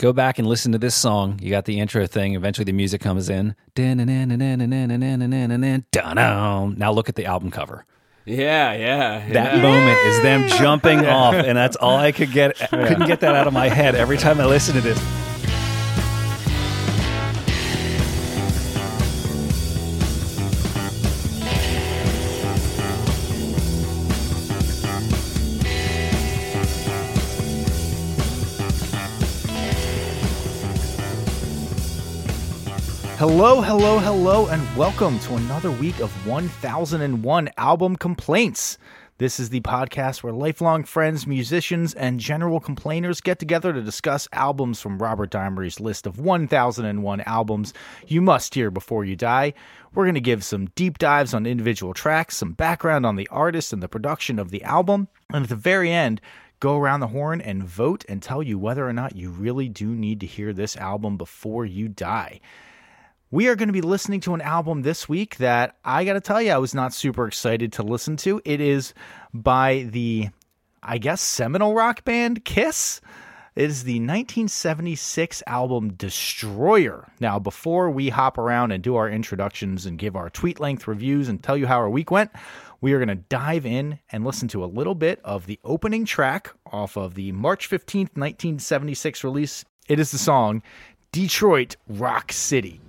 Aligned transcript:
go 0.00 0.12
back 0.14 0.38
and 0.38 0.48
listen 0.48 0.72
to 0.72 0.78
this 0.78 0.94
song. 0.94 1.38
You 1.42 1.50
got 1.50 1.66
the 1.66 1.78
intro 1.78 2.06
thing. 2.06 2.34
Eventually, 2.34 2.64
the 2.64 2.72
music 2.72 3.02
comes 3.02 3.28
in. 3.28 3.54
Now 6.76 6.90
look 6.90 7.08
at 7.08 7.14
the 7.14 7.26
album 7.26 7.50
cover. 7.50 7.84
Yeah, 8.24 8.72
yeah. 8.72 9.32
That 9.32 9.56
yeah. 9.56 9.62
moment 9.62 9.98
is 10.06 10.22
them 10.22 10.48
jumping 10.48 11.06
off, 11.06 11.34
and 11.34 11.56
that's 11.56 11.76
all 11.76 11.96
I 11.96 12.12
could 12.12 12.32
get. 12.32 12.60
I 12.72 12.88
couldn't 12.88 13.06
get 13.06 13.20
that 13.20 13.34
out 13.34 13.46
of 13.46 13.52
my 13.52 13.68
head 13.68 13.94
every 13.94 14.16
time 14.16 14.40
I 14.40 14.46
listen 14.46 14.74
to 14.74 14.80
this. 14.80 15.19
Hello, 33.20 33.60
hello, 33.60 33.98
hello, 33.98 34.46
and 34.46 34.62
welcome 34.74 35.18
to 35.18 35.34
another 35.34 35.70
week 35.70 36.00
of 36.00 36.10
1001 36.26 37.50
Album 37.58 37.96
Complaints. 37.96 38.78
This 39.18 39.38
is 39.38 39.50
the 39.50 39.60
podcast 39.60 40.22
where 40.22 40.32
lifelong 40.32 40.84
friends, 40.84 41.26
musicians, 41.26 41.92
and 41.92 42.18
general 42.18 42.60
complainers 42.60 43.20
get 43.20 43.38
together 43.38 43.74
to 43.74 43.82
discuss 43.82 44.26
albums 44.32 44.80
from 44.80 44.96
Robert 44.96 45.28
Dimery's 45.28 45.80
list 45.80 46.06
of 46.06 46.18
1001 46.18 47.20
albums 47.26 47.74
you 48.06 48.22
must 48.22 48.54
hear 48.54 48.70
before 48.70 49.04
you 49.04 49.16
die. 49.16 49.52
We're 49.92 50.06
going 50.06 50.14
to 50.14 50.22
give 50.22 50.42
some 50.42 50.70
deep 50.74 50.96
dives 50.96 51.34
on 51.34 51.44
individual 51.44 51.92
tracks, 51.92 52.38
some 52.38 52.54
background 52.54 53.04
on 53.04 53.16
the 53.16 53.28
artist 53.28 53.74
and 53.74 53.82
the 53.82 53.86
production 53.88 54.38
of 54.38 54.50
the 54.50 54.64
album, 54.64 55.08
and 55.30 55.42
at 55.42 55.50
the 55.50 55.56
very 55.56 55.92
end, 55.92 56.22
go 56.58 56.78
around 56.78 57.00
the 57.00 57.08
horn 57.08 57.42
and 57.42 57.64
vote 57.64 58.02
and 58.08 58.22
tell 58.22 58.42
you 58.42 58.58
whether 58.58 58.88
or 58.88 58.94
not 58.94 59.14
you 59.14 59.28
really 59.28 59.68
do 59.68 59.88
need 59.88 60.20
to 60.20 60.26
hear 60.26 60.54
this 60.54 60.74
album 60.78 61.18
before 61.18 61.66
you 61.66 61.86
die. 61.86 62.40
We 63.32 63.46
are 63.46 63.54
going 63.54 63.68
to 63.68 63.72
be 63.72 63.80
listening 63.80 64.18
to 64.22 64.34
an 64.34 64.40
album 64.40 64.82
this 64.82 65.08
week 65.08 65.36
that 65.36 65.76
I 65.84 66.04
got 66.04 66.14
to 66.14 66.20
tell 66.20 66.42
you, 66.42 66.50
I 66.50 66.58
was 66.58 66.74
not 66.74 66.92
super 66.92 67.28
excited 67.28 67.72
to 67.74 67.84
listen 67.84 68.16
to. 68.18 68.42
It 68.44 68.60
is 68.60 68.92
by 69.32 69.86
the, 69.88 70.30
I 70.82 70.98
guess, 70.98 71.20
seminal 71.20 71.72
rock 71.72 72.04
band 72.04 72.44
Kiss. 72.44 73.00
It 73.54 73.70
is 73.70 73.84
the 73.84 74.00
1976 74.00 75.44
album 75.46 75.92
Destroyer. 75.92 77.06
Now, 77.20 77.38
before 77.38 77.88
we 77.88 78.08
hop 78.08 78.36
around 78.36 78.72
and 78.72 78.82
do 78.82 78.96
our 78.96 79.08
introductions 79.08 79.86
and 79.86 79.96
give 79.96 80.16
our 80.16 80.28
tweet 80.28 80.58
length 80.58 80.88
reviews 80.88 81.28
and 81.28 81.40
tell 81.40 81.56
you 81.56 81.68
how 81.68 81.78
our 81.78 81.90
week 81.90 82.10
went, 82.10 82.32
we 82.80 82.94
are 82.94 82.98
going 82.98 83.16
to 83.16 83.24
dive 83.28 83.64
in 83.64 84.00
and 84.10 84.24
listen 84.24 84.48
to 84.48 84.64
a 84.64 84.66
little 84.66 84.96
bit 84.96 85.20
of 85.22 85.46
the 85.46 85.60
opening 85.62 86.04
track 86.04 86.52
off 86.66 86.96
of 86.96 87.14
the 87.14 87.30
March 87.30 87.70
15th, 87.70 88.16
1976 88.16 89.22
release. 89.22 89.64
It 89.86 90.00
is 90.00 90.10
the 90.10 90.18
song 90.18 90.64
Detroit 91.12 91.76
Rock 91.86 92.32
City. 92.32 92.80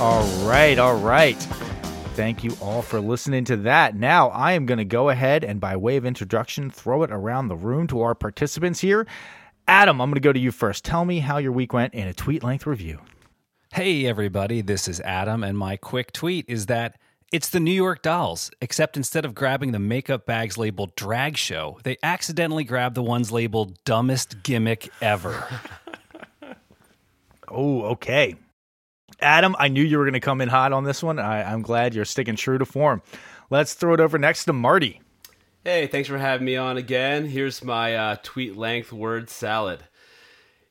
All 0.00 0.26
right, 0.44 0.76
all 0.76 0.96
right. 0.96 1.36
Thank 2.14 2.42
you 2.42 2.56
all 2.60 2.82
for 2.82 3.00
listening 3.00 3.44
to 3.44 3.56
that. 3.58 3.94
Now, 3.94 4.28
I 4.30 4.52
am 4.52 4.66
going 4.66 4.78
to 4.78 4.84
go 4.84 5.08
ahead 5.08 5.44
and, 5.44 5.60
by 5.60 5.76
way 5.76 5.96
of 5.96 6.04
introduction, 6.04 6.68
throw 6.68 7.04
it 7.04 7.12
around 7.12 7.46
the 7.46 7.56
room 7.56 7.86
to 7.88 8.00
our 8.00 8.16
participants 8.16 8.80
here. 8.80 9.06
Adam, 9.68 10.00
I'm 10.00 10.10
going 10.10 10.14
to 10.14 10.20
go 10.20 10.32
to 10.32 10.38
you 10.38 10.50
first. 10.50 10.84
Tell 10.84 11.04
me 11.04 11.20
how 11.20 11.38
your 11.38 11.52
week 11.52 11.72
went 11.72 11.94
in 11.94 12.08
a 12.08 12.12
tweet 12.12 12.42
length 12.42 12.66
review. 12.66 13.00
Hey, 13.72 14.04
everybody, 14.04 14.62
this 14.62 14.88
is 14.88 15.00
Adam, 15.00 15.44
and 15.44 15.56
my 15.56 15.76
quick 15.76 16.12
tweet 16.12 16.44
is 16.48 16.66
that 16.66 16.98
it's 17.32 17.48
the 17.48 17.60
New 17.60 17.72
York 17.72 18.02
Dolls, 18.02 18.50
except 18.60 18.96
instead 18.96 19.24
of 19.24 19.32
grabbing 19.34 19.70
the 19.70 19.78
makeup 19.78 20.26
bags 20.26 20.58
labeled 20.58 20.96
drag 20.96 21.36
show, 21.36 21.78
they 21.84 21.96
accidentally 22.02 22.64
grabbed 22.64 22.96
the 22.96 23.02
ones 23.02 23.30
labeled 23.30 23.82
dumbest 23.84 24.42
gimmick 24.42 24.90
ever. 25.00 25.46
oh, 27.48 27.82
okay. 27.84 28.34
Adam, 29.24 29.56
I 29.58 29.68
knew 29.68 29.82
you 29.82 29.98
were 29.98 30.04
going 30.04 30.12
to 30.12 30.20
come 30.20 30.40
in 30.42 30.50
hot 30.50 30.72
on 30.72 30.84
this 30.84 31.02
one. 31.02 31.18
I, 31.18 31.40
am 31.50 31.62
glad 31.62 31.94
you're 31.94 32.04
sticking 32.04 32.36
true 32.36 32.58
to 32.58 32.66
form. 32.66 33.02
Let's 33.48 33.72
throw 33.72 33.94
it 33.94 34.00
over 34.00 34.18
next 34.18 34.44
to 34.44 34.52
Marty. 34.52 35.00
Hey, 35.64 35.86
thanks 35.86 36.08
for 36.08 36.18
having 36.18 36.44
me 36.44 36.56
on 36.56 36.76
again. 36.76 37.24
Here's 37.24 37.64
my 37.64 37.96
uh, 37.96 38.16
tweet 38.22 38.54
length 38.54 38.92
word 38.92 39.30
salad. 39.30 39.84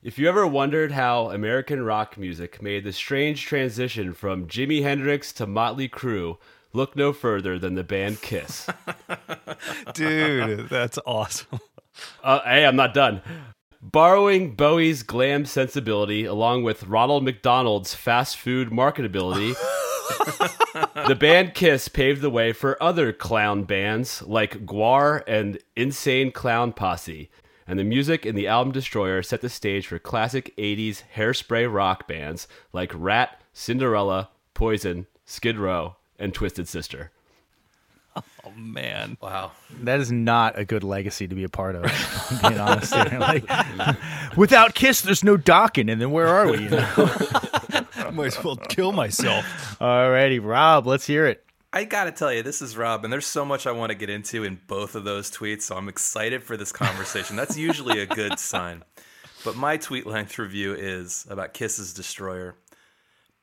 If 0.04 0.20
you 0.20 0.30
ever 0.30 0.46
wondered 0.46 0.92
how 0.92 1.32
American 1.32 1.82
rock 1.84 2.16
music 2.16 2.62
made 2.62 2.84
the 2.84 2.94
strange 2.94 3.44
transition 3.44 4.14
from 4.14 4.48
Jimi 4.48 4.84
Hendrix 4.84 5.34
to 5.34 5.48
Motley 5.48 5.90
Crue, 5.90 6.38
look 6.74 6.96
no 6.96 7.12
further 7.12 7.58
than 7.58 7.74
the 7.74 7.84
band 7.84 8.22
Kiss. 8.22 8.68
Dude, 9.96 10.70
that's 10.70 11.00
awesome. 11.08 11.60
Uh, 12.24 12.42
hey, 12.44 12.66
I'm 12.66 12.76
not 12.76 12.94
done. 12.94 13.22
Borrowing 13.92 14.56
Bowie's 14.56 15.04
glam 15.04 15.44
sensibility 15.44 16.24
along 16.24 16.64
with 16.64 16.88
Ronald 16.88 17.26
McDonald's 17.26 17.94
fast 17.94 18.38
food 18.38 18.70
marketability, 18.70 19.56
the 21.08 21.16
band 21.16 21.54
Kiss 21.54 21.90
paved 21.90 22.22
the 22.22 22.30
way 22.30 22.54
for 22.54 22.82
other 22.82 23.12
clown 23.12 23.66
bands 23.66 24.22
like 24.22 24.66
Gwar 24.66 25.22
and 25.28 25.60
Insane 25.76 26.32
Clown 26.32 26.72
Posse. 26.72 27.30
And 27.68 27.78
the 27.78 27.84
music 27.84 28.26
in 28.26 28.36
the 28.36 28.48
album 28.48 28.72
Destroyer 28.72 29.22
set 29.22 29.42
the 29.42 29.50
stage 29.50 29.88
for 29.88 30.00
classic 30.00 30.56
80s 30.56 31.04
hairspray 31.16 31.72
rock 31.72 32.08
bands 32.08 32.48
like 32.72 32.94
Ratt, 32.96 33.42
Cinderella, 33.52 34.30
Poison, 34.54 35.08
Skid 35.26 35.58
Row, 35.60 35.98
and 36.18 36.34
Twisted 36.34 36.70
Sister. 36.70 37.12
Oh 38.46 38.52
man! 38.58 39.18
Wow, 39.22 39.52
that 39.84 40.02
is 40.02 40.12
not 40.12 40.60
a 40.60 40.66
good 40.66 40.84
legacy 40.84 41.28
to 41.28 41.36
be 41.36 41.46
a 41.46 41.50
part 41.50 41.76
of. 41.76 41.84
being 42.42 42.60
honest, 42.60 42.94
here. 42.94 43.06
like 43.20 43.46
without 44.36 44.76
Kiss, 44.76 45.02
there's 45.02 45.24
no 45.24 45.38
Dokken, 45.38 45.90
and 45.90 46.02
then 46.02 46.12
where 46.12 46.28
are 46.28 46.52
we? 46.52 46.64
You 46.64 46.70
know? 46.70 46.86
Might 48.12 48.28
as 48.28 48.44
well 48.44 48.58
kill 48.58 48.92
myself. 48.92 49.46
Alrighty, 49.80 50.40
Rob, 50.44 50.86
let's 50.86 51.08
hear 51.08 51.26
it. 51.26 51.46
I 51.72 51.86
gotta 51.86 52.12
tell 52.12 52.34
you, 52.34 52.44
this 52.44 52.62
is 52.62 52.76
Rob, 52.76 53.04
and 53.06 53.14
there's 53.14 53.26
so 53.26 53.46
much 53.46 53.66
I 53.66 53.72
want 53.72 53.92
to 53.92 53.96
get 53.96 54.10
into 54.10 54.44
in 54.44 54.60
both 54.68 54.96
of 54.96 55.06
those 55.06 55.32
tweets, 55.32 55.64
so 55.64 55.78
I'm 55.78 55.88
excited 55.88 56.44
for 56.44 56.58
this 56.58 56.72
conversation. 56.72 57.36
That's 57.36 57.58
usually 57.58 58.02
a 58.02 58.06
good 58.06 58.40
sign. 58.40 58.84
But 59.44 59.56
my 59.56 59.78
tweet 59.78 60.06
length 60.06 60.38
review 60.38 60.74
is 60.74 61.26
about 61.30 61.54
Kiss's 61.54 61.94
Destroyer. 61.94 62.56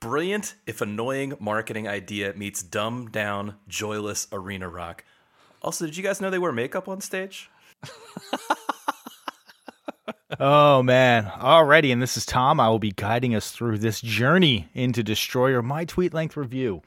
Brilliant, 0.00 0.54
if 0.66 0.80
annoying, 0.80 1.34
marketing 1.38 1.86
idea 1.86 2.32
meets 2.34 2.62
dumbed 2.62 3.12
down, 3.12 3.56
joyless 3.68 4.26
arena 4.32 4.66
rock. 4.66 5.04
Also, 5.60 5.84
did 5.84 5.94
you 5.94 6.02
guys 6.02 6.22
know 6.22 6.30
they 6.30 6.38
wear 6.38 6.52
makeup 6.52 6.88
on 6.88 7.02
stage? 7.02 7.50
oh 10.40 10.82
man. 10.82 11.26
already 11.26 11.92
and 11.92 12.00
this 12.00 12.16
is 12.16 12.24
Tom. 12.24 12.58
I 12.58 12.70
will 12.70 12.78
be 12.78 12.92
guiding 12.92 13.34
us 13.34 13.50
through 13.50 13.76
this 13.76 14.00
journey 14.00 14.70
into 14.72 15.02
Destroyer, 15.02 15.60
my 15.60 15.84
tweet 15.84 16.14
length 16.14 16.34
review. 16.34 16.80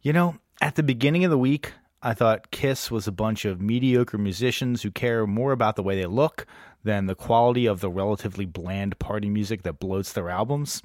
You 0.00 0.14
know, 0.14 0.36
at 0.62 0.76
the 0.76 0.82
beginning 0.82 1.26
of 1.26 1.30
the 1.30 1.36
week, 1.36 1.74
I 2.02 2.14
thought 2.14 2.50
Kiss 2.50 2.90
was 2.90 3.06
a 3.06 3.12
bunch 3.12 3.44
of 3.44 3.60
mediocre 3.60 4.16
musicians 4.16 4.80
who 4.80 4.90
care 4.90 5.26
more 5.26 5.52
about 5.52 5.76
the 5.76 5.82
way 5.82 5.94
they 5.94 6.06
look 6.06 6.46
than 6.84 7.04
the 7.04 7.14
quality 7.14 7.66
of 7.66 7.80
the 7.80 7.90
relatively 7.90 8.46
bland 8.46 8.98
party 8.98 9.28
music 9.28 9.62
that 9.64 9.78
bloats 9.78 10.14
their 10.14 10.30
albums. 10.30 10.82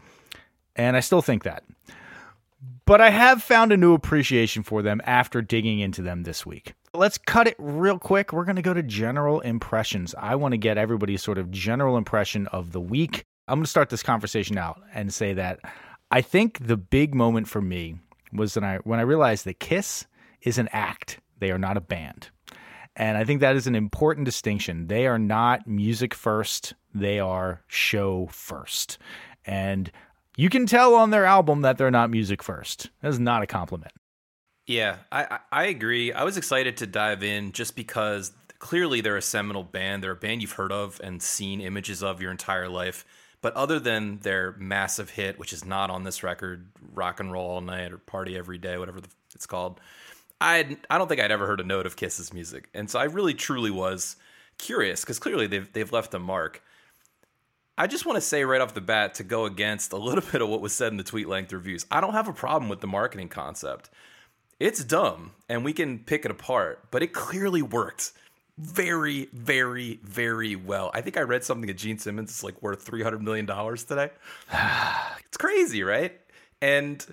And 0.76 0.96
I 0.98 1.00
still 1.00 1.22
think 1.22 1.44
that. 1.44 1.64
But 2.86 3.02
I 3.02 3.10
have 3.10 3.42
found 3.42 3.72
a 3.72 3.78
new 3.78 3.94
appreciation 3.94 4.62
for 4.62 4.82
them 4.82 5.02
after 5.06 5.42
digging 5.42 5.80
into 5.80 6.02
them 6.02 6.24
this 6.24 6.46
week. 6.46 6.74
Let's 6.94 7.18
cut 7.18 7.48
it 7.48 7.56
real 7.58 7.98
quick. 7.98 8.32
We're 8.32 8.46
going 8.46 8.58
to 8.58 8.62
go 8.62 8.74
to 8.74 8.84
general 8.84 9.40
impressions. 9.42 10.14
I 10.18 10.36
want 10.36 10.52
to 10.52 10.58
get 10.58 10.78
everybody's 10.78 11.24
sort 11.24 11.38
of 11.38 11.50
general 11.50 11.98
impression 11.98 12.48
of 12.48 12.72
the 12.72 12.82
week. 12.82 13.26
I'm 13.48 13.58
going 13.58 13.64
to 13.66 13.70
start 13.70 13.90
this 13.90 14.04
conversation 14.04 14.58
out 14.58 14.82
and 14.94 15.14
say 15.14 15.34
that 15.34 15.60
I 16.12 16.22
think 16.22 16.68
the 16.68 16.78
big 16.78 17.16
moment 17.16 17.48
for 17.48 17.62
me 17.62 17.96
was 18.32 18.56
when 18.56 18.64
I 18.64 18.78
when 18.78 19.00
I 19.00 19.04
realized 19.04 19.46
that 19.46 19.60
Kiss 19.60 20.06
is 20.42 20.58
an 20.58 20.70
act. 20.72 21.20
They 21.40 21.52
are 21.52 21.58
not 21.60 21.78
a 21.78 21.82
band. 21.82 22.30
And 22.96 23.18
I 23.18 23.26
think 23.26 23.42
that 23.42 23.56
is 23.56 23.68
an 23.68 23.76
important 23.76 24.26
distinction. 24.26 24.88
They 24.88 25.06
are 25.06 25.20
not 25.20 25.68
music 25.68 26.14
first, 26.14 26.74
they 26.94 27.20
are 27.20 27.62
show 27.68 28.28
first. 28.28 28.98
And 29.46 29.92
you 30.38 30.50
can 30.50 30.66
tell 30.66 30.96
on 30.96 31.12
their 31.12 31.26
album 31.26 31.62
that 31.62 31.78
they're 31.78 31.92
not 31.92 32.10
music 32.10 32.44
first. 32.44 32.90
That 33.02 33.10
is 33.10 33.20
not 33.20 33.42
a 33.42 33.48
compliment. 33.48 33.94
Yeah, 34.68 34.98
I, 35.12 35.40
I 35.52 35.66
agree. 35.66 36.12
I 36.12 36.24
was 36.24 36.38
excited 36.38 36.78
to 36.78 36.88
dive 36.88 37.24
in 37.24 37.52
just 37.52 37.76
because 37.76 38.32
clearly 38.58 39.02
they're 39.02 39.18
a 39.18 39.22
seminal 39.22 39.64
band. 39.64 40.04
They're 40.04 40.12
a 40.12 40.16
band 40.16 40.42
you've 40.42 40.54
heard 40.54 40.72
of 40.72 41.00
and 41.04 41.22
seen 41.22 41.62
images 41.62 42.02
of 42.02 42.22
your 42.22 42.32
entire 42.32 42.68
life. 42.68 43.06
But 43.42 43.54
other 43.54 43.80
than 43.80 44.20
their 44.20 44.56
massive 44.58 45.12
hit, 45.12 45.38
which 45.38 45.54
is 45.54 45.64
not 45.64 45.92
on 45.92 46.04
this 46.04 46.24
record, 46.24 46.68
"Rock 46.94 47.20
and 47.20 47.32
Roll 47.32 47.48
All 47.48 47.62
Night" 47.62 47.92
or 47.92 48.00
"Party 48.00 48.36
Every 48.36 48.58
Day," 48.58 48.76
whatever 48.80 49.02
it's 49.36 49.46
called, 49.46 49.80
I 50.42 50.78
I 50.90 50.98
don't 50.98 51.08
think 51.08 51.22
I'd 51.22 51.32
ever 51.32 51.46
heard 51.46 51.60
a 51.60 51.64
note 51.64 51.86
of 51.86 51.96
Kiss's 51.96 52.34
music, 52.34 52.70
and 52.74 52.90
so 52.90 52.98
I 52.98 53.04
really 53.04 53.36
truly 53.36 53.70
was 53.70 54.16
curious 54.58 55.02
because 55.02 55.20
clearly 55.20 55.46
they've 55.46 55.72
they've 55.74 55.92
left 55.92 56.16
a 56.16 56.20
mark. 56.20 56.64
I 57.78 57.88
just 57.88 58.06
want 58.06 58.16
to 58.16 58.22
say 58.22 58.46
right 58.46 58.62
off 58.62 58.74
the 58.74 58.82
bat 58.82 59.16
to 59.16 59.24
go 59.24 59.46
against 59.46 59.92
a 59.92 59.98
little 59.98 60.24
bit 60.32 60.42
of 60.42 60.50
what 60.50 60.62
was 60.62 60.74
said 60.74 60.92
in 60.92 60.98
the 60.98 61.04
tweet 61.04 61.28
length 61.28 61.52
reviews. 61.52 61.86
I 61.92 62.02
don't 62.02 62.14
have 62.14 62.28
a 62.28 62.34
problem 62.34 62.70
with 62.70 62.82
the 62.82 62.88
marketing 62.88 63.30
concept. 63.30 63.90
It's 64.60 64.84
dumb 64.84 65.32
and 65.50 65.66
we 65.66 65.74
can 65.74 66.00
pick 66.00 66.24
it 66.24 66.32
apart, 66.32 66.86
but 66.92 67.04
it 67.04 67.12
clearly 67.12 67.62
worked 67.62 68.14
very, 68.58 69.28
very, 69.34 70.00
very 70.04 70.56
well. 70.56 70.90
I 70.94 71.02
think 71.02 71.18
I 71.18 71.22
read 71.22 71.44
something 71.44 71.68
that 71.68 71.78
Gene 71.78 71.98
Simmons 71.98 72.32
is 72.32 72.44
like 72.44 72.62
worth 72.62 72.84
three 72.84 73.04
hundred 73.04 73.22
million 73.22 73.46
dollars 73.46 73.84
today. 73.84 74.12
it's 75.26 75.38
crazy, 75.38 75.84
right? 75.84 76.20
And 76.62 77.06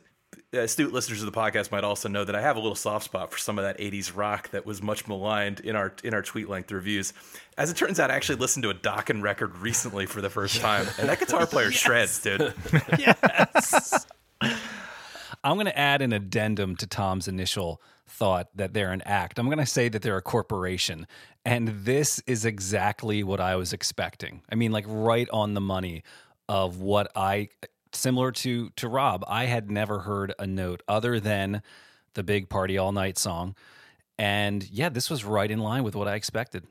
Uh, 0.54 0.60
astute 0.60 0.92
listeners 0.92 1.22
of 1.22 1.32
the 1.32 1.38
podcast 1.38 1.70
might 1.70 1.82
also 1.82 2.10
know 2.10 2.24
that 2.24 2.34
I 2.36 2.42
have 2.42 2.56
a 2.56 2.60
little 2.60 2.74
soft 2.74 3.06
spot 3.06 3.32
for 3.32 3.38
some 3.38 3.58
of 3.58 3.64
that 3.64 3.78
'80s 3.78 4.14
rock 4.14 4.50
that 4.50 4.66
was 4.66 4.82
much 4.82 5.08
maligned 5.08 5.60
in 5.60 5.76
our 5.76 5.94
in 6.04 6.12
our 6.12 6.20
tweet 6.20 6.48
length 6.48 6.70
reviews. 6.70 7.14
As 7.56 7.70
it 7.70 7.76
turns 7.76 7.98
out, 7.98 8.10
I 8.10 8.16
actually 8.16 8.38
listened 8.38 8.64
to 8.64 8.70
a 8.70 8.74
Dokken 8.74 9.22
record 9.22 9.56
recently 9.56 10.04
for 10.04 10.20
the 10.20 10.28
first 10.28 10.60
time, 10.60 10.86
and 10.98 11.08
that 11.08 11.20
guitar 11.20 11.46
player 11.46 11.70
yes. 11.70 11.74
shreds, 11.78 12.20
dude. 12.20 12.52
yes. 12.98 14.06
I'm 15.44 15.56
going 15.56 15.66
to 15.66 15.78
add 15.78 16.02
an 16.02 16.12
addendum 16.12 16.76
to 16.76 16.86
Tom's 16.86 17.28
initial 17.28 17.80
thought 18.06 18.48
that 18.54 18.74
they're 18.74 18.92
an 18.92 19.02
act. 19.02 19.38
I'm 19.38 19.46
going 19.46 19.58
to 19.58 19.66
say 19.66 19.88
that 19.88 20.02
they're 20.02 20.18
a 20.18 20.22
corporation. 20.22 21.06
And 21.44 21.68
this 21.68 22.22
is 22.26 22.44
exactly 22.44 23.24
what 23.24 23.40
I 23.40 23.56
was 23.56 23.72
expecting. 23.72 24.42
I 24.52 24.54
mean, 24.54 24.70
like 24.70 24.84
right 24.86 25.28
on 25.32 25.54
the 25.54 25.60
money 25.60 26.04
of 26.48 26.80
what 26.80 27.10
I 27.16 27.48
similar 27.92 28.32
to 28.32 28.70
to 28.70 28.88
Rob, 28.88 29.24
I 29.28 29.46
had 29.46 29.70
never 29.70 30.00
heard 30.00 30.34
a 30.38 30.46
note 30.46 30.82
other 30.88 31.20
than 31.20 31.62
the 32.14 32.22
big 32.22 32.48
party 32.48 32.78
all 32.78 32.92
night 32.92 33.18
song. 33.18 33.54
And 34.18 34.68
yeah, 34.70 34.88
this 34.88 35.10
was 35.10 35.24
right 35.24 35.50
in 35.50 35.58
line 35.58 35.82
with 35.84 35.94
what 35.94 36.08
I 36.08 36.14
expected. 36.14 36.66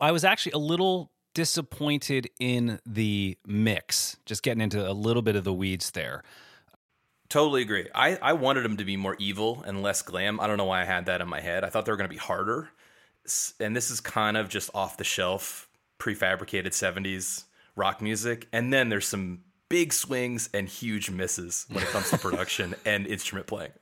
I 0.00 0.10
was 0.10 0.24
actually 0.24 0.52
a 0.52 0.58
little 0.58 1.12
disappointed 1.34 2.28
in 2.38 2.80
the 2.84 3.38
mix, 3.46 4.16
just 4.26 4.42
getting 4.42 4.60
into 4.60 4.88
a 4.88 4.92
little 4.92 5.22
bit 5.22 5.36
of 5.36 5.44
the 5.44 5.52
weeds 5.52 5.92
there. 5.92 6.22
Totally 7.28 7.62
agree. 7.62 7.88
I, 7.94 8.18
I 8.20 8.34
wanted 8.34 8.62
them 8.62 8.76
to 8.76 8.84
be 8.84 8.96
more 8.98 9.16
evil 9.18 9.62
and 9.66 9.82
less 9.82 10.02
glam. 10.02 10.38
I 10.38 10.46
don't 10.46 10.58
know 10.58 10.66
why 10.66 10.82
I 10.82 10.84
had 10.84 11.06
that 11.06 11.22
in 11.22 11.28
my 11.28 11.40
head. 11.40 11.64
I 11.64 11.70
thought 11.70 11.86
they 11.86 11.92
were 11.92 11.96
going 11.96 12.10
to 12.10 12.14
be 12.14 12.18
harder. 12.18 12.68
And 13.58 13.74
this 13.74 13.90
is 13.90 14.00
kind 14.00 14.36
of 14.36 14.50
just 14.50 14.68
off 14.74 14.98
the 14.98 15.04
shelf, 15.04 15.68
prefabricated 15.98 16.72
70s 16.72 17.44
rock 17.74 18.02
music. 18.02 18.48
And 18.52 18.70
then 18.70 18.90
there's 18.90 19.08
some 19.08 19.44
big 19.72 19.90
swings 19.90 20.50
and 20.52 20.68
huge 20.68 21.10
misses 21.10 21.64
when 21.70 21.82
it 21.82 21.88
comes 21.88 22.10
to 22.10 22.18
production 22.18 22.74
and 22.84 23.06
instrument 23.06 23.46
playing. 23.46 23.72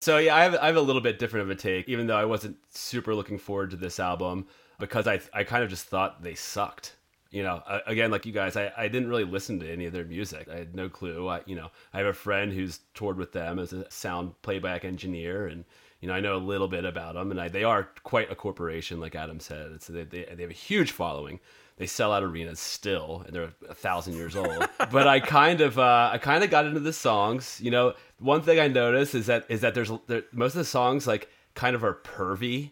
So 0.00 0.16
yeah, 0.16 0.34
I 0.34 0.44
have 0.44 0.54
I 0.54 0.66
have 0.66 0.76
a 0.76 0.80
little 0.80 1.02
bit 1.02 1.18
different 1.18 1.44
of 1.44 1.50
a 1.50 1.60
take, 1.60 1.90
even 1.90 2.06
though 2.06 2.16
I 2.16 2.24
wasn't 2.24 2.56
super 2.70 3.14
looking 3.14 3.38
forward 3.38 3.70
to 3.72 3.76
this 3.76 4.00
album 4.00 4.46
because 4.78 5.06
I 5.06 5.20
I 5.34 5.44
kind 5.44 5.62
of 5.62 5.68
just 5.68 5.84
thought 5.84 6.22
they 6.22 6.34
sucked 6.34 6.96
you 7.32 7.42
know, 7.42 7.62
again, 7.86 8.10
like 8.10 8.26
you 8.26 8.32
guys, 8.32 8.56
I, 8.58 8.70
I 8.76 8.88
didn't 8.88 9.08
really 9.08 9.24
listen 9.24 9.58
to 9.60 9.72
any 9.72 9.86
of 9.86 9.94
their 9.94 10.04
music. 10.04 10.48
I 10.52 10.58
had 10.58 10.76
no 10.76 10.90
clue. 10.90 11.28
I, 11.28 11.40
you 11.46 11.56
know, 11.56 11.70
I 11.94 11.96
have 11.96 12.06
a 12.06 12.12
friend 12.12 12.52
who's 12.52 12.80
toured 12.92 13.16
with 13.16 13.32
them 13.32 13.58
as 13.58 13.72
a 13.72 13.90
sound 13.90 14.34
playback 14.42 14.84
engineer, 14.84 15.46
and 15.46 15.64
you 16.02 16.08
know, 16.08 16.14
I 16.14 16.20
know 16.20 16.36
a 16.36 16.38
little 16.38 16.68
bit 16.68 16.84
about 16.84 17.14
them. 17.14 17.30
And 17.30 17.40
I, 17.40 17.48
they 17.48 17.64
are 17.64 17.88
quite 18.02 18.30
a 18.30 18.34
corporation, 18.34 19.00
like 19.00 19.14
Adam 19.14 19.40
said. 19.40 19.72
It's, 19.72 19.86
they, 19.86 20.04
they, 20.04 20.24
they 20.24 20.42
have 20.42 20.50
a 20.50 20.54
huge 20.54 20.90
following. 20.90 21.40
They 21.76 21.86
sell 21.86 22.12
out 22.12 22.22
arenas 22.22 22.60
still, 22.60 23.22
and 23.26 23.34
they're 23.34 23.52
a 23.68 23.74
thousand 23.74 24.14
years 24.14 24.36
old. 24.36 24.68
but 24.90 25.06
I 25.06 25.20
kind 25.20 25.60
of, 25.60 25.78
uh, 25.78 26.10
I 26.12 26.18
kind 26.18 26.44
of 26.44 26.50
got 26.50 26.66
into 26.66 26.80
the 26.80 26.92
songs. 26.92 27.60
You 27.62 27.70
know, 27.70 27.94
one 28.18 28.42
thing 28.42 28.60
I 28.60 28.68
noticed 28.68 29.14
is 29.14 29.26
that 29.26 29.46
is 29.48 29.62
that 29.62 29.74
there's 29.74 29.90
there, 30.06 30.22
most 30.32 30.54
of 30.54 30.58
the 30.58 30.64
songs 30.64 31.06
like 31.06 31.28
kind 31.54 31.74
of 31.74 31.82
are 31.82 31.94
pervy 31.94 32.70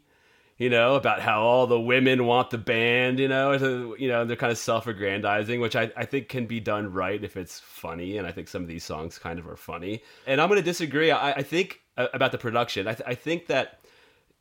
you 0.61 0.69
know, 0.69 0.94
about 0.94 1.23
how 1.23 1.41
all 1.41 1.67
the 1.67 1.81
women 1.81 2.26
want 2.26 2.50
the 2.50 2.58
band, 2.58 3.19
you 3.19 3.29
know, 3.29 3.56
to, 3.56 3.97
you 3.99 4.08
know, 4.08 4.26
they're 4.26 4.37
kind 4.37 4.52
of 4.52 4.58
self-aggrandizing, 4.58 5.58
which 5.58 5.75
I, 5.75 5.91
I 5.96 6.05
think 6.05 6.29
can 6.29 6.44
be 6.44 6.61
done 6.61 6.93
right 6.93 7.25
if 7.25 7.35
it's 7.38 7.58
funny, 7.58 8.19
and 8.19 8.26
I 8.26 8.32
think 8.32 8.46
some 8.46 8.61
of 8.61 8.69
these 8.69 8.85
songs 8.85 9.19
kind 9.19 9.38
of 9.38 9.49
are 9.49 9.56
funny. 9.56 10.03
And 10.26 10.38
I'm 10.38 10.50
going 10.50 10.61
to 10.61 10.62
disagree. 10.64 11.11
I, 11.11 11.32
I 11.32 11.43
think 11.43 11.81
uh, 11.96 12.08
about 12.12 12.31
the 12.31 12.37
production. 12.37 12.87
I, 12.87 12.93
th- 12.93 13.08
I 13.08 13.14
think 13.14 13.46
that, 13.46 13.81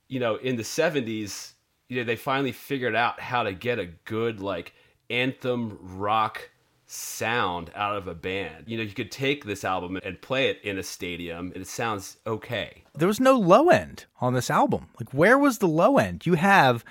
you 0.10 0.20
know, 0.20 0.36
in 0.36 0.58
the 0.58 0.64
'70s, 0.64 1.54
you 1.90 1.98
know, 1.98 2.04
they 2.04 2.16
finally 2.16 2.52
figured 2.52 2.96
out 2.96 3.20
how 3.20 3.44
to 3.44 3.52
get 3.52 3.80
a 3.80 3.88
good 4.06 4.40
like 4.40 4.74
anthem 5.10 5.78
rock 5.82 6.50
sound 6.86 7.72
out 7.76 7.98
of 7.98 8.08
a 8.08 8.16
band. 8.16 8.66
You 8.68 8.78
know, 8.78 8.84
you 8.84 8.94
could 8.94 9.12
take 9.12 9.44
this 9.44 9.64
album 9.64 10.00
and 10.04 10.22
play 10.22 10.50
it 10.50 10.60
in 10.64 10.78
a 10.78 10.84
stadium 10.84 11.52
and 11.54 11.64
it 11.64 11.68
sounds 11.68 12.18
okay. 12.26 12.84
There 12.96 13.08
was 13.08 13.20
no 13.20 13.38
low 13.38 13.70
end 13.70 14.06
on 14.22 14.34
this 14.34 14.50
album. 14.50 14.88
Like, 15.00 15.14
where 15.14 15.38
was 15.38 15.58
the 15.58 15.68
low 15.68 15.98
end? 15.98 16.26
You 16.26 16.36
have 16.36 16.86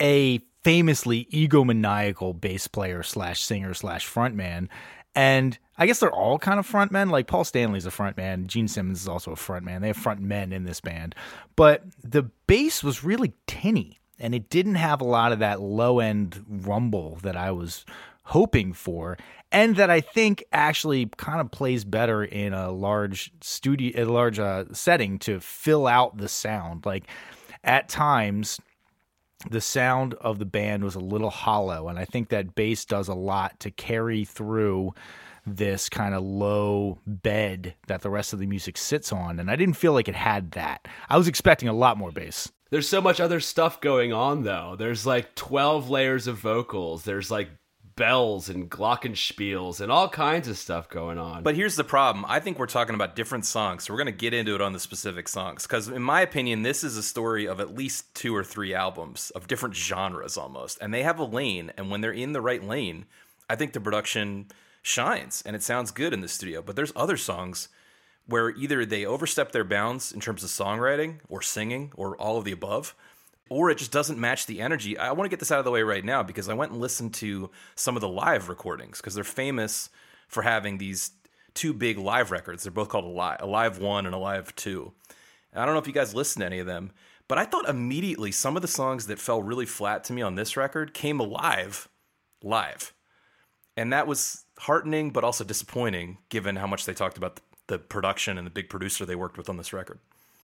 a 0.00 0.40
famously 0.62 1.26
egomaniacal 1.32 2.40
bass 2.40 2.66
player 2.66 3.02
slash 3.02 3.42
singer 3.42 3.72
slash 3.74 4.08
frontman. 4.08 4.68
And 5.14 5.58
I 5.78 5.86
guess 5.86 6.00
they're 6.00 6.12
all 6.14 6.38
kind 6.38 6.58
of 6.58 6.68
frontmen. 6.68 7.10
Like 7.10 7.26
Paul 7.26 7.44
Stanley's 7.44 7.86
a 7.86 7.90
frontman. 7.90 8.46
Gene 8.46 8.68
Simmons 8.68 9.00
is 9.00 9.08
also 9.08 9.32
a 9.32 9.36
frontman. 9.36 9.80
They 9.80 9.88
have 9.88 9.96
frontmen 9.96 10.52
in 10.52 10.64
this 10.64 10.80
band. 10.80 11.14
But 11.56 11.84
the 12.02 12.24
bass 12.46 12.84
was 12.84 13.02
really 13.02 13.32
tinny 13.46 13.99
and 14.20 14.34
it 14.34 14.50
didn't 14.50 14.76
have 14.76 15.00
a 15.00 15.04
lot 15.04 15.32
of 15.32 15.38
that 15.40 15.60
low 15.60 15.98
end 15.98 16.44
rumble 16.48 17.18
that 17.22 17.36
I 17.36 17.50
was 17.50 17.84
hoping 18.24 18.72
for 18.72 19.18
and 19.52 19.76
that 19.76 19.90
I 19.90 20.00
think 20.00 20.44
actually 20.52 21.06
kind 21.16 21.40
of 21.40 21.50
plays 21.50 21.84
better 21.84 22.22
in 22.24 22.52
a 22.52 22.70
large 22.70 23.32
studio, 23.40 24.04
a 24.04 24.06
large 24.06 24.38
uh, 24.38 24.66
setting 24.72 25.18
to 25.20 25.40
fill 25.40 25.86
out 25.86 26.18
the 26.18 26.28
sound. 26.28 26.86
Like 26.86 27.04
at 27.64 27.88
times, 27.88 28.60
the 29.50 29.60
sound 29.60 30.14
of 30.14 30.38
the 30.38 30.44
band 30.44 30.84
was 30.84 30.94
a 30.94 31.00
little 31.00 31.30
hollow, 31.30 31.88
and 31.88 31.98
I 31.98 32.04
think 32.04 32.28
that 32.28 32.54
bass 32.54 32.84
does 32.84 33.08
a 33.08 33.14
lot 33.14 33.58
to 33.60 33.70
carry 33.70 34.24
through 34.24 34.94
this 35.46 35.88
kind 35.88 36.14
of 36.14 36.22
low 36.22 36.98
bed 37.06 37.74
that 37.88 38.02
the 38.02 38.10
rest 38.10 38.32
of 38.32 38.38
the 38.38 38.46
music 38.46 38.76
sits 38.76 39.12
on. 39.12 39.40
And 39.40 39.50
I 39.50 39.56
didn't 39.56 39.76
feel 39.76 39.94
like 39.94 40.08
it 40.08 40.14
had 40.14 40.52
that. 40.52 40.86
I 41.08 41.16
was 41.16 41.26
expecting 41.26 41.68
a 41.68 41.72
lot 41.72 41.96
more 41.96 42.12
bass. 42.12 42.52
There's 42.70 42.88
so 42.88 43.00
much 43.00 43.20
other 43.20 43.40
stuff 43.40 43.80
going 43.80 44.12
on 44.12 44.44
though. 44.44 44.76
There's 44.78 45.04
like 45.04 45.34
12 45.34 45.90
layers 45.90 46.26
of 46.26 46.38
vocals. 46.38 47.04
There's 47.04 47.30
like 47.30 47.50
bells 47.96 48.48
and 48.48 48.70
glockenspiels 48.70 49.80
and 49.80 49.92
all 49.92 50.08
kinds 50.08 50.48
of 50.48 50.56
stuff 50.56 50.88
going 50.88 51.18
on. 51.18 51.42
But 51.42 51.56
here's 51.56 51.76
the 51.76 51.84
problem. 51.84 52.24
I 52.28 52.40
think 52.40 52.58
we're 52.58 52.66
talking 52.66 52.94
about 52.94 53.14
different 53.14 53.44
songs, 53.44 53.84
so 53.84 53.92
we're 53.92 53.98
going 53.98 54.06
to 54.06 54.12
get 54.12 54.32
into 54.32 54.54
it 54.54 54.62
on 54.62 54.72
the 54.72 54.80
specific 54.80 55.28
songs 55.28 55.64
because 55.64 55.88
in 55.88 56.00
my 56.00 56.22
opinion 56.22 56.62
this 56.62 56.82
is 56.82 56.96
a 56.96 57.02
story 57.02 57.46
of 57.46 57.60
at 57.60 57.74
least 57.74 58.14
two 58.14 58.34
or 58.34 58.44
three 58.44 58.72
albums 58.72 59.30
of 59.32 59.48
different 59.48 59.74
genres 59.74 60.38
almost. 60.38 60.78
And 60.80 60.94
they 60.94 61.02
have 61.02 61.18
a 61.18 61.24
lane 61.24 61.72
and 61.76 61.90
when 61.90 62.00
they're 62.00 62.12
in 62.12 62.32
the 62.32 62.40
right 62.40 62.62
lane, 62.62 63.04
I 63.50 63.56
think 63.56 63.72
the 63.72 63.80
production 63.80 64.46
shines 64.80 65.42
and 65.44 65.56
it 65.56 65.62
sounds 65.62 65.90
good 65.90 66.14
in 66.14 66.20
the 66.20 66.28
studio. 66.28 66.62
But 66.62 66.76
there's 66.76 66.92
other 66.94 67.16
songs 67.16 67.68
where 68.26 68.50
either 68.50 68.86
they 68.86 69.04
overstep 69.04 69.52
their 69.52 69.64
bounds 69.64 70.12
in 70.12 70.20
terms 70.20 70.44
of 70.44 70.50
songwriting 70.50 71.18
or 71.28 71.42
singing 71.42 71.92
or 71.96 72.16
all 72.16 72.38
of 72.38 72.44
the 72.44 72.52
above 72.52 72.94
or 73.50 73.68
it 73.68 73.78
just 73.78 73.90
doesn't 73.90 74.18
match 74.18 74.46
the 74.46 74.60
energy. 74.60 74.96
I 74.96 75.10
want 75.10 75.26
to 75.26 75.28
get 75.28 75.40
this 75.40 75.50
out 75.50 75.58
of 75.58 75.64
the 75.64 75.72
way 75.72 75.82
right 75.82 76.04
now 76.04 76.22
because 76.22 76.48
I 76.48 76.54
went 76.54 76.70
and 76.70 76.80
listened 76.80 77.12
to 77.14 77.50
some 77.74 77.96
of 77.96 78.00
the 78.00 78.08
live 78.08 78.48
recordings 78.48 78.98
because 78.98 79.14
they're 79.14 79.24
famous 79.24 79.90
for 80.28 80.42
having 80.42 80.78
these 80.78 81.10
two 81.52 81.74
big 81.74 81.98
live 81.98 82.30
records. 82.30 82.62
They're 82.62 82.70
both 82.70 82.88
called 82.88 83.04
Alive, 83.04 83.38
Alive 83.40 83.78
1 83.78 84.06
and 84.06 84.14
Alive 84.14 84.54
2. 84.54 84.92
And 85.52 85.60
I 85.60 85.66
don't 85.66 85.74
know 85.74 85.80
if 85.80 85.88
you 85.88 85.92
guys 85.92 86.14
listened 86.14 86.42
to 86.42 86.46
any 86.46 86.60
of 86.60 86.66
them, 86.66 86.92
but 87.26 87.38
I 87.38 87.44
thought 87.44 87.68
immediately 87.68 88.30
some 88.30 88.54
of 88.54 88.62
the 88.62 88.68
songs 88.68 89.08
that 89.08 89.18
fell 89.18 89.42
really 89.42 89.66
flat 89.66 90.04
to 90.04 90.12
me 90.12 90.22
on 90.22 90.36
this 90.36 90.56
record 90.56 90.94
came 90.94 91.18
alive 91.18 91.88
live. 92.42 92.94
And 93.76 93.92
that 93.92 94.06
was 94.06 94.44
heartening, 94.60 95.10
but 95.10 95.24
also 95.24 95.42
disappointing 95.42 96.18
given 96.28 96.54
how 96.54 96.68
much 96.68 96.84
they 96.84 96.94
talked 96.94 97.18
about 97.18 97.36
the 97.36 97.42
production 97.78 98.36
and 98.36 98.46
the 98.46 98.50
big 98.50 98.68
producer 98.68 99.06
they 99.06 99.14
worked 99.14 99.36
with 99.36 99.48
on 99.48 99.56
this 99.56 99.72
record. 99.72 99.98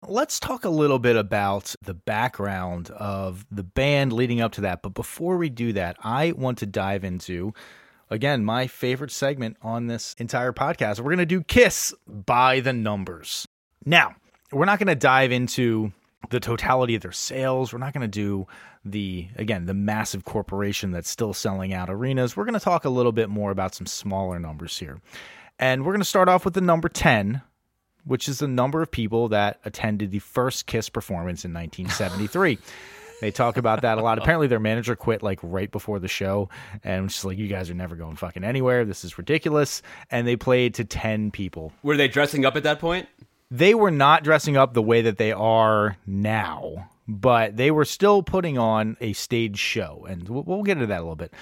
Let's 0.07 0.40
talk 0.40 0.64
a 0.64 0.71
little 0.71 0.99
bit 0.99 1.17
about 1.17 1.75
the 1.83 1.93
background 1.93 2.88
of 2.90 3.45
the 3.50 3.62
band 3.62 4.14
leading 4.14 4.40
up 4.40 4.52
to 4.52 4.62
that. 4.62 4.81
But 4.81 4.95
before 4.95 5.37
we 5.37 5.50
do 5.50 5.75
that, 5.75 5.99
I 6.02 6.33
want 6.33 6.57
to 6.59 6.67
dive 6.67 7.05
into, 7.05 7.52
again, 8.09 8.43
my 8.43 8.67
favorite 8.67 9.11
segment 9.11 9.59
on 9.61 9.88
this 9.88 10.14
entire 10.19 10.55
podcast. 10.55 11.00
We're 11.00 11.11
going 11.11 11.19
to 11.19 11.26
do 11.26 11.43
Kiss 11.43 11.93
by 12.07 12.61
the 12.61 12.73
numbers. 12.73 13.47
Now, 13.85 14.14
we're 14.52 14.64
not 14.64 14.79
going 14.79 14.87
to 14.87 14.95
dive 14.95 15.33
into 15.33 15.93
the 16.31 16.40
totality 16.40 16.95
of 16.95 17.02
their 17.02 17.12
sales. 17.12 17.73
We're 17.73 17.79
not 17.79 17.93
going 17.93 18.02
to 18.02 18.09
do 18.09 18.47
the, 18.85 19.29
again, 19.37 19.67
the 19.67 19.75
massive 19.75 20.25
corporation 20.25 20.93
that's 20.93 21.11
still 21.11 21.35
selling 21.35 21.75
out 21.75 21.90
arenas. 21.90 22.37
We're 22.37 22.45
going 22.45 22.55
to 22.55 22.61
talk 22.61 22.87
a 22.87 22.90
little 22.90 23.12
bit 23.12 23.29
more 23.29 23.50
about 23.50 23.75
some 23.75 23.87
smaller 23.87 24.38
numbers 24.38 24.79
here. 24.79 25.00
And 25.61 25.85
we're 25.85 25.93
going 25.93 26.00
to 26.00 26.07
start 26.07 26.31
off 26.31 26.47
with 26.47 26.55
the 26.55 26.62
number 26.62 26.88
10, 26.88 27.43
which 28.07 28.31
is 28.31 28.38
the 28.38 28.49
number 28.49 28.81
of 28.81 28.90
people 28.90 29.29
that 29.29 29.61
attended 29.67 30.11
the 30.11 30.19
first 30.19 30.64
Kiss 30.64 30.88
performance 30.88 31.45
in 31.45 31.52
1973. 31.52 32.59
they 33.21 33.31
talk 33.31 33.59
about 33.59 33.83
that 33.83 33.99
a 33.99 34.00
lot. 34.00 34.17
Apparently, 34.17 34.47
their 34.47 34.59
manager 34.59 34.97
quit 34.97 35.23
like 35.23 35.38
right 35.43 35.71
before 35.71 35.99
the 35.99 36.09
show, 36.09 36.49
and 36.83 37.12
she's 37.12 37.26
like, 37.26 37.37
"You 37.37 37.47
guys 37.47 37.69
are 37.69 37.75
never 37.75 37.95
going 37.95 38.17
fucking 38.17 38.43
anywhere. 38.43 38.87
This 38.87 39.05
is 39.05 39.19
ridiculous." 39.19 39.83
And 40.11 40.26
they 40.26 40.35
played 40.35 40.75
to 40.76 40.85
10 40.87 41.31
people. 41.31 41.75
Were 41.83 41.99
they 41.99 42.09
dressing 42.09 42.47
up 42.47 42.57
at 42.57 42.62
that 42.62 42.81
point? 42.81 43.07
They 43.50 43.75
were 43.75 43.90
not 43.90 44.25
dressing 44.25 44.57
up 44.57 44.73
the 44.73 44.81
way 44.81 45.02
that 45.02 45.19
they 45.19 45.33
are 45.33 45.99
now, 46.07 46.88
but 47.07 47.59
they 47.59 47.71
were 47.71 47.85
still 47.85 48.23
putting 48.23 48.57
on 48.57 48.97
a 49.02 49.12
stage 49.12 49.59
show, 49.59 50.07
and 50.09 50.26
we'll, 50.26 50.45
we'll 50.45 50.62
get 50.62 50.79
into 50.79 50.87
that 50.87 51.00
a 51.00 51.02
little 51.02 51.17
bit. 51.17 51.35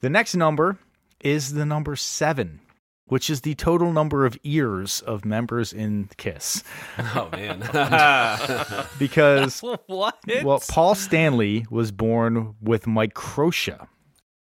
The 0.00 0.08
next 0.08 0.34
number 0.34 0.78
is 1.20 1.52
the 1.52 1.66
number 1.66 1.94
seven 1.94 2.60
which 3.10 3.28
is 3.28 3.42
the 3.42 3.54
total 3.56 3.92
number 3.92 4.24
of 4.24 4.38
ears 4.44 5.02
of 5.02 5.24
members 5.24 5.72
in 5.72 6.08
Kiss. 6.16 6.64
Oh 7.14 7.28
man. 7.32 7.60
because 8.98 9.60
what? 9.86 10.18
well, 10.44 10.62
Paul 10.68 10.94
Stanley 10.94 11.66
was 11.70 11.90
born 11.90 12.54
with 12.60 12.84
microtia, 12.84 13.88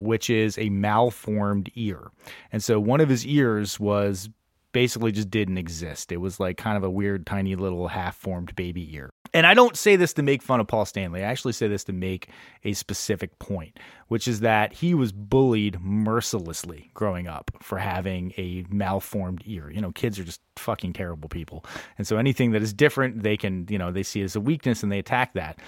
which 0.00 0.28
is 0.30 0.58
a 0.58 0.68
malformed 0.68 1.70
ear. 1.74 2.10
And 2.50 2.62
so 2.62 2.80
one 2.80 3.00
of 3.00 3.08
his 3.08 3.26
ears 3.26 3.78
was 3.78 4.30
basically 4.72 5.12
just 5.12 5.30
didn't 5.30 5.58
exist. 5.58 6.10
It 6.10 6.16
was 6.16 6.40
like 6.40 6.56
kind 6.56 6.76
of 6.76 6.82
a 6.82 6.90
weird 6.90 7.26
tiny 7.26 7.54
little 7.56 7.88
half-formed 7.88 8.56
baby 8.56 8.94
ear. 8.94 9.10
And 9.32 9.46
I 9.46 9.54
don't 9.54 9.76
say 9.76 9.96
this 9.96 10.12
to 10.14 10.22
make 10.22 10.42
fun 10.42 10.60
of 10.60 10.66
Paul 10.66 10.84
Stanley. 10.84 11.22
I 11.22 11.26
actually 11.26 11.52
say 11.52 11.68
this 11.68 11.84
to 11.84 11.92
make 11.92 12.28
a 12.64 12.72
specific 12.72 13.38
point, 13.38 13.78
which 14.08 14.26
is 14.28 14.40
that 14.40 14.72
he 14.72 14.94
was 14.94 15.12
bullied 15.12 15.80
mercilessly 15.80 16.90
growing 16.94 17.26
up 17.26 17.50
for 17.60 17.78
having 17.78 18.32
a 18.36 18.64
malformed 18.70 19.42
ear. 19.46 19.70
You 19.70 19.80
know, 19.80 19.92
kids 19.92 20.18
are 20.18 20.24
just 20.24 20.40
fucking 20.56 20.92
terrible 20.92 21.28
people. 21.28 21.64
And 21.98 22.06
so 22.06 22.16
anything 22.16 22.52
that 22.52 22.62
is 22.62 22.72
different, 22.72 23.22
they 23.22 23.36
can, 23.36 23.66
you 23.68 23.78
know, 23.78 23.92
they 23.92 24.02
see 24.02 24.22
as 24.22 24.36
a 24.36 24.40
weakness 24.40 24.82
and 24.82 24.90
they 24.90 24.98
attack 24.98 25.34
that. 25.34 25.58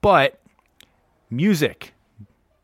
But 0.00 0.40
music 1.30 1.94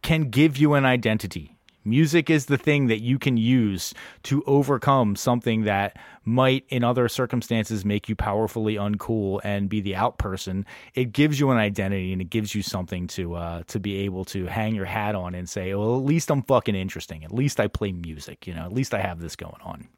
can 0.03 0.31
give 0.31 0.57
you 0.57 0.75
an 0.75 0.85
identity. 0.85 1.57
Music 1.85 2.31
is 2.31 2.47
the 2.47 2.57
thing 2.59 2.87
that 2.87 3.01
you 3.01 3.19
can 3.19 3.37
use 3.37 3.93
to 4.23 4.43
overcome 4.47 5.17
something 5.17 5.65
that 5.65 5.97
might, 6.25 6.65
in 6.69 6.85
other 6.85 7.09
circumstances, 7.09 7.85
make 7.85 8.09
you 8.09 8.15
powerfully 8.15 8.77
uncool 8.77 9.41
and 9.43 9.69
be 9.69 9.81
the 9.81 9.97
out 9.97 10.19
person. 10.19 10.65
It 10.95 11.13
gives 11.13 11.41
you 11.41 11.51
an 11.51 11.59
identity 11.59 12.13
and 12.13 12.23
it 12.23 12.31
gives 12.31 12.55
you 12.55 12.63
something 12.63 13.09
to 13.09 13.35
uh, 13.35 13.63
to 13.69 13.81
be 13.81 13.99
able 13.99 14.25
to 14.27 14.47
hang 14.47 14.75
your 14.75 14.85
hat 14.85 15.15
on 15.15 15.35
and 15.35 15.49
say, 15.49 15.75
"Well, 15.75 15.97
at 15.97 16.05
least 16.05 16.31
I'm 16.31 16.43
fucking 16.43 16.75
interesting. 16.75 17.25
At 17.25 17.33
least 17.33 17.59
I 17.59 17.67
play 17.67 17.93
music. 17.93 18.47
You 18.47 18.55
know, 18.55 18.63
at 18.63 18.73
least 18.73 18.95
I 18.95 19.01
have 19.01 19.21
this 19.21 19.35
going 19.37 19.61
on." 19.63 19.89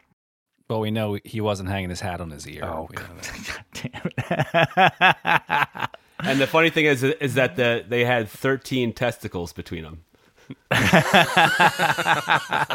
Well, 0.69 0.81
we 0.81 0.91
know 0.91 1.19
he 1.25 1.41
wasn't 1.43 1.69
hanging 1.69 1.91
his 1.91 2.00
hat 2.00 2.21
on 2.23 2.31
his 2.31 2.49
ear. 2.49 2.64
Oh, 2.64 2.88
We 2.88 2.97
know. 2.97 3.05
Damn 3.75 4.11
it. 4.17 5.91
and 6.21 6.41
the 6.41 6.47
funny 6.47 6.71
thing 6.71 6.87
is, 6.87 7.03
is 7.03 7.35
that 7.35 7.57
the, 7.57 7.85
they 7.87 8.05
had 8.05 8.29
13 8.31 8.95
testicles 8.95 9.53
between 9.53 9.85
them. 9.85 10.05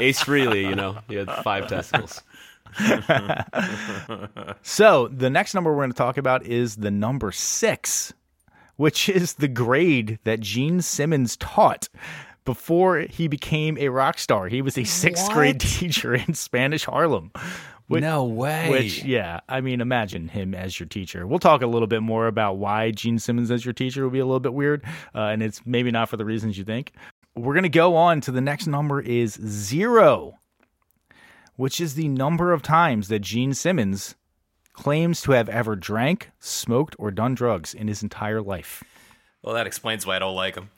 Ace 0.01 0.23
Frehley, 0.23 0.63
you 0.63 0.75
know, 0.75 0.97
he 1.07 1.15
had 1.15 1.31
five 1.43 1.67
testicles. 1.67 2.21
So 4.61 5.07
the 5.07 5.29
next 5.29 5.53
number 5.53 5.71
we're 5.71 5.79
going 5.79 5.91
to 5.91 5.97
talk 5.97 6.17
about 6.17 6.45
is 6.45 6.77
the 6.77 6.91
number 6.91 7.31
six, 7.31 8.13
which 8.75 9.09
is 9.09 9.33
the 9.33 9.47
grade 9.47 10.19
that 10.23 10.39
Gene 10.39 10.81
Simmons 10.81 11.35
taught 11.37 11.89
before 12.45 12.99
he 13.01 13.27
became 13.27 13.77
a 13.77 13.89
rock 13.89 14.19
star. 14.19 14.47
He 14.47 14.61
was 14.61 14.77
a 14.77 14.83
sixth 14.83 15.31
grade 15.31 15.59
teacher 15.59 16.13
in 16.13 16.33
Spanish 16.33 16.85
Harlem. 16.85 17.31
Which, 17.87 18.01
no 18.01 18.23
way. 18.23 18.69
Which, 18.69 19.03
yeah, 19.03 19.39
I 19.49 19.61
mean, 19.61 19.81
imagine 19.81 20.27
him 20.27 20.53
as 20.53 20.79
your 20.79 20.87
teacher. 20.87 21.25
We'll 21.25 21.39
talk 21.39 21.63
a 21.63 21.67
little 21.67 21.87
bit 21.87 22.03
more 22.03 22.27
about 22.27 22.57
why 22.57 22.91
Gene 22.91 23.17
Simmons 23.17 23.49
as 23.49 23.65
your 23.65 23.73
teacher 23.73 24.03
will 24.03 24.11
be 24.11 24.19
a 24.19 24.25
little 24.25 24.39
bit 24.39 24.53
weird, 24.53 24.83
uh, 25.15 25.21
and 25.21 25.41
it's 25.41 25.65
maybe 25.65 25.89
not 25.89 26.07
for 26.07 26.15
the 26.15 26.25
reasons 26.25 26.55
you 26.55 26.63
think. 26.63 26.91
We're 27.39 27.53
going 27.53 27.63
to 27.63 27.69
go 27.69 27.95
on 27.95 28.19
to 28.21 28.31
the 28.31 28.41
next 28.41 28.67
number 28.67 28.99
is 28.99 29.33
zero, 29.33 30.39
which 31.55 31.79
is 31.79 31.95
the 31.95 32.09
number 32.09 32.51
of 32.51 32.61
times 32.61 33.07
that 33.07 33.19
Gene 33.19 33.53
Simmons 33.53 34.15
claims 34.73 35.21
to 35.21 35.31
have 35.31 35.47
ever 35.47 35.77
drank, 35.77 36.31
smoked, 36.39 36.97
or 36.99 37.11
done 37.11 37.35
drugs 37.35 37.73
in 37.73 37.87
his 37.87 38.03
entire 38.03 38.41
life. 38.41 38.83
Well, 39.41 39.55
that 39.55 39.67
explains 39.67 40.05
why 40.05 40.17
I 40.17 40.19
don't 40.19 40.35
like 40.35 40.55
him. 40.55 40.69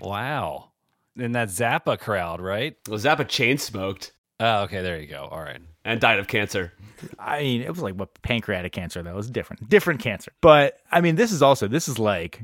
wow. 0.00 0.70
In 1.16 1.32
that 1.32 1.48
Zappa 1.48 1.98
crowd, 1.98 2.40
right? 2.40 2.76
Well, 2.88 3.00
Zappa 3.00 3.26
chain 3.26 3.58
smoked 3.58 4.12
Oh, 4.40 4.62
okay. 4.62 4.82
There 4.82 5.00
you 5.00 5.06
go. 5.06 5.28
All 5.30 5.40
right. 5.40 5.60
and 5.84 6.00
died 6.00 6.18
of 6.18 6.28
cancer. 6.28 6.72
I 7.18 7.40
mean, 7.42 7.62
it 7.62 7.70
was 7.70 7.80
like 7.80 7.94
what 7.94 8.20
pancreatic 8.22 8.72
cancer 8.72 9.02
though. 9.02 9.10
It 9.10 9.16
was 9.16 9.30
different, 9.30 9.68
different 9.68 10.00
cancer. 10.00 10.32
But 10.40 10.78
I 10.90 11.00
mean, 11.00 11.16
this 11.16 11.32
is 11.32 11.42
also 11.42 11.68
this 11.68 11.88
is 11.88 11.98
like 11.98 12.40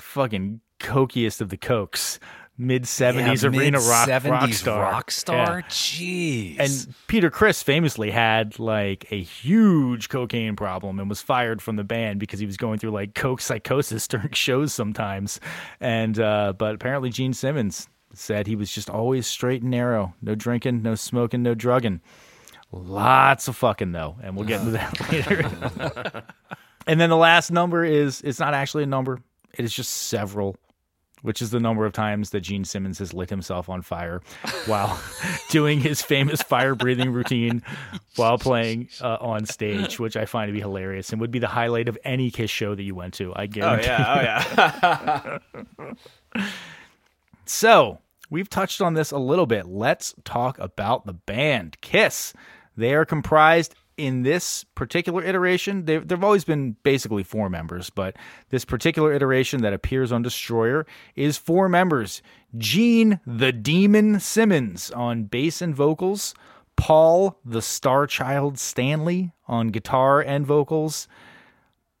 fucking 0.00 0.60
cokiest 0.80 1.40
of 1.40 1.48
the 1.48 1.56
cokes, 1.56 2.18
mid 2.58 2.86
seventies 2.86 3.44
arena 3.44 3.78
rock, 3.78 4.08
rock 4.24 4.52
star. 4.52 4.82
rock 4.82 5.10
star? 5.10 5.60
Yeah. 5.60 5.66
Jeez. 5.68 6.58
And 6.58 6.94
Peter 7.06 7.30
Criss 7.30 7.62
famously 7.62 8.10
had 8.10 8.58
like 8.58 9.10
a 9.10 9.22
huge 9.22 10.08
cocaine 10.08 10.56
problem 10.56 10.98
and 10.98 11.08
was 11.08 11.20
fired 11.22 11.60
from 11.62 11.76
the 11.76 11.84
band 11.84 12.20
because 12.20 12.40
he 12.40 12.46
was 12.46 12.56
going 12.56 12.78
through 12.78 12.90
like 12.90 13.14
coke 13.14 13.40
psychosis 13.40 14.06
during 14.08 14.32
shows 14.32 14.72
sometimes. 14.72 15.40
And 15.80 16.18
uh, 16.18 16.54
but 16.56 16.74
apparently 16.74 17.10
Gene 17.10 17.34
Simmons 17.34 17.88
said 18.14 18.46
he 18.46 18.56
was 18.56 18.72
just 18.72 18.88
always 18.88 19.26
straight 19.26 19.62
and 19.62 19.70
narrow, 19.70 20.14
no 20.22 20.34
drinking, 20.34 20.82
no 20.82 20.94
smoking, 20.94 21.42
no 21.42 21.54
drugging. 21.54 22.00
Lots 22.72 23.48
of 23.48 23.56
fucking 23.56 23.92
though, 23.92 24.16
and 24.22 24.36
we'll 24.36 24.46
get 24.46 24.60
into 24.60 24.72
that 24.72 25.10
later. 25.12 26.22
and 26.86 27.00
then 27.00 27.10
the 27.10 27.16
last 27.16 27.50
number 27.50 27.84
is 27.84 28.20
it's 28.22 28.40
not 28.40 28.54
actually 28.54 28.82
a 28.82 28.86
number; 28.86 29.20
it 29.56 29.64
is 29.64 29.72
just 29.72 29.90
several, 29.90 30.56
which 31.22 31.40
is 31.42 31.50
the 31.50 31.60
number 31.60 31.86
of 31.86 31.92
times 31.92 32.30
that 32.30 32.40
Gene 32.40 32.64
Simmons 32.64 32.98
has 32.98 33.12
lit 33.14 33.30
himself 33.30 33.68
on 33.68 33.82
fire 33.82 34.22
while 34.66 35.00
doing 35.50 35.80
his 35.80 36.02
famous 36.02 36.42
fire 36.42 36.74
breathing 36.74 37.10
routine 37.10 37.62
while 38.16 38.38
playing 38.38 38.88
uh, 39.00 39.16
on 39.20 39.46
stage, 39.46 39.98
which 39.98 40.16
I 40.16 40.24
find 40.24 40.48
to 40.48 40.52
be 40.52 40.60
hilarious 40.60 41.10
and 41.10 41.20
would 41.20 41.30
be 41.30 41.38
the 41.38 41.48
highlight 41.48 41.88
of 41.88 41.98
any 42.04 42.30
Kiss 42.30 42.50
show 42.50 42.74
that 42.74 42.82
you 42.82 42.94
went 42.94 43.14
to. 43.14 43.32
I 43.34 43.44
Oh 43.44 43.46
guarantee. 43.46 43.86
yeah, 43.86 45.38
oh 45.38 45.38
yeah. 46.36 46.44
So 47.46 48.00
we've 48.30 48.50
touched 48.50 48.80
on 48.80 48.94
this 48.94 49.10
a 49.10 49.18
little 49.18 49.46
bit. 49.46 49.66
Let's 49.66 50.14
talk 50.24 50.58
about 50.58 51.06
the 51.06 51.12
band 51.14 51.76
Kiss. 51.80 52.32
They 52.76 52.94
are 52.94 53.04
comprised 53.04 53.74
in 53.96 54.22
this 54.22 54.64
particular 54.74 55.22
iteration. 55.22 55.84
They've, 55.84 56.06
there've 56.06 56.24
always 56.24 56.44
been 56.44 56.76
basically 56.82 57.22
four 57.22 57.48
members, 57.48 57.90
but 57.90 58.16
this 58.50 58.64
particular 58.64 59.12
iteration 59.12 59.62
that 59.62 59.72
appears 59.72 60.12
on 60.12 60.22
Destroyer 60.22 60.86
is 61.14 61.36
four 61.36 61.68
members 61.68 62.22
Gene 62.56 63.20
the 63.26 63.52
Demon 63.52 64.20
Simmons 64.20 64.90
on 64.90 65.24
bass 65.24 65.60
and 65.60 65.74
vocals, 65.74 66.34
Paul 66.76 67.38
the 67.44 67.62
Star 67.62 68.06
Child 68.06 68.58
Stanley 68.58 69.32
on 69.48 69.68
guitar 69.68 70.20
and 70.20 70.46
vocals, 70.46 71.08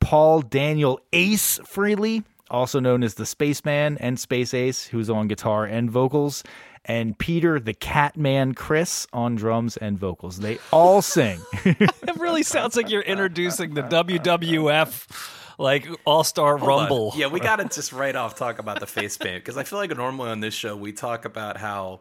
Paul 0.00 0.42
Daniel 0.42 1.00
Ace 1.12 1.58
Frehley, 1.60 2.24
also 2.50 2.78
known 2.78 3.02
as 3.02 3.14
the 3.14 3.26
Spaceman 3.26 3.98
and 3.98 4.20
Space 4.20 4.54
Ace, 4.54 4.86
who's 4.86 5.10
on 5.10 5.28
guitar 5.28 5.64
and 5.64 5.90
vocals, 5.90 6.44
and 6.86 7.18
Peter 7.18 7.60
the 7.60 7.74
Catman 7.74 8.54
Criss 8.54 9.06
on 9.12 9.34
drums 9.34 9.76
and 9.76 9.98
vocals. 9.98 10.38
They 10.38 10.58
all 10.72 11.02
sing. 11.02 11.40
it 11.64 12.16
really 12.16 12.42
sounds 12.42 12.76
like 12.76 12.88
you're 12.88 13.02
introducing 13.02 13.74
the 13.74 13.82
WWF 13.82 15.32
like 15.58 15.86
All 16.04 16.24
Star 16.24 16.56
Hold 16.56 16.70
on. 16.70 16.78
Rumble. 16.78 17.12
Yeah, 17.16 17.26
we 17.26 17.40
got 17.40 17.56
to 17.56 17.64
just 17.64 17.92
right 17.92 18.14
off 18.14 18.36
talk 18.36 18.58
about 18.58 18.80
the 18.80 18.86
face 18.86 19.16
paint 19.16 19.44
because 19.44 19.56
I 19.56 19.64
feel 19.64 19.78
like 19.78 19.94
normally 19.94 20.30
on 20.30 20.40
this 20.40 20.54
show 20.54 20.76
we 20.76 20.92
talk 20.92 21.24
about 21.24 21.56
how 21.56 22.00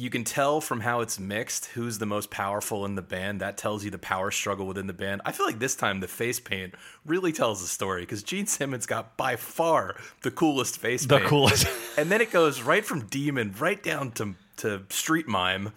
you 0.00 0.08
can 0.10 0.24
tell 0.24 0.60
from 0.60 0.80
how 0.80 1.00
it's 1.00 1.20
mixed 1.20 1.66
who's 1.66 1.98
the 1.98 2.06
most 2.06 2.30
powerful 2.30 2.84
in 2.86 2.94
the 2.94 3.02
band. 3.02 3.40
That 3.40 3.56
tells 3.56 3.84
you 3.84 3.90
the 3.90 3.98
power 3.98 4.30
struggle 4.30 4.66
within 4.66 4.86
the 4.86 4.92
band. 4.94 5.20
I 5.26 5.32
feel 5.32 5.44
like 5.46 5.58
this 5.58 5.74
time 5.76 6.00
the 6.00 6.08
face 6.08 6.40
paint 6.40 6.74
really 7.04 7.32
tells 7.32 7.60
the 7.60 7.68
story 7.68 8.02
because 8.02 8.22
Gene 8.22 8.46
Simmons 8.46 8.86
got 8.86 9.16
by 9.16 9.36
far 9.36 9.96
the 10.22 10.30
coolest 10.30 10.78
face 10.78 11.04
The 11.04 11.18
paint. 11.18 11.28
coolest. 11.28 11.66
and 11.98 12.10
then 12.10 12.20
it 12.20 12.30
goes 12.30 12.62
right 12.62 12.84
from 12.84 13.06
demon 13.06 13.54
right 13.58 13.82
down 13.82 14.12
to 14.12 14.34
to 14.58 14.82
street 14.88 15.28
mime 15.28 15.72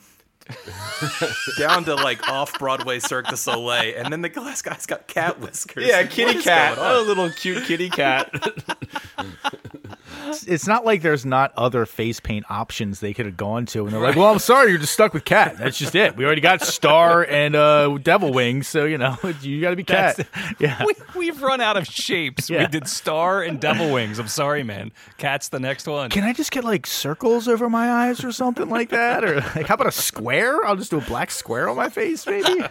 down 1.58 1.86
to 1.86 1.96
like 1.96 2.28
off 2.28 2.60
Broadway 2.60 3.00
Cirque 3.00 3.28
du 3.28 3.38
Soleil, 3.38 3.94
and 3.98 4.12
then 4.12 4.22
the 4.22 4.28
glass 4.30 4.62
guy's 4.62 4.86
got 4.86 5.08
cat 5.08 5.40
whiskers. 5.40 5.88
Yeah, 5.88 6.04
kitty 6.06 6.42
cat. 6.42 6.78
Oh, 6.78 7.04
little 7.08 7.30
cute 7.30 7.64
kitty 7.64 7.90
cat. 7.90 8.30
It's 10.48 10.68
not 10.68 10.86
like 10.86 11.02
there's 11.02 11.26
not 11.26 11.54
other 11.56 11.86
face 11.86 12.20
paint 12.20 12.46
options 12.50 13.00
they 13.00 13.14
could 13.14 13.26
have 13.26 13.38
gone 13.38 13.66
to, 13.68 13.86
and 13.86 13.94
they're 13.94 14.02
like, 14.02 14.16
"Well, 14.16 14.32
I'm 14.32 14.40
sorry, 14.40 14.72
you're 14.72 14.80
just 14.80 14.94
stuck 14.94 15.14
with 15.14 15.26
cat. 15.26 15.58
That's 15.58 15.78
just 15.78 15.96
it. 15.96 16.18
We 16.18 16.26
already 16.26 16.42
got 16.42 16.62
star 16.62 17.26
and 17.26 17.56
uh, 17.56 17.98
devil 18.02 18.34
wings, 18.34 18.68
so 18.68 18.86
you 18.86 18.98
know 18.98 19.18
you 19.42 19.62
got 19.62 19.72
to 19.72 19.76
be 19.76 19.84
cat." 19.84 20.28
Yeah, 20.60 20.84
we, 20.86 20.94
we've 21.16 21.42
run 21.42 21.62
out 21.62 21.78
of 21.78 21.88
shapes. 21.88 22.50
Yeah. 22.50 22.60
We 22.60 22.68
did 22.68 22.88
star 22.88 23.42
and 23.42 23.60
devil 23.60 23.92
wings. 23.92 24.20
I'm 24.20 24.28
sorry, 24.28 24.64
man. 24.64 24.92
Cat's 25.18 25.50
the 25.50 25.60
next 25.60 25.88
one. 25.88 26.10
Can 26.10 26.24
I 26.24 26.34
just 26.34 26.52
get 26.52 26.64
like 26.64 26.86
circles 26.86 27.48
over 27.48 27.70
my 27.70 27.90
eyes 27.90 28.24
or 28.24 28.32
something 28.32 28.70
like 28.70 28.90
that? 28.90 29.24
Or 29.24 29.36
like, 29.56 29.68
how 29.68 29.76
about 29.76 29.88
a 29.88 29.92
square? 29.92 30.64
I'll 30.66 30.76
just 30.76 30.92
do 30.92 30.98
a 30.98 31.02
black 31.02 31.32
square 31.32 31.70
on 31.70 31.76
my 31.76 31.90
face, 31.90 32.26
maybe. 32.28 32.64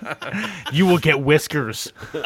you 0.72 0.86
will 0.86 0.98
get 0.98 1.20
whiskers. 1.20 1.92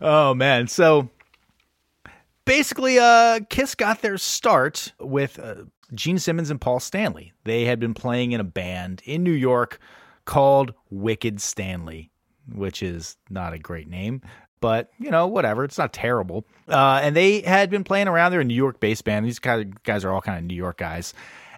oh 0.00 0.34
man, 0.34 0.68
so 0.68 1.10
basically, 2.46 2.98
uh, 2.98 3.40
Kiss 3.50 3.74
got 3.74 4.00
their 4.00 4.16
start 4.16 4.94
with 4.98 5.38
uh, 5.38 5.64
Gene 5.92 6.18
Simmons 6.18 6.48
and 6.48 6.58
Paul 6.58 6.80
Stanley. 6.80 7.34
They 7.44 7.66
had 7.66 7.78
been 7.78 7.92
playing 7.92 8.32
in 8.32 8.40
a 8.40 8.44
band 8.44 9.02
in 9.04 9.22
New 9.22 9.32
York 9.32 9.78
called 10.24 10.72
Wicked 10.88 11.40
Stanley, 11.40 12.10
which 12.54 12.82
is 12.82 13.18
not 13.28 13.52
a 13.52 13.58
great 13.58 13.88
name, 13.88 14.22
but 14.60 14.90
you 14.98 15.10
know, 15.10 15.26
whatever. 15.26 15.64
It's 15.64 15.78
not 15.78 15.92
terrible. 15.92 16.46
Uh, 16.68 17.00
and 17.02 17.14
they 17.14 17.42
had 17.42 17.68
been 17.68 17.84
playing 17.84 18.08
around. 18.08 18.32
They're 18.32 18.40
a 18.40 18.44
New 18.44 18.54
York 18.54 18.80
based 18.80 19.04
band. 19.04 19.26
These 19.26 19.38
guys, 19.38 19.66
guys 19.84 20.04
are 20.04 20.12
all 20.12 20.22
kind 20.22 20.38
of 20.38 20.44
New 20.44 20.54
York 20.54 20.78
guys. 20.78 21.12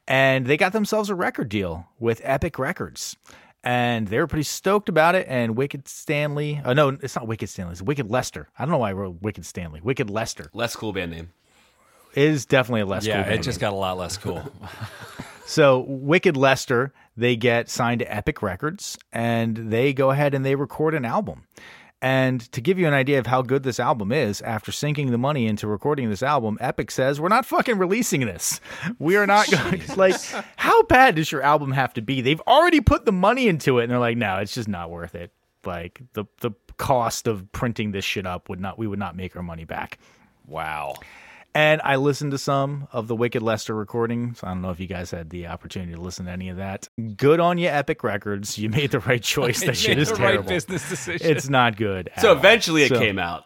And 0.06 0.46
they 0.46 0.56
got 0.56 0.72
themselves 0.72 1.10
a 1.10 1.14
record 1.14 1.50
deal 1.50 1.86
with 1.98 2.22
Epic 2.24 2.58
Records. 2.58 3.16
And 3.64 4.08
they 4.08 4.18
were 4.18 4.26
pretty 4.26 4.44
stoked 4.44 4.88
about 4.88 5.14
it. 5.14 5.26
And 5.28 5.56
Wicked 5.56 5.88
Stanley, 5.88 6.60
oh 6.64 6.72
no, 6.72 6.90
it's 6.90 7.16
not 7.16 7.26
Wicked 7.26 7.48
Stanley, 7.48 7.72
it's 7.72 7.82
Wicked 7.82 8.10
Lester. 8.10 8.48
I 8.58 8.64
don't 8.64 8.72
know 8.72 8.78
why 8.78 8.90
I 8.90 8.92
wrote 8.92 9.20
Wicked 9.20 9.44
Stanley. 9.44 9.80
Wicked 9.82 10.08
Lester 10.10 10.50
Less 10.54 10.76
cool 10.76 10.92
band 10.92 11.10
name. 11.10 11.30
is 12.14 12.46
definitely 12.46 12.82
a 12.82 12.86
less 12.86 13.04
cool. 13.04 13.10
yeah, 13.14 13.22
cool 13.24 13.32
it 13.32 13.36
band 13.36 13.44
just 13.44 13.60
got 13.60 13.72
a 13.72 13.76
lot 13.76 13.98
less 13.98 14.16
cool. 14.16 14.42
So 15.48 15.86
Wicked 15.88 16.36
Lester, 16.36 16.92
they 17.16 17.34
get 17.34 17.70
signed 17.70 18.00
to 18.00 18.14
Epic 18.14 18.42
Records 18.42 18.98
and 19.14 19.72
they 19.72 19.94
go 19.94 20.10
ahead 20.10 20.34
and 20.34 20.44
they 20.44 20.54
record 20.54 20.94
an 20.94 21.06
album. 21.06 21.44
And 22.00 22.40
to 22.52 22.60
give 22.60 22.78
you 22.78 22.86
an 22.86 22.94
idea 22.94 23.18
of 23.18 23.26
how 23.26 23.42
good 23.42 23.64
this 23.64 23.80
album 23.80 24.12
is, 24.12 24.40
after 24.42 24.70
sinking 24.70 25.10
the 25.10 25.18
money 25.18 25.46
into 25.46 25.66
recording 25.66 26.08
this 26.10 26.22
album, 26.22 26.56
Epic 26.60 26.92
says, 26.92 27.20
We're 27.20 27.28
not 27.28 27.44
fucking 27.44 27.76
releasing 27.76 28.20
this. 28.20 28.60
We 29.00 29.16
are 29.16 29.26
not 29.26 29.50
going 29.50 29.82
like 29.96 30.14
how 30.56 30.82
bad 30.84 31.16
does 31.16 31.32
your 31.32 31.42
album 31.42 31.72
have 31.72 31.92
to 31.94 32.02
be? 32.02 32.20
They've 32.20 32.40
already 32.42 32.80
put 32.80 33.04
the 33.04 33.12
money 33.12 33.48
into 33.48 33.78
it 33.78 33.84
and 33.84 33.92
they're 33.92 33.98
like, 33.98 34.16
no, 34.16 34.36
it's 34.38 34.54
just 34.54 34.68
not 34.68 34.90
worth 34.90 35.14
it. 35.14 35.32
Like 35.64 36.00
the 36.12 36.24
the 36.40 36.52
cost 36.76 37.26
of 37.26 37.50
printing 37.50 37.90
this 37.90 38.04
shit 38.04 38.26
up 38.26 38.48
would 38.48 38.60
not 38.60 38.78
we 38.78 38.86
would 38.86 39.00
not 39.00 39.16
make 39.16 39.34
our 39.34 39.42
money 39.42 39.64
back. 39.64 39.98
wow. 40.46 40.94
And 41.58 41.80
I 41.82 41.96
listened 41.96 42.30
to 42.30 42.38
some 42.38 42.86
of 42.92 43.08
the 43.08 43.16
Wicked 43.16 43.42
Lester 43.42 43.74
recordings. 43.74 44.44
I 44.44 44.48
don't 44.50 44.62
know 44.62 44.70
if 44.70 44.78
you 44.78 44.86
guys 44.86 45.10
had 45.10 45.30
the 45.30 45.48
opportunity 45.48 45.92
to 45.94 46.00
listen 46.00 46.26
to 46.26 46.30
any 46.30 46.50
of 46.50 46.58
that. 46.58 46.88
Good 47.16 47.40
on 47.40 47.58
you, 47.58 47.66
Epic 47.66 48.04
Records. 48.04 48.56
You 48.58 48.68
made 48.70 48.92
the 48.92 49.00
right 49.00 49.20
choice. 49.34 49.64
That 49.64 49.76
shit 49.76 49.98
is 49.98 50.08
the 50.08 50.14
terrible. 50.14 50.42
right 50.42 50.48
business 50.48 50.88
decision. 50.88 51.26
It's 51.28 51.48
not 51.48 51.76
good. 51.76 52.10
So 52.18 52.28
all. 52.30 52.36
eventually 52.36 52.84
it 52.84 52.90
So- 52.90 53.00
came 53.00 53.18
out. 53.18 53.42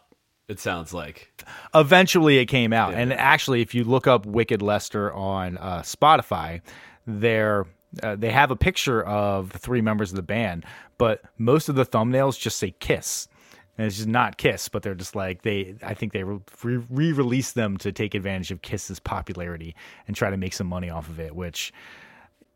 It 0.46 0.60
sounds 0.60 0.92
like. 0.92 1.32
Eventually, 1.74 2.36
it 2.36 2.46
came 2.46 2.74
out, 2.74 2.92
and 2.92 3.14
actually, 3.14 3.62
if 3.62 3.74
you 3.74 3.84
look 3.84 4.06
up 4.06 4.26
Wicked 4.26 4.60
Lester 4.60 5.10
on 5.14 5.56
uh, 5.56 5.78
Spotify, 5.80 6.60
they're 7.06 7.64
uh, 8.02 8.16
they 8.16 8.30
have 8.30 8.50
a 8.50 8.56
picture 8.56 9.02
of 9.02 9.52
the 9.52 9.58
three 9.58 9.80
members 9.80 10.10
of 10.10 10.16
the 10.16 10.22
band, 10.22 10.66
but 10.98 11.22
most 11.38 11.70
of 11.70 11.76
the 11.76 11.86
thumbnails 11.86 12.38
just 12.38 12.58
say 12.58 12.74
Kiss. 12.80 13.28
And 13.82 13.88
it's 13.88 13.96
just 13.96 14.08
not 14.08 14.36
Kiss, 14.36 14.68
but 14.68 14.84
they're 14.84 14.94
just 14.94 15.16
like 15.16 15.42
they. 15.42 15.74
I 15.82 15.92
think 15.92 16.12
they 16.12 16.22
re 16.22 16.38
released 16.62 17.56
them 17.56 17.78
to 17.78 17.90
take 17.90 18.14
advantage 18.14 18.52
of 18.52 18.62
Kiss's 18.62 19.00
popularity 19.00 19.74
and 20.06 20.14
try 20.14 20.30
to 20.30 20.36
make 20.36 20.52
some 20.52 20.68
money 20.68 20.88
off 20.88 21.08
of 21.08 21.18
it. 21.18 21.34
Which, 21.34 21.72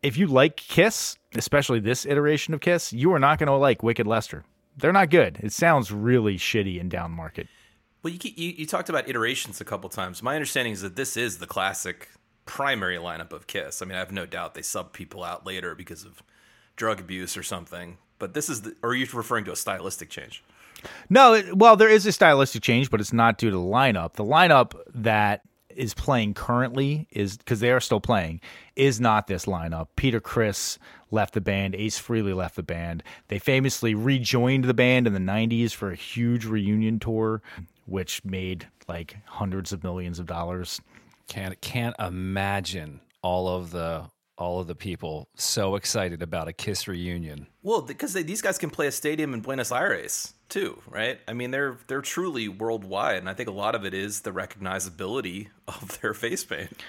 if 0.05 0.17
you 0.17 0.29
like 0.29 0.55
Kiss, 0.55 1.19
especially 1.35 1.81
this 1.81 2.07
iteration 2.07 2.55
of 2.55 2.61
Kiss, 2.61 2.93
you 2.93 3.13
are 3.13 3.19
not 3.19 3.41
going 3.41 3.49
to 3.49 3.55
like 3.55 3.83
Wicked 3.83 4.07
Lester. 4.07 4.45
They're 4.77 4.93
not 4.93 5.11
good. 5.11 5.41
It 5.43 5.51
sounds 5.51 5.91
really 5.91 6.37
shitty 6.37 6.81
and 6.81 6.89
down 6.89 7.11
market. 7.11 7.49
Well, 8.05 8.13
you, 8.13 8.21
you 8.23 8.51
you 8.59 8.67
talked 8.67 8.89
about 8.89 9.09
iterations 9.09 9.61
a 9.61 9.65
couple 9.65 9.91
times. 9.91 10.23
My 10.23 10.37
understanding 10.37 10.75
is 10.75 10.83
that 10.83 10.95
this 10.95 11.17
is 11.17 11.39
the 11.39 11.47
classic 11.49 12.09
primary 12.45 12.99
lineup 12.99 13.33
of 13.33 13.49
Kiss. 13.49 13.83
I 13.83 13.85
mean, 13.85 13.97
I 13.97 13.99
have 13.99 14.13
no 14.13 14.27
doubt 14.27 14.55
they 14.55 14.63
sub 14.63 14.93
people 14.93 15.25
out 15.25 15.45
later 15.45 15.75
because 15.75 16.05
of 16.05 16.23
drug 16.77 17.01
abuse 17.01 17.37
or 17.37 17.43
something. 17.43 17.99
But 18.21 18.33
this 18.33 18.49
is, 18.49 18.63
the, 18.63 18.77
or 18.81 18.91
are 18.91 18.95
you 18.95 19.09
referring 19.13 19.45
to 19.47 19.53
a 19.53 19.57
stylistic 19.57 20.09
change? 20.09 20.45
No, 21.09 21.35
it, 21.35 21.57
well, 21.57 21.77
there 21.77 21.89
is 21.89 22.07
a 22.07 22.13
stylistic 22.13 22.63
change, 22.63 22.91
but 22.91 23.01
it's 23.01 23.13
not 23.13 23.39
due 23.39 23.51
to 23.51 23.57
the 23.57 23.63
lineup. 23.63 24.15
The 24.15 24.25
lineup 24.25 24.73
that 24.95 25.43
is 25.77 25.95
playing 25.95 26.35
currently 26.35 27.07
is 27.11 27.37
because 27.37 27.61
they 27.61 27.71
are 27.71 27.81
still 27.81 28.01
playing 28.01 28.41
is 28.75 29.01
not 29.01 29.27
this 29.27 29.45
lineup. 29.45 29.89
Peter 29.95 30.21
Criss 30.21 30.79
left 31.11 31.35
the 31.35 31.41
band. 31.41 31.75
Ace 31.75 32.01
Frehley 32.01 32.35
left 32.35 32.57
the 32.57 32.63
band. 32.63 33.03
They 33.29 33.39
famously 33.39 33.95
rejoined 33.95 34.65
the 34.65 34.75
band 34.75 35.07
in 35.07 35.13
the 35.13 35.21
'90s 35.21 35.73
for 35.73 35.91
a 35.91 35.97
huge 35.97 36.47
reunion 36.47 36.99
tour, 36.99 37.43
which 37.85 38.25
made 38.25 38.69
like 38.89 39.17
hundreds 39.27 39.73
of 39.73 39.85
millions 39.85 40.19
of 40.19 40.27
dollars. 40.27 40.81
Can't 41.29 41.61
can't 41.61 41.97
imagine 41.99 43.01
all 43.23 43.49
of 43.49 43.71
the 43.71 44.11
all 44.39 44.61
of 44.61 44.67
the 44.67 44.75
people 44.75 45.29
so 45.35 45.77
excited 45.77 46.23
about 46.23 46.49
a 46.49 46.53
Kiss 46.53 46.87
reunion. 46.89 47.47
Well, 47.63 47.83
because 47.83 48.13
they, 48.13 48.23
these 48.23 48.43
guys 48.43 48.59
can 48.59 48.71
play 48.71 48.87
a 48.87 48.93
stadium 48.93 49.35
in 49.35 49.41
Buenos 49.41 49.73
Aires 49.73 50.35
too, 50.49 50.81
right? 50.89 51.19
I 51.27 51.33
mean, 51.33 51.51
they're 51.51 51.79
they're 51.87 52.03
truly 52.03 52.49
worldwide, 52.49 53.19
and 53.19 53.29
I 53.29 53.35
think 53.35 53.49
a 53.49 53.53
lot 53.53 53.75
of 53.75 53.85
it 53.85 53.95
is 53.95 54.21
the 54.21 54.33
recognizability 54.33 55.49
of 55.69 56.01
their 56.01 56.15
face 56.15 56.45
paint. 56.45 56.83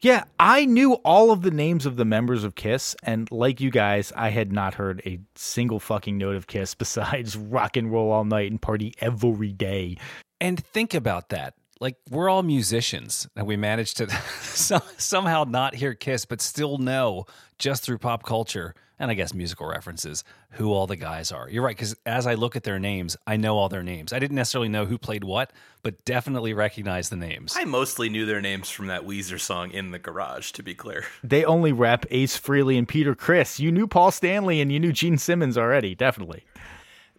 Yeah, 0.00 0.24
I 0.40 0.64
knew 0.64 0.94
all 1.04 1.30
of 1.30 1.42
the 1.42 1.52
names 1.52 1.86
of 1.86 1.94
the 1.94 2.04
members 2.04 2.42
of 2.42 2.56
Kiss, 2.56 2.96
and 3.04 3.30
like 3.30 3.60
you 3.60 3.70
guys, 3.70 4.12
I 4.16 4.30
had 4.30 4.50
not 4.50 4.74
heard 4.74 5.00
a 5.06 5.20
single 5.36 5.78
fucking 5.78 6.18
note 6.18 6.34
of 6.34 6.48
Kiss 6.48 6.74
besides 6.76 7.36
rock 7.36 7.76
and 7.76 7.90
roll 7.90 8.10
all 8.10 8.24
night 8.24 8.50
and 8.50 8.60
party 8.60 8.94
every 9.00 9.52
day. 9.52 9.96
And 10.40 10.64
think 10.64 10.92
about 10.92 11.28
that. 11.28 11.54
Like 11.82 11.96
we're 12.08 12.30
all 12.30 12.44
musicians, 12.44 13.28
and 13.34 13.44
we 13.44 13.56
managed 13.56 13.96
to 13.96 14.08
somehow 14.98 15.42
not 15.42 15.74
hear 15.74 15.94
Kiss, 15.94 16.24
but 16.24 16.40
still 16.40 16.78
know 16.78 17.26
just 17.58 17.82
through 17.82 17.98
pop 17.98 18.22
culture 18.22 18.76
and 19.00 19.10
I 19.10 19.14
guess 19.14 19.34
musical 19.34 19.66
references 19.66 20.22
who 20.50 20.72
all 20.72 20.86
the 20.86 20.94
guys 20.94 21.32
are. 21.32 21.48
You're 21.50 21.64
right, 21.64 21.76
because 21.76 21.96
as 22.06 22.24
I 22.28 22.34
look 22.34 22.54
at 22.54 22.62
their 22.62 22.78
names, 22.78 23.16
I 23.26 23.36
know 23.36 23.58
all 23.58 23.68
their 23.68 23.82
names. 23.82 24.12
I 24.12 24.20
didn't 24.20 24.36
necessarily 24.36 24.68
know 24.68 24.86
who 24.86 24.96
played 24.96 25.24
what, 25.24 25.52
but 25.82 26.04
definitely 26.04 26.54
recognize 26.54 27.08
the 27.08 27.16
names. 27.16 27.54
I 27.56 27.64
mostly 27.64 28.08
knew 28.08 28.26
their 28.26 28.40
names 28.40 28.70
from 28.70 28.86
that 28.86 29.02
Weezer 29.02 29.40
song 29.40 29.72
"In 29.72 29.90
the 29.90 29.98
Garage." 29.98 30.52
To 30.52 30.62
be 30.62 30.76
clear, 30.76 31.04
They 31.24 31.44
only 31.44 31.72
rep 31.72 32.06
Ace 32.12 32.38
Frehley 32.38 32.78
and 32.78 32.86
Peter 32.86 33.16
Criss. 33.16 33.58
You 33.58 33.72
knew 33.72 33.88
Paul 33.88 34.12
Stanley 34.12 34.60
and 34.60 34.70
you 34.70 34.78
knew 34.78 34.92
Gene 34.92 35.18
Simmons 35.18 35.58
already, 35.58 35.96
definitely. 35.96 36.44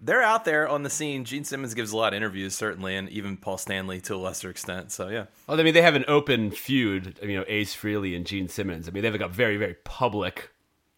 They're 0.04 0.22
out 0.22 0.44
there 0.44 0.68
on 0.68 0.84
the 0.84 0.90
scene. 0.90 1.24
Gene 1.24 1.46
Simmons 1.46 1.74
gives 1.74 1.92
a 1.92 1.98
lot 1.98 2.14
of 2.14 2.18
interviews, 2.18 2.54
certainly, 2.54 2.96
and 2.96 3.10
even 3.10 3.38
Paul 3.38 3.58
Stanley 3.58 4.02
to 4.02 4.16
a 4.16 4.18
lesser 4.18 4.50
extent. 4.50 4.92
So 4.92 5.08
yeah, 5.08 5.26
Well, 5.48 5.60
I 5.60 5.64
mean, 5.64 5.74
they 5.74 5.82
have 5.82 5.96
an 5.96 6.06
open 6.08 6.52
feud. 6.52 7.20
You 7.24 7.38
know, 7.38 7.46
Ace 7.48 7.76
Frehley 7.76 8.16
and 8.16 8.26
Gene 8.26 8.50
Simmons. 8.50 8.88
I 8.88 8.92
mean, 8.92 9.02
they 9.02 9.10
have 9.10 9.20
got 9.20 9.32
very, 9.32 9.58
very 9.58 9.76
public. 9.86 10.52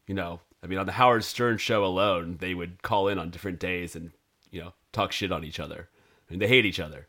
You 0.07 0.15
know, 0.15 0.41
I 0.63 0.67
mean, 0.67 0.79
on 0.79 0.87
the 0.87 0.93
Howard 0.93 1.23
Stern 1.23 1.57
show 1.57 1.85
alone, 1.85 2.37
they 2.39 2.55
would 2.55 2.81
call 2.81 3.07
in 3.07 3.19
on 3.19 3.29
different 3.29 3.59
days 3.59 3.95
and 3.95 4.11
you 4.49 4.61
know 4.61 4.73
talk 4.91 5.11
shit 5.11 5.31
on 5.31 5.43
each 5.43 5.59
other. 5.59 5.87
I 6.27 6.33
mean, 6.33 6.39
they 6.39 6.47
hate 6.47 6.65
each 6.65 6.79
other. 6.79 7.07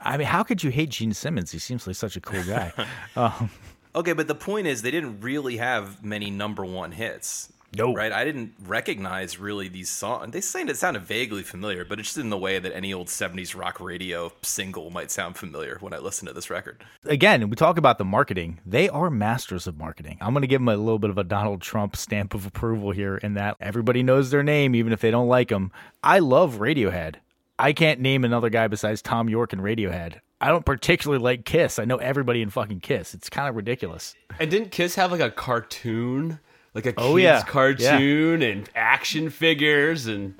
I 0.00 0.16
mean, 0.16 0.26
how 0.26 0.42
could 0.42 0.62
you 0.62 0.70
hate 0.70 0.90
Gene 0.90 1.14
Simmons? 1.14 1.50
He 1.50 1.58
seems 1.58 1.86
like 1.86 1.96
such 1.96 2.16
a 2.16 2.20
cool 2.20 2.44
guy. 2.44 2.72
Um, 3.14 3.50
okay, 3.94 4.14
but 4.14 4.26
the 4.26 4.34
point 4.34 4.66
is, 4.66 4.82
they 4.82 4.90
didn't 4.90 5.20
really 5.20 5.58
have 5.58 6.02
many 6.02 6.30
number 6.30 6.64
one 6.64 6.92
hits. 6.92 7.52
No. 7.76 7.94
right? 7.94 8.12
I 8.12 8.24
didn't 8.24 8.54
recognize 8.66 9.38
really 9.38 9.68
these 9.68 9.88
songs. 9.88 10.32
They 10.32 10.40
saying 10.40 10.68
it 10.68 10.76
sounded 10.76 11.04
vaguely 11.04 11.42
familiar, 11.42 11.84
but 11.84 11.98
it's 11.98 12.08
just 12.08 12.18
in 12.18 12.30
the 12.30 12.38
way 12.38 12.58
that 12.58 12.74
any 12.74 12.92
old 12.92 13.08
'70s 13.08 13.58
rock 13.58 13.80
radio 13.80 14.32
single 14.42 14.90
might 14.90 15.10
sound 15.10 15.36
familiar 15.36 15.78
when 15.80 15.94
I 15.94 15.98
listen 15.98 16.26
to 16.26 16.32
this 16.34 16.50
record. 16.50 16.84
Again, 17.04 17.48
we 17.48 17.56
talk 17.56 17.78
about 17.78 17.98
the 17.98 18.04
marketing. 18.04 18.60
They 18.66 18.88
are 18.88 19.10
masters 19.10 19.66
of 19.66 19.78
marketing. 19.78 20.18
I'm 20.20 20.32
going 20.34 20.42
to 20.42 20.46
give 20.46 20.60
them 20.60 20.68
a 20.68 20.76
little 20.76 20.98
bit 20.98 21.10
of 21.10 21.18
a 21.18 21.24
Donald 21.24 21.62
Trump 21.62 21.96
stamp 21.96 22.34
of 22.34 22.46
approval 22.46 22.90
here 22.90 23.16
in 23.16 23.34
that 23.34 23.56
everybody 23.60 24.02
knows 24.02 24.30
their 24.30 24.42
name, 24.42 24.74
even 24.74 24.92
if 24.92 25.00
they 25.00 25.10
don't 25.10 25.28
like 25.28 25.48
them. 25.48 25.72
I 26.02 26.18
love 26.18 26.56
Radiohead. 26.56 27.16
I 27.58 27.72
can't 27.72 28.00
name 28.00 28.24
another 28.24 28.50
guy 28.50 28.66
besides 28.68 29.02
Thom 29.02 29.28
Yorke 29.28 29.52
and 29.52 29.62
Radiohead. 29.62 30.20
I 30.40 30.48
don't 30.48 30.66
particularly 30.66 31.22
like 31.22 31.44
Kiss. 31.44 31.78
I 31.78 31.84
know 31.84 31.98
everybody 31.98 32.42
in 32.42 32.50
fucking 32.50 32.80
Kiss. 32.80 33.14
It's 33.14 33.30
kind 33.30 33.48
of 33.48 33.54
ridiculous. 33.54 34.16
And 34.40 34.50
didn't 34.50 34.72
Kiss 34.72 34.96
have 34.96 35.12
like 35.12 35.20
a 35.20 35.30
cartoon, 35.30 36.40
like 36.74 36.86
a 36.86 36.94
Oh, 36.96 37.14
kids 37.16 37.22
yeah. 37.22 37.42
cartoon 37.42 38.42
and 38.42 38.68
action 38.74 39.30
figures 39.30 40.06
and 40.06 40.34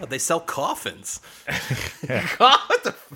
Oh, 0.00 0.06
they 0.06 0.18
sell 0.18 0.40
coffins. 0.40 1.20
what 2.38 2.82
the? 2.84 2.90
f- 2.90 3.12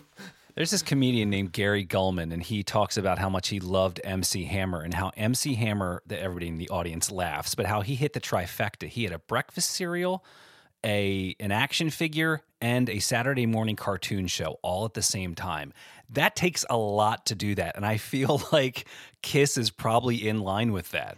There's 0.54 0.70
this 0.70 0.82
comedian 0.82 1.28
named 1.30 1.52
Gary 1.52 1.84
Gulman, 1.84 2.32
and 2.32 2.42
he 2.42 2.62
talks 2.62 2.96
about 2.96 3.18
how 3.18 3.28
much 3.28 3.48
he 3.48 3.58
loved 3.58 4.00
MC 4.04 4.44
Hammer 4.44 4.82
and 4.82 4.94
how 4.94 5.10
MC 5.16 5.54
Hammer, 5.54 6.02
that 6.06 6.20
everybody 6.20 6.46
in 6.48 6.58
the 6.58 6.68
audience 6.68 7.10
laughs, 7.10 7.54
but 7.54 7.66
how 7.66 7.80
he 7.80 7.94
hit 7.96 8.12
the 8.12 8.20
trifecta. 8.20 8.86
He 8.86 9.04
had 9.04 9.12
a 9.12 9.18
breakfast 9.18 9.70
cereal, 9.70 10.24
a 10.84 11.34
an 11.40 11.50
action 11.52 11.90
figure, 11.90 12.42
and 12.60 12.88
a 12.90 12.98
Saturday 13.00 13.46
morning 13.46 13.74
cartoon 13.76 14.26
show 14.28 14.58
all 14.62 14.84
at 14.84 14.94
the 14.94 15.02
same 15.02 15.34
time. 15.34 15.72
That 16.10 16.36
takes 16.36 16.64
a 16.68 16.76
lot 16.76 17.26
to 17.26 17.34
do 17.34 17.54
that, 17.56 17.74
and 17.76 17.84
I 17.86 17.96
feel 17.96 18.40
like 18.52 18.84
Kiss 19.22 19.56
is 19.56 19.70
probably 19.70 20.28
in 20.28 20.40
line 20.40 20.70
with 20.72 20.90
that. 20.90 21.16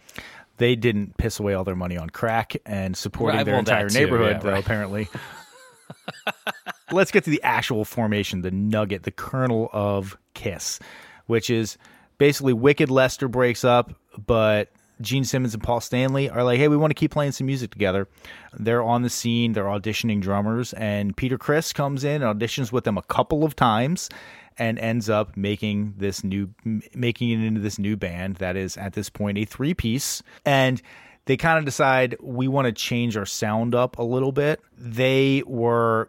They 0.57 0.75
didn't 0.75 1.17
piss 1.17 1.39
away 1.39 1.53
all 1.53 1.63
their 1.63 1.75
money 1.75 1.97
on 1.97 2.09
crack 2.09 2.55
and 2.65 2.95
supporting 2.95 3.37
Right, 3.37 3.43
their 3.45 3.59
entire 3.59 3.89
too, 3.89 3.99
neighborhood, 3.99 4.37
yeah, 4.37 4.39
though, 4.39 4.51
right. 4.51 4.63
apparently. 4.63 5.09
Let's 6.91 7.11
get 7.11 7.23
to 7.25 7.29
the 7.29 7.41
actual 7.43 7.83
formation, 7.83 8.41
the 8.41 8.51
nugget, 8.51 9.03
the 9.03 9.11
kernel 9.11 9.69
of 9.73 10.17
Kiss, 10.33 10.79
which 11.25 11.49
is 11.49 11.77
basically 12.17 12.53
Wicked 12.53 12.89
Lester 12.89 13.27
breaks 13.27 13.63
up, 13.63 13.93
but 14.25 14.71
Gene 15.01 15.23
Simmons 15.23 15.53
and 15.53 15.61
Paul 15.61 15.81
Stanley 15.81 16.29
are 16.29 16.43
like, 16.43 16.57
hey, 16.57 16.67
we 16.67 16.77
want 16.77 16.91
to 16.91 16.95
keep 16.95 17.11
playing 17.11 17.33
some 17.33 17.47
music 17.47 17.71
together. 17.71 18.07
They're 18.53 18.83
on 18.83 19.01
the 19.01 19.09
scene, 19.09 19.53
they're 19.53 19.65
auditioning 19.65 20.21
drummers, 20.21 20.73
and 20.73 21.15
Peter 21.15 21.37
Criss 21.37 21.73
comes 21.73 22.03
in 22.03 22.21
and 22.21 22.39
auditions 22.39 22.71
with 22.71 22.83
them 22.85 22.97
a 22.97 23.03
couple 23.03 23.43
of 23.43 23.55
times 23.55 24.09
and 24.57 24.79
ends 24.79 25.09
up 25.09 25.35
making 25.35 25.95
this 25.97 26.23
new 26.23 26.49
making 26.93 27.29
it 27.29 27.45
into 27.45 27.59
this 27.59 27.77
new 27.77 27.97
band 27.97 28.37
that 28.37 28.55
is 28.55 28.77
at 28.77 28.93
this 28.93 29.09
point 29.09 29.37
a 29.37 29.45
three 29.45 29.73
piece 29.73 30.23
and 30.45 30.81
they 31.25 31.35
kind 31.35 31.57
of 31.57 31.65
decide 31.65 32.15
we 32.21 32.47
want 32.47 32.65
to 32.65 32.71
change 32.71 33.17
our 33.17 33.25
sound 33.25 33.75
up 33.75 33.97
a 33.97 34.03
little 34.03 34.31
bit 34.31 34.61
they 34.77 35.43
were 35.45 36.07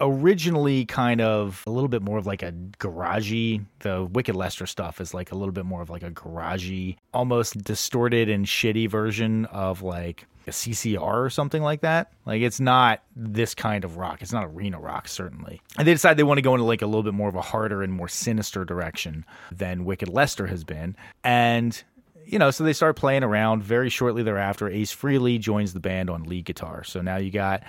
originally 0.00 0.84
kind 0.84 1.20
of 1.20 1.64
a 1.66 1.70
little 1.70 1.88
bit 1.88 2.02
more 2.02 2.18
of 2.18 2.26
like 2.26 2.42
a 2.42 2.52
garagey 2.78 3.64
the 3.80 4.04
wicked 4.04 4.36
lester 4.36 4.66
stuff 4.66 5.00
is 5.00 5.12
like 5.12 5.32
a 5.32 5.34
little 5.34 5.52
bit 5.52 5.64
more 5.64 5.82
of 5.82 5.90
like 5.90 6.04
a 6.04 6.10
garagey 6.10 6.96
almost 7.12 7.62
distorted 7.64 8.28
and 8.28 8.46
shitty 8.46 8.88
version 8.88 9.44
of 9.46 9.82
like 9.82 10.26
a 10.46 10.50
ccr 10.50 11.00
or 11.00 11.28
something 11.28 11.62
like 11.62 11.80
that 11.80 12.12
like 12.26 12.40
it's 12.40 12.60
not 12.60 13.02
this 13.16 13.54
kind 13.54 13.84
of 13.84 13.96
rock 13.96 14.22
it's 14.22 14.32
not 14.32 14.46
arena 14.46 14.78
rock 14.78 15.08
certainly 15.08 15.60
and 15.76 15.86
they 15.86 15.92
decide 15.92 16.16
they 16.16 16.22
want 16.22 16.38
to 16.38 16.42
go 16.42 16.54
into 16.54 16.64
like 16.64 16.80
a 16.80 16.86
little 16.86 17.02
bit 17.02 17.12
more 17.12 17.28
of 17.28 17.34
a 17.34 17.42
harder 17.42 17.82
and 17.82 17.92
more 17.92 18.08
sinister 18.08 18.64
direction 18.64 19.24
than 19.50 19.84
wicked 19.84 20.08
lester 20.08 20.46
has 20.46 20.62
been 20.64 20.96
and 21.24 21.82
you 22.28 22.38
know, 22.38 22.50
so 22.50 22.62
they 22.62 22.74
start 22.74 22.96
playing 22.96 23.24
around. 23.24 23.62
Very 23.62 23.88
shortly 23.88 24.22
thereafter, 24.22 24.68
Ace 24.68 24.94
Frehley 24.94 25.40
joins 25.40 25.72
the 25.72 25.80
band 25.80 26.10
on 26.10 26.24
lead 26.24 26.44
guitar. 26.44 26.84
So 26.84 27.00
now 27.00 27.16
you 27.16 27.30
got 27.30 27.62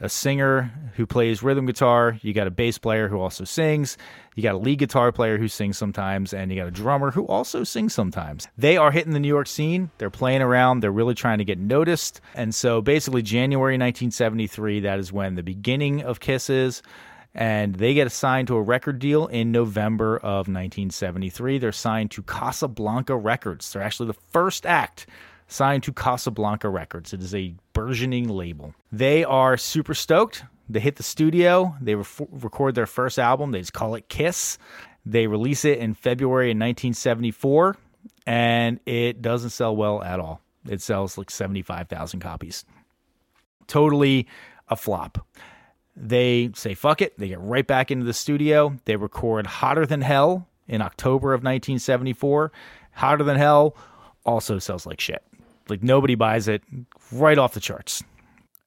a 0.00 0.08
singer 0.08 0.72
who 0.96 1.06
plays 1.06 1.42
rhythm 1.42 1.66
guitar, 1.66 2.18
you 2.22 2.32
got 2.32 2.46
a 2.46 2.50
bass 2.50 2.78
player 2.78 3.08
who 3.08 3.20
also 3.20 3.44
sings, 3.44 3.96
you 4.34 4.42
got 4.42 4.54
a 4.54 4.58
lead 4.58 4.78
guitar 4.78 5.12
player 5.12 5.38
who 5.38 5.48
sings 5.48 5.78
sometimes, 5.78 6.34
and 6.34 6.50
you 6.50 6.58
got 6.58 6.66
a 6.66 6.72
drummer 6.72 7.10
who 7.10 7.26
also 7.26 7.64
sings 7.64 7.94
sometimes. 7.94 8.48
They 8.58 8.76
are 8.76 8.90
hitting 8.90 9.12
the 9.12 9.20
New 9.20 9.28
York 9.28 9.46
scene, 9.46 9.90
they're 9.98 10.10
playing 10.10 10.42
around, 10.42 10.80
they're 10.80 10.90
really 10.90 11.14
trying 11.14 11.38
to 11.38 11.44
get 11.44 11.58
noticed. 11.58 12.20
And 12.34 12.54
so 12.54 12.82
basically, 12.82 13.22
January 13.22 13.74
1973, 13.74 14.80
that 14.80 14.98
is 14.98 15.12
when 15.12 15.36
the 15.36 15.42
beginning 15.42 16.02
of 16.02 16.20
Kiss 16.20 16.50
is 16.50 16.82
and 17.34 17.74
they 17.74 17.94
get 17.94 18.06
assigned 18.06 18.46
to 18.48 18.56
a 18.56 18.62
record 18.62 19.00
deal 19.00 19.26
in 19.26 19.50
November 19.50 20.16
of 20.18 20.46
1973. 20.46 21.58
They're 21.58 21.72
signed 21.72 22.12
to 22.12 22.22
Casablanca 22.22 23.16
Records. 23.16 23.72
They're 23.72 23.82
actually 23.82 24.06
the 24.06 24.20
first 24.30 24.64
act 24.64 25.06
signed 25.54 25.82
to 25.84 25.92
Casablanca 25.92 26.68
Records. 26.68 27.12
It 27.12 27.22
is 27.22 27.34
a 27.34 27.54
burgeoning 27.72 28.28
label. 28.28 28.74
They 28.90 29.24
are 29.24 29.56
super 29.56 29.94
stoked. 29.94 30.44
They 30.68 30.80
hit 30.80 30.96
the 30.96 31.02
studio. 31.02 31.76
They 31.80 31.94
ref- 31.94 32.20
record 32.30 32.74
their 32.74 32.86
first 32.86 33.18
album. 33.18 33.52
They 33.52 33.60
just 33.60 33.72
call 33.72 33.94
it 33.94 34.08
Kiss. 34.08 34.58
They 35.06 35.26
release 35.26 35.64
it 35.64 35.78
in 35.78 35.94
February 35.94 36.46
in 36.50 36.58
1974, 36.58 37.76
and 38.26 38.80
it 38.86 39.20
doesn't 39.20 39.50
sell 39.50 39.76
well 39.76 40.02
at 40.02 40.18
all. 40.18 40.40
It 40.68 40.80
sells 40.80 41.18
like 41.18 41.30
75,000 41.30 42.20
copies. 42.20 42.64
Totally 43.66 44.26
a 44.68 44.76
flop. 44.76 45.26
They 45.94 46.50
say 46.54 46.74
fuck 46.74 47.02
it. 47.02 47.18
They 47.18 47.28
get 47.28 47.40
right 47.40 47.66
back 47.66 47.90
into 47.90 48.04
the 48.04 48.14
studio. 48.14 48.76
They 48.86 48.96
record 48.96 49.46
Hotter 49.46 49.86
Than 49.86 50.00
Hell 50.00 50.48
in 50.66 50.80
October 50.82 51.34
of 51.34 51.40
1974. 51.40 52.50
Hotter 52.92 53.24
Than 53.24 53.36
Hell 53.36 53.76
also 54.24 54.58
sells 54.58 54.86
like 54.86 55.00
shit. 55.00 55.22
Like 55.68 55.82
nobody 55.82 56.14
buys 56.14 56.48
it 56.48 56.62
right 57.12 57.38
off 57.38 57.54
the 57.54 57.60
charts. 57.60 58.02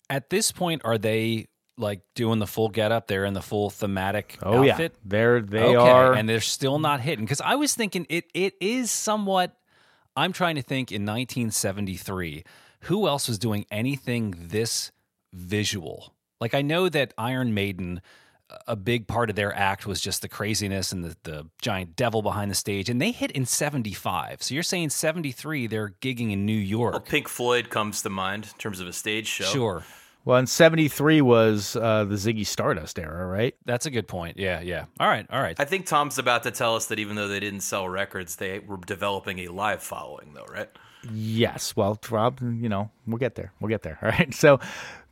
At 0.10 0.30
this 0.30 0.52
point, 0.52 0.82
are 0.86 0.98
they 0.98 1.48
like 1.78 2.02
doing 2.16 2.40
the 2.40 2.48
full 2.48 2.70
getup? 2.70 3.08
They're 3.08 3.26
in 3.26 3.34
the 3.34 3.42
full 3.42 3.70
thematic 3.70 4.38
Oh 4.42 4.68
outfit. 4.70 4.94
yeah. 4.96 5.00
They're 5.06 5.42
they 5.42 5.64
okay, 5.64 5.76
are 5.90 6.14
and 6.14 6.28
they're 6.28 6.40
still 6.42 6.80
not 6.80 7.02
hitting. 7.02 7.26
Because 7.26 7.42
I 7.42 7.56
was 7.56 7.74
thinking 7.76 8.06
it 8.10 8.26
it 8.34 8.54
is 8.62 8.92
somewhat. 8.92 9.56
I'm 10.16 10.34
trying 10.34 10.56
to 10.56 10.64
think 10.64 10.92
in 10.92 11.04
1973, 11.04 12.44
who 12.82 13.08
else 13.08 13.28
was 13.28 13.38
doing 13.38 13.66
anything 13.70 14.34
this 14.36 14.92
visual? 15.34 16.14
Like 16.42 16.54
I 16.56 16.62
know 16.62 16.90
that 16.90 17.14
Iron 17.18 17.54
Maiden, 17.54 18.02
a 18.68 18.76
big 18.76 19.08
part 19.08 19.30
of 19.30 19.36
their 19.36 19.54
act 19.54 19.86
was 19.86 20.00
just 20.00 20.22
the 20.22 20.30
craziness 20.30 20.92
and 20.92 21.04
the, 21.04 21.18
the 21.24 21.46
giant 21.62 21.96
devil 21.96 22.22
behind 22.22 22.50
the 22.50 22.56
stage, 22.56 22.90
and 22.90 23.02
they 23.02 23.12
hit 23.12 23.32
in 23.32 23.46
75. 23.46 24.42
So 24.42 24.54
you're 24.54 24.64
saying 24.64 24.92
73, 24.92 25.68
they're 25.68 25.94
gigging 26.02 26.32
in 26.32 26.46
New 26.46 26.54
York. 26.54 26.94
Well, 26.94 27.02
Pink 27.02 27.28
Floyd 27.28 27.70
comes 27.70 28.02
to 28.04 28.10
mind 28.10 28.46
in 28.46 28.58
terms 28.58 28.80
of 28.80 28.88
a 28.88 28.94
stage 28.94 29.28
show. 29.28 29.46
Sure. 29.46 29.84
well, 30.24 30.38
and 30.38 30.48
73 30.48 31.22
was 31.22 31.76
uh, 31.76 32.06
the 32.06 32.16
Ziggy 32.16 32.46
Stardust 32.46 32.98
era, 33.00 33.26
right? 33.28 33.54
That's 33.66 33.86
a 33.86 33.92
good 33.92 34.08
point. 34.08 34.38
Yeah, 34.38 34.62
yeah. 34.62 34.86
All 35.00 35.08
right, 35.08 35.26
all 35.30 35.42
right. 35.42 35.60
I 35.60 35.66
think 35.66 35.86
Tom's 35.86 36.18
about 36.18 36.44
to 36.44 36.52
tell 36.52 36.76
us 36.76 36.86
that 36.88 37.00
even 37.00 37.16
though 37.18 37.28
they 37.28 37.40
didn't 37.42 37.62
sell 37.62 37.88
records, 37.90 38.38
they 38.38 38.60
were 38.60 38.78
developing 38.78 39.40
a 39.40 39.48
live 39.50 39.84
following, 39.84 40.34
though, 40.34 40.46
right? 40.46 40.70
Yes. 41.14 41.76
Well, 41.76 42.00
Rob, 42.10 42.40
you 42.42 42.70
know, 42.70 42.92
we'll 43.06 43.18
get 43.20 43.36
there. 43.36 43.52
We'll 43.60 43.70
get 43.70 43.84
there. 43.84 44.00
All 44.02 44.10
right. 44.10 44.34
So 44.34 44.60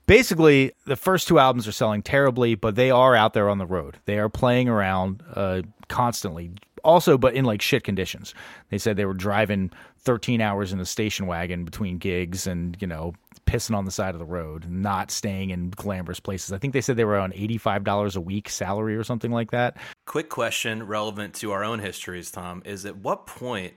basically, 0.06 0.72
the 0.86 0.96
first 0.96 1.28
two 1.28 1.40
albums 1.40 1.68
are 1.68 1.72
selling 1.72 2.02
terribly, 2.02 2.56
but 2.56 2.76
they 2.76 2.92
are 2.92 3.16
out 3.16 3.34
there 3.34 3.50
on 3.50 3.58
the 3.58 3.66
road. 3.66 3.98
They 4.06 4.20
are 4.20 4.30
playing 4.30 4.70
around 4.70 5.24
uh, 5.34 5.64
constantly. 5.88 6.52
Also, 6.84 7.18
but 7.18 7.34
in 7.34 7.46
like 7.46 7.62
shit 7.62 7.84
conditions. 7.84 8.34
They 8.70 8.78
said 8.78 8.96
they 8.96 9.06
were 9.06 9.14
driving 9.14 9.72
13 10.00 10.40
hours 10.42 10.72
in 10.72 10.80
a 10.80 10.86
station 10.86 11.26
wagon 11.26 11.66
between 11.66 11.98
gigs 11.98 12.46
and, 12.46 12.78
you 12.80 12.88
know, 12.88 13.14
pissing 13.46 13.76
on 13.76 13.86
the 13.86 13.92
side 13.92 14.14
of 14.14 14.20
the 14.20 14.26
road, 14.26 14.70
not 14.70 15.12
staying 15.12 15.50
in 15.50 15.70
glamorous 15.72 16.20
places. 16.20 16.52
I 16.52 16.58
think 16.58 16.74
they 16.74 16.82
said 16.82 16.98
they 16.98 17.06
were 17.06 17.18
on 17.18 17.32
$85 17.32 18.16
a 18.16 18.22
week 18.22 18.50
salary 18.50 18.96
or 18.96 19.04
something 19.04 19.32
like 19.32 19.52
that. 19.52 19.78
Quick 20.06 20.30
question 20.30 20.86
relevant 20.86 21.34
to 21.36 21.52
our 21.52 21.64
own 21.64 21.80
histories, 21.80 22.32
Tom, 22.32 22.62
is 22.66 22.86
at 22.86 22.98
what 22.98 23.28
point 23.28 23.74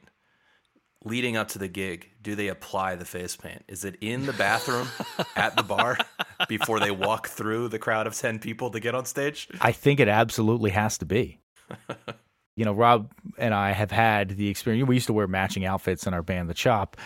leading 1.09 1.37
up 1.37 1.49
to 1.49 1.59
the 1.59 1.69
gig 1.69 2.11
do 2.23 2.35
they 2.35 2.49
apply 2.49 2.95
the 2.95 3.05
face 3.05 3.37
paint? 3.37 3.65
Is 3.69 3.85
it 3.85 3.97
in 4.01 4.27
the 4.27 4.33
bathroom 4.35 4.89
at 5.35 5.57
the 5.57 5.63
bar 5.63 5.97
before 6.49 6.79
they 6.79 6.91
walk 6.91 7.29
through 7.29 7.69
the 7.69 7.79
crowd 7.79 8.07
of 8.07 8.15
10 8.15 8.39
people 8.39 8.71
to 8.71 8.81
get 8.81 8.95
on 8.95 9.07
stage? 9.07 9.49
I 9.61 9.73
think 9.73 9.99
it 9.99 10.09
absolutely 10.09 10.71
has 10.71 10.99
to 10.99 11.07
be. 11.07 11.41
you 12.57 12.65
know, 12.65 12.73
Rob 12.73 13.11
and 13.39 13.55
I 13.55 13.73
have 13.73 13.91
had 13.91 14.31
the 14.31 14.49
experience. 14.49 14.87
We 14.87 14.97
used 14.97 15.07
to 15.07 15.13
wear 15.13 15.27
matching 15.27 15.65
outfits 15.65 16.07
in 16.07 16.13
our 16.13 16.23
band, 16.23 16.51
The 16.51 16.55
Chop, 16.55 16.97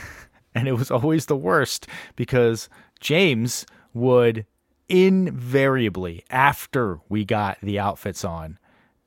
and 0.54 0.68
it 0.68 0.72
was 0.72 0.90
always 0.90 1.26
the 1.26 1.36
worst 1.36 1.88
because 2.14 2.68
James 3.00 3.66
would 3.94 4.46
invariably, 4.88 6.24
after 6.30 7.00
we 7.08 7.24
got 7.24 7.58
the 7.62 7.78
outfits 7.78 8.24
on, 8.24 8.58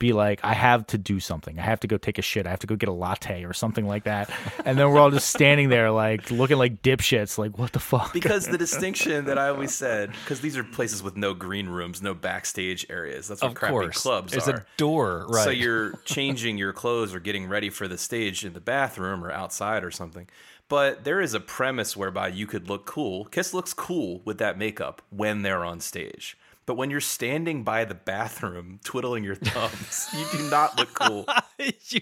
be 0.02 0.12
like, 0.12 0.40
I 0.42 0.52
have 0.52 0.84
to 0.88 0.98
do 0.98 1.20
something. 1.20 1.60
I 1.60 1.62
have 1.62 1.78
to 1.80 1.86
go 1.86 1.96
take 1.96 2.18
a 2.18 2.22
shit. 2.22 2.44
I 2.44 2.50
have 2.50 2.58
to 2.58 2.66
go 2.66 2.74
get 2.74 2.88
a 2.88 2.92
latte 2.92 3.44
or 3.44 3.52
something 3.52 3.86
like 3.86 4.02
that. 4.04 4.28
And 4.64 4.76
then 4.76 4.90
we're 4.90 4.98
all 4.98 5.12
just 5.12 5.28
standing 5.28 5.68
there, 5.68 5.92
like, 5.92 6.28
looking 6.28 6.58
like 6.58 6.82
dipshits, 6.82 7.38
like, 7.38 7.56
what 7.56 7.72
the 7.72 7.78
fuck? 7.78 8.12
Because 8.12 8.48
the 8.48 8.58
distinction 8.66 9.26
that 9.26 9.38
I 9.38 9.48
always 9.48 9.72
said, 9.72 10.10
because 10.24 10.40
these 10.40 10.56
are 10.56 10.64
places 10.64 11.04
with 11.04 11.16
no 11.16 11.34
green 11.34 11.68
rooms, 11.68 12.02
no 12.02 12.14
backstage 12.14 12.84
areas. 12.90 13.28
That's 13.28 13.42
what 13.42 13.52
of 13.52 13.54
crappy 13.54 13.72
course. 13.72 14.02
clubs 14.02 14.32
There's 14.32 14.48
are. 14.48 14.56
a 14.56 14.66
door, 14.76 15.26
right? 15.28 15.44
So 15.44 15.50
you're 15.50 15.92
changing 16.04 16.58
your 16.58 16.72
clothes 16.72 17.14
or 17.14 17.20
getting 17.20 17.46
ready 17.46 17.70
for 17.70 17.86
the 17.86 17.96
stage 17.96 18.44
in 18.44 18.54
the 18.54 18.60
bathroom 18.60 19.24
or 19.24 19.30
outside 19.30 19.84
or 19.84 19.92
something. 19.92 20.28
But 20.68 21.04
there 21.04 21.20
is 21.20 21.32
a 21.32 21.40
premise 21.40 21.96
whereby 21.96 22.28
you 22.28 22.48
could 22.48 22.68
look 22.68 22.86
cool. 22.86 23.26
Kiss 23.26 23.54
looks 23.54 23.72
cool 23.72 24.22
with 24.24 24.38
that 24.38 24.58
makeup 24.58 25.00
when 25.10 25.42
they're 25.42 25.64
on 25.64 25.78
stage. 25.78 26.36
But 26.66 26.74
when 26.76 26.90
you're 26.90 27.00
standing 27.00 27.64
by 27.64 27.84
the 27.84 27.94
bathroom 27.94 28.80
twiddling 28.84 29.24
your 29.24 29.34
thumbs, 29.34 30.08
you 30.16 30.24
do 30.38 30.48
not 30.50 30.78
look 30.78 30.94
cool. 30.94 31.26
You 31.58 31.72
do. 31.88 31.98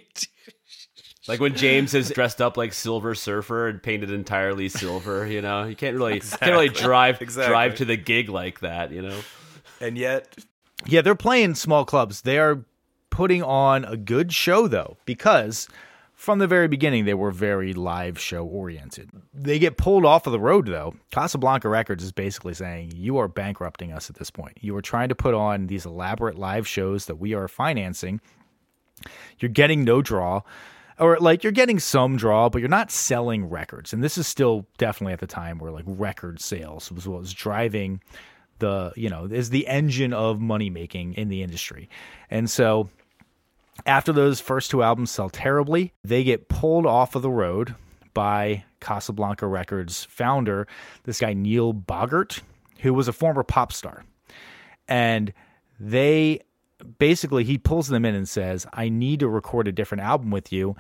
Like 1.29 1.40
when 1.40 1.55
James 1.55 1.94
is 1.94 2.11
dressed 2.14 2.40
up 2.40 2.57
like 2.57 2.73
Silver 2.73 3.14
Surfer 3.14 3.68
and 3.68 3.83
painted 3.83 4.11
entirely 4.11 4.68
silver, 4.68 5.27
you 5.27 5.40
know, 5.42 5.64
you 5.64 5.77
can't 5.77 5.96
really 5.96 6.20
can't 6.20 6.53
really 6.53 6.68
drive 6.68 7.20
Exactly. 7.23 7.51
drive 7.51 7.75
to 7.77 7.85
the 7.85 7.96
gig 7.96 8.29
like 8.29 8.61
that, 8.61 8.90
you 8.90 9.03
know. 9.03 9.18
And 9.81 9.96
yet, 9.96 10.35
Yeah, 10.87 11.03
they're 11.03 11.14
playing 11.14 11.55
small 11.55 11.85
clubs. 11.85 12.23
They 12.23 12.38
are 12.38 12.64
putting 13.11 13.42
on 13.42 13.85
a 13.85 13.96
good 13.96 14.33
show 14.33 14.66
though, 14.66 14.96
because 15.05 15.68
from 16.20 16.38
the 16.38 16.46
very 16.46 16.68
beginning, 16.68 17.06
they 17.06 17.14
were 17.14 17.30
very 17.30 17.72
live 17.72 18.20
show 18.20 18.44
oriented. 18.44 19.09
They 19.33 19.59
get 19.59 19.78
pulled 19.78 20.04
off 20.04 20.26
of 20.26 20.33
the 20.33 20.38
road, 20.38 20.66
though. 20.66 20.94
Casablanca 21.11 21.66
Records 21.66 22.04
is 22.04 22.12
basically 22.12 22.52
saying, 22.52 22.92
You 22.94 23.16
are 23.16 23.26
bankrupting 23.26 23.90
us 23.90 24.11
at 24.11 24.16
this 24.16 24.30
point. 24.30 24.59
You 24.61 24.76
are 24.76 24.83
trying 24.83 25.09
to 25.09 25.14
put 25.14 25.33
on 25.33 25.68
these 25.68 25.87
elaborate 25.87 26.38
live 26.38 26.68
shows 26.68 27.06
that 27.06 27.14
we 27.14 27.33
are 27.33 27.48
financing. 27.48 28.20
You're 29.38 29.48
getting 29.48 29.83
no 29.83 30.02
draw, 30.02 30.42
or 30.98 31.18
like 31.20 31.42
you're 31.42 31.52
getting 31.52 31.78
some 31.78 32.18
draw, 32.18 32.50
but 32.50 32.59
you're 32.59 32.68
not 32.68 32.90
selling 32.90 33.48
records. 33.48 33.94
And 33.94 34.04
this 34.04 34.18
is 34.18 34.26
still 34.26 34.66
definitely 34.76 35.14
at 35.14 35.20
the 35.20 35.26
time 35.26 35.59
where 35.59 35.72
like 35.72 35.87
record 35.87 36.38
sales 36.38 36.92
was 36.92 37.09
what 37.09 37.20
was 37.20 37.33
driving 37.33 38.02
the, 38.59 38.92
you 38.94 39.09
know, 39.09 39.24
is 39.24 39.48
the 39.48 39.66
engine 39.66 40.12
of 40.12 40.38
money 40.38 40.68
making 40.68 41.14
in 41.14 41.30
the 41.30 41.42
industry. 41.42 41.88
And 42.28 42.50
so 42.50 42.90
after 43.87 44.12
those 44.12 44.40
first 44.40 44.71
two 44.71 44.83
albums 44.83 45.11
sell 45.11 45.31
terribly, 45.31 45.93
they 46.05 46.25
get 46.25 46.49
pulled 46.49 46.87
off 46.87 47.14
of 47.14 47.23
the 47.23 47.31
road 47.31 47.75
by 48.14 48.64
Casablanca 48.81 49.47
Records 49.47 50.05
founder, 50.05 50.66
this 51.05 51.21
guy 51.21 51.33
Neil 51.33 51.73
Bogart, 51.73 52.40
who 52.81 52.95
was 52.95 53.09
a 53.09 53.12
former 53.12 53.43
pop 53.43 53.73
star. 53.73 54.05
And 54.88 55.33
they 55.79 56.40
basically 56.99 57.45
he 57.45 57.59
pulls 57.59 57.88
them 57.88 58.05
in 58.05 58.14
and 58.14 58.29
says, 58.29 58.66
"I 58.73 58.88
need 58.88 59.21
to 59.21 59.29
record 59.29 59.69
a 59.69 59.73
different 59.73 60.03
album 60.03 60.31
with 60.31 60.53
you 60.53 60.77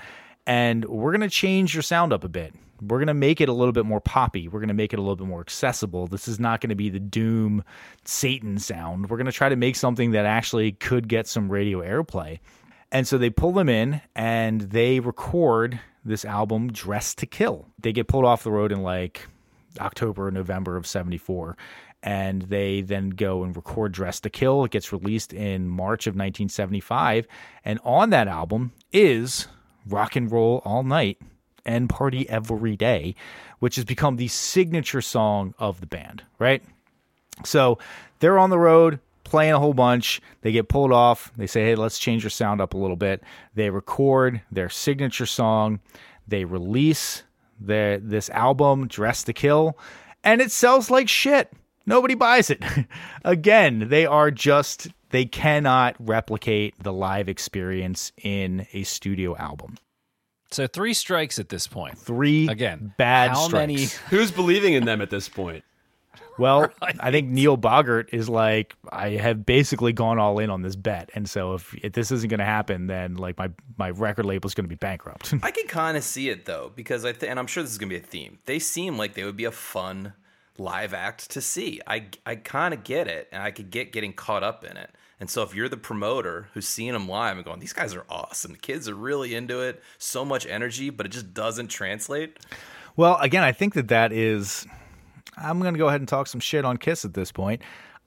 and 0.46 0.84
we're 0.86 1.12
going 1.12 1.20
to 1.20 1.28
change 1.28 1.74
your 1.74 1.82
sound 1.82 2.12
up 2.12 2.24
a 2.24 2.28
bit. 2.28 2.54
We're 2.80 2.98
going 2.98 3.08
to 3.08 3.14
make 3.14 3.40
it 3.40 3.48
a 3.48 3.52
little 3.52 3.72
bit 3.72 3.84
more 3.84 4.00
poppy. 4.00 4.48
We're 4.48 4.60
going 4.60 4.68
to 4.68 4.74
make 4.74 4.92
it 4.92 4.98
a 4.98 5.02
little 5.02 5.16
bit 5.16 5.26
more 5.26 5.40
accessible. 5.40 6.06
This 6.06 6.26
is 6.26 6.40
not 6.40 6.60
going 6.60 6.70
to 6.70 6.74
be 6.74 6.88
the 6.88 6.98
doom 6.98 7.62
Satan 8.04 8.58
sound. 8.58 9.10
We're 9.10 9.18
going 9.18 9.26
to 9.26 9.32
try 9.32 9.50
to 9.50 9.56
make 9.56 9.76
something 9.76 10.12
that 10.12 10.24
actually 10.24 10.72
could 10.72 11.06
get 11.08 11.26
some 11.26 11.50
radio 11.50 11.80
airplay." 11.82 12.38
And 12.92 13.06
so 13.06 13.18
they 13.18 13.30
pull 13.30 13.52
them 13.52 13.68
in 13.68 14.00
and 14.14 14.62
they 14.62 15.00
record 15.00 15.80
this 16.04 16.24
album, 16.24 16.72
Dressed 16.72 17.18
to 17.18 17.26
Kill. 17.26 17.66
They 17.78 17.92
get 17.92 18.08
pulled 18.08 18.24
off 18.24 18.42
the 18.42 18.50
road 18.50 18.72
in 18.72 18.82
like 18.82 19.26
October 19.78 20.28
or 20.28 20.30
November 20.30 20.76
of 20.76 20.86
74. 20.86 21.56
And 22.02 22.42
they 22.42 22.80
then 22.80 23.10
go 23.10 23.44
and 23.44 23.54
record 23.54 23.92
Dressed 23.92 24.22
to 24.22 24.30
Kill. 24.30 24.64
It 24.64 24.70
gets 24.70 24.92
released 24.92 25.32
in 25.32 25.68
March 25.68 26.06
of 26.06 26.14
1975. 26.14 27.26
And 27.64 27.78
on 27.84 28.10
that 28.10 28.26
album 28.26 28.72
is 28.92 29.46
Rock 29.86 30.16
and 30.16 30.30
Roll 30.30 30.62
All 30.64 30.82
Night 30.82 31.18
and 31.64 31.90
Party 31.90 32.28
Every 32.28 32.76
Day, 32.76 33.14
which 33.58 33.76
has 33.76 33.84
become 33.84 34.16
the 34.16 34.28
signature 34.28 35.02
song 35.02 35.54
of 35.58 35.80
the 35.80 35.86
band, 35.86 36.22
right? 36.38 36.62
So 37.44 37.78
they're 38.20 38.38
on 38.38 38.50
the 38.50 38.58
road 38.58 38.98
playing 39.30 39.52
a 39.52 39.58
whole 39.58 39.72
bunch. 39.72 40.20
They 40.42 40.52
get 40.52 40.68
pulled 40.68 40.92
off. 40.92 41.32
They 41.36 41.46
say, 41.46 41.62
hey, 41.64 41.74
let's 41.74 41.98
change 41.98 42.22
your 42.22 42.30
sound 42.30 42.60
up 42.60 42.74
a 42.74 42.78
little 42.78 42.96
bit. 42.96 43.22
They 43.54 43.70
record 43.70 44.42
their 44.52 44.68
signature 44.68 45.26
song. 45.26 45.80
They 46.28 46.44
release 46.44 47.22
their, 47.58 47.98
this 47.98 48.28
album, 48.30 48.86
Dress 48.88 49.22
to 49.24 49.32
Kill, 49.32 49.78
and 50.24 50.40
it 50.40 50.50
sells 50.52 50.90
like 50.90 51.08
shit. 51.08 51.52
Nobody 51.86 52.14
buys 52.14 52.50
it. 52.50 52.62
Again, 53.24 53.88
they 53.88 54.04
are 54.06 54.30
just, 54.30 54.88
they 55.10 55.24
cannot 55.24 55.96
replicate 55.98 56.74
the 56.82 56.92
live 56.92 57.28
experience 57.28 58.12
in 58.22 58.66
a 58.72 58.82
studio 58.84 59.36
album. 59.36 59.76
So 60.52 60.66
three 60.66 60.94
strikes 60.94 61.38
at 61.38 61.48
this 61.48 61.66
point. 61.66 61.96
Three 61.98 62.48
Again, 62.48 62.92
bad 62.98 63.30
how 63.30 63.46
strikes. 63.46 63.54
many- 63.54 63.86
Who's 64.10 64.30
believing 64.30 64.74
in 64.74 64.84
them 64.84 65.00
at 65.00 65.10
this 65.10 65.28
point? 65.28 65.64
Well, 66.40 66.70
I 66.82 67.10
think 67.10 67.28
Neil 67.28 67.56
Bogart 67.58 68.08
is 68.12 68.28
like, 68.28 68.74
I 68.90 69.10
have 69.10 69.44
basically 69.44 69.92
gone 69.92 70.18
all 70.18 70.38
in 70.38 70.48
on 70.48 70.62
this 70.62 70.74
bet, 70.74 71.10
and 71.14 71.28
so 71.28 71.54
if, 71.54 71.74
if 71.84 71.92
this 71.92 72.10
isn't 72.10 72.30
going 72.30 72.38
to 72.38 72.46
happen, 72.46 72.86
then 72.86 73.16
like 73.16 73.36
my 73.36 73.50
my 73.76 73.90
record 73.90 74.24
label 74.24 74.46
is 74.46 74.54
going 74.54 74.64
to 74.64 74.68
be 74.68 74.74
bankrupt. 74.74 75.34
I 75.42 75.50
can 75.50 75.66
kind 75.66 75.96
of 75.96 76.02
see 76.02 76.30
it 76.30 76.46
though, 76.46 76.72
because 76.74 77.04
I 77.04 77.12
th- 77.12 77.30
and 77.30 77.38
I'm 77.38 77.46
sure 77.46 77.62
this 77.62 77.72
is 77.72 77.78
gonna 77.78 77.90
be 77.90 77.96
a 77.96 78.00
theme. 78.00 78.38
They 78.46 78.58
seem 78.58 78.96
like 78.96 79.14
they 79.14 79.24
would 79.24 79.36
be 79.36 79.44
a 79.44 79.52
fun 79.52 80.14
live 80.56 80.94
act 80.94 81.30
to 81.32 81.40
see. 81.42 81.80
I 81.86 82.06
I 82.24 82.36
kind 82.36 82.72
of 82.72 82.84
get 82.84 83.06
it, 83.06 83.28
and 83.32 83.42
I 83.42 83.50
could 83.50 83.70
get 83.70 83.92
getting 83.92 84.14
caught 84.14 84.42
up 84.42 84.64
in 84.64 84.76
it. 84.78 84.90
And 85.20 85.28
so 85.28 85.42
if 85.42 85.54
you're 85.54 85.68
the 85.68 85.76
promoter 85.76 86.48
who's 86.54 86.66
seeing 86.66 86.94
them 86.94 87.06
live 87.06 87.36
and 87.36 87.44
going, 87.44 87.60
these 87.60 87.74
guys 87.74 87.94
are 87.94 88.06
awesome, 88.08 88.52
the 88.52 88.58
kids 88.58 88.88
are 88.88 88.94
really 88.94 89.34
into 89.34 89.60
it, 89.60 89.82
so 89.98 90.24
much 90.24 90.46
energy, 90.46 90.88
but 90.88 91.04
it 91.04 91.10
just 91.10 91.34
doesn't 91.34 91.68
translate. 91.68 92.38
well, 92.96 93.18
again, 93.20 93.42
I 93.42 93.52
think 93.52 93.74
that 93.74 93.88
that 93.88 94.12
is. 94.12 94.66
I'm 95.36 95.60
going 95.60 95.74
to 95.74 95.78
go 95.78 95.88
ahead 95.88 96.00
and 96.00 96.08
talk 96.08 96.26
some 96.26 96.40
shit 96.40 96.64
on 96.64 96.76
Kiss 96.76 97.04
at 97.04 97.14
this 97.14 97.32
point. 97.32 97.62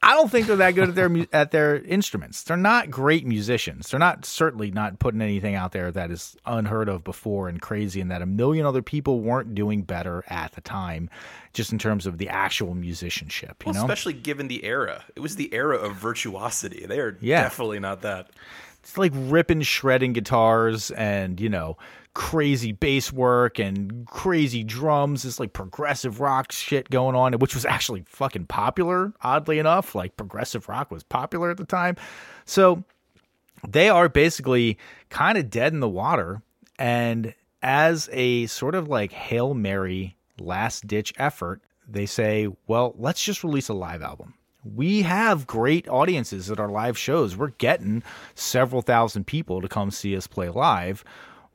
I 0.05 0.15
don't 0.15 0.29
think 0.29 0.47
they're 0.47 0.57
that 0.57 0.71
good 0.75 0.89
at 0.89 0.95
their 0.95 1.25
at 1.31 1.51
their 1.51 1.77
instruments. 1.81 2.43
They're 2.43 2.57
not 2.57 2.91
great 2.91 3.25
musicians. 3.25 3.89
They're 3.89 4.01
not 4.01 4.25
certainly 4.25 4.69
not 4.69 4.99
putting 4.99 5.21
anything 5.21 5.55
out 5.55 5.71
there 5.71 5.93
that 5.93 6.11
is 6.11 6.35
unheard 6.45 6.89
of 6.89 7.05
before 7.05 7.47
and 7.47 7.61
crazy, 7.61 8.01
and 8.01 8.11
that 8.11 8.21
a 8.21 8.25
million 8.25 8.65
other 8.65 8.81
people 8.81 9.21
weren't 9.21 9.55
doing 9.55 9.81
better 9.83 10.25
at 10.27 10.51
the 10.51 10.61
time, 10.61 11.09
just 11.53 11.71
in 11.71 11.79
terms 11.79 12.05
of 12.05 12.17
the 12.17 12.27
actual 12.27 12.75
musicianship. 12.75 13.63
You 13.65 13.71
Well, 13.71 13.75
know, 13.75 13.79
especially 13.85 14.11
given 14.11 14.49
the 14.49 14.65
era. 14.65 15.05
It 15.15 15.21
was 15.21 15.37
the 15.37 15.53
era 15.53 15.77
of 15.77 15.95
virtuosity. 15.95 16.85
They 16.85 16.99
are 16.99 17.17
Yeah. 17.21 17.43
definitely 17.43 17.79
not 17.79 18.01
that. 18.01 18.27
it's 18.81 18.97
like 18.97 19.13
ripping, 19.15 19.61
shredding 19.61 20.11
guitars 20.11 20.91
and, 20.91 21.39
you 21.39 21.47
know, 21.47 21.77
crazy 22.13 22.71
bass 22.71 23.11
work 23.11 23.59
and 23.59 24.05
crazy 24.05 24.63
drums. 24.63 25.23
This 25.23 25.39
like 25.39 25.53
progressive 25.53 26.19
rock 26.19 26.51
shit 26.51 26.89
going 26.89 27.15
on, 27.15 27.33
which 27.33 27.55
was 27.55 27.65
actually 27.65 28.03
fucking 28.05 28.45
popular, 28.45 29.13
oddly 29.21 29.59
enough. 29.59 29.95
Like 29.95 30.17
progressive 30.17 30.69
rock 30.69 30.91
was 30.91 31.03
popular 31.03 31.49
at 31.49 31.57
the 31.57 31.65
time. 31.65 31.95
So 32.45 32.83
they 33.67 33.89
are 33.89 34.09
basically 34.09 34.77
kind 35.09 35.37
of 35.37 35.49
dead 35.49 35.73
in 35.73 35.79
the 35.79 35.89
water. 35.89 36.41
And 36.77 37.33
as 37.61 38.09
a 38.11 38.45
sort 38.47 38.75
of 38.75 38.87
like 38.87 39.11
Hail 39.11 39.53
Mary 39.53 40.15
last 40.39 40.85
ditch 40.87 41.13
effort, 41.17 41.61
they 41.87 42.05
say, 42.05 42.47
well, 42.67 42.93
let's 42.97 43.23
just 43.23 43.43
release 43.43 43.69
a 43.69 43.73
live 43.73 44.01
album. 44.01 44.35
We 44.63 45.01
have 45.01 45.45
great 45.45 45.89
audiences 45.89 46.49
at 46.49 46.59
our 46.59 46.69
live 46.69 46.97
shows. 46.97 47.35
We're 47.35 47.49
getting 47.49 48.01
several 48.33 48.81
thousand 48.81 49.27
people 49.27 49.61
to 49.61 49.67
come 49.67 49.91
see 49.91 50.15
us 50.15 50.25
play 50.25 50.49
live. 50.49 51.03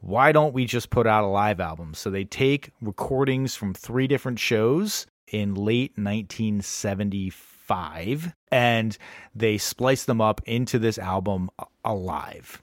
Why 0.01 0.33
don't 0.33 0.55
we 0.55 0.65
just 0.65 0.91
put 0.91 1.07
out 1.07 1.23
a 1.25 1.29
live 1.29 1.61
album? 1.61 1.95
So 1.95 2.11
they 2.11 2.25
take 2.25 2.71
recordings 2.81 3.55
from 3.57 3.75
three 3.75 4.07
different 4.07 4.39
shows 4.39 5.07
in 5.27 5.55
late 5.55 5.93
1975 5.97 8.33
and 8.51 8.97
they 9.35 9.59
splice 9.59 10.05
them 10.05 10.21
up 10.21 10.41
into 10.47 10.79
this 10.79 10.99
album 10.99 11.51
alive 11.85 12.63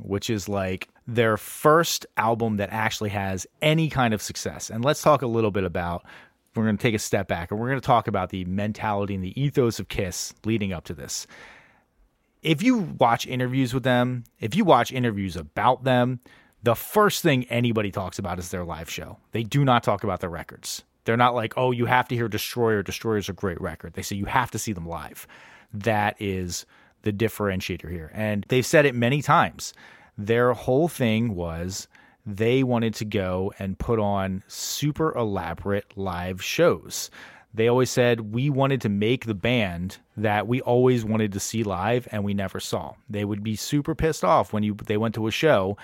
which 0.00 0.30
is 0.30 0.48
like 0.48 0.88
their 1.06 1.36
first 1.36 2.06
album 2.16 2.56
that 2.56 2.70
actually 2.72 3.10
has 3.10 3.46
any 3.62 3.88
kind 3.88 4.14
of 4.14 4.22
success. 4.22 4.70
And 4.70 4.84
let's 4.84 5.02
talk 5.02 5.22
a 5.22 5.26
little 5.26 5.50
bit 5.50 5.64
about 5.64 6.04
we're 6.54 6.64
going 6.64 6.76
to 6.76 6.82
take 6.82 6.94
a 6.94 7.00
step 7.00 7.28
back 7.28 7.50
and 7.50 7.58
we're 7.58 7.68
going 7.68 7.80
to 7.80 7.86
talk 7.86 8.06
about 8.06 8.30
the 8.30 8.44
mentality 8.44 9.14
and 9.14 9.24
the 9.24 9.40
ethos 9.40 9.80
of 9.80 9.88
Kiss 9.88 10.34
leading 10.44 10.72
up 10.72 10.84
to 10.84 10.94
this. 10.94 11.26
If 12.42 12.62
you 12.62 12.78
watch 12.78 13.26
interviews 13.26 13.74
with 13.74 13.82
them, 13.82 14.24
if 14.38 14.54
you 14.54 14.64
watch 14.64 14.92
interviews 14.92 15.36
about 15.36 15.84
them, 15.84 16.20
the 16.64 16.74
first 16.74 17.22
thing 17.22 17.44
anybody 17.44 17.90
talks 17.90 18.18
about 18.18 18.38
is 18.38 18.48
their 18.48 18.64
live 18.64 18.88
show. 18.88 19.18
They 19.32 19.42
do 19.42 19.64
not 19.64 19.82
talk 19.82 20.02
about 20.02 20.20
their 20.20 20.30
records. 20.30 20.82
They're 21.04 21.16
not 21.16 21.34
like, 21.34 21.52
oh, 21.58 21.72
you 21.72 21.84
have 21.84 22.08
to 22.08 22.14
hear 22.14 22.26
Destroyer. 22.26 22.82
Destroyer's 22.82 23.28
a 23.28 23.34
great 23.34 23.60
record. 23.60 23.92
They 23.92 24.02
say 24.02 24.16
you 24.16 24.24
have 24.24 24.50
to 24.52 24.58
see 24.58 24.72
them 24.72 24.88
live. 24.88 25.26
That 25.74 26.16
is 26.18 26.64
the 27.02 27.12
differentiator 27.12 27.90
here. 27.90 28.10
And 28.14 28.46
they've 28.48 28.64
said 28.64 28.86
it 28.86 28.94
many 28.94 29.20
times. 29.20 29.74
Their 30.16 30.54
whole 30.54 30.88
thing 30.88 31.34
was 31.34 31.86
they 32.24 32.62
wanted 32.62 32.94
to 32.94 33.04
go 33.04 33.52
and 33.58 33.78
put 33.78 33.98
on 33.98 34.42
super 34.48 35.14
elaborate 35.14 35.92
live 35.96 36.42
shows. 36.42 37.10
They 37.52 37.68
always 37.68 37.90
said 37.90 38.32
we 38.32 38.48
wanted 38.48 38.80
to 38.80 38.88
make 38.88 39.26
the 39.26 39.34
band 39.34 39.98
that 40.16 40.48
we 40.48 40.62
always 40.62 41.04
wanted 41.04 41.32
to 41.32 41.40
see 41.40 41.62
live 41.62 42.08
and 42.10 42.24
we 42.24 42.32
never 42.32 42.58
saw. 42.58 42.94
They 43.10 43.26
would 43.26 43.42
be 43.42 43.54
super 43.54 43.94
pissed 43.94 44.24
off 44.24 44.54
when 44.54 44.62
you 44.62 44.74
they 44.74 44.96
went 44.96 45.14
to 45.16 45.26
a 45.26 45.30
show 45.30 45.76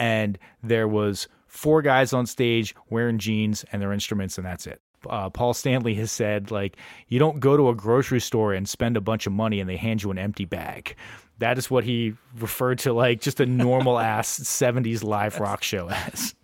and 0.00 0.36
there 0.62 0.88
was 0.88 1.28
four 1.46 1.82
guys 1.82 2.12
on 2.12 2.26
stage 2.26 2.74
wearing 2.88 3.18
jeans 3.18 3.64
and 3.70 3.80
their 3.80 3.92
instruments 3.92 4.36
and 4.36 4.46
that's 4.46 4.66
it 4.66 4.80
uh, 5.08 5.30
Paul 5.30 5.54
Stanley 5.54 5.94
has 5.94 6.12
said, 6.12 6.50
like, 6.50 6.76
you 7.08 7.18
don't 7.18 7.40
go 7.40 7.56
to 7.56 7.68
a 7.68 7.74
grocery 7.74 8.20
store 8.20 8.52
and 8.52 8.68
spend 8.68 8.96
a 8.96 9.00
bunch 9.00 9.26
of 9.26 9.32
money 9.32 9.60
and 9.60 9.68
they 9.68 9.76
hand 9.76 10.02
you 10.02 10.10
an 10.10 10.18
empty 10.18 10.44
bag. 10.44 10.96
That 11.38 11.56
is 11.56 11.70
what 11.70 11.84
he 11.84 12.14
referred 12.38 12.80
to, 12.80 12.92
like, 12.92 13.20
just 13.20 13.40
a 13.40 13.46
normal 13.46 13.98
ass 13.98 14.38
70s 14.40 15.02
live 15.02 15.40
rock 15.40 15.62
show 15.62 15.88
as. 15.88 16.34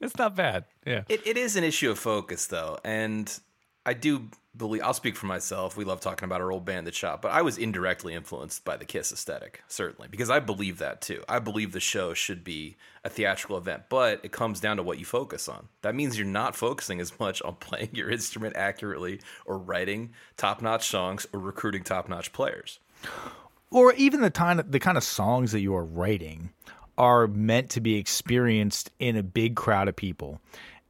It's 0.00 0.16
not 0.16 0.36
bad. 0.36 0.64
Yeah. 0.86 1.02
It, 1.08 1.26
it 1.26 1.36
is 1.36 1.56
an 1.56 1.64
issue 1.64 1.90
of 1.90 1.98
focus, 1.98 2.46
though, 2.46 2.78
and 2.84 3.38
I 3.84 3.94
do 3.94 4.28
I'll 4.60 4.94
speak 4.94 5.16
for 5.16 5.26
myself. 5.26 5.76
We 5.76 5.84
love 5.84 6.00
talking 6.00 6.24
about 6.24 6.40
our 6.40 6.50
old 6.50 6.64
band, 6.64 6.86
The 6.86 6.90
Chop, 6.90 7.22
but 7.22 7.32
I 7.32 7.42
was 7.42 7.58
indirectly 7.58 8.14
influenced 8.14 8.64
by 8.64 8.76
the 8.76 8.84
Kiss 8.84 9.12
aesthetic, 9.12 9.62
certainly, 9.68 10.08
because 10.08 10.30
I 10.30 10.40
believe 10.40 10.78
that 10.78 11.00
too. 11.00 11.22
I 11.28 11.38
believe 11.38 11.72
the 11.72 11.80
show 11.80 12.14
should 12.14 12.42
be 12.44 12.76
a 13.04 13.08
theatrical 13.08 13.58
event, 13.58 13.84
but 13.88 14.20
it 14.24 14.32
comes 14.32 14.60
down 14.60 14.78
to 14.78 14.82
what 14.82 14.98
you 14.98 15.04
focus 15.04 15.48
on. 15.48 15.68
That 15.82 15.94
means 15.94 16.18
you're 16.18 16.26
not 16.26 16.56
focusing 16.56 17.00
as 17.00 17.18
much 17.20 17.42
on 17.42 17.56
playing 17.56 17.90
your 17.92 18.10
instrument 18.10 18.56
accurately 18.56 19.20
or 19.44 19.58
writing 19.58 20.12
top-notch 20.36 20.88
songs 20.88 21.26
or 21.32 21.40
recruiting 21.40 21.82
top-notch 21.82 22.32
players. 22.32 22.78
Or 23.70 23.92
even 23.94 24.20
the 24.20 24.42
of, 24.42 24.72
the 24.72 24.80
kind 24.80 24.96
of 24.96 25.04
songs 25.04 25.52
that 25.52 25.60
you 25.60 25.74
are 25.74 25.84
writing 25.84 26.50
are 26.98 27.26
meant 27.26 27.70
to 27.70 27.80
be 27.80 27.96
experienced 27.96 28.90
in 28.98 29.16
a 29.16 29.22
big 29.22 29.54
crowd 29.54 29.88
of 29.88 29.96
people. 29.96 30.40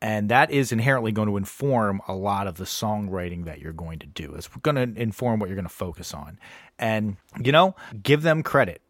And 0.06 0.28
that 0.28 0.52
is 0.52 0.70
inherently 0.70 1.10
going 1.10 1.26
to 1.26 1.36
inform 1.36 2.00
a 2.06 2.14
lot 2.14 2.46
of 2.46 2.58
the 2.58 2.64
songwriting 2.64 3.44
that 3.46 3.58
you're 3.58 3.72
going 3.72 3.98
to 3.98 4.06
do. 4.06 4.34
It's 4.36 4.46
going 4.46 4.76
to 4.76 5.02
inform 5.02 5.40
what 5.40 5.48
you're 5.48 5.56
going 5.56 5.66
to 5.66 5.68
focus 5.68 6.14
on. 6.14 6.38
And, 6.78 7.16
you 7.42 7.50
know, 7.50 7.74
give 8.04 8.22
them 8.22 8.44
credit. 8.44 8.82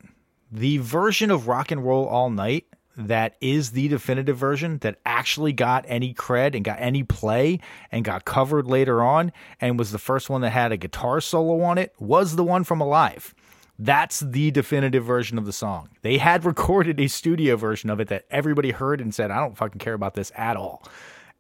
The 0.53 0.77
version 0.77 1.31
of 1.31 1.49
Rock 1.49 1.71
and 1.71 1.83
Roll 1.83 2.05
All 2.05 2.29
Night 2.29 2.67
that 2.99 3.37
is 3.41 3.71
the 3.71 3.89
definitive 3.89 4.37
version 4.37 4.77
that 4.79 4.99
actually 5.07 5.55
got 5.55 5.87
any 5.89 6.13
cred 6.13 6.55
and 6.55 6.63
got 6.63 6.77
any 6.81 7.03
play 7.03 7.61
and 7.91 8.05
got 8.05 8.27
covered 8.27 8.67
later 8.67 9.03
on 9.03 9.33
and 9.59 9.79
was 9.79 9.93
the 9.93 9.99
first 9.99 10.29
one 10.29 10.43
that 10.43 10.51
had 10.51 10.71
a 10.71 10.77
guitar 10.77 11.23
solo 11.23 11.63
on 11.63 11.79
it 11.79 11.95
was 11.99 12.37
the 12.37 12.45
one 12.45 12.63
from 12.63 12.83
Alive. 12.83 13.35
That's 13.79 14.21
the 14.21 14.51
definitive 14.51 15.05
version 15.05 15.39
of 15.39 15.45
the 15.45 15.53
song. 15.53 15.91
They 16.03 16.19
had 16.19 16.45
recorded 16.45 16.99
a 17.01 17.09
studio 17.09 17.57
version 17.57 17.91
of 17.91 18.01
it 18.01 18.09
that 18.09 18.25
everybody 18.31 18.71
heard 18.71 19.01
and 19.01 19.15
said, 19.15 19.31
I 19.31 19.41
don't 19.41 19.57
fucking 19.57 19.79
care 19.79 19.95
about 19.95 20.15
this 20.15 20.33
at 20.35 20.57
all. 20.57 20.83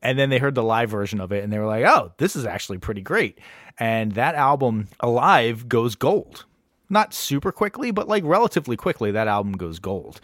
And 0.02 0.18
then 0.18 0.28
they 0.28 0.38
heard 0.38 0.54
the 0.54 0.62
live 0.62 0.90
version 0.90 1.20
of 1.20 1.32
it 1.32 1.42
and 1.42 1.52
they 1.52 1.58
were 1.58 1.66
like, 1.66 1.84
oh, 1.84 2.12
this 2.18 2.36
is 2.36 2.44
actually 2.44 2.78
pretty 2.78 3.00
great. 3.00 3.38
And 3.78 4.12
that 4.12 4.34
album, 4.34 4.88
Alive, 5.00 5.68
goes 5.68 5.94
gold. 5.94 6.44
Not 6.88 7.14
super 7.14 7.50
quickly, 7.50 7.90
but 7.90 8.06
like 8.06 8.22
relatively 8.24 8.76
quickly, 8.76 9.10
that 9.12 9.28
album 9.28 9.52
goes 9.52 9.78
gold. 9.78 10.20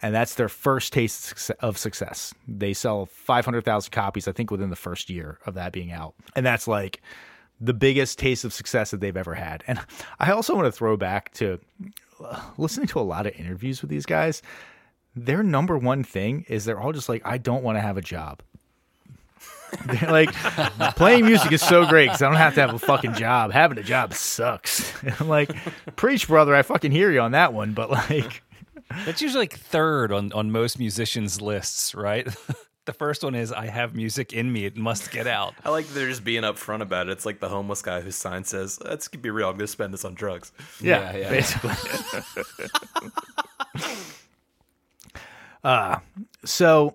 And 0.00 0.14
that's 0.14 0.34
their 0.34 0.48
first 0.48 0.92
taste 0.92 1.50
of 1.60 1.78
success. 1.78 2.32
They 2.46 2.74
sell 2.74 3.06
500,000 3.06 3.90
copies, 3.90 4.28
I 4.28 4.32
think, 4.32 4.50
within 4.50 4.70
the 4.70 4.76
first 4.76 5.10
year 5.10 5.38
of 5.46 5.54
that 5.54 5.72
being 5.72 5.90
out. 5.90 6.14
And 6.34 6.44
that's 6.44 6.68
like, 6.68 7.02
the 7.60 7.74
biggest 7.74 8.18
taste 8.18 8.44
of 8.44 8.52
success 8.52 8.90
that 8.90 9.00
they've 9.00 9.16
ever 9.16 9.34
had. 9.34 9.64
And 9.66 9.80
I 10.18 10.32
also 10.32 10.54
want 10.54 10.66
to 10.66 10.72
throw 10.72 10.96
back 10.96 11.32
to 11.34 11.58
uh, 12.22 12.40
listening 12.58 12.86
to 12.88 13.00
a 13.00 13.02
lot 13.02 13.26
of 13.26 13.34
interviews 13.34 13.80
with 13.82 13.90
these 13.90 14.06
guys. 14.06 14.42
Their 15.14 15.42
number 15.42 15.78
one 15.78 16.04
thing 16.04 16.44
is 16.48 16.64
they're 16.64 16.80
all 16.80 16.92
just 16.92 17.08
like, 17.08 17.22
I 17.24 17.38
don't 17.38 17.62
want 17.62 17.76
to 17.76 17.80
have 17.80 17.96
a 17.96 18.02
job. 18.02 18.42
They're 19.86 20.10
like, 20.10 20.32
playing 20.94 21.26
music 21.26 21.50
is 21.52 21.60
so 21.60 21.86
great 21.86 22.06
because 22.06 22.22
I 22.22 22.28
don't 22.28 22.36
have 22.36 22.54
to 22.54 22.60
have 22.60 22.74
a 22.74 22.78
fucking 22.78 23.14
job. 23.14 23.50
Having 23.50 23.78
a 23.78 23.82
job 23.82 24.14
sucks. 24.14 24.92
I'm 25.20 25.28
like, 25.28 25.50
preach, 25.96 26.28
brother. 26.28 26.54
I 26.54 26.62
fucking 26.62 26.92
hear 26.92 27.10
you 27.10 27.20
on 27.20 27.32
that 27.32 27.52
one. 27.52 27.72
But 27.72 27.90
like, 27.90 28.42
that's 29.04 29.20
usually 29.20 29.42
like 29.42 29.58
third 29.58 30.12
on, 30.12 30.32
on 30.32 30.50
most 30.50 30.78
musicians' 30.78 31.40
lists, 31.40 31.94
right? 31.94 32.28
The 32.86 32.92
first 32.92 33.24
one 33.24 33.34
is 33.34 33.52
I 33.52 33.66
have 33.66 33.96
music 33.96 34.32
in 34.32 34.52
me; 34.52 34.64
it 34.64 34.76
must 34.76 35.10
get 35.10 35.26
out. 35.26 35.54
I 35.64 35.70
like 35.70 35.88
they're 35.88 36.08
just 36.08 36.22
being 36.22 36.42
upfront 36.42 36.82
about 36.82 37.08
it. 37.08 37.12
It's 37.12 37.26
like 37.26 37.40
the 37.40 37.48
homeless 37.48 37.82
guy 37.82 38.00
whose 38.00 38.14
sign 38.14 38.44
says, 38.44 38.78
"Let's 38.80 39.08
be 39.08 39.28
real. 39.28 39.48
I'm 39.48 39.54
going 39.54 39.66
to 39.66 39.66
spend 39.66 39.92
this 39.92 40.04
on 40.04 40.14
drugs." 40.14 40.52
Yeah, 40.80 41.12
yeah, 41.12 41.18
yeah 41.18 41.30
basically. 41.30 41.72
uh, 45.64 45.98
so 46.44 46.94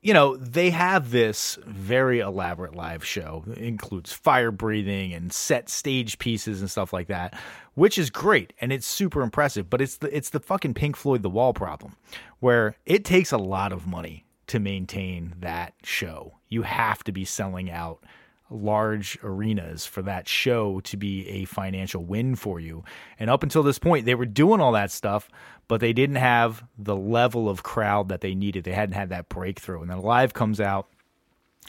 you 0.00 0.14
know 0.14 0.36
they 0.36 0.70
have 0.70 1.10
this 1.10 1.58
very 1.66 2.20
elaborate 2.20 2.76
live 2.76 3.04
show. 3.04 3.42
It 3.50 3.58
includes 3.58 4.12
fire 4.12 4.52
breathing 4.52 5.12
and 5.12 5.32
set 5.32 5.68
stage 5.68 6.20
pieces 6.20 6.60
and 6.60 6.70
stuff 6.70 6.92
like 6.92 7.08
that, 7.08 7.36
which 7.74 7.98
is 7.98 8.10
great 8.10 8.52
and 8.60 8.72
it's 8.72 8.86
super 8.86 9.22
impressive. 9.22 9.68
But 9.68 9.80
it's 9.80 9.96
the 9.96 10.16
it's 10.16 10.30
the 10.30 10.40
fucking 10.40 10.74
Pink 10.74 10.96
Floyd 10.96 11.22
The 11.22 11.30
Wall 11.30 11.52
problem, 11.52 11.96
where 12.38 12.76
it 12.86 13.04
takes 13.04 13.32
a 13.32 13.38
lot 13.38 13.72
of 13.72 13.88
money 13.88 14.24
to 14.52 14.60
maintain 14.60 15.32
that 15.40 15.72
show. 15.82 16.34
You 16.50 16.60
have 16.60 17.02
to 17.04 17.12
be 17.12 17.24
selling 17.24 17.70
out 17.70 18.04
large 18.50 19.18
arenas 19.22 19.86
for 19.86 20.02
that 20.02 20.28
show 20.28 20.80
to 20.80 20.98
be 20.98 21.26
a 21.26 21.46
financial 21.46 22.04
win 22.04 22.36
for 22.36 22.60
you. 22.60 22.84
And 23.18 23.30
up 23.30 23.42
until 23.42 23.62
this 23.62 23.78
point, 23.78 24.04
they 24.04 24.14
were 24.14 24.26
doing 24.26 24.60
all 24.60 24.72
that 24.72 24.90
stuff, 24.90 25.30
but 25.68 25.80
they 25.80 25.94
didn't 25.94 26.16
have 26.16 26.62
the 26.76 26.94
level 26.94 27.48
of 27.48 27.62
crowd 27.62 28.10
that 28.10 28.20
they 28.20 28.34
needed. 28.34 28.64
They 28.64 28.74
hadn't 28.74 28.94
had 28.94 29.08
that 29.08 29.30
breakthrough. 29.30 29.80
And 29.80 29.90
then 29.90 30.02
Live 30.02 30.34
comes 30.34 30.60
out 30.60 30.86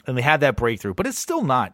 and 0.06 0.14
they 0.14 0.22
had 0.22 0.40
that 0.40 0.56
breakthrough, 0.56 0.92
but 0.92 1.06
it's 1.06 1.18
still 1.18 1.42
not 1.42 1.72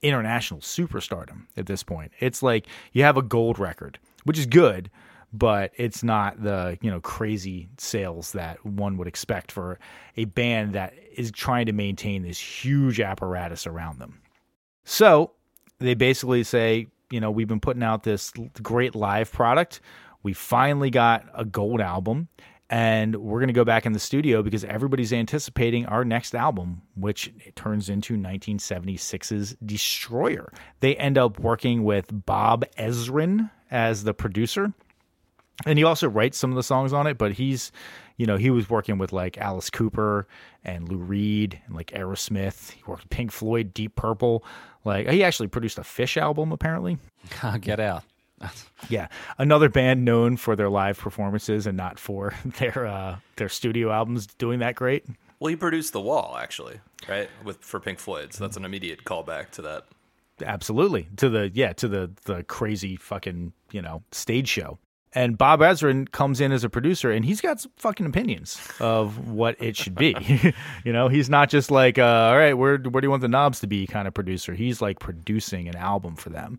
international 0.00 0.60
superstardom 0.60 1.46
at 1.56 1.66
this 1.66 1.82
point. 1.82 2.12
It's 2.20 2.40
like 2.40 2.68
you 2.92 3.02
have 3.02 3.16
a 3.16 3.22
gold 3.22 3.58
record, 3.58 3.98
which 4.22 4.38
is 4.38 4.46
good, 4.46 4.92
but 5.38 5.72
it's 5.76 6.02
not 6.02 6.42
the 6.42 6.78
you 6.80 6.90
know 6.90 7.00
crazy 7.00 7.68
sales 7.78 8.32
that 8.32 8.64
one 8.64 8.96
would 8.96 9.08
expect 9.08 9.52
for 9.52 9.78
a 10.16 10.24
band 10.24 10.74
that 10.74 10.94
is 11.14 11.30
trying 11.30 11.66
to 11.66 11.72
maintain 11.72 12.22
this 12.22 12.38
huge 12.38 13.00
apparatus 13.00 13.66
around 13.66 13.98
them. 13.98 14.20
So 14.84 15.32
they 15.78 15.94
basically 15.94 16.44
say, 16.44 16.86
you 17.10 17.20
know, 17.20 17.30
we've 17.30 17.48
been 17.48 17.60
putting 17.60 17.82
out 17.82 18.02
this 18.02 18.32
great 18.62 18.94
live 18.94 19.30
product. 19.32 19.80
We 20.22 20.32
finally 20.32 20.90
got 20.90 21.26
a 21.34 21.44
gold 21.44 21.80
album, 21.80 22.28
and 22.70 23.16
we're 23.16 23.38
going 23.38 23.48
to 23.48 23.54
go 23.54 23.64
back 23.64 23.86
in 23.86 23.92
the 23.92 23.98
studio 23.98 24.42
because 24.42 24.64
everybody's 24.64 25.12
anticipating 25.12 25.86
our 25.86 26.04
next 26.04 26.34
album, 26.34 26.82
which 26.94 27.32
turns 27.54 27.88
into 27.88 28.16
1976's 28.16 29.56
Destroyer. 29.64 30.52
They 30.80 30.96
end 30.96 31.18
up 31.18 31.38
working 31.38 31.84
with 31.84 32.06
Bob 32.26 32.64
Ezrin 32.78 33.50
as 33.70 34.04
the 34.04 34.14
producer 34.14 34.72
and 35.64 35.78
he 35.78 35.84
also 35.84 36.08
writes 36.08 36.36
some 36.36 36.50
of 36.50 36.56
the 36.56 36.62
songs 36.62 36.92
on 36.92 37.06
it 37.06 37.16
but 37.16 37.32
he's 37.32 37.72
you 38.16 38.26
know 38.26 38.36
he 38.36 38.50
was 38.50 38.68
working 38.68 38.98
with 38.98 39.12
like 39.12 39.38
alice 39.38 39.70
cooper 39.70 40.26
and 40.66 40.88
lou 40.88 40.98
reed 40.98 41.60
and 41.66 41.74
like 41.74 41.92
aerosmith. 41.92 42.72
He 42.72 42.82
worked 42.86 43.04
with 43.04 43.10
pink 43.10 43.32
floyd 43.32 43.72
deep 43.72 43.94
purple. 43.94 44.44
Like 44.84 45.08
he 45.08 45.24
actually 45.24 45.48
produced 45.48 45.78
a 45.78 45.82
Phish 45.82 46.20
album 46.20 46.52
apparently. 46.52 46.98
Get 47.60 47.80
out. 47.80 48.04
Yeah. 48.90 49.08
Another 49.38 49.70
band 49.70 50.04
known 50.04 50.36
for 50.36 50.54
their 50.56 50.68
live 50.68 50.98
performances 50.98 51.66
and 51.66 51.74
not 51.74 51.98
for 51.98 52.34
their 52.58 52.86
uh 52.86 53.16
their 53.36 53.48
studio 53.48 53.90
albums 53.90 54.26
doing 54.26 54.58
that 54.58 54.74
great. 54.74 55.06
Well 55.40 55.48
he 55.48 55.56
produced 55.56 55.94
the 55.94 56.02
wall 56.02 56.36
actually 56.38 56.80
right? 57.08 57.30
With 57.44 57.58
for 57.64 57.80
pink 57.80 57.98
floyd. 57.98 58.34
So 58.34 58.44
that's 58.44 58.56
an 58.56 58.64
immediate 58.64 59.04
callback 59.04 59.50
to 59.52 59.62
that. 59.62 59.86
Absolutely. 60.44 61.08
To 61.16 61.30
the 61.30 61.50
yeah 61.54 61.72
to 61.74 61.88
the 61.88 62.10
the 62.24 62.42
crazy 62.42 62.96
fucking 62.96 63.52
you 63.70 63.80
know 63.80 64.02
stage 64.12 64.48
show 64.48 64.78
and 65.16 65.38
Bob 65.38 65.60
Ezrin 65.60 66.10
comes 66.10 66.42
in 66.42 66.52
as 66.52 66.62
a 66.62 66.68
producer, 66.68 67.10
and 67.10 67.24
he's 67.24 67.40
got 67.40 67.58
some 67.58 67.72
fucking 67.76 68.04
opinions 68.04 68.60
of 68.80 69.30
what 69.30 69.56
it 69.58 69.74
should 69.74 69.94
be. 69.94 70.14
you 70.84 70.92
know, 70.92 71.08
he's 71.08 71.30
not 71.30 71.48
just 71.48 71.70
like, 71.70 71.98
uh, 71.98 72.02
all 72.02 72.36
right, 72.36 72.52
where 72.52 72.76
where 72.76 73.00
do 73.00 73.06
you 73.06 73.10
want 73.10 73.22
the 73.22 73.28
knobs 73.28 73.60
to 73.60 73.66
be? 73.66 73.86
Kind 73.86 74.06
of 74.06 74.12
producer. 74.12 74.52
He's 74.52 74.82
like 74.82 75.00
producing 75.00 75.68
an 75.68 75.76
album 75.76 76.16
for 76.16 76.28
them, 76.28 76.58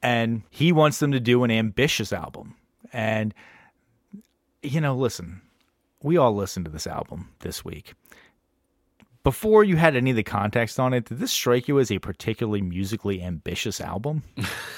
and 0.00 0.42
he 0.48 0.70
wants 0.70 1.00
them 1.00 1.10
to 1.10 1.18
do 1.18 1.42
an 1.42 1.50
ambitious 1.50 2.12
album. 2.12 2.54
And 2.92 3.34
you 4.62 4.80
know, 4.80 4.96
listen, 4.96 5.42
we 6.00 6.16
all 6.16 6.34
listened 6.34 6.66
to 6.66 6.70
this 6.70 6.86
album 6.86 7.30
this 7.40 7.64
week. 7.64 7.94
Before 9.24 9.64
you 9.64 9.74
had 9.74 9.96
any 9.96 10.10
of 10.10 10.16
the 10.16 10.22
context 10.22 10.78
on 10.78 10.94
it, 10.94 11.06
did 11.06 11.18
this 11.18 11.32
strike 11.32 11.66
you 11.66 11.80
as 11.80 11.90
a 11.90 11.98
particularly 11.98 12.62
musically 12.62 13.20
ambitious 13.20 13.80
album? 13.80 14.22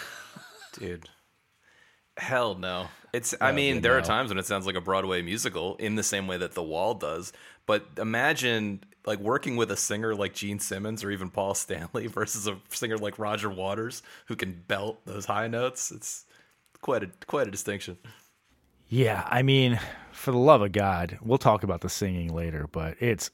Dude. 0.73 1.11
Hell 2.17 2.55
no. 2.55 2.89
It's. 3.12 3.35
I 3.40 3.53
mean, 3.53 3.81
there 3.81 3.96
are 3.96 4.03
times 4.03 4.31
when 4.31 4.38
it 4.38 4.46
sounds 4.46 4.66
like 4.66 4.77
a 4.77 4.81
Broadway 4.81 5.23
musical 5.23 5.77
in 5.77 5.96
the 5.96 6.03
same 6.03 6.27
way 6.27 6.37
that 6.37 6.53
The 6.53 6.62
Wall 6.62 6.94
does. 6.94 7.33
But 7.66 7.87
imagine 7.99 8.81
like 9.07 9.18
working 9.18 9.57
with 9.57 9.70
a 9.70 9.77
singer 9.77 10.14
like 10.14 10.35
Gene 10.35 10.59
Simmons 10.59 11.03
or 11.03 11.11
even 11.11 11.31
Paul 11.31 11.55
Stanley 11.55 12.07
versus 12.09 12.46
a 12.46 12.59
singer 12.68 12.99
like 12.99 13.18
Roger 13.18 13.51
Waters 13.51 14.03
who 14.27 14.37
can 14.37 14.62
belt 14.66 15.01
those 15.05 15.27
high 15.27 15.49
notes. 15.49 15.90
It's 15.90 16.25
quite 16.81 17.03
a 17.03 17.11
quite 17.27 17.49
a 17.49 17.51
distinction. 17.51 17.99
Yeah, 18.88 19.27
I 19.31 19.42
mean, 19.42 19.79
for 20.11 20.33
the 20.33 20.38
love 20.38 20.62
of 20.62 20.73
God, 20.73 21.18
we'll 21.23 21.38
talk 21.38 21.62
about 21.62 21.81
the 21.81 21.88
singing 21.88 22.35
later, 22.35 22.66
but 22.66 22.96
it's 22.99 23.31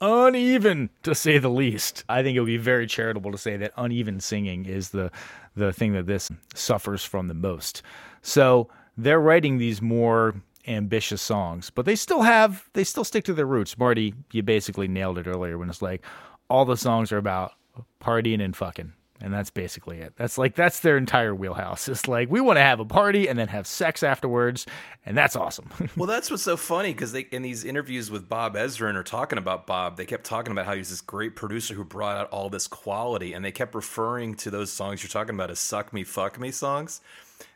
uneven 0.00 0.88
to 1.02 1.14
say 1.14 1.38
the 1.38 1.50
least. 1.50 2.04
I 2.08 2.22
think 2.22 2.36
it 2.36 2.40
would 2.40 2.46
be 2.46 2.56
very 2.56 2.86
charitable 2.86 3.32
to 3.32 3.38
say 3.38 3.56
that 3.56 3.72
uneven 3.76 4.20
singing 4.20 4.66
is 4.66 4.90
the 4.90 5.10
the 5.56 5.72
thing 5.72 5.92
that 5.94 6.06
this 6.06 6.30
suffers 6.54 7.04
from 7.04 7.28
the 7.28 7.34
most. 7.34 7.82
So 8.22 8.68
they're 9.02 9.20
writing 9.20 9.58
these 9.58 9.80
more 9.80 10.34
ambitious 10.66 11.22
songs, 11.22 11.70
but 11.70 11.84
they 11.84 11.96
still 11.96 12.22
have 12.22 12.68
they 12.74 12.84
still 12.84 13.04
stick 13.04 13.24
to 13.24 13.34
their 13.34 13.46
roots. 13.46 13.78
Marty, 13.78 14.14
you 14.32 14.42
basically 14.42 14.88
nailed 14.88 15.18
it 15.18 15.26
earlier 15.26 15.58
when 15.58 15.68
it's 15.68 15.82
like 15.82 16.04
all 16.48 16.64
the 16.64 16.76
songs 16.76 17.12
are 17.12 17.18
about 17.18 17.52
partying 18.00 18.42
and 18.42 18.56
fucking. 18.56 18.92
And 19.22 19.34
that's 19.34 19.50
basically 19.50 19.98
it. 19.98 20.14
That's 20.16 20.38
like 20.38 20.54
that's 20.54 20.80
their 20.80 20.96
entire 20.96 21.34
wheelhouse. 21.34 21.88
It's 21.88 22.08
like 22.08 22.30
we 22.30 22.40
want 22.40 22.56
to 22.56 22.62
have 22.62 22.80
a 22.80 22.86
party 22.86 23.28
and 23.28 23.38
then 23.38 23.48
have 23.48 23.66
sex 23.66 24.02
afterwards, 24.02 24.64
and 25.04 25.14
that's 25.14 25.36
awesome. 25.36 25.68
well, 25.96 26.06
that's 26.06 26.30
what's 26.30 26.42
so 26.42 26.56
funny 26.56 26.94
because 26.94 27.12
they 27.12 27.26
in 27.30 27.42
these 27.42 27.62
interviews 27.62 28.10
with 28.10 28.30
Bob 28.30 28.54
Ezrin 28.54 28.94
are 28.94 29.02
talking 29.02 29.36
about 29.36 29.66
Bob. 29.66 29.98
They 29.98 30.06
kept 30.06 30.24
talking 30.24 30.52
about 30.52 30.64
how 30.64 30.74
he's 30.74 30.88
this 30.88 31.02
great 31.02 31.36
producer 31.36 31.74
who 31.74 31.84
brought 31.84 32.16
out 32.16 32.30
all 32.30 32.48
this 32.48 32.66
quality, 32.66 33.34
and 33.34 33.44
they 33.44 33.52
kept 33.52 33.74
referring 33.74 34.36
to 34.36 34.50
those 34.50 34.72
songs 34.72 35.02
you're 35.02 35.10
talking 35.10 35.34
about 35.34 35.50
as 35.50 35.58
"suck 35.58 35.92
me, 35.92 36.02
fuck 36.02 36.40
me" 36.40 36.50
songs 36.50 37.02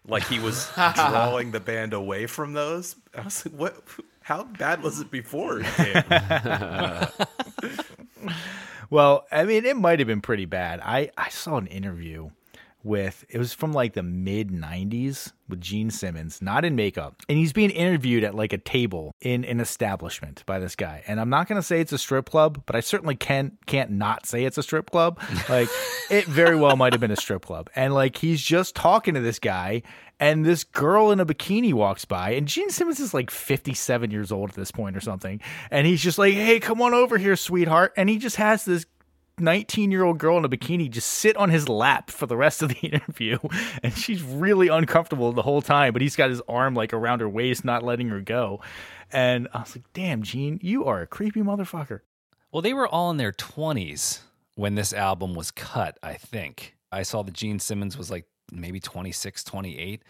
like 0.07 0.25
he 0.25 0.39
was 0.39 0.71
drawing 0.75 1.51
the 1.51 1.61
band 1.61 1.93
away 1.93 2.27
from 2.27 2.53
those. 2.53 2.97
I 3.17 3.23
was 3.23 3.47
like, 3.47 3.55
what? 3.55 3.83
How 4.23 4.45
bad 4.45 4.83
was 4.83 5.01
it 5.01 5.11
before? 5.11 5.59
well, 8.91 9.27
I 9.31 9.45
mean, 9.45 9.67
it 9.67 9.77
might 9.77 9.99
have 9.99 10.09
been 10.09 10.23
pretty 10.23 10.47
bad. 10.47 10.81
I, 10.83 11.11
I 11.17 11.29
saw 11.29 11.59
an 11.59 11.67
interview 11.67 12.31
with 12.85 13.25
it 13.29 13.39
was 13.39 13.55
from 13.55 13.73
like 13.73 13.95
the 13.95 14.03
mid 14.03 14.51
90s 14.51 15.33
with 15.49 15.61
Gene 15.61 15.91
Simmons, 15.91 16.41
not 16.41 16.65
in 16.65 16.75
makeup. 16.75 17.17
And 17.29 17.37
he's 17.37 17.53
being 17.53 17.71
interviewed 17.71 18.25
at 18.25 18.35
like 18.35 18.53
a 18.53 18.59
table 18.59 19.13
in 19.21 19.45
an 19.45 19.61
establishment 19.61 20.43
by 20.47 20.59
this 20.59 20.77
guy. 20.77 21.03
And 21.07 21.21
I'm 21.21 21.29
not 21.29 21.49
going 21.49 21.61
to 21.61 21.63
say 21.63 21.81
it's 21.81 21.93
a 21.93 21.99
strip 21.99 22.31
club, 22.31 22.63
but 22.67 22.77
I 22.77 22.81
certainly 22.81 23.17
can 23.17 23.59
can't 23.67 23.91
not 23.91 24.27
say 24.27 24.45
it's 24.45 24.59
a 24.59 24.63
strip 24.63 24.91
club. 24.91 25.21
Like 25.49 25.69
it 26.11 26.25
very 26.25 26.57
well 26.57 26.75
might 26.75 26.95
have 26.95 27.01
been 27.01 27.11
a 27.11 27.17
strip 27.17 27.45
club. 27.45 27.69
And 27.77 27.93
like 27.93 28.17
he's 28.17 28.41
just 28.41 28.75
talking 28.75 29.15
to 29.15 29.21
this 29.21 29.39
guy 29.39 29.83
and 30.19 30.45
this 30.45 30.65
girl 30.65 31.11
in 31.11 31.21
a 31.21 31.27
bikini 31.27 31.73
walks 31.75 32.05
by 32.05 32.31
and 32.31 32.49
Gene 32.49 32.71
Simmons 32.71 32.99
is 32.99 33.13
like 33.13 33.31
57 33.31 34.11
years 34.11 34.33
old 34.33 34.51
at 34.51 34.57
this 34.57 34.71
point 34.71 34.97
or 34.97 35.01
something. 35.01 35.41
And 35.71 35.87
he's 35.87 36.03
just 36.03 36.19
like, 36.19 36.35
"Hey, 36.35 36.61
come 36.61 36.81
on 36.81 36.95
over 36.95 37.19
here, 37.19 37.37
sweetheart." 37.37 37.93
And 37.97 38.09
he 38.09 38.17
just 38.19 38.37
has 38.37 38.65
this 38.65 38.87
19 39.39 39.91
year 39.91 40.05
old 40.05 40.19
girl 40.19 40.39
in 40.39 40.45
a 40.45 40.49
bikini 40.49 40.89
just 40.89 41.09
sit 41.09 41.37
on 41.37 41.51
his 41.51 41.69
lap 41.69 42.11
for 42.11 42.27
the 42.27 42.37
rest 42.37 42.63
of 42.63 42.69
the 42.69 42.79
interview. 42.83 43.39
And 43.83 43.93
she's 43.93 44.23
really 44.23 44.69
uncomfortable 44.69 45.33
the 45.33 45.43
whole 45.43 45.63
time, 45.63 45.93
but 45.93 46.03
he's 46.03 46.17
got 46.17 46.31
his 46.31 46.43
arm 46.49 46.75
like 46.75 46.93
around 46.93 47.21
her 47.21 47.29
waist, 47.29 47.65
not 47.65 47.83
letting 47.83 48.09
her 48.09 48.21
go. 48.21 48.61
And 49.13 49.49
I 49.53 49.61
was 49.61 49.77
like, 49.77 49.85
damn, 49.93 50.23
Gene, 50.23 50.59
you 50.63 50.85
are 50.85 51.03
a 51.03 51.07
creepy 51.07 51.41
motherfucker. 51.41 52.01
Well, 52.53 52.63
they 52.63 52.75
were 52.75 52.89
all 52.89 53.11
in 53.11 53.17
their 53.17 53.33
20s 53.33 54.21
when 54.55 54.77
this 54.77 54.93
album 54.93 55.35
was 55.35 55.51
cut, 55.51 55.99
I 56.03 56.15
think. 56.15 56.77
I 56.93 57.03
saw 57.03 57.23
that 57.23 57.35
Gene 57.35 57.59
Simmons 57.59 57.99
was 57.99 58.11
like 58.11 58.27
maybe 58.53 58.79
26, 58.79 59.43
28. 59.43 60.03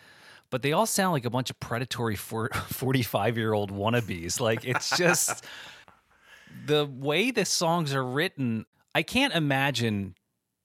But 0.51 0.63
they 0.63 0.73
all 0.73 0.87
sound 0.87 1.13
like 1.15 1.25
a 1.25 1.31
bunch 1.31 1.51
of 1.51 1.59
predatory 1.59 2.17
45 2.17 3.39
year 3.39 3.55
old 3.55 3.73
wannabes. 3.73 4.41
Like, 4.41 4.65
it's 4.65 4.97
just 4.97 5.45
the 6.67 6.87
way 6.87 7.31
the 7.31 7.45
songs 7.45 7.95
are 7.95 8.05
written 8.05 8.67
I 8.95 9.03
can't 9.03 9.35
imagine 9.35 10.15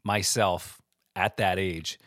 myself 0.04 0.82
at 1.16 1.38
that 1.38 1.60
age 1.60 2.00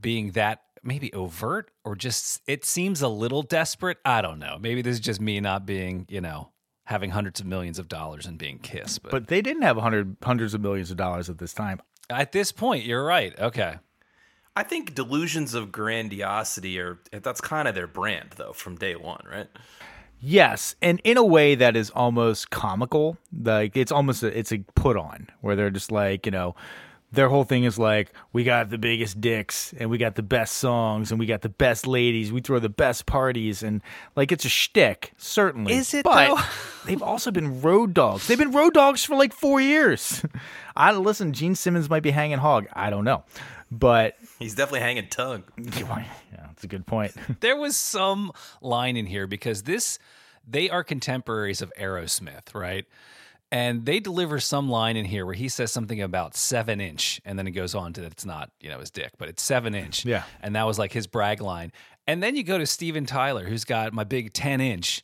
being 0.00 0.32
that 0.32 0.62
maybe 0.82 1.12
overt 1.12 1.70
or 1.84 1.94
just 1.94 2.42
it 2.46 2.64
seems 2.64 3.02
a 3.02 3.08
little 3.08 3.42
desperate. 3.42 3.98
I 4.04 4.20
don't 4.20 4.38
know. 4.38 4.58
Maybe 4.60 4.82
this 4.82 4.94
is 4.94 5.00
just 5.00 5.20
me 5.20 5.40
not 5.40 5.64
being, 5.64 6.06
you 6.08 6.20
know, 6.20 6.50
having 6.84 7.10
hundreds 7.10 7.40
of 7.40 7.46
millions 7.46 7.78
of 7.78 7.88
dollars 7.88 8.26
and 8.26 8.36
being 8.36 8.58
kissed. 8.58 9.02
But, 9.02 9.12
but 9.12 9.26
they 9.28 9.40
didn't 9.40 9.62
have 9.62 9.76
hundred 9.76 10.16
hundreds 10.22 10.54
of 10.54 10.60
millions 10.60 10.90
of 10.90 10.96
dollars 10.96 11.30
at 11.30 11.38
this 11.38 11.54
time. 11.54 11.80
At 12.10 12.32
this 12.32 12.52
point, 12.52 12.84
you're 12.84 13.04
right. 13.04 13.38
Okay. 13.38 13.76
I 14.54 14.64
think 14.64 14.94
delusions 14.94 15.54
of 15.54 15.72
grandiosity 15.72 16.78
are 16.78 16.98
that's 17.10 17.40
kind 17.40 17.68
of 17.68 17.74
their 17.74 17.86
brand 17.86 18.34
though 18.36 18.52
from 18.52 18.76
day 18.76 18.96
one, 18.96 19.24
right? 19.30 19.48
Yes, 20.24 20.76
and 20.80 21.00
in 21.02 21.16
a 21.16 21.24
way 21.24 21.56
that 21.56 21.76
is 21.76 21.90
almost 21.90 22.50
comical. 22.50 23.18
Like 23.36 23.76
it's 23.76 23.90
almost 23.90 24.22
a, 24.22 24.38
it's 24.38 24.52
a 24.52 24.58
put 24.76 24.96
on 24.96 25.28
where 25.40 25.56
they're 25.56 25.70
just 25.70 25.90
like 25.90 26.26
you 26.26 26.32
know 26.32 26.54
their 27.12 27.28
whole 27.28 27.44
thing 27.44 27.64
is 27.64 27.78
like 27.78 28.12
we 28.32 28.42
got 28.42 28.70
the 28.70 28.78
biggest 28.78 29.20
dicks 29.20 29.74
and 29.78 29.90
we 29.90 29.98
got 29.98 30.14
the 30.14 30.22
best 30.22 30.56
songs 30.58 31.10
and 31.10 31.20
we 31.20 31.26
got 31.26 31.42
the 31.42 31.48
best 31.48 31.86
ladies. 31.86 32.32
We 32.32 32.40
throw 32.40 32.58
the 32.58 32.70
best 32.70 33.04
parties 33.04 33.62
and 33.62 33.82
like 34.16 34.32
it's 34.32 34.44
a 34.44 34.48
shtick, 34.48 35.12
certainly. 35.18 35.74
Is 35.74 35.92
it? 35.92 36.04
But 36.04 36.28
though? 36.28 36.42
they've 36.86 37.02
also 37.02 37.30
been 37.30 37.60
road 37.60 37.92
dogs. 37.92 38.26
They've 38.28 38.38
been 38.38 38.52
road 38.52 38.74
dogs 38.74 39.04
for 39.04 39.16
like 39.16 39.34
four 39.34 39.60
years. 39.60 40.24
I 40.76 40.92
listen. 40.92 41.32
Gene 41.32 41.54
Simmons 41.54 41.90
might 41.90 42.02
be 42.02 42.12
hanging 42.12 42.38
hog. 42.38 42.66
I 42.72 42.88
don't 42.88 43.04
know, 43.04 43.24
but 43.72 44.16
he's 44.38 44.54
definitely 44.54 44.80
hanging 44.80 45.08
tongue. 45.08 45.44
Yeah, 46.32 46.46
that's 46.46 46.64
a 46.64 46.66
good 46.66 46.86
point. 46.86 47.14
there 47.40 47.56
was 47.56 47.76
some 47.76 48.32
line 48.60 48.96
in 48.96 49.06
here 49.06 49.26
because 49.26 49.62
this 49.62 49.98
they 50.46 50.68
are 50.68 50.84
contemporaries 50.84 51.62
of 51.62 51.72
Aerosmith, 51.78 52.54
right? 52.54 52.84
And 53.50 53.84
they 53.84 54.00
deliver 54.00 54.40
some 54.40 54.68
line 54.68 54.96
in 54.96 55.04
here 55.04 55.26
where 55.26 55.34
he 55.34 55.48
says 55.48 55.70
something 55.70 56.00
about 56.00 56.34
seven 56.34 56.80
inch, 56.80 57.20
and 57.24 57.38
then 57.38 57.46
it 57.46 57.52
goes 57.52 57.74
on 57.74 57.92
to 57.94 58.00
that 58.00 58.12
it's 58.12 58.24
not, 58.24 58.50
you 58.60 58.70
know, 58.70 58.78
his 58.78 58.90
dick, 58.90 59.12
but 59.18 59.28
it's 59.28 59.42
seven 59.42 59.74
inch. 59.74 60.04
Yeah. 60.04 60.24
And 60.40 60.56
that 60.56 60.66
was 60.66 60.78
like 60.78 60.92
his 60.92 61.06
brag 61.06 61.40
line. 61.40 61.70
And 62.06 62.22
then 62.22 62.34
you 62.34 62.42
go 62.42 62.58
to 62.58 62.66
Steven 62.66 63.06
Tyler, 63.06 63.44
who's 63.44 63.64
got 63.64 63.92
my 63.92 64.04
big 64.04 64.32
10 64.32 64.60
inch 64.60 65.02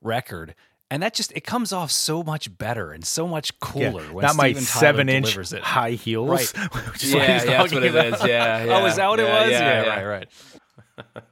record. 0.00 0.54
And 0.92 1.02
that 1.02 1.14
just 1.14 1.32
it 1.32 1.40
comes 1.40 1.72
off 1.72 1.90
so 1.90 2.22
much 2.22 2.54
better 2.58 2.92
and 2.92 3.02
so 3.02 3.26
much 3.26 3.58
cooler 3.60 4.04
yeah, 4.04 4.12
when 4.12 4.22
not 4.24 4.32
Steven 4.32 4.36
my 4.36 4.52
Tyler 4.52 4.60
seven 4.60 5.08
inch 5.08 5.24
delivers 5.24 5.54
it. 5.54 5.62
high 5.62 5.92
heels. 5.92 6.28
Right. 6.28 6.74
Which 6.92 7.04
is 7.04 7.14
what 7.14 7.22
yeah, 7.22 7.32
he's 7.32 7.44
yeah, 7.46 7.50
that's 7.50 7.72
talking 7.72 7.76
what 7.76 7.84
it 7.84 7.94
about. 7.94 8.20
is. 8.20 8.28
Yeah, 8.28 8.64
yeah. 8.64 8.76
oh, 8.76 8.84
is 8.84 8.96
that 8.96 9.08
what 9.08 9.18
it 9.18 9.22
was? 9.22 9.50
Yeah, 9.52 9.58
yeah, 9.58 9.82
yeah. 9.84 10.02
right, 10.02 10.28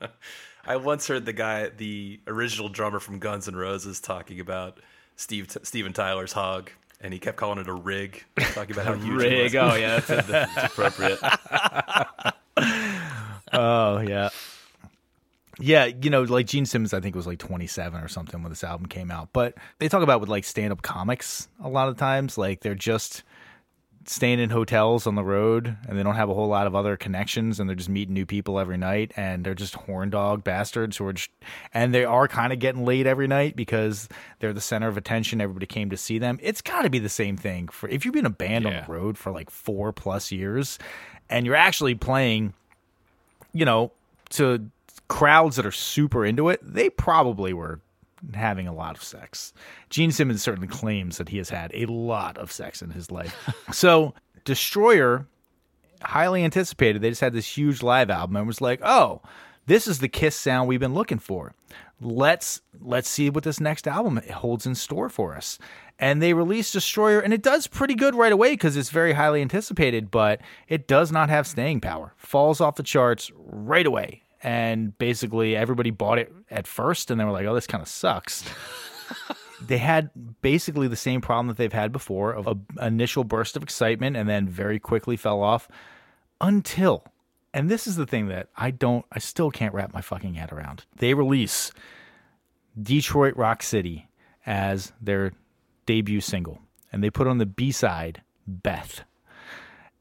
right. 0.01 0.11
I 0.65 0.77
once 0.77 1.07
heard 1.07 1.27
the 1.27 1.35
guy, 1.35 1.69
the 1.69 2.21
original 2.27 2.71
drummer 2.71 3.01
from 3.01 3.19
Guns 3.19 3.49
N' 3.49 3.55
Roses, 3.55 4.01
talking 4.01 4.41
about 4.41 4.81
Steve 5.17 5.55
Steven 5.63 5.93
Tyler's 5.93 6.33
hog, 6.33 6.71
and 7.03 7.13
he 7.13 7.19
kept 7.19 7.37
calling 7.37 7.59
it 7.59 7.69
a 7.69 7.75
rig, 7.75 8.25
talking 8.55 8.75
about 8.75 8.87
how 8.87 8.95
huge 9.05 9.23
it 9.25 9.29
Rig. 9.29 9.55
was. 9.55 9.73
Oh, 9.73 9.75
yeah, 9.75 10.01
that's, 10.01 10.27
that's 10.27 10.73
appropriate. 10.73 11.19
Oh 13.53 13.99
yeah. 13.99 14.31
Yeah, 15.61 15.85
you 15.87 16.11
know, 16.11 16.23
like 16.23 16.47
Gene 16.47 16.67
Simmons, 16.67 16.93
I 16.95 17.01
think 17.01 17.15
was 17.15 17.27
like 17.27 17.39
27 17.39 18.01
or 18.03 18.09
something 18.09 18.43
when 18.43 18.51
this 18.51 18.65
album 18.65 18.87
came 18.87 19.11
out. 19.11 19.29
But 19.33 19.55
they 19.79 19.89
talk 19.89 20.03
about 20.03 20.21
with 20.21 20.29
like 20.31 20.45
stand 20.45 20.73
up 20.73 20.83
comics 20.83 21.49
a 21.63 21.69
lot 21.69 21.89
of 21.89 21.97
times, 21.97 22.37
like 22.39 22.61
they're 22.61 22.75
just 22.75 23.23
staying 24.07 24.41
in 24.41 24.49
hotels 24.49 25.07
on 25.07 25.15
the 25.15 25.23
road 25.23 25.77
and 25.87 25.97
they 25.99 26.03
don't 26.03 26.15
have 26.17 26.31
a 26.31 26.35
whole 26.35 26.49
lot 26.49 26.67
of 26.67 26.75
other 26.75 26.97
connections 26.97 27.61
and 27.61 27.69
they're 27.69 27.77
just 27.77 27.91
meeting 27.91 28.15
new 28.15 28.25
people 28.25 28.59
every 28.59 28.79
night 28.79 29.13
and 29.15 29.45
they're 29.45 29.55
just 29.55 29.75
horn 29.75 30.09
dog 30.09 30.43
bastards 30.43 30.97
who 30.97 31.05
are 31.07 31.13
just, 31.13 31.29
and 31.75 31.93
they 31.95 32.05
are 32.07 32.27
kind 32.27 32.51
of 32.53 32.59
getting 32.59 32.85
laid 32.87 33.07
every 33.07 33.29
night 33.29 33.55
because 33.55 34.09
they're 34.39 34.55
the 34.55 34.61
center 34.61 34.89
of 34.89 34.97
attention. 34.97 35.41
Everybody 35.43 35.67
came 35.67 35.91
to 35.91 35.99
see 35.99 36.19
them. 36.19 36.39
It's 36.43 36.63
got 36.63 36.83
to 36.83 36.91
be 36.91 36.99
the 36.99 37.11
same 37.11 37.37
thing 37.37 37.69
for 37.69 37.89
if 37.91 38.05
you've 38.07 38.15
been 38.15 38.25
a 38.27 38.31
band 38.31 38.65
Yeah. 38.65 38.79
on 38.81 38.85
the 38.87 38.93
road 38.93 39.19
for 39.19 39.31
like 39.33 39.51
four 39.51 39.93
plus 39.93 40.33
years 40.33 40.79
and 41.29 41.45
you're 41.45 41.55
actually 41.55 41.95
playing 41.95 42.55
you 43.53 43.65
know, 43.65 43.93
to 44.31 44.65
crowds 45.11 45.57
that 45.57 45.67
are 45.67 45.73
super 45.73 46.25
into 46.25 46.49
it, 46.49 46.61
they 46.63 46.89
probably 46.89 47.53
were 47.53 47.81
having 48.33 48.69
a 48.69 48.73
lot 48.73 48.97
of 48.97 49.03
sex. 49.03 49.53
Gene 49.91 50.13
Simmons 50.13 50.41
certainly 50.41 50.69
claims 50.69 51.19
that 51.19 51.29
he 51.29 51.39
has 51.39 51.51
had 51.51 51.73
a 51.75 51.87
lot 51.87 52.39
of 52.39 52.53
sex 52.53 52.81
in 52.81 52.91
his 52.91 53.11
life. 53.11 53.37
so, 53.73 54.15
Destroyer, 54.45 55.27
highly 56.03 56.45
anticipated, 56.45 57.03
they 57.03 57.11
just 57.11 57.21
had 57.21 57.33
this 57.33 57.59
huge 57.59 57.83
live 57.83 58.09
album 58.09 58.37
and 58.37 58.47
was 58.47 58.61
like, 58.61 58.81
oh, 58.85 59.21
this 59.67 59.89
is 59.89 59.99
the 59.99 60.09
Kiss 60.09 60.37
sound 60.37 60.69
we've 60.69 60.81
been 60.81 60.95
looking 60.95 61.19
for. 61.19 61.55
Let's 62.01 62.63
let's 62.81 63.11
see 63.11 63.29
what 63.29 63.45
this 63.45 63.61
next 63.61 63.87
album 63.87 64.21
holds 64.33 64.65
in 64.65 64.75
store 64.75 65.09
for 65.11 65.37
us. 65.37 65.59
And 65.99 66.23
they 66.23 66.33
released 66.33 66.73
Destroyer, 66.73 67.21
and 67.21 67.35
it 67.35 67.43
does 67.43 67.67
pretty 67.67 67.95
good 67.95 68.15
right 68.15 68.33
away 68.33 68.53
because 68.53 68.77
it's 68.77 68.89
very 68.89 69.13
highly 69.13 69.43
anticipated, 69.43 70.11
but 70.11 70.41
it 70.67 70.89
does 70.89 71.13
not 71.13 71.29
have 71.29 71.47
staying 71.47 71.81
power. 71.81 72.15
Falls 72.17 72.61
off 72.61 72.77
the 72.77 72.83
charts 72.83 73.31
right 73.37 73.87
away. 73.87 74.23
And 74.43 74.97
basically, 74.97 75.55
everybody 75.55 75.91
bought 75.91 76.19
it 76.19 76.33
at 76.51 76.67
first, 76.67 77.11
and 77.11 77.21
they 77.21 77.25
were 77.25 77.31
like, 77.33 77.47
oh, 77.47 77.55
this 77.55 77.67
kind 77.67 77.83
of 77.83 77.89
sucks. 77.89 78.45
they 79.67 79.79
had 79.79 80.11
basically 80.41 80.89
the 80.89 80.97
same 80.97 81.21
problem 81.21 81.49
that 81.49 81.57
they've 81.57 81.73
had 81.73 81.93
before 81.93 82.33
of 82.33 82.47
an 82.47 82.67
initial 82.81 83.25
burst 83.25 83.57
of 83.57 83.63
excitement 83.63 84.17
and 84.17 84.29
then 84.29 84.49
very 84.49 84.79
quickly 84.79 85.17
fell 85.17 85.43
off 85.43 85.69
until 86.41 87.05
and 87.53 87.69
this 87.69 87.87
is 87.87 87.97
the 87.97 88.07
thing 88.07 88.29
that 88.29 88.49
I 88.57 88.71
don't 88.71 89.05
I 89.13 89.19
still 89.19 89.51
can't 89.51 89.75
wrap 89.75 89.93
my 89.93 90.01
fucking 90.01 90.35
head 90.35 90.53
around. 90.53 90.85
They 90.97 91.15
release 91.15 91.73
Detroit 92.81 93.37
Rock 93.37 93.63
City 93.63 94.09
as 94.47 94.93
their 95.01 95.33
debut 95.87 96.21
single 96.21 96.61
and 96.93 97.03
they 97.03 97.11
put 97.11 97.27
on 97.27 97.39
the 97.39 97.47
B-side 97.47 98.23
Beth. 98.47 99.05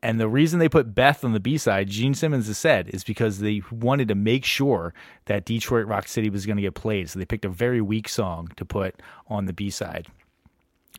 And 0.02 0.20
the 0.20 0.30
reason 0.30 0.60
they 0.60 0.70
put 0.70 0.96
Beth 0.96 1.26
on 1.26 1.34
the 1.34 1.40
B 1.40 1.58
side, 1.58 1.90
Gene 1.90 2.14
Simmons 2.14 2.48
has 2.48 2.58
said, 2.58 2.88
is 2.90 3.04
because 3.04 3.40
they 3.40 3.62
wanted 3.70 4.08
to 4.08 4.16
make 4.16 4.46
sure 4.46 4.94
that 5.26 5.46
Detroit 5.46 5.88
Rock 5.88 6.08
City 6.08 6.30
was 6.30 6.46
going 6.46 6.56
to 6.56 6.62
get 6.62 6.74
played. 6.74 7.10
So 7.10 7.20
they 7.20 7.26
picked 7.26 7.44
a 7.44 7.50
very 7.50 7.82
weak 7.82 8.08
song 8.08 8.50
to 8.56 8.64
put 8.64 9.02
on 9.28 9.46
the 9.46 9.54
B 9.54 9.70
side. 9.70 10.08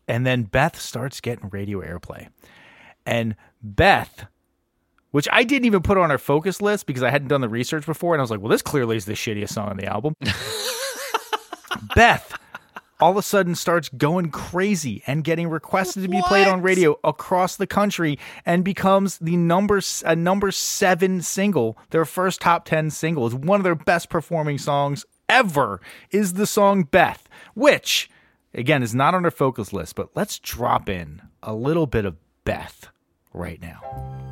And 0.06 0.26
then 0.26 0.42
Beth 0.42 0.78
starts 0.78 1.20
getting 1.20 1.48
radio 1.48 1.80
airplay. 1.80 2.28
And 3.06 3.36
Beth, 3.62 4.26
which 5.12 5.28
I 5.32 5.44
didn't 5.44 5.64
even 5.64 5.82
put 5.82 5.96
on 5.96 6.10
our 6.10 6.18
focus 6.18 6.60
list 6.60 6.86
because 6.86 7.02
I 7.02 7.10
hadn't 7.10 7.28
done 7.28 7.40
the 7.40 7.48
research 7.48 7.86
before. 7.86 8.14
And 8.14 8.20
I 8.20 8.24
was 8.24 8.30
like, 8.30 8.40
well, 8.40 8.50
this 8.50 8.62
clearly 8.62 8.96
is 8.96 9.06
the 9.06 9.14
shittiest 9.14 9.50
song 9.50 9.68
on 9.70 9.76
the 9.78 9.86
album. 9.86 10.14
Beth 11.94 12.38
all 13.00 13.12
of 13.12 13.16
a 13.16 13.22
sudden 13.22 13.54
starts 13.54 13.88
going 13.88 14.30
crazy 14.30 15.02
and 15.06 15.24
getting 15.24 15.48
requested 15.48 16.02
to 16.02 16.08
be 16.08 16.22
played 16.22 16.46
on 16.46 16.62
radio 16.62 16.96
across 17.02 17.56
the 17.56 17.66
country 17.66 18.18
and 18.44 18.64
becomes 18.64 19.18
the 19.18 19.36
number 19.36 19.80
a 20.04 20.14
number 20.16 20.50
7 20.50 21.22
single 21.22 21.78
their 21.90 22.04
first 22.04 22.40
top 22.40 22.64
10 22.64 22.90
single. 22.90 23.26
Is 23.26 23.34
one 23.34 23.60
of 23.60 23.64
their 23.64 23.74
best 23.74 24.08
performing 24.08 24.58
songs 24.58 25.04
ever 25.28 25.80
is 26.10 26.34
the 26.34 26.46
song 26.46 26.82
Beth 26.82 27.28
which 27.54 28.10
again 28.52 28.82
is 28.82 28.94
not 28.94 29.14
on 29.14 29.24
our 29.24 29.30
focus 29.30 29.72
list 29.72 29.94
but 29.94 30.10
let's 30.14 30.38
drop 30.40 30.88
in 30.88 31.22
a 31.42 31.54
little 31.54 31.86
bit 31.86 32.04
of 32.04 32.16
Beth 32.44 32.88
right 33.32 33.60
now 33.62 34.29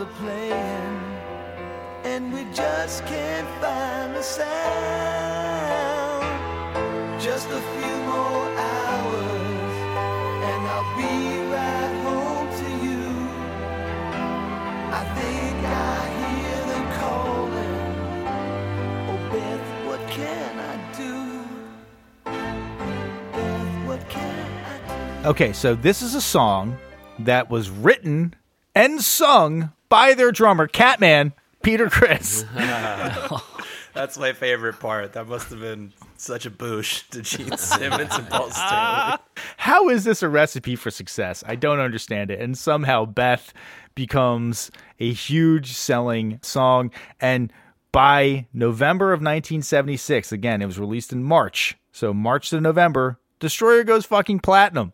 are 0.00 0.06
playing, 0.18 1.00
and 2.04 2.32
we 2.32 2.44
just 2.54 3.04
can't 3.04 3.48
find 3.60 4.16
a 4.16 4.22
sound. 4.22 4.50
Just 7.20 7.48
a 7.50 7.60
few 7.60 7.96
more 8.04 8.48
hours, 8.56 9.74
and 10.48 10.66
I'll 10.72 10.96
be 10.96 11.42
right 11.52 11.94
home 12.06 12.48
to 12.60 12.68
you. 12.86 13.04
I 14.90 15.02
think 15.18 15.56
I 15.66 16.08
hear 16.20 16.60
them 16.70 16.86
calling. 16.98 17.80
Oh, 19.10 19.20
Beth, 19.30 19.66
what 19.86 20.02
can 20.08 20.52
I 20.58 20.74
do? 20.96 21.14
Beth, 23.32 23.74
what 23.86 24.02
can 24.08 24.46
I 24.64 25.22
do? 25.22 25.28
Okay, 25.28 25.52
so 25.52 25.74
this 25.74 26.00
is 26.00 26.14
a 26.14 26.22
song 26.22 26.78
that 27.18 27.50
was 27.50 27.68
written 27.68 28.34
and 28.74 29.02
sung 29.02 29.72
by 29.90 30.14
their 30.14 30.32
drummer, 30.32 30.66
Catman, 30.66 31.34
Peter 31.62 31.90
Criss. 31.90 32.46
That's 33.92 34.16
my 34.18 34.32
favorite 34.32 34.78
part. 34.80 35.12
That 35.12 35.26
must 35.26 35.50
have 35.50 35.60
been 35.60 35.92
such 36.16 36.46
a 36.46 36.50
boosh 36.50 37.08
to 37.10 37.22
Gene 37.22 37.56
Simmons 37.58 38.14
and 38.14 38.28
Paul 38.30 38.50
Stanley. 38.50 39.18
How 39.56 39.88
is 39.88 40.04
this 40.04 40.22
a 40.22 40.28
recipe 40.28 40.76
for 40.76 40.90
success? 40.90 41.44
I 41.46 41.56
don't 41.56 41.80
understand 41.80 42.30
it. 42.30 42.40
And 42.40 42.56
somehow 42.56 43.04
Beth 43.04 43.52
becomes 43.94 44.70
a 45.00 45.12
huge 45.12 45.72
selling 45.72 46.38
song. 46.42 46.92
And 47.20 47.52
by 47.92 48.46
November 48.52 49.12
of 49.12 49.18
1976, 49.18 50.32
again, 50.32 50.62
it 50.62 50.66
was 50.66 50.78
released 50.78 51.12
in 51.12 51.24
March. 51.24 51.76
So 51.92 52.14
March 52.14 52.50
to 52.50 52.60
November, 52.60 53.18
Destroyer 53.40 53.82
goes 53.82 54.06
fucking 54.06 54.40
platinum. 54.40 54.92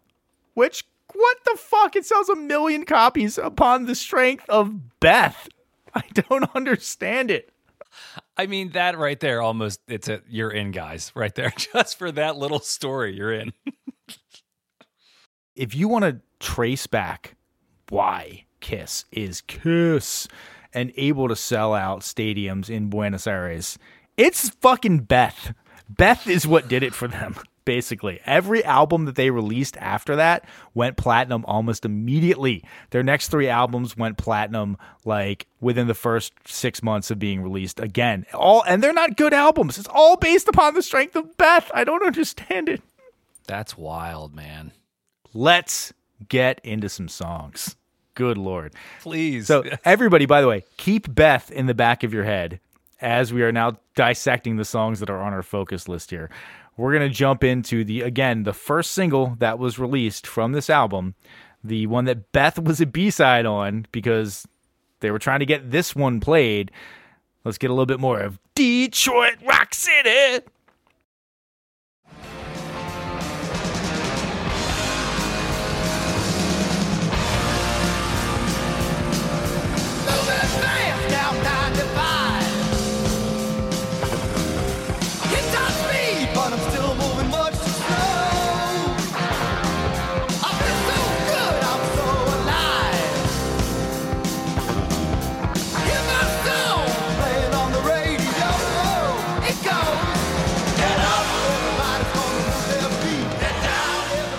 Which, 0.55 0.85
what 1.17 1.37
the 1.45 1.57
fuck? 1.59 1.97
It 1.97 2.05
sells 2.05 2.29
a 2.29 2.37
million 2.37 2.85
copies 2.85 3.39
upon 3.39 3.87
the 3.87 3.95
strength 3.95 4.45
of 4.49 5.01
Beth. 5.01 5.49
I 5.95 6.03
don't 6.13 6.49
understand 6.55 7.31
it. 7.31 7.51
I 8.37 8.47
mean, 8.47 8.71
that 8.71 8.99
right 8.99 9.19
there 9.19 9.41
almost, 9.41 9.81
it's 9.89 10.09
a, 10.09 10.21
you're 10.29 10.51
in, 10.51 10.71
guys, 10.71 11.11
right 11.15 11.35
there. 11.35 11.51
Just 11.57 11.99
for 11.99 12.13
that 12.13 12.37
little 12.37 12.61
story, 12.61 13.17
you're 13.17 13.33
in. 13.33 13.53
if 15.55 15.75
you 15.75 15.89
want 15.89 16.05
to 16.05 16.21
trace 16.39 16.87
back 16.87 17.37
why 17.89 18.45
Kiss 18.61 19.07
is 19.11 19.41
Kiss 19.43 20.29
and 20.75 20.93
able 20.97 21.29
to 21.29 21.37
sell 21.37 21.73
out 21.73 22.01
stadiums 22.01 22.69
in 22.69 22.91
Buenos 22.91 23.27
Aires, 23.27 23.79
it's 24.17 24.51
fucking 24.51 25.01
Beth. 25.01 25.55
Beth 25.89 26.27
is 26.27 26.47
what 26.47 26.69
did 26.69 26.83
it 26.83 26.93
for 26.93 27.09
them. 27.09 27.37
Basically, 27.67 28.21
every 28.25 28.65
album 28.65 29.07
that 29.07 29.17
they 29.17 29.31
released 29.31 29.77
after 29.79 30.15
that 30.17 30.49
went 30.73 30.97
platinum 30.97 31.45
almost 31.47 31.85
immediately. 31.85 32.63
Their 32.91 33.03
next 33.03 33.29
three 33.29 33.49
albums 33.49 33.97
went 33.97 34.17
platinum 34.17 34.79
like 35.05 35.49
within 35.61 35.89
the 35.89 35.95
first 35.95 36.33
six 36.47 36.81
months 36.81 37.11
of 37.11 37.19
being 37.19 37.43
released. 37.43 37.81
Again, 37.81 38.25
all 38.33 38.63
and 38.69 38.83
they're 38.83 38.93
not 38.93 39.17
good 39.17 39.35
albums. 39.35 39.79
It's 39.79 39.89
all 39.89 40.17
based 40.17 40.47
upon 40.47 40.75
the 40.75 40.83
strength 40.83 41.17
of 41.17 41.37
Beth. 41.37 41.69
I 41.75 41.83
don't 41.83 42.07
understand 42.07 42.69
it. 42.69 42.83
That's 43.49 43.77
wild, 43.77 44.33
man. 44.33 44.71
Let's 45.35 45.93
get 46.29 46.61
into 46.63 46.89
some 46.89 47.09
songs. 47.09 47.75
Good 48.15 48.39
lord. 48.39 48.75
Please. 49.01 49.49
So, 49.49 49.65
everybody, 49.85 50.25
by 50.27 50.41
the 50.41 50.47
way, 50.47 50.65
keep 50.77 51.13
Beth 51.13 51.51
in 51.51 51.67
the 51.67 51.75
back 51.75 52.05
of 52.05 52.15
your 52.15 52.25
head 52.25 52.61
as 53.01 53.33
we 53.33 53.43
are 53.43 53.53
now 53.53 53.79
dissecting 53.97 54.57
the 54.57 54.65
songs 54.65 55.01
that 55.01 55.11
are 55.11 55.21
on 55.21 55.33
our 55.33 55.43
focus 55.43 55.89
list 55.89 56.11
here. 56.11 56.31
We're 56.77 56.93
going 56.93 57.09
to 57.09 57.15
jump 57.15 57.43
into 57.43 57.85
the, 57.85 58.03
again, 58.03 58.43
the 58.43 58.53
first 58.53 58.93
single 58.93 59.37
that 59.39 59.59
was 59.59 59.79
released 59.79 60.27
from 60.27 60.53
this 60.53 60.69
album, 60.69 61.15
the 61.65 61.87
one 61.87 62.05
that 62.05 62.33
Beth 62.33 62.59
was 62.59 62.81
a 62.81 62.87
B 62.87 63.11
side 63.11 63.47
on 63.47 63.87
because 63.93 64.47
they 65.01 65.11
were 65.11 65.19
trying 65.19 65.41
to 65.41 65.47
get 65.47 65.71
this 65.71 65.97
one 65.97 66.21
played. 66.21 66.71
Let's 67.45 67.59
get 67.59 67.71
a 67.71 67.73
little 67.73 67.87
bit 67.87 68.01
more 68.01 68.21
of 68.21 68.39
Detroit 68.55 69.37
Rock 69.47 69.75
City. 69.75 70.45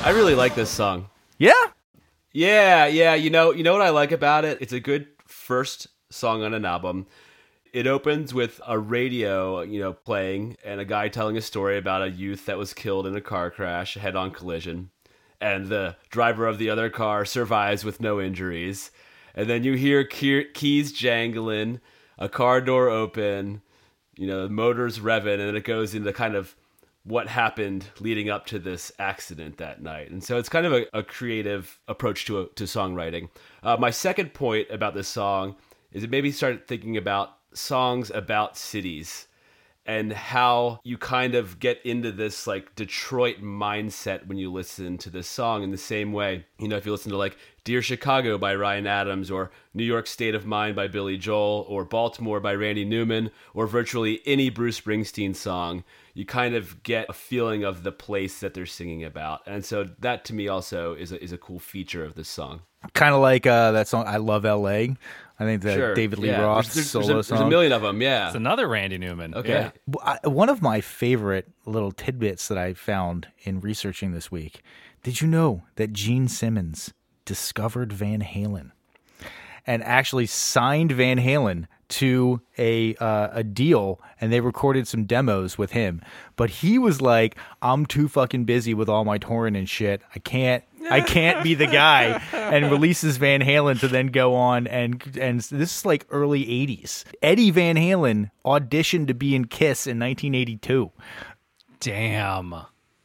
I 0.08 0.12
really 0.12 0.36
like 0.36 0.56
this 0.56 0.70
song. 0.70 1.10
Yeah. 1.38 1.52
Yeah, 2.32 2.86
yeah. 2.86 3.14
You 3.14 3.30
know, 3.30 3.52
you 3.52 3.62
know 3.62 3.74
what 3.74 3.82
I 3.82 3.90
like 3.90 4.14
about 4.14 4.46
it? 4.46 4.58
It's 4.62 4.72
a 4.72 4.80
good 4.80 5.08
first 5.28 5.88
song 6.10 6.44
on 6.44 6.54
an 6.54 6.64
album. 6.64 7.08
It 7.74 7.88
opens 7.88 8.34
with 8.34 8.62
a 8.66 8.80
radio, 8.80 9.64
you 9.64 9.82
know, 9.82 9.92
playing 9.92 10.56
and 10.64 10.80
a 10.80 10.86
guy 10.86 11.10
telling 11.10 11.36
a 11.36 11.42
story 11.42 11.78
about 11.78 12.04
a 12.04 12.10
youth 12.10 12.46
that 12.46 12.58
was 12.58 12.74
killed 12.74 13.06
in 13.06 13.18
a 13.18 13.22
car 13.22 13.52
crash, 13.52 13.96
head-on 13.96 14.32
collision, 14.32 14.92
and 15.42 15.68
the 15.68 15.98
driver 16.10 16.48
of 16.48 16.58
the 16.58 16.70
other 16.70 16.90
car 16.90 17.26
survives 17.26 17.84
with 17.84 18.00
no 18.00 18.22
injuries. 18.22 18.92
And 19.36 19.50
then 19.50 19.66
you 19.66 19.74
hear 19.74 20.06
key- 20.06 20.48
keys 20.54 20.94
jangling, 20.94 21.82
a 22.18 22.30
car 22.30 22.62
door 22.62 22.88
open, 22.88 23.62
you 24.16 24.26
know, 24.26 24.44
the 24.44 24.54
motors 24.54 25.00
revving, 25.00 25.34
and 25.34 25.50
then 25.50 25.58
it 25.58 25.66
goes 25.66 25.94
into 25.94 26.14
kind 26.14 26.36
of 26.36 26.56
what 27.08 27.28
happened 27.28 27.86
leading 28.00 28.30
up 28.30 28.46
to 28.48 28.60
this 28.60 28.92
accident 29.00 29.58
that 29.58 29.82
night. 29.82 30.12
And 30.12 30.22
so 30.22 30.38
it's 30.38 30.50
kind 30.50 30.66
of 30.66 30.74
a, 30.74 30.86
a 30.94 31.04
creative 31.04 31.80
approach 31.88 32.26
to, 32.26 32.42
a, 32.42 32.48
to 32.56 32.66
songwriting. 32.66 33.30
Uh, 33.64 33.78
my 33.78 33.92
second 33.92 34.34
point 34.34 34.68
about 34.70 34.94
this 34.94 35.08
song 35.08 35.56
is 35.94 36.04
it 36.04 36.10
made 36.10 36.24
me 36.24 36.32
start 36.32 36.68
thinking 36.68 36.98
about 36.98 37.38
songs 37.54 38.12
about 38.12 38.58
cities 38.58 39.27
and 39.88 40.12
how 40.12 40.82
you 40.84 40.98
kind 40.98 41.34
of 41.34 41.60
get 41.60 41.80
into 41.86 42.12
this 42.12 42.46
like 42.46 42.76
Detroit 42.76 43.38
mindset 43.42 44.28
when 44.28 44.38
you 44.38 44.52
listen 44.52 44.98
to 44.98 45.10
this 45.10 45.28
song 45.30 45.64
in 45.64 45.72
the 45.72 45.78
same 45.78 46.12
way. 46.12 46.46
You 46.60 46.68
know, 46.68 46.76
if 46.76 46.86
you 46.86 46.92
listen 46.92 47.12
to 47.12 47.18
like 47.18 47.38
Dear 47.64 47.82
Chicago 47.82 48.38
by 48.38 48.54
Ryan 48.54 48.86
Adams 48.86 49.32
or 49.32 49.50
New 49.74 49.86
York 49.86 50.06
State 50.06 50.36
of 50.36 50.46
Mind 50.46 50.76
by 50.76 50.88
Billy 50.88 51.18
Joel 51.18 51.66
or 51.70 51.86
Baltimore 51.86 52.42
by 52.42 52.54
Randy 52.54 52.84
Newman 52.84 53.32
or 53.54 53.66
virtually 53.66 54.22
any 54.26 54.50
Bruce 54.50 54.80
Springsteen 54.80 55.34
song, 55.34 55.86
you 56.14 56.26
kind 56.26 56.54
of 56.54 56.84
get 56.84 57.10
a 57.10 57.14
feeling 57.14 57.64
of 57.64 57.84
the 57.84 57.92
place 57.94 58.42
that 58.42 58.54
they're 58.54 58.66
singing 58.66 59.06
about. 59.06 59.42
And 59.48 59.64
so 59.64 59.86
that 60.00 60.26
to 60.26 60.34
me 60.34 60.50
also 60.50 60.96
is 60.96 61.14
a, 61.14 61.24
is 61.24 61.32
a 61.32 61.38
cool 61.38 61.60
feature 61.60 62.04
of 62.04 62.16
this 62.16 62.28
song. 62.28 62.62
Kind 62.94 63.14
of 63.16 63.22
like 63.22 63.46
uh, 63.46 63.72
that 63.72 63.88
song, 63.88 64.06
I 64.08 64.18
Love 64.18 64.44
LA. 64.44 64.96
I 65.40 65.44
think 65.44 65.62
that 65.64 65.76
Sure. 65.76 65.94
David 65.94 66.20
Lee 66.20 66.30
yeah. 66.30 66.42
Roth 66.42 66.66
there's, 66.66 66.76
there's, 66.76 66.90
solo 66.90 67.08
there's 67.08 67.20
a, 67.20 67.24
song. 67.30 67.38
There's 67.38 67.48
a 67.48 67.50
million 67.50 67.72
of 67.72 67.82
them, 67.84 68.02
yeah. 68.02 68.28
it's 68.28 68.36
another 68.36 68.68
Randy 68.68 68.98
Newman. 68.98 69.36
Okay. 69.36 69.50
Yeah. 69.50 69.72
W- 69.90 70.20
I- 70.24 70.28
One 70.28 70.50
of 70.50 70.62
my 70.62 70.82
favorite 70.82 71.48
little 71.66 71.92
tidbits 71.92 72.48
that 72.48 72.58
I 72.58 72.74
found 72.74 73.28
in 73.44 73.60
researching 73.60 74.14
this 74.14 74.32
week. 74.32 74.62
Did 75.04 75.22
you 75.22 75.28
know 75.28 75.64
that 75.76 75.94
Gene 75.94 76.28
Simmons 76.28 76.94
discovered 77.24 77.94
Van 77.94 78.22
Halen 78.22 78.72
and 79.66 79.84
actually 79.84 80.26
signed 80.26 80.92
Van 80.94 81.18
Halen 81.20 81.68
to 81.90 82.42
a 82.58 82.96
uh, 82.96 83.30
a 83.32 83.44
deal 83.44 84.00
and 84.20 84.32
they 84.32 84.42
recorded 84.42 84.88
some 84.88 85.06
demos 85.06 85.58
with 85.58 85.72
him 85.72 86.02
but 86.36 86.50
he 86.50 86.78
was 86.78 87.02
like 87.02 87.38
I'm 87.62 87.86
too 87.86 88.08
fucking 88.08 88.46
busy 88.46 88.74
with 88.74 88.90
all 88.90 89.06
my 89.06 89.18
touring 89.18 89.56
and 89.56 89.70
shit 89.70 90.02
I 90.16 90.20
can't 90.20 90.64
I 90.90 91.02
can't 91.02 91.44
be 91.44 91.54
the 91.54 91.68
guy 91.68 92.22
and 92.34 92.70
releases 92.72 93.18
Van 93.18 93.42
Halen 93.42 93.80
to 93.82 93.88
then 93.88 94.08
go 94.08 94.36
on 94.36 94.68
and 94.68 95.02
and 95.20 95.40
this 95.40 95.78
is 95.80 95.86
like 95.86 96.06
early 96.10 96.46
80s 96.46 97.04
Eddie 97.22 97.52
Van 97.52 97.76
Halen 97.76 98.32
auditioned 98.46 99.08
to 99.08 99.14
be 99.14 99.36
in 99.36 99.46
Kiss 99.46 99.88
in 99.88 100.00
1982 100.00 100.92
Damn. 101.80 102.54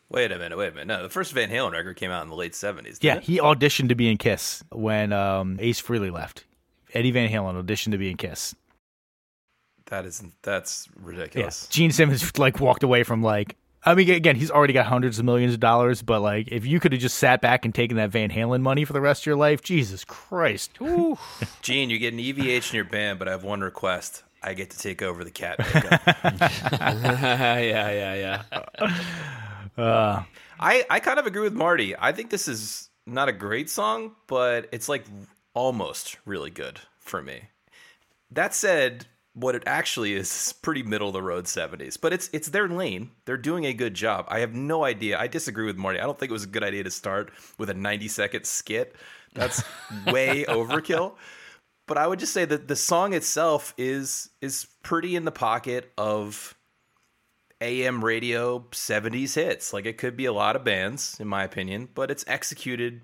Wait 0.09 0.31
a 0.31 0.39
minute, 0.39 0.59
wait 0.59 0.69
a 0.69 0.73
minute. 0.73 0.87
No, 0.89 1.03
the 1.03 1.09
first 1.09 1.33
Van 1.33 1.49
Halen 1.51 1.73
record 1.73 1.97
came 1.97 2.11
out 2.11 2.23
in 2.23 2.29
the 2.29 2.35
late 2.35 2.53
70s. 2.53 2.99
yeah 3.01 3.15
didn't 3.15 3.25
it? 3.25 3.27
he 3.27 3.39
auditioned 3.39 3.89
to 3.91 3.95
be 3.95 4.11
in 4.11 4.19
Kiss 4.19 4.63
when 4.71 5.13
um, 5.13 5.57
Ace 5.61 5.81
Frehley 5.81 6.13
left 6.13 6.45
Eddie 6.95 7.11
Van 7.11 7.31
Halen 7.31 7.63
auditioned 7.63 7.93
to 7.93 7.99
be 7.99 8.11
in 8.11 8.17
Kiss 8.17 8.55
That 9.93 10.07
is 10.07 10.23
that's 10.41 10.89
Yeah. 10.89 11.03
ridiculous. 11.05 11.67
Gene 11.69 11.93
Simmons 11.93 12.39
like 12.39 12.59
walked 12.61 12.83
away 12.83 13.03
from 13.03 13.23
like 13.23 13.57
I 13.85 13.95
mean 13.95 14.09
again, 14.09 14.37
he's 14.37 14.51
already 14.51 14.73
got 14.73 14.87
hundreds 14.87 15.19
of 15.19 15.27
millions 15.27 15.53
of 15.53 15.61
dollars, 15.61 16.01
but 16.01 16.21
like 16.23 16.49
if 16.51 16.65
you 16.65 16.81
could 16.81 16.93
have 16.93 17.01
just 17.03 17.19
sat 17.19 17.43
back 17.43 17.67
and 17.67 17.75
taken 17.75 17.99
that 17.99 18.09
Van 18.09 18.31
Halen 18.31 18.63
money 18.63 18.87
for 18.87 18.95
the 18.95 19.03
rest 19.03 19.23
of 19.23 19.27
your 19.27 19.37
life, 19.37 19.61
Jesus 19.61 20.03
Christ. 20.03 20.71
Gene, 21.63 21.91
you 21.91 21.99
get 21.99 22.15
an 22.15 22.21
EVH 22.21 22.71
in 22.71 22.77
your 22.77 22.85
band, 22.87 23.19
but 23.19 23.29
I 23.29 23.33
have 23.33 23.45
one 23.45 23.61
request. 23.61 24.23
I 24.43 24.55
get 24.55 24.71
to 24.71 24.79
take 24.79 25.03
over 25.03 25.25
the 25.25 25.31
cat 25.31 25.59
makeup. 25.75 26.01
yeah, 26.81 27.59
yeah, 27.59 28.43
yeah. 28.49 28.93
Uh. 29.77 30.23
I, 30.59 30.85
I 30.89 31.01
kind 31.01 31.19
of 31.19 31.27
agree 31.27 31.43
with 31.43 31.53
Marty. 31.55 31.95
I 31.99 32.13
think 32.13 32.31
this 32.31 32.49
is 32.49 32.89
not 33.05 33.29
a 33.29 33.33
great 33.33 33.69
song, 33.69 34.13
but 34.27 34.69
it's 34.73 34.89
like 34.89 35.05
almost 35.55 36.17
really 36.25 36.51
good 36.51 36.81
for 37.01 37.21
me. 37.21 37.43
That 38.31 38.55
said, 38.55 39.07
what 39.35 39.55
it 39.55 39.63
actually 39.67 40.13
is 40.13 40.55
pretty 40.63 40.83
middle 40.83 41.09
of 41.09 41.15
the 41.15 41.23
road 41.23 41.47
70s, 41.47 41.99
but 42.01 42.13
it's 42.13 42.29
it's 42.33 42.49
their 42.49 42.69
lane. 42.69 43.11
They're 43.25 43.37
doing 43.37 43.65
a 43.65 43.73
good 43.73 43.95
job. 43.95 44.27
I 44.29 44.41
have 44.41 44.55
no 44.55 44.85
idea. 44.85 45.19
I 45.19 45.27
disagree 45.27 45.65
with 45.65 45.77
Marty. 45.77 45.99
I 45.99 46.05
don't 46.05 46.19
think 46.19 46.31
it 46.31 46.35
was 46.35 46.45
a 46.45 46.49
good 46.49 46.65
idea 46.65 46.85
to 46.85 46.91
start 46.91 47.33
with 47.59 47.71
a 47.71 47.75
90 47.75 48.09
second 48.09 48.45
skit. 48.45 48.95
That's 49.35 49.63
way 50.07 50.45
overkill. 50.45 51.15
But 51.87 51.99
I 51.99 52.07
would 52.07 52.19
just 52.19 52.33
say 52.33 52.45
that 52.45 52.69
the 52.69 52.77
song 52.77 53.15
itself 53.15 53.75
is 53.79 54.31
is 54.41 54.67
pretty 54.83 55.17
in 55.17 55.25
the 55.25 55.33
pocket 55.33 55.93
of 55.97 56.55
AM 57.61 58.05
radio 58.05 58.61
70s 58.71 59.35
hits. 59.35 59.73
Like 59.73 59.87
it 59.87 59.97
could 59.97 60.17
be 60.17 60.27
a 60.27 60.33
lot 60.33 60.57
of 60.57 60.65
bands, 60.65 61.17
in 61.21 61.29
my 61.29 61.45
opinion, 61.45 61.89
but 61.95 62.11
it's 62.11 62.25
executed 62.27 63.03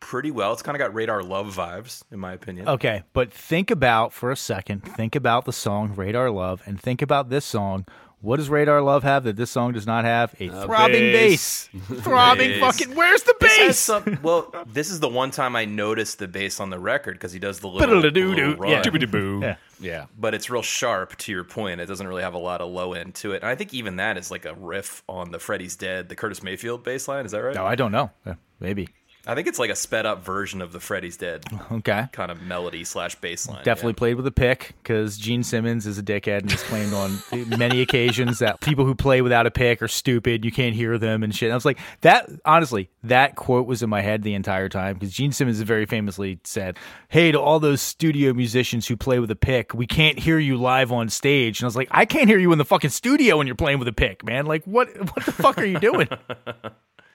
pretty 0.00 0.30
well. 0.30 0.52
It's 0.52 0.62
kind 0.62 0.76
of 0.76 0.78
got 0.80 0.94
Radar 0.94 1.22
Love 1.22 1.54
vibes, 1.56 2.02
in 2.10 2.18
my 2.20 2.32
opinion. 2.32 2.68
Okay, 2.68 3.02
but 3.12 3.32
think 3.32 3.70
about 3.70 4.12
for 4.12 4.30
a 4.30 4.36
second, 4.36 4.80
think 4.80 5.14
about 5.14 5.44
the 5.44 5.52
song 5.52 5.94
Radar 5.94 6.30
Love 6.30 6.62
and 6.66 6.80
think 6.80 7.02
about 7.02 7.30
this 7.30 7.44
song. 7.44 7.86
What 8.20 8.38
does 8.38 8.50
Radar 8.50 8.82
Love 8.82 9.04
have 9.04 9.22
that 9.24 9.36
this 9.36 9.48
song 9.48 9.74
does 9.74 9.86
not 9.86 10.04
have? 10.04 10.34
A 10.40 10.48
uh, 10.50 10.66
throbbing 10.66 11.12
bass. 11.12 11.68
throbbing 12.00 12.58
Bass. 12.60 12.78
fucking 12.80 12.96
Where's 12.96 13.22
the 13.22 13.32
This 13.40 13.56
has 13.58 13.66
bass? 13.68 13.78
some, 13.78 14.18
well, 14.24 14.52
this 14.66 14.90
is 14.90 14.98
the 14.98 15.08
one 15.08 15.30
time 15.30 15.54
I 15.54 15.66
noticed 15.66 16.18
the 16.18 16.26
bass 16.26 16.58
on 16.58 16.68
the 16.70 16.80
record 16.80 17.12
because 17.12 17.30
he 17.32 17.38
does 17.38 17.60
the 17.60 17.68
little, 17.68 17.96
little 18.00 18.56
run. 18.56 18.70
Yeah. 18.70 18.82
Yeah. 19.40 19.56
Yeah. 19.78 20.06
but 20.18 20.34
it's 20.34 20.50
real 20.50 20.62
sharp 20.62 21.16
to 21.18 21.30
your 21.30 21.44
point. 21.44 21.80
It 21.80 21.86
doesn't 21.86 22.08
really 22.08 22.22
have 22.22 22.34
a 22.34 22.38
lot 22.38 22.60
of 22.60 22.70
low 22.72 22.92
end 22.92 23.14
to 23.16 23.32
it. 23.34 23.42
And 23.42 23.50
I 23.50 23.54
think 23.54 23.72
even 23.72 23.96
that 23.96 24.18
is 24.18 24.32
like 24.32 24.46
a 24.46 24.54
riff 24.54 25.04
on 25.08 25.30
the 25.30 25.38
Freddie's 25.38 25.76
Dead, 25.76 26.08
the 26.08 26.16
Curtis 26.16 26.42
Mayfield 26.42 26.82
bass 26.82 27.06
line. 27.06 27.24
Is 27.24 27.30
that 27.30 27.38
right? 27.38 27.54
No, 27.54 27.64
I 27.66 27.76
don't 27.76 27.92
know. 27.92 28.10
Yeah, 28.26 28.34
maybe. 28.58 28.88
I 29.26 29.34
think 29.34 29.46
it's 29.46 29.58
like 29.58 29.68
a 29.68 29.74
sped 29.76 30.06
up 30.06 30.24
version 30.24 30.62
of 30.62 30.72
the 30.72 30.80
Freddie's 30.80 31.18
Dead 31.18 31.44
Okay. 31.70 32.06
kind 32.12 32.30
of 32.30 32.40
melody 32.40 32.82
slash 32.84 33.14
bass 33.16 33.46
line. 33.46 33.62
Definitely 33.62 33.92
played 33.94 34.14
with 34.14 34.26
a 34.26 34.30
pick 34.30 34.74
because 34.82 35.18
Gene 35.18 35.42
Simmons 35.42 35.86
is 35.86 35.98
a 35.98 36.02
dickhead 36.02 36.38
and 36.40 36.50
has 36.50 36.62
claimed 36.62 36.94
on 36.94 37.18
many 37.58 37.82
occasions 37.82 38.38
that 38.38 38.60
people 38.60 38.86
who 38.86 38.94
play 38.94 39.20
without 39.20 39.46
a 39.46 39.50
pick 39.50 39.82
are 39.82 39.88
stupid. 39.88 40.44
You 40.46 40.52
can't 40.52 40.74
hear 40.74 40.96
them 40.96 41.22
and 41.22 41.34
shit. 41.34 41.48
And 41.48 41.52
I 41.52 41.56
was 41.56 41.66
like, 41.66 41.78
that 42.00 42.30
honestly, 42.46 42.88
that 43.02 43.36
quote 43.36 43.66
was 43.66 43.82
in 43.82 43.90
my 43.90 44.00
head 44.00 44.22
the 44.22 44.32
entire 44.34 44.68
time 44.70 44.94
because 44.94 45.12
Gene 45.12 45.32
Simmons 45.32 45.60
very 45.60 45.84
famously 45.84 46.40
said, 46.44 46.78
Hey, 47.08 47.30
to 47.32 47.38
all 47.40 47.60
those 47.60 47.82
studio 47.82 48.32
musicians 48.32 48.86
who 48.88 48.96
play 48.96 49.18
with 49.18 49.30
a 49.30 49.36
pick, 49.36 49.74
we 49.74 49.86
can't 49.86 50.18
hear 50.18 50.38
you 50.38 50.56
live 50.56 50.90
on 50.90 51.08
stage. 51.10 51.60
And 51.60 51.66
I 51.66 51.68
was 51.68 51.76
like, 51.76 51.88
I 51.90 52.06
can't 52.06 52.28
hear 52.28 52.38
you 52.38 52.52
in 52.52 52.58
the 52.58 52.64
fucking 52.64 52.90
studio 52.90 53.36
when 53.36 53.46
you're 53.46 53.56
playing 53.56 53.78
with 53.78 53.88
a 53.88 53.92
pick, 53.92 54.24
man. 54.24 54.46
Like, 54.46 54.64
what, 54.64 54.88
what 54.96 55.26
the 55.26 55.32
fuck 55.32 55.58
are 55.58 55.66
you 55.66 55.78
doing? 55.80 56.08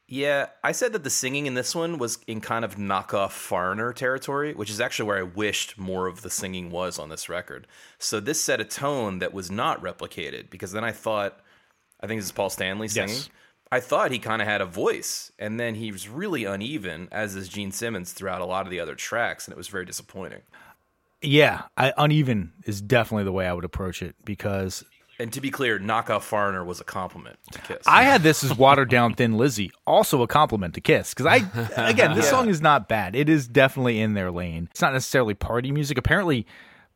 Yeah, 0.08 0.47
I 0.64 0.74
said 0.74 0.93
that 0.93 1.04
the 1.04 1.10
singing 1.10 1.45
in 1.45 1.54
this 1.54 1.74
one 1.74 1.97
was 1.97 2.20
in 2.28 2.41
kind 2.41 2.66
of 2.66 2.76
knockoff 2.76 3.32
foreigner 3.32 3.93
territory, 3.93 4.54
which 4.54 4.70
is 4.70 4.82
actually 4.82 5.08
where 5.08 5.20
I 5.20 5.24
wished 5.24 5.78
more 5.78 6.08
of 6.08 6.22
the 6.22 6.30
singing 6.30 6.70
was 6.72 6.99
on 6.99 7.10
this 7.10 7.30
record. 7.30 7.68
So 7.99 8.20
this 8.20 8.41
set 8.41 8.60
a 8.60 8.66
tone 8.66 9.20
that 9.20 9.34
was 9.34 9.49
not 9.49 9.82
replicated 9.82 10.49
because 10.49 10.74
then 10.74 10.84
I 10.84 10.91
thought, 10.91 11.39
I 12.01 12.08
think 12.08 12.20
this 12.20 12.26
is 12.26 12.32
Paul 12.34 12.49
Stanley 12.49 12.89
singing. 12.89 13.16
Yes. 13.16 13.30
I 13.72 13.80
thought 13.80 14.12
he 14.12 14.20
kind 14.20 14.39
of 14.39 14.47
had 14.47 14.62
a 14.62 14.68
voice, 14.68 15.32
and 15.39 15.60
then 15.60 15.74
he 15.74 15.91
was 15.91 16.08
really 16.08 16.43
uneven, 16.43 17.08
as 17.12 17.36
is 17.36 17.49
Gene 17.49 17.72
Simmons 17.72 18.14
throughout 18.14 18.41
a 18.41 18.45
lot 18.45 18.68
of 18.68 18.72
the 18.72 18.80
other 18.80 18.93
tracks, 18.93 19.47
and 19.47 19.54
it 19.54 19.58
was 19.58 19.68
very 19.68 19.86
disappointing. 19.86 20.41
yeah, 21.24 21.64
I, 21.78 21.93
uneven 21.97 22.54
is 22.66 22.82
definitely 22.82 23.24
the 23.24 23.32
way 23.32 23.47
I 23.47 23.54
would 23.54 23.66
approach 23.66 24.04
it 24.04 24.16
because 24.26 24.84
And 25.20 25.32
to 25.34 25.41
be 25.41 25.51
clear, 25.51 25.80
knockoff 25.80 26.22
foreigner 26.22 26.64
was 26.64 26.82
a 26.82 26.84
compliment 26.84 27.38
to 27.51 27.61
Kiss. 27.61 27.84
I 27.86 28.03
had 28.03 28.24
this 28.24 28.43
as 28.43 28.57
watered 28.57 28.89
down 28.89 29.14
Thin 29.14 29.38
Lizzy, 29.38 29.72
also 29.86 30.22
a 30.22 30.28
compliment 30.28 30.74
to 30.74 30.82
Kiss. 30.82 31.14
Because 31.14 31.28
I, 31.28 31.36
again, 31.89 32.16
this 32.16 32.30
song 32.30 32.49
is 32.49 32.61
not 32.61 32.89
bad. 32.89 33.16
It 33.16 33.30
is 33.30 33.47
definitely 33.47 33.99
in 33.99 34.14
their 34.14 34.32
lane. 34.32 34.68
It's 34.72 34.82
not 34.82 34.93
necessarily 34.93 35.34
party 35.34 35.72
music. 35.72 35.97
Apparently, 35.97 36.47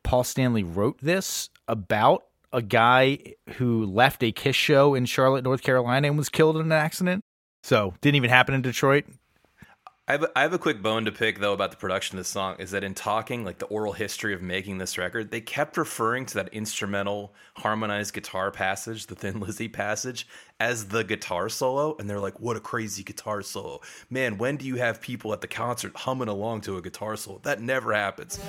Paul 0.02 0.24
Stanley 0.24 0.64
wrote 0.64 0.98
this 1.00 1.48
about 1.68 2.24
a 2.52 2.62
guy 2.62 3.34
who 3.56 3.84
left 3.86 4.22
a 4.22 4.32
Kiss 4.32 4.56
show 4.56 4.94
in 4.94 5.04
Charlotte, 5.04 5.44
North 5.44 5.62
Carolina, 5.62 6.08
and 6.08 6.16
was 6.16 6.28
killed 6.28 6.56
in 6.56 6.62
an 6.62 6.72
accident. 6.72 7.22
So 7.62 7.94
didn't 8.00 8.16
even 8.16 8.30
happen 8.30 8.54
in 8.54 8.62
Detroit. 8.62 9.04
I 10.08 10.12
have, 10.12 10.24
I 10.34 10.40
have 10.40 10.54
a 10.54 10.58
quick 10.58 10.80
bone 10.80 11.04
to 11.04 11.12
pick 11.12 11.38
though 11.38 11.52
about 11.52 11.70
the 11.70 11.76
production 11.76 12.16
of 12.16 12.20
this 12.20 12.30
song 12.30 12.56
is 12.58 12.70
that 12.70 12.82
in 12.82 12.94
talking 12.94 13.44
like 13.44 13.58
the 13.58 13.66
oral 13.66 13.92
history 13.92 14.32
of 14.32 14.40
making 14.40 14.78
this 14.78 14.96
record, 14.96 15.30
they 15.30 15.42
kept 15.42 15.76
referring 15.76 16.24
to 16.26 16.34
that 16.36 16.48
instrumental 16.48 17.34
harmonized 17.56 18.14
guitar 18.14 18.50
passage, 18.50 19.08
the 19.08 19.14
Thin 19.14 19.38
Lizzy 19.38 19.68
passage, 19.68 20.26
as 20.58 20.86
the 20.86 21.04
guitar 21.04 21.50
solo, 21.50 21.94
and 21.98 22.08
they're 22.08 22.20
like, 22.20 22.40
"What 22.40 22.56
a 22.56 22.60
crazy 22.60 23.02
guitar 23.02 23.42
solo, 23.42 23.82
man! 24.08 24.38
When 24.38 24.56
do 24.56 24.64
you 24.64 24.76
have 24.76 25.02
people 25.02 25.34
at 25.34 25.42
the 25.42 25.46
concert 25.46 25.94
humming 25.94 26.28
along 26.28 26.62
to 26.62 26.78
a 26.78 26.82
guitar 26.82 27.14
solo? 27.16 27.40
That 27.42 27.60
never 27.60 27.92
happens." 27.92 28.40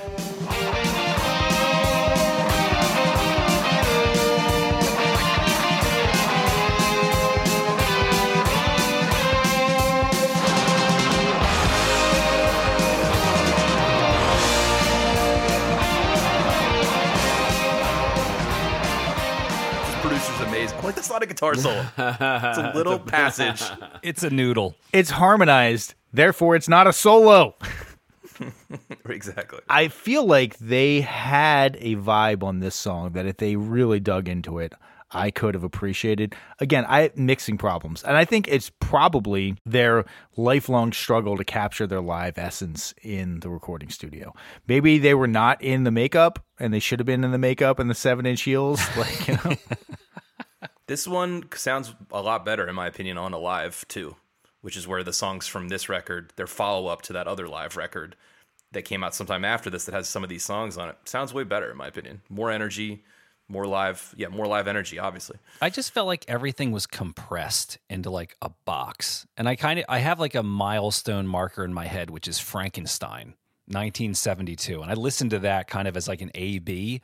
Like, 20.89 20.95
that's 20.95 21.09
not 21.09 21.21
a 21.21 21.27
guitar 21.27 21.53
solo. 21.53 21.85
it's 21.97 22.57
a 22.57 22.71
little 22.73 22.97
passage. 23.17 23.61
It's 24.01 24.23
a 24.23 24.29
noodle. 24.31 24.75
It's 24.91 25.11
harmonized, 25.11 25.93
therefore, 26.11 26.55
it's 26.55 26.67
not 26.67 26.87
a 26.87 26.93
solo. 26.93 27.55
exactly. 29.09 29.59
I 29.69 29.89
feel 29.89 30.25
like 30.25 30.57
they 30.57 31.01
had 31.01 31.77
a 31.79 31.95
vibe 31.95 32.41
on 32.41 32.59
this 32.59 32.75
song 32.75 33.11
that 33.11 33.27
if 33.27 33.37
they 33.37 33.55
really 33.55 33.99
dug 33.99 34.27
into 34.27 34.57
it, 34.57 34.73
I 35.11 35.31
could 35.31 35.55
have 35.55 35.63
appreciated. 35.63 36.35
Again, 36.59 36.85
I 36.87 37.01
had 37.01 37.17
mixing 37.17 37.57
problems, 37.57 38.03
and 38.03 38.15
I 38.15 38.25
think 38.25 38.47
it's 38.47 38.71
probably 38.79 39.55
their 39.65 40.05
lifelong 40.37 40.91
struggle 40.93 41.35
to 41.37 41.43
capture 41.43 41.87
their 41.87 42.01
live 42.01 42.37
essence 42.37 42.93
in 43.01 43.39
the 43.39 43.49
recording 43.49 43.89
studio. 43.89 44.33
Maybe 44.67 44.99
they 44.99 45.15
were 45.15 45.27
not 45.27 45.61
in 45.63 45.83
the 45.83 45.91
makeup, 45.91 46.43
and 46.59 46.73
they 46.73 46.79
should 46.79 46.99
have 46.99 47.07
been 47.07 47.23
in 47.23 47.31
the 47.31 47.39
makeup 47.39 47.79
and 47.79 47.89
the 47.89 47.95
seven-inch 47.95 48.41
heels. 48.41 48.79
Like, 48.97 49.27
you 49.27 49.33
know, 49.45 49.55
This 50.89 51.07
one 51.07 51.43
sounds 51.53 51.93
a 52.09 52.19
lot 52.19 52.43
better, 52.43 52.67
in 52.67 52.73
my 52.73 52.87
opinion, 52.87 53.19
on 53.19 53.31
Alive, 53.31 53.85
too, 53.87 54.15
which 54.61 54.75
is 54.75 54.87
where 54.87 55.03
the 55.03 55.13
songs 55.13 55.45
from 55.45 55.67
this 55.67 55.87
record, 55.87 56.33
their 56.35 56.47
follow 56.47 56.87
up 56.87 57.03
to 57.03 57.13
that 57.13 57.27
other 57.27 57.47
live 57.47 57.77
record 57.77 58.15
that 58.71 58.85
came 58.85 59.03
out 59.03 59.13
sometime 59.13 59.45
after 59.45 59.69
this 59.69 59.85
that 59.85 59.93
has 59.93 60.09
some 60.09 60.23
of 60.23 60.31
these 60.31 60.43
songs 60.43 60.79
on 60.79 60.89
it, 60.89 60.95
sounds 61.05 61.31
way 61.31 61.43
better, 61.43 61.69
in 61.69 61.77
my 61.77 61.85
opinion. 61.85 62.23
More 62.27 62.49
energy, 62.49 63.03
more 63.47 63.67
live, 63.67 64.15
yeah, 64.17 64.29
more 64.29 64.47
live 64.47 64.67
energy, 64.67 64.97
obviously. 64.97 65.37
I 65.61 65.69
just 65.69 65.93
felt 65.93 66.07
like 66.07 66.25
everything 66.27 66.71
was 66.71 66.87
compressed 66.87 67.77
into 67.87 68.09
like 68.09 68.35
a 68.41 68.49
box. 68.65 69.27
And 69.37 69.47
I 69.47 69.55
kind 69.55 69.77
of 69.77 69.85
I 69.87 69.99
have 69.99 70.19
like 70.19 70.33
a 70.33 70.41
milestone 70.41 71.27
marker 71.27 71.63
in 71.63 71.71
my 71.71 71.85
head 71.85 72.09
which 72.09 72.27
is 72.27 72.39
Frankenstein, 72.39 73.35
1972. 73.67 74.81
And 74.81 74.89
I 74.89 74.95
listened 74.95 75.29
to 75.29 75.39
that 75.39 75.67
kind 75.67 75.87
of 75.87 75.95
as 75.95 76.07
like 76.07 76.21
an 76.21 76.31
A 76.33 76.57
B 76.57 77.01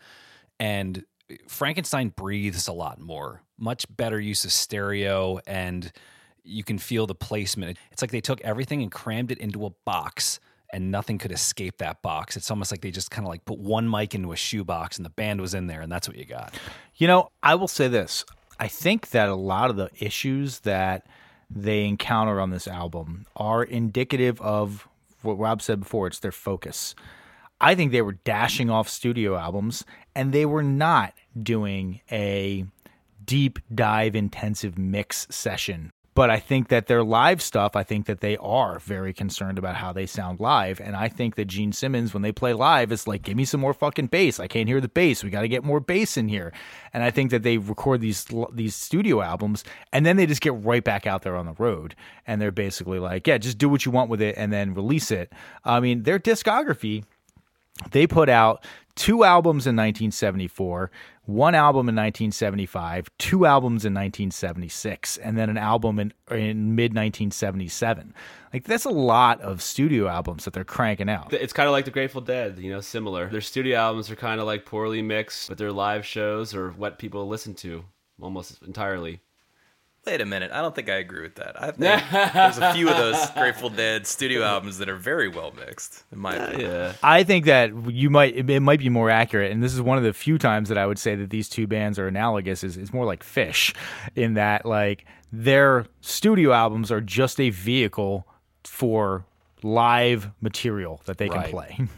and 0.59 1.05
Frankenstein 1.47 2.09
breathes 2.09 2.67
a 2.67 2.73
lot 2.73 2.99
more. 2.99 3.43
Much 3.58 3.86
better 3.95 4.20
use 4.20 4.45
of 4.45 4.51
stereo 4.51 5.39
and 5.47 5.91
you 6.43 6.64
can 6.64 6.78
feel 6.78 7.08
the 7.08 7.16
placement. 7.16 7.78
It's 7.91 8.01
like 8.01 8.12
they 8.12 8.22
took 8.22 8.41
everything 8.41 8.82
and 8.82 8.91
crammed 8.91 9.32
it 9.32 9.39
into 9.39 9.66
a 9.66 9.72
box 9.86 10.39
and 10.72 10.91
nothing 10.91 11.18
could 11.18 11.32
escape 11.32 11.78
that 11.78 12.01
box. 12.01 12.36
It's 12.36 12.51
almost 12.51 12.72
like 12.72 12.82
they 12.82 12.91
just 12.91 13.12
kind 13.12 13.26
of 13.26 13.30
like 13.30 13.45
put 13.45 13.58
one 13.58 13.89
mic 13.89 14.14
into 14.14 14.32
a 14.32 14.36
shoebox 14.36 14.97
and 14.97 15.06
the 15.06 15.10
band 15.10 15.41
was 15.41 15.53
in 15.53 15.68
there 15.68 15.82
and 15.82 15.91
that's 15.91 16.08
what 16.08 16.18
you 16.18 16.26
got. 16.26 16.53
You 16.95 17.08
know, 17.08 17.32
I 17.41 17.56
will 17.56 17.68
say 17.68 17.88
this. 17.88 18.26
I 18.60 18.68
think 18.68 19.10
that 19.10 19.30
a 19.30 19.36
lot 19.36 19.70
of 19.70 19.76
the 19.76 19.89
issues 19.99 20.60
that 20.62 21.08
they 21.49 21.86
encounter 21.86 22.39
on 22.39 22.49
this 22.49 22.68
album 22.68 23.26
are 23.36 23.64
indicative 23.64 24.41
of 24.41 24.88
what 25.22 25.39
Rob 25.39 25.62
said 25.62 25.80
before 25.80 26.08
it's 26.08 26.20
their 26.20 26.32
focus. 26.32 26.95
I 27.60 27.76
think 27.76 27.91
they 27.91 28.01
were 28.01 28.14
dashing 28.14 28.70
off 28.70 28.89
studio 28.89 29.36
albums 29.38 29.86
and 30.14 30.32
they 30.32 30.45
were 30.45 30.64
not 30.64 31.14
doing 31.41 32.01
a 32.12 32.66
deep 33.26 33.59
dive 33.73 34.15
intensive 34.15 34.78
mix 34.78 35.28
session. 35.30 35.91
But 36.15 36.30
I 36.30 36.39
think 36.39 36.69
that 36.69 36.88
their 36.88 37.03
live 37.03 37.41
stuff, 37.41 37.76
I 37.76 37.84
think 37.84 38.05
that 38.05 38.21
they 38.21 38.38
are 38.38 38.80
very 38.80 39.11
concerned 39.11 39.59
about 39.59 39.76
how 39.76 39.91
they 39.91 40.05
sound 40.05 40.39
live. 40.39 40.80
And 40.80 40.95
I 40.95 41.09
think 41.09 41.36
that 41.36 41.45
Gene 41.45 41.73
Simmons, 41.73 42.13
when 42.13 42.23
they 42.23 42.32
play 42.32 42.53
live, 42.53 42.93
is 42.93 43.05
like, 43.05 43.21
give 43.21 43.36
me 43.36 43.43
some 43.43 43.59
more 43.59 43.73
fucking 43.73 44.07
bass. 44.07 44.39
I 44.39 44.47
can't 44.47 44.69
hear 44.69 44.80
the 44.80 44.88
bass. 44.88 45.26
We 45.26 45.30
got 45.30 45.41
to 45.41 45.49
get 45.49 45.65
more 45.65 45.82
bass 45.82 46.15
in 46.15 46.30
here. 46.30 46.53
And 46.93 47.03
I 47.03 47.11
think 47.11 47.32
that 47.32 47.43
they 47.43 47.57
record 47.57 47.99
these 47.99 48.26
these 48.53 48.76
studio 48.76 49.21
albums 49.21 49.65
and 49.91 50.05
then 50.05 50.15
they 50.15 50.26
just 50.26 50.39
get 50.39 50.53
right 50.53 50.86
back 50.86 51.05
out 51.05 51.23
there 51.23 51.36
on 51.36 51.47
the 51.47 51.55
road. 51.59 51.95
And 52.26 52.41
they're 52.41 52.49
basically 52.49 52.99
like, 52.99 53.28
yeah, 53.28 53.38
just 53.38 53.57
do 53.57 53.67
what 53.67 53.86
you 53.86 53.91
want 53.91 54.09
with 54.09 54.21
it 54.21 54.36
and 54.38 54.53
then 54.53 54.73
release 54.73 55.11
it. 55.11 55.34
I 55.65 55.82
mean, 55.82 56.03
their 56.03 56.17
discography 56.17 57.03
They 57.91 58.07
put 58.07 58.30
out 58.30 58.63
two 58.95 59.23
albums 59.23 59.67
in 59.67 59.76
1974, 59.76 60.91
one 61.26 61.55
album 61.55 61.89
in 61.89 61.95
1975, 61.95 63.09
two 63.17 63.45
albums 63.45 63.84
in 63.84 63.93
1976, 63.93 65.17
and 65.17 65.38
then 65.38 65.49
an 65.49 65.57
album 65.57 65.99
in, 65.99 66.13
in 66.32 66.76
mid 66.76 66.91
1977. 66.91 68.13
Like, 68.53 68.63
that's 68.63 68.86
a 68.86 68.89
lot 68.89 69.41
of 69.41 69.61
studio 69.61 70.07
albums 70.07 70.45
that 70.45 70.53
they're 70.53 70.63
cranking 70.63 71.09
out. 71.09 71.34
It's 71.34 71.53
kind 71.53 71.67
of 71.67 71.73
like 71.73 71.86
the 71.86 71.91
Grateful 71.91 72.21
Dead, 72.21 72.57
you 72.59 72.71
know, 72.71 72.80
similar. 72.80 73.28
Their 73.30 73.41
studio 73.41 73.78
albums 73.78 74.09
are 74.09 74.15
kind 74.15 74.39
of 74.39 74.47
like 74.47 74.65
poorly 74.65 75.01
mixed, 75.01 75.49
but 75.49 75.57
their 75.57 75.71
live 75.71 76.05
shows 76.05 76.55
are 76.55 76.71
what 76.71 76.97
people 76.99 77.28
listen 77.28 77.53
to 77.55 77.84
almost 78.21 78.61
entirely. 78.63 79.19
Wait 80.06 80.22
a 80.22 80.26
minute. 80.26 80.51
I 80.51 80.62
don't 80.62 80.76
think 80.76 80.88
I 80.89 80.95
agree 80.97 81.22
with 81.24 81.36
that. 81.36 81.60
I 81.62 81.72
think 81.72 82.34
there's 82.34 82.58
a 82.60 82.74
few 82.74 82.89
of 82.89 82.95
those 82.97 83.30
Grateful 83.36 83.70
Dead 83.72 84.06
studio 84.06 84.43
albums 84.43 84.78
that 84.78 84.88
are 84.88 84.95
very 84.95 85.28
well 85.28 85.51
mixed, 85.51 86.03
in 86.12 86.20
my 86.20 86.36
opinion. 86.36 86.70
Yeah. 86.72 86.93
I 87.01 87.24
think 87.24 87.45
that 87.45 87.72
you 87.91 88.10
might 88.12 88.36
it 88.49 88.60
might 88.62 88.80
be 88.80 88.89
more 88.89 89.10
accurate, 89.10 89.51
and 89.51 89.64
this 89.64 89.74
is 89.74 89.82
one 89.82 89.97
of 89.97 90.03
the 90.03 90.14
few 90.14 90.38
times 90.38 90.70
that 90.70 90.78
I 90.78 90.86
would 90.86 90.99
say 90.99 91.16
that 91.16 91.32
these 91.32 91.49
two 91.49 91.66
bands 91.66 91.97
are 91.97 92.08
analogous. 92.08 92.64
Is 92.64 92.78
it's 92.78 92.93
more 92.93 93.06
like 93.06 93.24
Phish, 93.24 93.74
in 94.16 94.36
that 94.36 94.66
like 94.66 95.06
their 95.34 95.86
studio 96.01 96.51
albums 96.53 96.91
are 96.91 97.01
just 97.01 97.39
a 97.41 97.49
vehicle 97.49 98.28
for 98.64 99.26
live 99.64 100.30
material 100.41 101.01
that 101.06 101.18
they 101.18 101.28
can 101.30 101.38
Right. 101.39 101.51
play. 101.51 101.80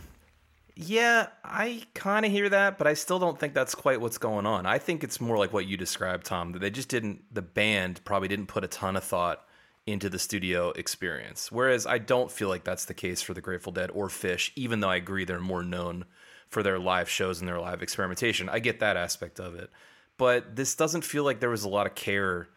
Yeah, 0.80 1.28
I 1.44 1.82
kind 1.96 2.24
of 2.24 2.32
hear 2.32 2.50
that, 2.50 2.78
but 2.78 2.86
I 2.86 2.94
still 2.94 3.18
don't 3.18 3.40
think 3.40 3.56
that's 3.56 3.74
quite 3.74 4.00
what's 4.00 4.20
going 4.20 4.46
on. 4.46 4.68
I 4.68 4.78
think 4.78 5.04
it's 5.04 5.20
more 5.20 5.36
like 5.36 5.52
what 5.52 5.66
you 5.66 5.76
described, 5.76 6.28
Tom. 6.28 6.52
That 6.52 6.60
they 6.60 6.70
just 6.70 6.88
didn't, 6.88 7.24
the 7.34 7.42
band 7.42 8.02
probably 8.06 8.28
didn't 8.28 8.46
put 8.46 8.64
a 8.64 8.68
ton 8.68 8.96
of 8.96 9.04
thought 9.04 9.44
into 9.88 10.08
the 10.08 10.20
studio 10.20 10.70
experience. 10.72 11.52
Whereas 11.52 11.88
I 11.88 11.98
don't 11.98 12.32
feel 12.32 12.48
like 12.48 12.64
that's 12.64 12.86
the 12.86 12.94
case 12.94 13.24
for 13.24 13.34
the 13.34 13.42
Grateful 13.42 13.72
Dead 13.72 13.90
or 13.92 14.08
Phish, 14.08 14.52
even 14.56 14.80
though 14.80 14.90
I 14.90 14.98
agree 14.98 15.26
they're 15.26 15.40
more 15.40 15.64
known 15.64 16.06
for 16.48 16.62
their 16.62 16.78
live 16.78 17.10
shows 17.10 17.40
and 17.40 17.48
their 17.48 17.60
live 17.60 17.82
experimentation. 17.82 18.48
I 18.48 18.60
get 18.60 18.80
that 18.82 18.98
aspect 18.98 19.40
of 19.40 19.56
it. 19.56 19.72
But 20.18 20.56
this 20.56 20.76
doesn't 20.76 21.04
feel 21.04 21.24
like 21.24 21.40
there 21.40 21.50
was 21.50 21.64
a 21.64 21.70
lot 21.70 21.88
of 21.88 21.96
care 21.96 22.50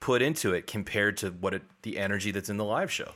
put 0.00 0.22
into 0.22 0.54
it 0.54 0.66
compared 0.66 1.18
to 1.18 1.30
what 1.30 1.54
it, 1.54 1.62
the 1.82 1.98
energy 1.98 2.32
that's 2.32 2.48
in 2.48 2.56
the 2.56 2.64
live 2.64 2.90
show. 2.90 3.12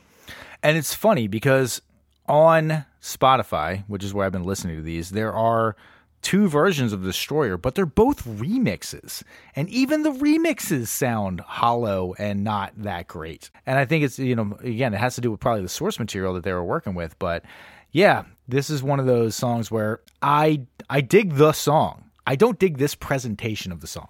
And 0.63 0.77
it's 0.77 0.93
funny 0.93 1.27
because 1.27 1.81
on 2.27 2.85
Spotify, 3.01 3.83
which 3.87 4.03
is 4.03 4.13
where 4.13 4.25
I've 4.25 4.31
been 4.31 4.43
listening 4.43 4.77
to 4.77 4.81
these, 4.81 5.11
there 5.11 5.33
are 5.33 5.75
two 6.21 6.47
versions 6.47 6.91
of 6.91 7.03
Destroyer, 7.03 7.55
but 7.55 7.75
they're 7.75 7.85
both 7.85 8.25
remixes. 8.25 9.21
And 9.55 9.69
even 9.69 10.01
the 10.01 10.11
remixes 10.11 10.87
sound 10.87 11.39
hollow 11.41 12.15
and 12.17 12.43
not 12.43 12.73
that 12.77 13.07
great. 13.07 13.51
And 13.67 13.77
I 13.77 13.85
think 13.85 14.03
it's, 14.03 14.17
you 14.17 14.35
know, 14.35 14.57
again, 14.61 14.93
it 14.95 14.99
has 14.99 15.15
to 15.15 15.21
do 15.21 15.29
with 15.29 15.39
probably 15.39 15.61
the 15.61 15.69
source 15.69 15.99
material 15.99 16.33
that 16.33 16.43
they 16.43 16.51
were 16.51 16.63
working 16.63 16.95
with, 16.95 17.17
but 17.19 17.43
yeah, 17.91 18.23
this 18.47 18.69
is 18.69 18.83
one 18.83 18.99
of 18.99 19.05
those 19.05 19.35
songs 19.35 19.71
where 19.71 20.01
I 20.21 20.65
I 20.89 21.01
dig 21.01 21.35
the 21.35 21.53
song. 21.53 22.05
I 22.27 22.35
don't 22.35 22.59
dig 22.59 22.77
this 22.77 22.95
presentation 22.95 23.71
of 23.71 23.79
the 23.79 23.87
song. 23.87 24.09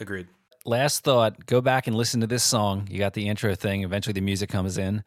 Agreed 0.00 0.26
last 0.64 1.04
thought, 1.04 1.46
go 1.46 1.60
back 1.60 1.86
and 1.86 1.96
listen 1.96 2.20
to 2.20 2.26
this 2.26 2.42
song. 2.42 2.86
You 2.90 2.98
got 2.98 3.14
the 3.14 3.28
intro 3.28 3.54
thing. 3.54 3.82
Eventually, 3.82 4.12
the 4.12 4.20
music 4.20 4.50
comes 4.50 4.78
in. 4.78 5.04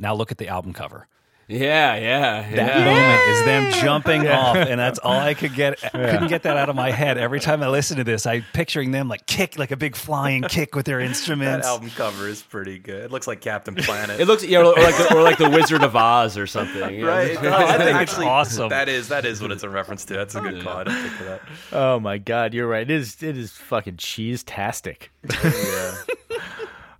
Now 0.00 0.14
look 0.14 0.30
at 0.32 0.38
the 0.38 0.48
album 0.48 0.72
cover. 0.72 1.08
Yeah, 1.48 1.94
yeah, 1.96 2.42
That 2.56 2.78
yeah. 2.78 2.84
moment 2.84 3.28
is 3.28 3.44
them 3.44 3.84
jumping 3.84 4.26
off, 4.26 4.56
and 4.56 4.80
that's 4.80 4.98
all 4.98 5.12
I 5.20 5.34
could 5.34 5.54
get. 5.54 5.78
Couldn't 5.80 6.26
get 6.26 6.42
that 6.42 6.56
out 6.56 6.68
of 6.68 6.74
my 6.74 6.90
head. 6.90 7.18
Every 7.18 7.38
time 7.38 7.62
I 7.62 7.68
listen 7.68 7.98
to 7.98 8.04
this, 8.04 8.26
I 8.26 8.40
picturing 8.52 8.90
them 8.90 9.06
like 9.08 9.26
kick, 9.26 9.56
like 9.56 9.70
a 9.70 9.76
big 9.76 9.94
flying 9.94 10.42
kick 10.48 10.74
with 10.74 10.86
their 10.86 10.98
That 10.98 11.06
instruments. 11.06 11.64
album 11.64 11.90
cover 11.90 12.26
is 12.26 12.42
pretty 12.42 12.80
good. 12.80 13.04
It 13.04 13.10
looks 13.12 13.28
like 13.28 13.40
Captain 13.40 13.76
Planet. 13.76 14.18
It 14.26 14.26
looks, 14.26 14.42
yeah, 14.44 14.58
or 14.58 14.74
like, 14.74 14.96
the, 14.96 15.14
or 15.14 15.22
like 15.22 15.38
the 15.38 15.48
Wizard 15.50 15.84
of 15.84 15.94
Oz 15.94 16.36
or 16.36 16.48
something. 16.48 16.92
you 16.94 17.02
know? 17.02 17.08
Right. 17.08 17.40
No, 17.42 17.56
I 17.56 17.78
think 17.78 17.96
actually, 17.96 18.26
awesome. 18.26 18.70
That 18.70 18.88
is 18.88 19.08
that 19.08 19.24
is 19.24 19.40
what 19.40 19.52
it's 19.52 19.62
a 19.62 19.68
reference 19.70 20.04
to. 20.06 20.14
That's 20.14 20.34
a 20.34 20.40
good 20.40 20.64
call. 20.64 20.78
I 20.78 20.84
don't 20.84 20.94
think 21.00 21.20
of 21.20 21.26
that. 21.26 21.40
Oh 21.72 22.00
my 22.00 22.18
god, 22.18 22.54
you're 22.54 22.66
right. 22.66 22.82
It 22.82 22.90
is 22.90 23.22
it 23.22 23.36
is 23.38 23.52
fucking 23.52 23.98
cheese 23.98 24.42
tastic. 24.42 25.12
Yeah. 25.44 25.94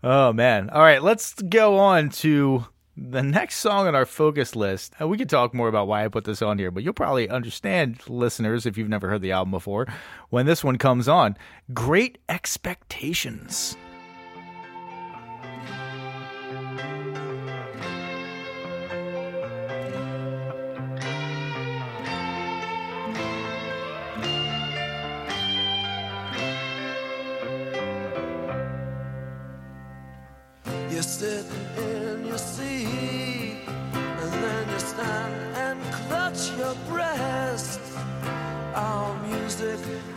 Oh 0.05 0.33
man. 0.33 0.71
All 0.71 0.83
right, 0.83 1.03
let's 1.03 1.35
go 1.35 1.79
on 1.79 2.11
to 2.11 2.65
the 2.97 3.23
next 3.23 3.57
song 3.57 3.87
on 3.87 3.95
our 3.95 4.07
focus 4.07 4.57
list. 4.57 4.95
Uh, 5.01 5.07
we 5.07 5.19
could 5.19 5.29
talk 5.29 5.53
more 5.53 5.69
about 5.69 5.87
why 5.87 6.05
I 6.05 6.09
put 6.09 6.25
this 6.25 6.41
on 6.41 6.59
here, 6.59 6.71
but 6.71 6.83
you'll 6.83 6.95
probably 6.95 7.29
understand, 7.29 8.01
listeners, 8.09 8.65
if 8.65 8.79
you've 8.79 8.89
never 8.89 9.09
heard 9.09 9.23
the 9.23 9.33
album 9.33 9.51
before, 9.51 9.87
when 10.31 10.47
this 10.47 10.65
one 10.65 10.79
comes 10.79 11.07
on. 11.07 11.37
Great 11.75 12.19
Expectations. 12.29 13.77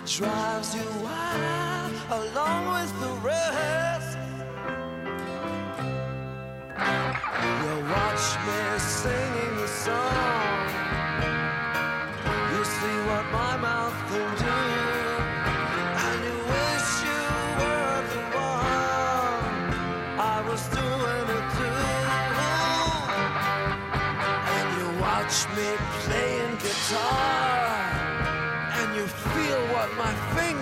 Drives 0.09 0.73
you 0.73 0.81
wild 1.03 1.58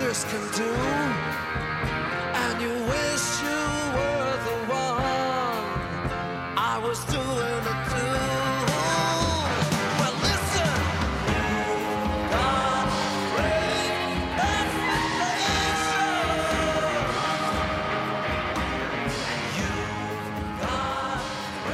fingers 0.08 0.24
can 0.24 0.40
do. 0.56 0.72
And 2.34 2.62
you 2.62 2.72
wish 2.86 3.42
you 3.42 3.62
were 3.96 4.36
the 4.48 4.56
one. 4.72 5.64
I 6.56 6.80
was 6.82 7.04
doing 7.06 7.64
it 7.72 7.88
great 7.88 8.38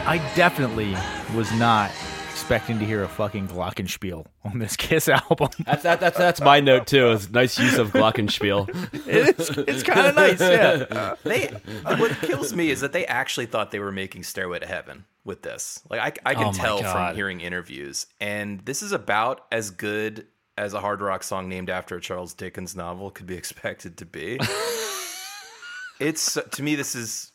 I 0.07 0.19
definitely 0.35 0.97
was 1.35 1.51
not 1.53 1.91
expecting 2.45 2.79
to 2.79 2.85
hear 2.85 3.03
a 3.03 3.09
fucking 3.09 3.49
Glockenspiel 3.49 4.27
on 4.45 4.59
this 4.59 4.77
Kiss 4.77 5.09
album. 5.09 5.49
That's, 5.65 5.83
that, 5.85 5.99
that's, 5.99 6.19
that's 6.19 6.41
my 6.43 6.61
note, 6.61 6.87
too. 6.87 7.09
Is 7.13 7.31
nice 7.31 7.59
use 7.59 7.79
of 7.79 7.91
Glockenspiel. 7.91 8.69
it's 9.07 9.49
it's 9.49 9.83
kind 9.83 10.07
of 10.09 10.15
nice, 10.15 10.39
yeah. 10.39 11.15
They 11.25 11.47
what 11.97 12.11
kills 12.21 12.53
me 12.55 12.69
is 12.69 12.83
that 12.83 12.93
they 12.93 13.07
actually 13.07 13.47
thought 13.47 13.71
they 13.71 13.79
were 13.79 13.91
making 13.91 14.25
Stairway 14.25 14.59
to 14.59 14.67
Heaven 14.67 15.07
with 15.25 15.41
this. 15.41 15.81
Like 15.89 16.01
I, 16.27 16.33
I 16.33 16.35
can 16.35 16.49
Oh 16.49 16.53
tell 16.53 16.83
God. 16.83 16.93
from 16.93 17.17
hearing 17.17 17.41
interviews, 17.41 18.05
and 18.21 18.61
this 18.67 18.83
is 18.83 18.93
about 18.93 19.47
as 19.51 19.71
good 19.71 20.27
as 20.59 20.75
a 20.75 20.81
hard 20.81 21.01
rock 21.01 21.23
song 21.23 21.49
named 21.49 21.71
after 21.71 21.97
a 21.97 22.01
Charles 22.03 22.35
Dickens 22.35 22.77
novel 22.77 23.11
could 23.11 23.27
be 23.27 23.37
expected 23.39 23.97
to 23.97 24.05
be. 24.05 24.39
it's 25.99 26.37
to 26.53 26.63
me, 26.63 26.75
this 26.75 26.95
is. 26.95 27.31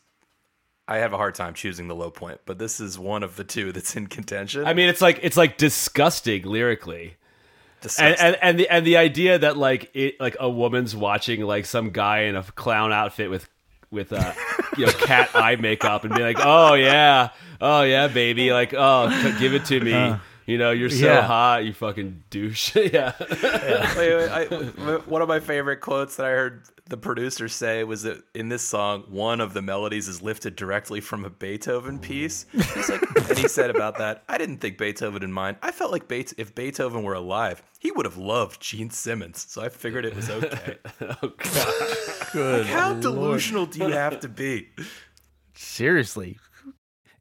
I 0.90 0.98
have 0.98 1.12
a 1.12 1.16
hard 1.16 1.36
time 1.36 1.54
choosing 1.54 1.86
the 1.86 1.94
low 1.94 2.10
point, 2.10 2.40
but 2.46 2.58
this 2.58 2.80
is 2.80 2.98
one 2.98 3.22
of 3.22 3.36
the 3.36 3.44
two 3.44 3.70
that's 3.70 3.94
in 3.94 4.08
contention. 4.08 4.64
I 4.66 4.74
mean, 4.74 4.88
it's 4.88 5.00
like 5.00 5.20
it's 5.22 5.36
like 5.36 5.56
disgusting 5.56 6.42
lyrically. 6.42 7.02
and 7.04 7.80
Disgusting. 7.82 8.26
and 8.26 8.36
and 8.42 8.58
the 8.58 8.68
and 8.68 8.84
the 8.84 8.96
idea 8.96 9.38
that 9.38 9.56
like 9.56 9.90
it 9.94 10.20
like 10.20 10.36
a 10.40 10.50
woman's 10.50 10.96
watching 10.96 11.42
like 11.42 11.64
some 11.64 11.90
guy 11.90 12.22
in 12.22 12.34
a 12.34 12.42
clown 12.42 12.92
outfit 12.92 13.30
with 13.30 13.48
with 13.92 14.12
uh 14.12 14.32
you 14.76 14.86
know 14.86 14.92
cat 14.92 15.30
eye 15.32 15.54
makeup 15.54 16.02
and 16.04 16.12
be 16.12 16.22
like 16.22 16.38
oh 16.40 16.74
yeah 16.74 17.30
oh 17.60 17.82
yeah 17.82 18.08
baby 18.08 18.52
like 18.52 18.74
oh 18.76 19.08
give 19.38 19.54
it 19.54 19.64
to 19.66 19.80
me 19.80 20.16
you 20.50 20.58
know 20.58 20.70
you're 20.72 20.90
so 20.90 21.06
yeah. 21.06 21.22
hot 21.22 21.64
you 21.64 21.72
fucking 21.72 22.22
douche 22.28 22.74
yeah 22.92 23.12
Wait, 23.96 24.14
wait, 24.16 24.28
I, 24.28 24.44
one 25.06 25.22
of 25.22 25.28
my 25.28 25.40
favorite 25.40 25.80
quotes 25.80 26.16
that 26.16 26.26
I 26.26 26.30
heard 26.30 26.62
the 26.90 26.96
producer 26.96 27.48
say 27.48 27.84
was 27.84 28.02
that 28.02 28.22
in 28.34 28.48
this 28.48 28.62
song, 28.62 29.04
one 29.08 29.40
of 29.40 29.54
the 29.54 29.62
melodies 29.62 30.08
is 30.08 30.20
lifted 30.20 30.56
directly 30.56 31.00
from 31.00 31.24
a 31.24 31.30
Beethoven 31.30 31.98
piece. 31.98 32.46
He's 32.52 32.88
like, 32.88 33.02
and 33.28 33.38
he 33.38 33.48
said 33.48 33.70
about 33.70 33.98
that, 33.98 34.24
I 34.28 34.38
didn't 34.38 34.58
think 34.58 34.76
Beethoven 34.76 35.22
in 35.22 35.32
mind. 35.32 35.56
I 35.62 35.70
felt 35.70 35.92
like 35.92 36.08
Beethoven, 36.08 36.40
if 36.40 36.54
Beethoven 36.54 37.04
were 37.04 37.14
alive, 37.14 37.62
he 37.78 37.92
would 37.92 38.06
have 38.06 38.16
loved 38.16 38.60
Gene 38.60 38.90
Simmons. 38.90 39.46
So 39.48 39.62
I 39.62 39.68
figured 39.68 40.04
it 40.04 40.16
was 40.16 40.28
okay. 40.28 40.78
oh 41.00 41.32
god 41.38 41.96
Good. 42.32 42.66
How 42.66 42.94
delusional 42.94 43.66
do 43.66 43.78
you 43.78 43.92
have 43.92 44.20
to 44.20 44.28
be? 44.28 44.68
Seriously. 45.54 46.38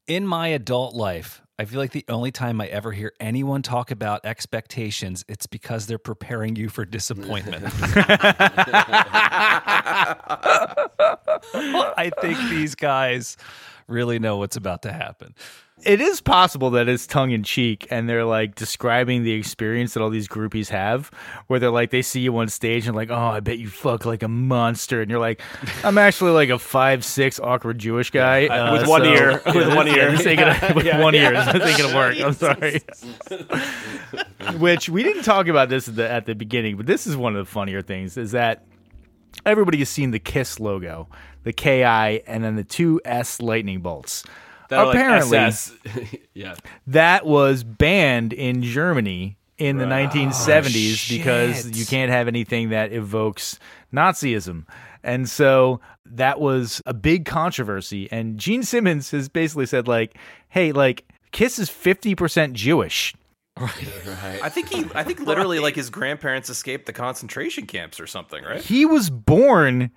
In 0.07 0.25
my 0.25 0.47
adult 0.47 0.95
life, 0.95 1.41
I 1.59 1.65
feel 1.65 1.81
like 1.81 1.91
the 1.91 2.05
only 2.07 2.31
time 2.31 2.61
I 2.61 2.67
ever 2.67 2.93
hear 2.93 3.11
anyone 3.19 3.61
talk 3.61 3.91
about 3.91 4.23
expectations, 4.23 5.25
it's 5.27 5.45
because 5.45 5.87
they're 5.87 5.97
preparing 5.97 6.55
you 6.55 6.69
for 6.69 6.85
disappointment. 6.85 7.65
I 11.97 12.11
think 12.21 12.39
these 12.49 12.75
guys 12.75 13.35
really 13.87 14.19
know 14.19 14.37
what's 14.37 14.55
about 14.55 14.83
to 14.83 14.93
happen. 14.93 15.35
It 15.83 16.01
is 16.01 16.19
possible 16.19 16.71
that 16.71 16.89
it's 16.89 17.07
tongue 17.07 17.31
in 17.31 17.43
cheek 17.43 17.87
and 17.89 18.09
they're 18.09 18.25
like 18.25 18.55
describing 18.55 19.23
the 19.23 19.31
experience 19.31 19.93
that 19.93 20.01
all 20.03 20.09
these 20.09 20.27
groupies 20.27 20.69
have, 20.69 21.09
where 21.47 21.59
they're 21.59 21.71
like, 21.71 21.89
they 21.91 22.01
see 22.01 22.19
you 22.19 22.35
on 22.37 22.49
stage 22.49 22.85
and 22.85 22.95
like, 22.95 23.09
oh, 23.09 23.15
I 23.15 23.39
bet 23.39 23.59
you 23.59 23.69
fuck 23.69 24.05
like 24.05 24.21
a 24.21 24.27
monster. 24.27 25.01
And 25.01 25.09
you're 25.09 25.19
like, 25.21 25.41
I'm 25.83 25.97
actually 25.97 26.31
like 26.31 26.49
a 26.49 26.59
five, 26.59 27.05
six 27.05 27.39
awkward 27.39 27.79
Jewish 27.79 28.09
guy. 28.11 28.47
uh, 28.47 28.73
with 28.73 28.87
one 28.87 29.03
so- 29.03 29.13
ear. 29.13 29.41
With 29.53 29.75
one 29.75 29.87
ear. 29.87 30.11
This 30.11 30.25
ain't 30.25 30.39
gonna, 30.39 30.73
with 30.75 30.85
one 30.99 31.15
ear. 31.15 31.31
This 31.31 31.63
ain't 31.63 31.77
gonna 31.77 31.95
work. 31.95 32.19
I'm 32.21 32.33
sorry. 32.33 32.81
Which 34.59 34.89
we 34.89 35.03
didn't 35.03 35.23
talk 35.23 35.47
about 35.47 35.69
this 35.69 35.87
at 35.87 35.95
the, 35.95 36.09
at 36.09 36.25
the 36.25 36.35
beginning, 36.35 36.77
but 36.77 36.85
this 36.85 37.07
is 37.07 37.15
one 37.17 37.35
of 37.35 37.45
the 37.45 37.51
funnier 37.51 37.81
things 37.81 38.17
is 38.17 38.31
that 38.31 38.65
everybody 39.45 39.79
has 39.79 39.89
seen 39.89 40.11
the 40.11 40.19
KISS 40.19 40.59
logo, 40.59 41.07
the 41.43 41.53
KI, 41.53 42.21
and 42.27 42.43
then 42.43 42.55
the 42.55 42.63
two 42.63 42.99
S 43.05 43.41
lightning 43.41 43.81
bolts. 43.81 44.23
That 44.69 44.79
are 44.79 44.85
like 44.87 44.95
Apparently, 44.95 45.37
SS. 45.37 45.73
yeah. 46.33 46.55
that 46.87 47.25
was 47.25 47.63
banned 47.63 48.33
in 48.33 48.63
Germany 48.63 49.37
in 49.57 49.77
the 49.77 49.85
1970s 49.85 51.09
because 51.09 51.77
you 51.77 51.85
can't 51.85 52.11
have 52.11 52.27
anything 52.27 52.69
that 52.69 52.93
evokes 52.93 53.59
Nazism. 53.93 54.65
And 55.03 55.29
so 55.29 55.81
that 56.05 56.39
was 56.39 56.81
a 56.85 56.93
big 56.93 57.25
controversy. 57.25 58.09
And 58.11 58.37
Gene 58.37 58.63
Simmons 58.63 59.11
has 59.11 59.27
basically 59.27 59.65
said, 59.65 59.87
like, 59.87 60.17
hey, 60.49 60.71
like, 60.71 61.05
Kiss 61.31 61.59
is 61.59 61.69
50% 61.69 62.53
Jewish. 62.53 63.13
Right? 63.59 64.39
I 64.41 64.47
think 64.49 64.69
he, 64.69 64.85
I 64.95 65.03
think 65.03 65.19
literally 65.19 65.59
like 65.59 65.75
his 65.75 65.89
grandparents 65.89 66.49
escaped 66.49 66.85
the 66.85 66.93
concentration 66.93 67.65
camps 67.67 67.99
or 67.99 68.07
something, 68.07 68.41
right? 68.43 68.61
He 68.61 68.85
was 68.85 69.09
born 69.09 69.91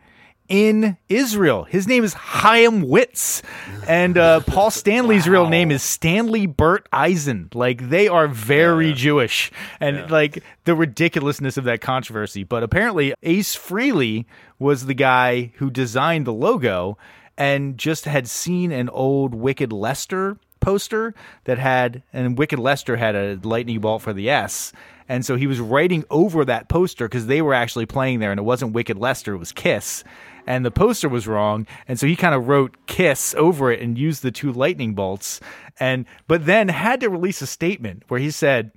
in 0.48 0.96
Israel. 1.08 1.64
His 1.64 1.86
name 1.86 2.04
is 2.04 2.14
Chaim 2.14 2.82
Witz. 2.82 3.42
And 3.88 4.18
uh, 4.18 4.40
Paul 4.46 4.70
Stanley's 4.70 5.28
real 5.28 5.48
name 5.48 5.70
is 5.70 5.82
Stanley 5.82 6.46
Bert 6.46 6.88
Eisen. 6.92 7.48
Like, 7.54 7.88
they 7.88 8.08
are 8.08 8.28
very 8.28 8.92
Jewish. 8.92 9.50
And, 9.80 10.10
like, 10.10 10.42
the 10.64 10.74
ridiculousness 10.74 11.56
of 11.56 11.64
that 11.64 11.80
controversy. 11.80 12.44
But 12.44 12.62
apparently, 12.62 13.14
Ace 13.22 13.56
Frehley 13.56 14.26
was 14.58 14.86
the 14.86 14.94
guy 14.94 15.52
who 15.56 15.70
designed 15.70 16.26
the 16.26 16.32
logo 16.32 16.98
and 17.36 17.78
just 17.78 18.04
had 18.04 18.28
seen 18.28 18.72
an 18.72 18.88
old 18.90 19.34
Wicked 19.34 19.72
Lester 19.72 20.36
poster 20.60 21.14
that 21.44 21.58
had, 21.58 22.02
and 22.12 22.38
Wicked 22.38 22.58
Lester 22.58 22.96
had 22.96 23.14
a 23.14 23.38
lightning 23.42 23.80
bolt 23.80 24.02
for 24.02 24.12
the 24.12 24.30
S. 24.30 24.72
And 25.08 25.26
so 25.26 25.36
he 25.36 25.46
was 25.46 25.60
writing 25.60 26.04
over 26.08 26.44
that 26.44 26.68
poster 26.68 27.06
because 27.06 27.26
they 27.26 27.42
were 27.42 27.52
actually 27.52 27.86
playing 27.86 28.20
there 28.20 28.30
and 28.30 28.38
it 28.38 28.44
wasn't 28.44 28.72
Wicked 28.72 28.96
Lester, 28.96 29.34
it 29.34 29.38
was 29.38 29.52
Kiss. 29.52 30.04
And 30.46 30.64
the 30.64 30.70
poster 30.70 31.08
was 31.08 31.26
wrong. 31.26 31.66
And 31.86 31.98
so 31.98 32.06
he 32.06 32.16
kind 32.16 32.34
of 32.34 32.48
wrote 32.48 32.76
Kiss 32.86 33.34
over 33.36 33.70
it 33.70 33.80
and 33.80 33.96
used 33.96 34.22
the 34.22 34.30
two 34.30 34.52
lightning 34.52 34.94
bolts. 34.94 35.40
And, 35.78 36.06
but 36.26 36.46
then 36.46 36.68
had 36.68 37.00
to 37.00 37.10
release 37.10 37.42
a 37.42 37.46
statement 37.46 38.04
where 38.08 38.20
he 38.20 38.30
said, 38.30 38.72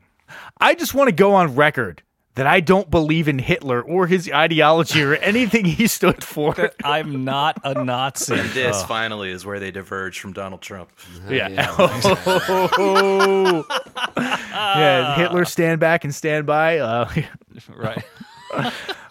I 0.59 0.75
just 0.75 0.93
want 0.93 1.09
to 1.09 1.15
go 1.15 1.33
on 1.33 1.55
record 1.55 2.01
that 2.35 2.45
I 2.45 2.59
don't 2.59 2.91
believe 2.91 3.27
in 3.27 3.39
Hitler 3.39 3.81
or 3.81 4.07
his 4.07 4.29
ideology 4.31 5.01
or 5.01 5.15
anything 5.15 5.65
he 5.65 5.87
stood 5.87 6.23
for. 6.23 6.71
I'm 6.83 7.23
not 7.23 7.59
a 7.63 7.83
Nazi. 7.83 8.35
And 8.35 8.49
this 8.49 8.83
finally 8.83 9.31
is 9.31 9.45
where 9.45 9.59
they 9.59 9.71
diverge 9.71 10.19
from 10.19 10.33
Donald 10.33 10.61
Trump. 10.61 10.91
Yeah. 11.29 11.47
yeah. 14.17 15.15
Hitler 15.15 15.45
stand 15.45 15.79
back 15.79 16.03
and 16.03 16.13
stand 16.13 16.45
by. 16.45 16.79
Uh, 16.79 17.09
right. 17.75 18.03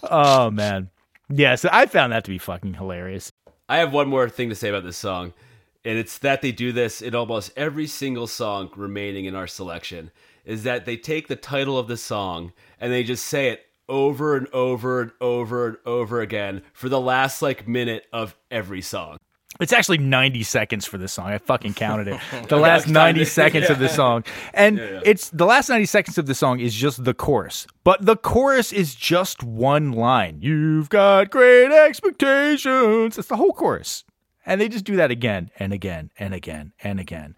oh 0.04 0.50
man. 0.50 0.90
Yes, 1.28 1.64
I 1.64 1.86
found 1.86 2.12
that 2.12 2.24
to 2.24 2.30
be 2.30 2.38
fucking 2.38 2.74
hilarious. 2.74 3.30
I 3.68 3.78
have 3.78 3.92
one 3.92 4.08
more 4.08 4.28
thing 4.28 4.50
to 4.50 4.54
say 4.54 4.68
about 4.68 4.84
this 4.84 4.96
song, 4.96 5.32
and 5.84 5.98
it's 5.98 6.18
that 6.18 6.42
they 6.42 6.52
do 6.52 6.70
this 6.70 7.00
in 7.00 7.14
almost 7.14 7.52
every 7.56 7.86
single 7.86 8.26
song 8.26 8.70
remaining 8.76 9.24
in 9.24 9.34
our 9.34 9.46
selection. 9.46 10.10
Is 10.44 10.64
that 10.64 10.84
they 10.84 10.98
take 10.98 11.28
the 11.28 11.36
title 11.36 11.78
of 11.78 11.88
the 11.88 11.96
song 11.96 12.52
and 12.78 12.92
they 12.92 13.02
just 13.02 13.24
say 13.24 13.48
it 13.48 13.64
over 13.88 14.36
and 14.36 14.46
over 14.48 15.00
and 15.00 15.12
over 15.20 15.68
and 15.68 15.76
over 15.86 16.20
again 16.20 16.62
for 16.74 16.90
the 16.90 17.00
last 17.00 17.40
like 17.40 17.66
minute 17.66 18.06
of 18.12 18.36
every 18.50 18.82
song. 18.82 19.16
It's 19.60 19.72
actually 19.72 19.98
90 19.98 20.42
seconds 20.42 20.84
for 20.84 20.98
this 20.98 21.12
song. 21.12 21.26
I 21.28 21.38
fucking 21.38 21.74
counted 21.74 22.08
it. 22.08 22.20
The 22.48 22.56
last 22.56 22.88
90 22.88 23.22
it. 23.22 23.26
seconds 23.26 23.70
of 23.70 23.78
the 23.78 23.88
song. 23.88 24.24
And 24.52 24.78
it's 24.78 25.30
the 25.30 25.46
last 25.46 25.68
90 25.68 25.86
seconds 25.86 26.18
of 26.18 26.26
the 26.26 26.34
song 26.34 26.60
is 26.60 26.74
just 26.74 27.04
the 27.04 27.14
chorus. 27.14 27.66
But 27.84 28.04
the 28.04 28.16
chorus 28.16 28.72
is 28.72 28.94
just 28.94 29.42
one 29.42 29.92
line. 29.92 30.38
You've 30.40 30.88
got 30.88 31.30
great 31.30 31.72
expectations. 31.72 33.16
It's 33.18 33.28
the 33.28 33.36
whole 33.36 33.52
chorus. 33.52 34.04
And 34.44 34.60
they 34.60 34.68
just 34.68 34.84
do 34.84 34.96
that 34.96 35.10
again 35.10 35.50
and 35.58 35.72
again 35.72 36.10
and 36.18 36.34
again 36.34 36.72
and 36.82 37.00
again. 37.00 37.34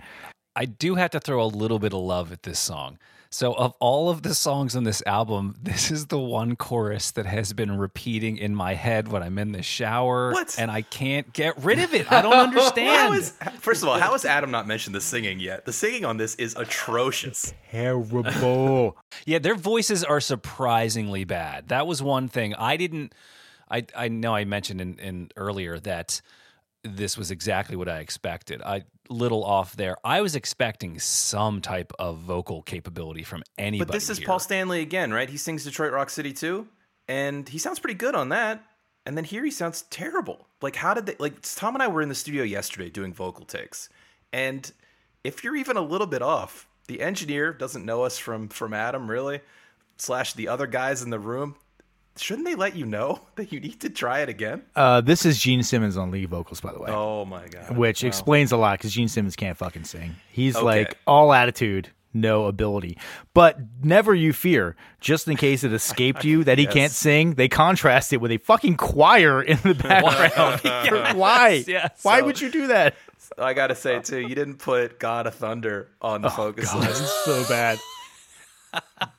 I 0.56 0.64
do 0.64 0.94
have 0.94 1.10
to 1.10 1.20
throw 1.20 1.42
a 1.42 1.46
little 1.46 1.78
bit 1.78 1.92
of 1.92 2.00
love 2.00 2.32
at 2.32 2.42
this 2.42 2.58
song. 2.58 2.98
So, 3.36 3.52
of 3.52 3.74
all 3.80 4.08
of 4.08 4.22
the 4.22 4.34
songs 4.34 4.74
on 4.74 4.84
this 4.84 5.02
album, 5.04 5.56
this 5.62 5.90
is 5.90 6.06
the 6.06 6.18
one 6.18 6.56
chorus 6.56 7.10
that 7.10 7.26
has 7.26 7.52
been 7.52 7.76
repeating 7.76 8.38
in 8.38 8.54
my 8.54 8.72
head 8.72 9.08
when 9.08 9.22
I'm 9.22 9.36
in 9.36 9.52
the 9.52 9.62
shower. 9.62 10.32
What? 10.32 10.56
And 10.58 10.70
I 10.70 10.80
can't 10.80 11.30
get 11.34 11.62
rid 11.62 11.78
of 11.78 11.92
it. 11.92 12.10
I 12.10 12.22
don't 12.22 12.32
understand. 12.54 13.14
is, 13.14 13.34
first 13.60 13.82
of 13.82 13.90
all, 13.90 13.98
how 13.98 14.12
has 14.12 14.24
Adam 14.36 14.50
not 14.50 14.66
mentioned 14.66 14.94
the 14.94 15.02
singing 15.02 15.38
yet? 15.38 15.66
The 15.66 15.74
singing 15.74 16.06
on 16.06 16.16
this 16.16 16.34
is 16.36 16.56
atrocious. 16.56 17.52
Terrible. 17.70 18.96
Yeah, 19.26 19.38
their 19.38 19.54
voices 19.54 20.02
are 20.02 20.22
surprisingly 20.22 21.24
bad. 21.24 21.68
That 21.68 21.86
was 21.86 22.02
one 22.02 22.28
thing 22.28 22.54
I 22.54 22.78
didn't. 22.78 23.14
I 23.70 23.84
I 23.94 24.08
know 24.08 24.34
I 24.34 24.46
mentioned 24.46 24.80
in, 24.80 24.98
in 24.98 25.28
earlier 25.36 25.78
that 25.80 26.22
this 26.84 27.18
was 27.18 27.30
exactly 27.30 27.76
what 27.76 27.88
I 27.90 27.98
expected. 27.98 28.62
I 28.62 28.84
little 29.10 29.44
off 29.44 29.76
there. 29.76 29.96
I 30.04 30.20
was 30.20 30.34
expecting 30.36 30.98
some 30.98 31.60
type 31.60 31.92
of 31.98 32.18
vocal 32.18 32.62
capability 32.62 33.22
from 33.22 33.42
anybody. 33.58 33.86
But 33.86 33.92
this 33.92 34.10
is 34.10 34.18
here. 34.18 34.26
Paul 34.26 34.38
Stanley 34.38 34.80
again, 34.80 35.12
right? 35.12 35.28
He 35.28 35.36
sings 35.36 35.64
Detroit 35.64 35.92
Rock 35.92 36.10
City 36.10 36.32
too, 36.32 36.68
and 37.08 37.48
he 37.48 37.58
sounds 37.58 37.78
pretty 37.78 37.98
good 37.98 38.14
on 38.14 38.28
that. 38.30 38.64
And 39.04 39.16
then 39.16 39.24
here 39.24 39.44
he 39.44 39.50
sounds 39.50 39.82
terrible. 39.82 40.48
Like, 40.60 40.76
how 40.76 40.94
did 40.94 41.06
they? 41.06 41.14
Like, 41.18 41.40
Tom 41.42 41.74
and 41.74 41.82
I 41.82 41.88
were 41.88 42.02
in 42.02 42.08
the 42.08 42.14
studio 42.14 42.42
yesterday 42.42 42.90
doing 42.90 43.12
vocal 43.12 43.44
takes, 43.44 43.88
and 44.32 44.70
if 45.22 45.44
you're 45.44 45.56
even 45.56 45.76
a 45.76 45.82
little 45.82 46.06
bit 46.06 46.22
off, 46.22 46.68
the 46.88 47.00
engineer 47.00 47.52
doesn't 47.52 47.84
know 47.84 48.02
us 48.02 48.18
from 48.18 48.48
from 48.48 48.74
Adam 48.74 49.08
really, 49.08 49.40
slash 49.96 50.32
the 50.32 50.48
other 50.48 50.66
guys 50.66 51.02
in 51.02 51.10
the 51.10 51.18
room. 51.18 51.56
Shouldn't 52.18 52.46
they 52.46 52.54
let 52.54 52.74
you 52.76 52.86
know 52.86 53.20
that 53.36 53.52
you 53.52 53.60
need 53.60 53.80
to 53.80 53.90
try 53.90 54.20
it 54.20 54.28
again? 54.28 54.62
Uh, 54.74 55.00
this 55.00 55.24
is 55.26 55.38
Gene 55.38 55.62
Simmons 55.62 55.96
on 55.96 56.10
lead 56.10 56.28
vocals, 56.30 56.60
by 56.60 56.72
the 56.72 56.78
way. 56.80 56.90
Oh 56.90 57.24
my 57.24 57.46
god! 57.48 57.76
which 57.76 58.04
explains 58.04 58.52
a 58.52 58.56
lot 58.56 58.78
because 58.78 58.92
Gene 58.92 59.08
Simmons 59.08 59.36
can't 59.36 59.56
fucking 59.56 59.84
sing. 59.84 60.16
He's 60.30 60.56
Okay. 60.56 60.64
like 60.64 60.98
all 61.06 61.32
attitude, 61.32 61.90
no 62.14 62.46
ability. 62.46 62.98
But 63.34 63.58
never 63.82 64.14
you 64.14 64.32
fear, 64.32 64.76
just 65.00 65.28
in 65.28 65.36
case 65.36 65.62
it 65.64 65.72
escaped 65.72 66.24
you 66.24 66.44
that 66.44 66.58
he 66.58 66.66
can't 66.78 66.92
sing, 66.92 67.34
they 67.34 67.48
contrast 67.48 68.12
it 68.12 68.20
with 68.20 68.30
a 68.30 68.38
fucking 68.38 68.76
choir 68.76 69.42
in 69.42 69.58
the 69.62 69.74
background. 69.74 70.62
Why? 71.18 71.64
yes. 71.66 71.98
Why 72.02 72.20
So- 72.20 72.26
would 72.26 72.40
you 72.40 72.50
do 72.50 72.66
that? 72.68 72.94
I 73.38 73.54
gotta 73.54 73.74
say 73.74 73.98
too, 74.00 74.20
you 74.20 74.34
didn't 74.36 74.58
put 74.58 74.98
God 75.00 75.26
of 75.26 75.34
Thunder 75.34 75.88
on 76.00 76.22
the 76.22 76.30
focus 76.30 76.72
God, 76.72 76.86
list. 76.86 77.24
so 77.24 77.44
bad. 77.48 77.78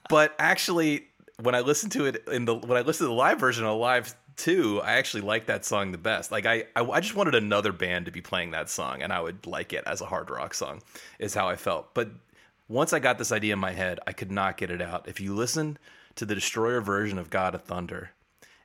but 0.09 0.33
actually 0.39 1.06
when 1.41 1.55
i 1.55 1.59
listened 1.59 1.91
to 1.91 2.05
it 2.05 2.23
in 2.31 2.45
the 2.45 2.55
when 2.55 2.77
i 2.77 2.81
listened 2.81 3.05
to 3.05 3.09
the 3.09 3.13
live 3.13 3.39
version 3.39 3.65
of 3.65 3.77
live 3.77 4.15
2 4.37 4.81
i 4.81 4.93
actually 4.93 5.21
like 5.21 5.47
that 5.47 5.65
song 5.65 5.91
the 5.91 5.97
best. 5.97 6.31
Like 6.31 6.45
I, 6.45 6.65
I 6.75 6.83
i 6.83 6.99
just 6.99 7.15
wanted 7.15 7.35
another 7.35 7.71
band 7.71 8.05
to 8.05 8.11
be 8.11 8.21
playing 8.21 8.51
that 8.51 8.69
song 8.69 9.01
and 9.01 9.11
i 9.11 9.19
would 9.19 9.45
like 9.45 9.73
it 9.73 9.83
as 9.85 10.01
a 10.01 10.05
hard 10.05 10.29
rock 10.29 10.53
song 10.53 10.81
is 11.19 11.33
how 11.33 11.47
i 11.47 11.55
felt. 11.55 11.93
But 11.93 12.11
once 12.67 12.93
i 12.93 12.99
got 12.99 13.17
this 13.17 13.31
idea 13.31 13.53
in 13.53 13.59
my 13.59 13.71
head 13.71 13.99
i 14.07 14.13
could 14.13 14.31
not 14.31 14.57
get 14.57 14.71
it 14.71 14.81
out. 14.81 15.07
If 15.07 15.19
you 15.19 15.35
listen 15.35 15.77
to 16.15 16.25
the 16.25 16.35
destroyer 16.35 16.81
version 16.81 17.17
of 17.17 17.29
god 17.29 17.55
of 17.55 17.63
thunder 17.63 18.11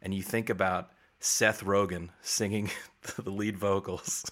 and 0.00 0.14
you 0.14 0.22
think 0.22 0.50
about 0.50 0.90
seth 1.20 1.64
rogen 1.64 2.10
singing 2.20 2.70
the 3.16 3.30
lead 3.30 3.56
vocals 3.56 4.30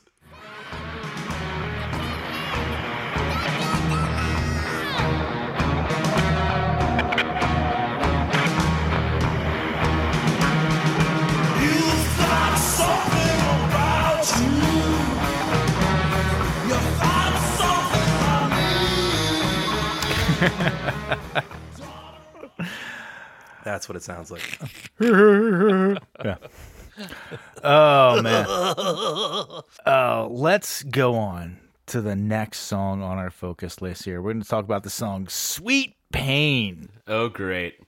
that's 23.64 23.88
what 23.88 23.96
it 23.96 24.02
sounds 24.02 24.30
like 24.30 24.60
yeah. 25.00 26.36
Oh 27.62 28.22
man. 28.22 28.46
Oh, 29.86 30.28
let's 30.30 30.82
go 30.82 31.14
on 31.16 31.58
to 31.86 32.00
the 32.00 32.16
next 32.16 32.60
song 32.60 33.02
on 33.02 33.18
our 33.18 33.30
focus 33.30 33.82
list 33.82 34.04
here. 34.04 34.22
We're 34.22 34.32
going 34.32 34.42
to 34.42 34.48
talk 34.48 34.64
about 34.64 34.82
the 34.82 34.90
song 34.90 35.28
Sweet 35.28 35.94
Pain. 36.12 36.88
Oh, 37.06 37.28
great. 37.28 37.78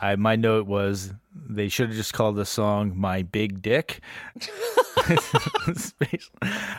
I 0.00 0.16
my 0.16 0.36
note 0.36 0.66
was 0.66 1.12
they 1.34 1.68
should 1.68 1.88
have 1.88 1.96
just 1.96 2.12
called 2.14 2.36
the 2.36 2.44
song 2.46 2.94
"My 2.96 3.22
Big 3.22 3.60
Dick." 3.62 4.00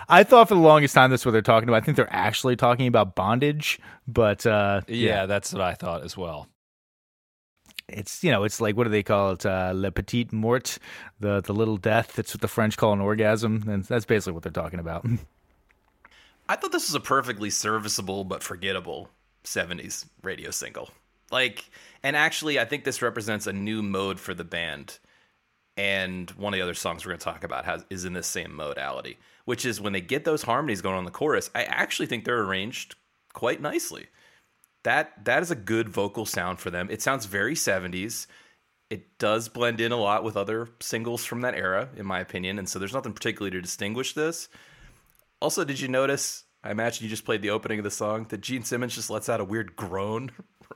I 0.10 0.24
thought 0.24 0.48
for 0.50 0.56
the 0.56 0.62
longest 0.62 0.94
time 0.96 1.10
that's 1.10 1.26
what 1.26 1.32
they're 1.32 1.42
talking 1.42 1.70
about. 1.70 1.82
I 1.82 1.86
think 1.86 1.98
they're 1.98 2.14
actually 2.14 2.56
talking 2.56 2.88
about 2.88 3.16
bondage, 3.16 3.80
but 4.08 4.46
uh, 4.46 4.82
Yeah, 4.88 5.26
that's 5.26 5.54
what 5.54 5.62
I 5.62 5.74
thought 5.74 6.04
as 6.04 6.18
well. 6.18 6.48
it's 7.88 8.24
you 8.24 8.32
know 8.32 8.44
it's 8.44 8.62
like 8.62 8.76
what 8.78 8.86
do 8.86 8.90
they 8.90 9.04
call 9.04 9.32
it? 9.32 9.46
Uh, 9.46 9.72
Le 9.76 9.92
Petit 9.92 10.28
Mort, 10.32 10.78
the 11.20 11.42
the 11.42 11.54
little 11.54 11.78
death. 11.78 12.14
That's 12.14 12.34
what 12.34 12.42
the 12.42 12.48
French 12.48 12.78
call 12.78 12.94
an 12.94 13.02
orgasm, 13.02 13.64
and 13.68 13.84
that's 13.84 14.06
basically 14.06 14.34
what 14.34 14.44
they're 14.44 14.52
talking 14.52 14.80
about. 14.80 15.06
I 16.50 16.56
thought 16.58 16.72
this 16.74 16.90
was 16.90 16.96
a 16.96 17.00
perfectly 17.00 17.50
serviceable 17.50 18.26
but 18.26 18.44
forgettable 18.44 19.10
70s 19.46 20.06
radio 20.22 20.52
single. 20.52 20.90
Like, 21.32 21.70
and 22.04 22.16
actually, 22.16 22.60
I 22.60 22.66
think 22.66 22.84
this 22.84 23.02
represents 23.02 23.48
a 23.48 23.54
new 23.54 23.82
mode 23.84 24.20
for 24.20 24.34
the 24.34 24.44
band. 24.44 25.00
And 25.78 26.30
one 26.32 26.54
of 26.54 26.58
the 26.58 26.64
other 26.64 26.74
songs 26.74 27.06
we're 27.06 27.12
going 27.12 27.20
to 27.20 27.26
talk 27.26 27.44
about 27.44 27.66
has, 27.66 27.86
is 27.90 28.06
in 28.06 28.14
this 28.14 28.28
same 28.28 28.56
modality, 28.56 29.18
which 29.46 29.66
is 29.66 29.80
when 29.80 29.94
they 29.94 30.02
get 30.02 30.26
those 30.26 30.44
harmonies 30.44 30.82
going 30.82 30.98
on 30.98 31.06
the 31.06 31.12
chorus, 31.12 31.50
I 31.56 31.64
actually 31.64 32.08
think 32.08 32.26
they're 32.26 32.42
arranged 32.42 32.96
quite 33.34 33.62
nicely. 33.62 34.08
That 34.84 35.26
that 35.26 35.44
is 35.44 35.52
a 35.52 35.56
good 35.56 35.90
vocal 35.90 36.26
sound 36.26 36.60
for 36.60 36.72
them. 36.72 36.88
It 36.90 37.02
sounds 37.02 37.26
very 37.26 37.54
70s. 37.54 38.28
It 38.90 39.18
does 39.20 39.48
blend 39.48 39.80
in 39.80 39.92
a 39.92 39.98
lot 39.98 40.24
with 40.24 40.36
other 40.36 40.70
singles 40.82 41.24
from 41.24 41.42
that 41.42 41.56
era, 41.56 41.90
in 41.96 42.06
my 42.06 42.20
opinion. 42.20 42.60
And 42.60 42.68
so 42.68 42.78
there's 42.78 42.94
nothing 42.94 43.14
particularly 43.14 43.52
to 43.52 43.62
distinguish 43.62 44.14
this. 44.14 44.50
Also, 45.40 45.64
did 45.64 45.80
you 45.80 45.88
notice? 45.88 46.44
I 46.64 46.72
imagine 46.72 47.04
you 47.04 47.10
just 47.10 47.26
played 47.26 47.42
the 47.42 47.52
opening 47.52 47.80
of 47.80 47.84
the 47.84 47.92
song 47.92 48.26
that 48.30 48.42
Gene 48.42 48.64
Simmons 48.64 48.94
just 48.94 49.10
lets 49.10 49.30
out 49.30 49.40
a 49.40 49.46
weird 49.46 49.76
groan 49.76 50.32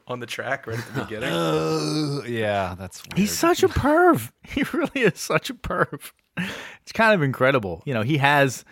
on 0.07 0.19
the 0.19 0.25
track 0.25 0.67
right 0.67 0.77
at 0.77 0.93
the 0.93 1.01
beginning. 1.01 1.29
Uh, 1.29 2.21
yeah, 2.27 2.75
that's 2.77 3.03
weird. 3.03 3.17
He's 3.17 3.37
such 3.37 3.63
a 3.63 3.67
perv. 3.67 4.31
He 4.47 4.63
really 4.73 5.01
is 5.01 5.19
such 5.19 5.49
a 5.49 5.55
perv. 5.55 6.11
It's 6.37 6.91
kind 6.93 7.13
of 7.15 7.23
incredible. 7.23 7.81
You 7.85 7.93
know, 7.93 8.03
he 8.03 8.17
has 8.17 8.63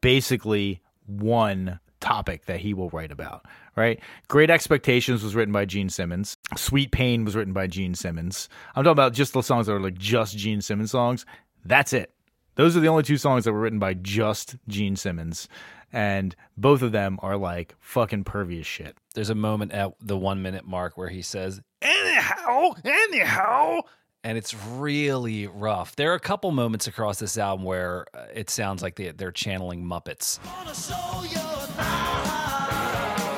basically 0.00 0.80
one 1.06 1.80
topic 2.00 2.46
that 2.46 2.60
he 2.60 2.74
will 2.74 2.90
write 2.90 3.10
about, 3.10 3.44
right? 3.76 4.00
Great 4.28 4.50
Expectations 4.50 5.22
was 5.22 5.34
written 5.34 5.52
by 5.52 5.64
Gene 5.64 5.88
Simmons. 5.88 6.36
Sweet 6.56 6.92
Pain 6.92 7.24
was 7.24 7.34
written 7.34 7.52
by 7.52 7.66
Gene 7.66 7.94
Simmons. 7.94 8.48
I'm 8.76 8.84
talking 8.84 8.92
about 8.92 9.12
just 9.12 9.32
the 9.32 9.42
songs 9.42 9.66
that 9.66 9.74
are 9.74 9.80
like 9.80 9.98
just 9.98 10.36
Gene 10.36 10.60
Simmons 10.60 10.92
songs. 10.92 11.26
That's 11.64 11.92
it. 11.92 12.12
Those 12.54 12.76
are 12.76 12.80
the 12.80 12.88
only 12.88 13.04
two 13.04 13.18
songs 13.18 13.44
that 13.44 13.52
were 13.52 13.60
written 13.60 13.78
by 13.78 13.94
just 13.94 14.56
Gene 14.66 14.96
Simmons. 14.96 15.48
And 15.92 16.36
both 16.56 16.82
of 16.82 16.92
them 16.92 17.18
are 17.22 17.36
like 17.36 17.74
fucking 17.80 18.24
pervy 18.24 18.60
as 18.60 18.66
shit. 18.66 18.96
There's 19.14 19.30
a 19.30 19.34
moment 19.34 19.72
at 19.72 19.92
the 20.00 20.16
one 20.18 20.42
minute 20.42 20.66
mark 20.66 20.98
where 20.98 21.08
he 21.08 21.22
says, 21.22 21.60
anyhow, 21.80 22.72
anyhow. 22.84 23.80
And 24.24 24.36
it's 24.36 24.54
really 24.54 25.46
rough. 25.46 25.96
There 25.96 26.10
are 26.12 26.16
a 26.16 26.20
couple 26.20 26.50
moments 26.50 26.86
across 26.88 27.18
this 27.18 27.38
album 27.38 27.64
where 27.64 28.04
uh, 28.12 28.26
it 28.34 28.50
sounds 28.50 28.82
like 28.82 28.96
they, 28.96 29.12
they're 29.12 29.32
channeling 29.32 29.84
Muppets. 29.84 30.38
Wanna 30.44 30.74
show 30.74 31.22
you 31.22 31.36
now. 31.76 33.36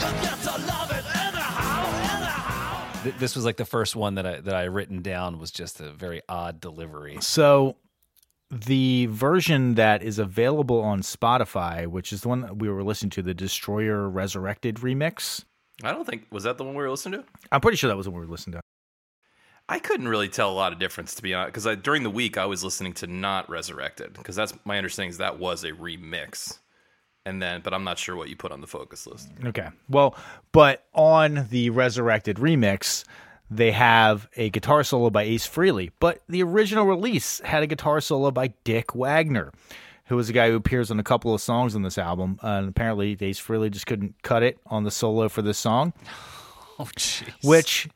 You 0.00 0.22
get 0.22 0.38
to 0.40 0.50
love 0.66 0.90
it 0.90 1.04
anyhow, 1.14 2.16
anyhow. 2.16 3.02
Th- 3.04 3.14
This 3.16 3.36
was 3.36 3.44
like 3.44 3.56
the 3.58 3.64
first 3.64 3.94
one 3.94 4.14
that 4.16 4.26
I 4.26 4.40
that 4.40 4.54
I 4.54 4.64
written 4.64 5.02
down 5.02 5.38
was 5.38 5.50
just 5.50 5.80
a 5.80 5.92
very 5.92 6.22
odd 6.28 6.60
delivery. 6.60 7.18
So 7.20 7.76
the 8.52 9.06
version 9.06 9.76
that 9.76 10.02
is 10.02 10.18
available 10.18 10.80
on 10.82 11.00
Spotify, 11.00 11.86
which 11.86 12.12
is 12.12 12.20
the 12.20 12.28
one 12.28 12.42
that 12.42 12.58
we 12.58 12.68
were 12.68 12.84
listening 12.84 13.10
to, 13.10 13.22
the 13.22 13.32
Destroyer 13.32 14.08
Resurrected 14.08 14.76
remix. 14.76 15.42
I 15.82 15.90
don't 15.90 16.04
think 16.04 16.26
was 16.30 16.44
that 16.44 16.58
the 16.58 16.64
one 16.64 16.74
we 16.74 16.82
were 16.82 16.90
listening 16.90 17.20
to. 17.20 17.26
I'm 17.50 17.62
pretty 17.62 17.78
sure 17.78 17.88
that 17.88 17.96
was 17.96 18.06
what 18.06 18.14
we 18.14 18.20
were 18.20 18.30
listening 18.30 18.54
to. 18.54 18.60
I 19.68 19.78
couldn't 19.78 20.08
really 20.08 20.28
tell 20.28 20.50
a 20.50 20.52
lot 20.52 20.72
of 20.72 20.78
difference 20.78 21.14
to 21.14 21.22
be 21.22 21.32
honest, 21.32 21.54
because 21.54 21.76
during 21.78 22.02
the 22.02 22.10
week 22.10 22.36
I 22.36 22.44
was 22.44 22.62
listening 22.62 22.92
to 22.94 23.06
not 23.06 23.48
Resurrected, 23.48 24.12
because 24.12 24.36
that's 24.36 24.52
my 24.66 24.76
understanding 24.76 25.10
is 25.10 25.18
that 25.18 25.38
was 25.38 25.64
a 25.64 25.72
remix, 25.72 26.58
and 27.24 27.40
then 27.40 27.62
but 27.64 27.72
I'm 27.72 27.84
not 27.84 27.98
sure 27.98 28.16
what 28.16 28.28
you 28.28 28.36
put 28.36 28.52
on 28.52 28.60
the 28.60 28.66
focus 28.66 29.06
list. 29.06 29.30
Okay. 29.46 29.68
Well, 29.88 30.14
but 30.52 30.84
on 30.92 31.46
the 31.48 31.70
Resurrected 31.70 32.36
remix, 32.36 33.04
they 33.56 33.72
have 33.72 34.28
a 34.36 34.50
guitar 34.50 34.82
solo 34.84 35.10
by 35.10 35.22
Ace 35.24 35.46
Frehley, 35.46 35.90
but 36.00 36.22
the 36.28 36.42
original 36.42 36.86
release 36.86 37.40
had 37.44 37.62
a 37.62 37.66
guitar 37.66 38.00
solo 38.00 38.30
by 38.30 38.54
Dick 38.64 38.94
Wagner, 38.94 39.52
who 40.06 40.16
was 40.16 40.28
a 40.28 40.32
guy 40.32 40.48
who 40.50 40.56
appears 40.56 40.90
on 40.90 40.98
a 40.98 41.02
couple 41.02 41.34
of 41.34 41.40
songs 41.40 41.74
on 41.74 41.82
this 41.82 41.98
album. 41.98 42.38
Uh, 42.42 42.48
and 42.48 42.68
apparently, 42.68 43.16
Ace 43.20 43.40
Frehley 43.40 43.70
just 43.70 43.86
couldn't 43.86 44.14
cut 44.22 44.42
it 44.42 44.58
on 44.66 44.84
the 44.84 44.90
solo 44.90 45.28
for 45.28 45.42
this 45.42 45.58
song. 45.58 45.92
Oh, 46.78 46.84
jeez. 46.96 47.46
which 47.46 47.86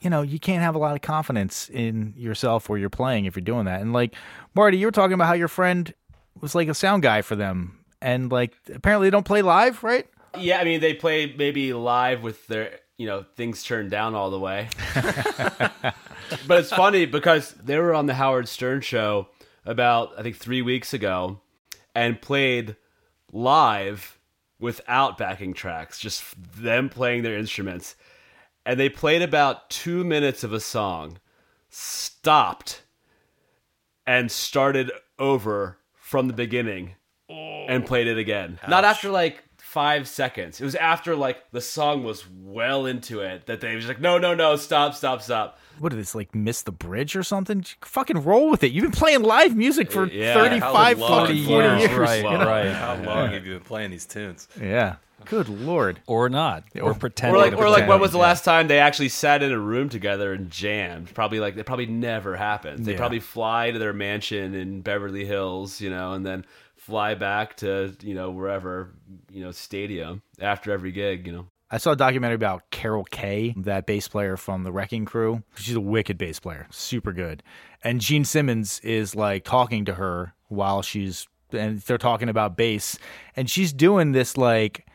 you 0.00 0.08
know 0.08 0.22
you 0.22 0.38
can't 0.38 0.62
have 0.62 0.76
a 0.76 0.78
lot 0.78 0.94
of 0.94 1.02
confidence 1.02 1.68
in 1.68 2.14
yourself 2.16 2.68
where 2.68 2.78
you're 2.78 2.88
playing 2.88 3.24
if 3.26 3.34
you're 3.34 3.42
doing 3.42 3.64
that 3.64 3.80
and 3.82 3.92
like 3.92 4.14
marty 4.54 4.78
you 4.78 4.86
were 4.86 4.92
talking 4.92 5.14
about 5.14 5.26
how 5.26 5.34
your 5.34 5.48
friend 5.48 5.92
was 6.40 6.54
like 6.54 6.68
a 6.68 6.72
sound 6.74 7.02
guy 7.02 7.20
for 7.22 7.34
them 7.34 7.80
and 8.00 8.30
like 8.30 8.54
apparently 8.72 9.08
they 9.08 9.10
don't 9.10 9.26
play 9.26 9.42
live 9.42 9.82
right 9.82 10.06
Yeah, 10.38 10.60
I 10.60 10.64
mean 10.64 10.80
they 10.80 10.94
play 10.94 11.34
maybe 11.36 11.72
live 11.74 12.22
with 12.22 12.46
their 12.46 12.78
you 13.00 13.06
know 13.06 13.24
things 13.34 13.62
turned 13.62 13.90
down 13.90 14.14
all 14.14 14.30
the 14.30 14.38
way. 14.38 14.68
but 14.94 16.60
it's 16.60 16.68
funny 16.68 17.06
because 17.06 17.52
they 17.52 17.78
were 17.78 17.94
on 17.94 18.04
the 18.04 18.12
Howard 18.12 18.46
Stern 18.46 18.82
show 18.82 19.28
about 19.64 20.12
I 20.18 20.22
think 20.22 20.36
three 20.36 20.60
weeks 20.60 20.92
ago 20.92 21.40
and 21.94 22.20
played 22.20 22.76
live 23.32 24.18
without 24.58 25.16
backing 25.16 25.54
tracks, 25.54 25.98
just 25.98 26.22
them 26.60 26.90
playing 26.90 27.22
their 27.22 27.38
instruments. 27.38 27.96
And 28.66 28.78
they 28.78 28.90
played 28.90 29.22
about 29.22 29.70
two 29.70 30.04
minutes 30.04 30.44
of 30.44 30.52
a 30.52 30.60
song, 30.60 31.20
stopped, 31.70 32.82
and 34.06 34.30
started 34.30 34.92
over 35.18 35.78
from 35.94 36.26
the 36.26 36.34
beginning 36.34 36.96
and 37.30 37.86
played 37.86 38.08
it 38.08 38.18
again. 38.18 38.60
Not 38.68 38.84
after 38.84 39.08
like 39.08 39.42
five 39.70 40.08
seconds. 40.08 40.60
It 40.60 40.64
was 40.64 40.74
after 40.74 41.14
like 41.14 41.44
the 41.52 41.60
song 41.60 42.02
was 42.02 42.24
well 42.42 42.86
into 42.86 43.20
it 43.20 43.46
that 43.46 43.60
they 43.60 43.76
was 43.76 43.86
like, 43.86 44.00
no, 44.00 44.18
no, 44.18 44.34
no, 44.34 44.56
stop, 44.56 44.94
stop, 44.94 45.22
stop. 45.22 45.58
what 45.78 45.90
did 45.90 45.98
this 46.00 46.12
like 46.14 46.34
miss 46.34 46.62
the 46.62 46.72
bridge 46.72 47.14
or 47.14 47.22
something 47.22 47.64
fucking 47.82 48.24
roll 48.24 48.50
with 48.50 48.64
it 48.64 48.72
you've 48.72 48.82
been 48.82 48.90
playing 48.90 49.22
live 49.22 49.54
music 49.56 49.92
for 49.92 50.06
Yeah, 50.08 50.34
35 50.34 50.98
long- 50.98 51.26
fucking 51.26 51.44
40 51.46 51.68
years, 51.68 51.80
years, 51.82 51.92
right, 51.98 52.16
you 52.24 52.30
know? 52.30 52.46
right. 52.46 52.72
How 52.72 52.96
long 52.96 53.30
have 53.30 53.46
you 53.46 53.52
been 53.54 53.62
playing 53.62 53.92
these 53.92 54.06
tunes? 54.06 54.48
yeah 54.60 54.96
good 55.26 55.48
lord 55.50 56.00
or 56.06 56.28
not, 56.30 56.64
or, 56.80 56.94
pretend. 56.94 57.36
Or 57.36 57.38
like, 57.38 57.50
to 57.52 57.58
or 57.58 57.68
like, 57.68 57.86
when 57.86 58.00
was 58.00 58.10
the 58.10 58.16
last 58.18 58.42
time 58.42 58.68
they 58.68 58.78
actually 58.78 59.10
sat 59.10 59.42
in 59.42 59.52
a 59.52 59.58
room 59.58 59.90
together 59.90 60.32
and 60.32 60.50
jammed? 60.50 61.12
Probably 61.14 61.38
like 61.40 61.56
that. 61.56 61.66
Probably 61.66 61.84
never 61.84 62.36
happens. 62.36 62.86
They 62.86 62.92
Yeah. 62.92 62.98
probably 62.98 63.20
fly 63.20 63.70
to 63.70 63.78
their 63.78 63.92
mansion 63.92 64.54
in 64.54 64.80
Beverly 64.80 65.26
Hills, 65.26 65.78
you 65.78 65.90
know, 65.90 66.14
and 66.14 66.24
then 66.24 66.46
fly 66.80 67.14
back 67.14 67.56
to 67.58 67.94
you 68.02 68.14
know 68.14 68.30
wherever 68.30 68.94
you 69.30 69.44
know 69.44 69.52
stadium 69.52 70.22
after 70.40 70.72
every 70.72 70.92
gig, 70.92 71.26
you 71.26 71.32
know. 71.32 71.46
I 71.72 71.78
saw 71.78 71.92
a 71.92 71.96
documentary 71.96 72.34
about 72.34 72.68
Carol 72.70 73.04
Kaye, 73.04 73.54
that 73.58 73.86
bass 73.86 74.08
player 74.08 74.36
from 74.36 74.64
the 74.64 74.72
Wrecking 74.72 75.04
Crew. 75.04 75.44
She's 75.54 75.76
a 75.76 75.80
wicked 75.80 76.18
bass 76.18 76.40
player, 76.40 76.66
super 76.70 77.12
good. 77.12 77.44
And 77.84 78.00
Gene 78.00 78.24
Simmons 78.24 78.80
is 78.80 79.14
like 79.14 79.44
talking 79.44 79.84
to 79.84 79.94
her 79.94 80.34
while 80.48 80.82
she's 80.82 81.28
and 81.52 81.80
they're 81.80 81.98
talking 81.98 82.28
about 82.28 82.56
bass, 82.56 82.98
and 83.36 83.48
she's 83.50 83.72
doing 83.72 84.12
this 84.12 84.36
like 84.36 84.86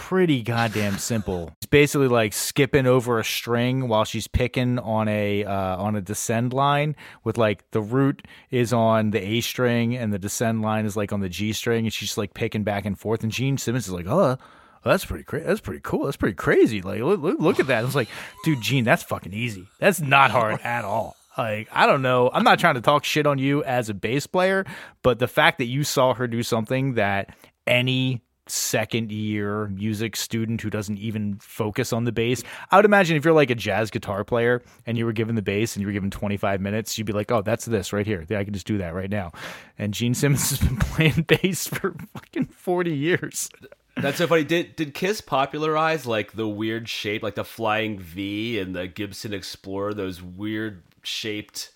pretty 0.00 0.42
goddamn 0.42 0.96
simple. 0.96 1.52
It's 1.58 1.66
basically 1.66 2.08
like 2.08 2.32
skipping 2.32 2.86
over 2.86 3.18
a 3.18 3.24
string 3.24 3.86
while 3.86 4.04
she's 4.04 4.26
picking 4.26 4.78
on 4.78 5.08
a 5.08 5.44
uh, 5.44 5.76
on 5.76 5.94
a 5.94 6.00
descend 6.00 6.54
line 6.54 6.96
with 7.22 7.36
like 7.36 7.70
the 7.72 7.82
root 7.82 8.26
is 8.50 8.72
on 8.72 9.10
the 9.10 9.22
A 9.22 9.40
string 9.42 9.94
and 9.94 10.10
the 10.10 10.18
descend 10.18 10.62
line 10.62 10.86
is 10.86 10.96
like 10.96 11.12
on 11.12 11.20
the 11.20 11.28
G 11.28 11.52
string 11.52 11.84
and 11.84 11.92
she's 11.92 12.16
like 12.16 12.32
picking 12.32 12.64
back 12.64 12.86
and 12.86 12.98
forth 12.98 13.22
and 13.22 13.30
Gene 13.30 13.58
Simmons 13.58 13.86
is 13.86 13.92
like, 13.92 14.06
"Oh, 14.08 14.38
that's 14.82 15.04
pretty 15.04 15.22
crazy. 15.22 15.46
That's 15.46 15.60
pretty 15.60 15.82
cool. 15.82 16.06
That's 16.06 16.16
pretty 16.16 16.34
crazy. 16.34 16.80
Like, 16.80 17.02
look, 17.02 17.20
look, 17.20 17.38
look 17.38 17.60
at 17.60 17.66
that." 17.66 17.80
I 17.80 17.84
was 17.84 17.94
like, 17.94 18.08
"Dude, 18.42 18.62
Gene, 18.62 18.84
that's 18.84 19.02
fucking 19.02 19.34
easy. 19.34 19.68
That's 19.78 20.00
not 20.00 20.30
hard 20.30 20.60
at 20.64 20.84
all." 20.84 21.14
Like, 21.36 21.68
I 21.70 21.86
don't 21.86 22.02
know. 22.02 22.30
I'm 22.32 22.42
not 22.42 22.58
trying 22.58 22.74
to 22.74 22.80
talk 22.80 23.04
shit 23.04 23.26
on 23.26 23.38
you 23.38 23.62
as 23.64 23.90
a 23.90 23.94
bass 23.94 24.26
player, 24.26 24.64
but 25.02 25.18
the 25.18 25.28
fact 25.28 25.58
that 25.58 25.66
you 25.66 25.84
saw 25.84 26.14
her 26.14 26.26
do 26.26 26.42
something 26.42 26.94
that 26.94 27.36
any 27.66 28.22
second 28.50 29.12
year 29.12 29.68
music 29.68 30.16
student 30.16 30.60
who 30.60 30.70
doesn't 30.70 30.98
even 30.98 31.38
focus 31.38 31.92
on 31.92 32.04
the 32.04 32.12
bass. 32.12 32.42
I 32.70 32.76
would 32.76 32.84
imagine 32.84 33.16
if 33.16 33.24
you're 33.24 33.34
like 33.34 33.50
a 33.50 33.54
jazz 33.54 33.90
guitar 33.90 34.24
player 34.24 34.62
and 34.86 34.98
you 34.98 35.04
were 35.04 35.12
given 35.12 35.34
the 35.34 35.42
bass 35.42 35.76
and 35.76 35.80
you 35.80 35.86
were 35.86 35.92
given 35.92 36.10
25 36.10 36.60
minutes, 36.60 36.98
you'd 36.98 37.06
be 37.06 37.12
like, 37.12 37.30
oh, 37.30 37.42
that's 37.42 37.64
this 37.64 37.92
right 37.92 38.06
here. 38.06 38.26
I 38.30 38.44
can 38.44 38.52
just 38.52 38.66
do 38.66 38.78
that 38.78 38.94
right 38.94 39.10
now. 39.10 39.32
And 39.78 39.94
Gene 39.94 40.14
Simmons 40.14 40.50
has 40.58 40.58
been 40.58 40.76
playing 40.76 41.26
bass 41.28 41.66
for 41.66 41.94
fucking 42.14 42.46
40 42.46 42.94
years. 42.94 43.50
That's 43.96 44.18
so 44.18 44.26
funny. 44.26 44.44
Did 44.44 44.76
did 44.76 44.94
Kiss 44.94 45.20
popularize 45.20 46.06
like 46.06 46.32
the 46.32 46.48
weird 46.48 46.88
shape, 46.88 47.22
like 47.22 47.34
the 47.34 47.44
flying 47.44 47.98
V 47.98 48.58
and 48.58 48.74
the 48.74 48.86
Gibson 48.86 49.34
Explorer, 49.34 49.94
those 49.94 50.22
weird 50.22 50.82
shaped 51.02 51.70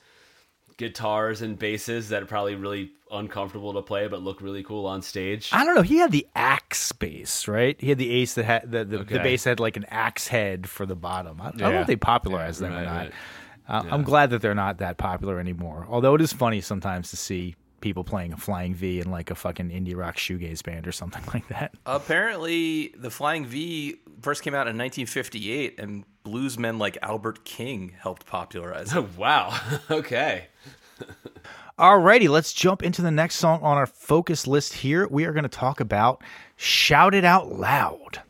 guitars 0.76 1.42
and 1.42 1.58
basses 1.58 2.08
that 2.10 2.22
are 2.22 2.26
probably 2.26 2.54
really 2.54 2.92
uncomfortable 3.10 3.72
to 3.74 3.82
play 3.82 4.08
but 4.08 4.22
look 4.22 4.40
really 4.40 4.62
cool 4.62 4.86
on 4.86 5.02
stage? 5.02 5.50
I 5.52 5.64
don't 5.64 5.74
know. 5.74 5.82
He 5.82 5.98
had 5.98 6.12
the 6.12 6.26
axe 6.34 6.92
bass, 6.92 7.46
right? 7.48 7.80
He 7.80 7.88
had 7.88 7.98
the 7.98 8.10
ace 8.10 8.34
that 8.34 8.44
had 8.44 8.70
the, 8.70 8.84
the, 8.84 8.98
the 8.98 9.18
bass 9.18 9.44
had 9.44 9.60
like 9.60 9.76
an 9.76 9.86
axe 9.90 10.28
head 10.28 10.68
for 10.68 10.86
the 10.86 10.96
bottom. 10.96 11.40
I, 11.40 11.48
I 11.48 11.50
don't 11.52 11.74
know 11.74 11.80
if 11.80 11.86
they 11.86 11.96
popularized 11.96 12.60
them 12.60 12.72
or 12.72 12.84
not. 12.84 12.96
right. 12.96 13.12
Uh, 13.66 13.82
I'm 13.90 14.02
glad 14.02 14.30
that 14.30 14.42
they're 14.42 14.54
not 14.54 14.78
that 14.78 14.98
popular 14.98 15.40
anymore. 15.40 15.86
Although 15.88 16.14
it 16.14 16.20
is 16.20 16.32
funny 16.32 16.60
sometimes 16.60 17.10
to 17.10 17.16
see 17.16 17.54
people 17.80 18.02
playing 18.02 18.32
a 18.32 18.36
flying 18.36 18.74
V 18.74 19.00
in 19.00 19.10
like 19.10 19.30
a 19.30 19.34
fucking 19.34 19.68
indie 19.68 19.94
rock 19.94 20.16
shoegaze 20.16 20.62
band 20.62 20.86
or 20.86 20.92
something 20.92 21.22
like 21.34 21.46
that. 21.48 21.72
Apparently, 21.86 22.94
the 22.96 23.10
Flying 23.10 23.44
V 23.46 23.96
first 24.22 24.42
came 24.42 24.54
out 24.54 24.66
in 24.66 24.76
1958, 24.78 25.78
and 25.78 26.04
bluesmen 26.24 26.78
like 26.78 26.96
Albert 27.02 27.44
King 27.44 27.92
helped 27.98 28.26
popularize 28.26 28.92
it. 28.92 28.96
Oh, 28.96 29.08
wow. 29.18 29.56
okay. 29.90 30.46
Alrighty, 31.78 32.28
let's 32.28 32.52
jump 32.52 32.82
into 32.82 33.02
the 33.02 33.10
next 33.10 33.36
song 33.36 33.60
on 33.62 33.76
our 33.76 33.86
focus 33.86 34.46
list 34.46 34.74
here. 34.74 35.08
We 35.08 35.24
are 35.24 35.32
going 35.32 35.42
to 35.42 35.48
talk 35.48 35.80
about 35.80 36.22
Shout 36.56 37.14
It 37.14 37.24
Out 37.24 37.50
Loud. 37.50 38.22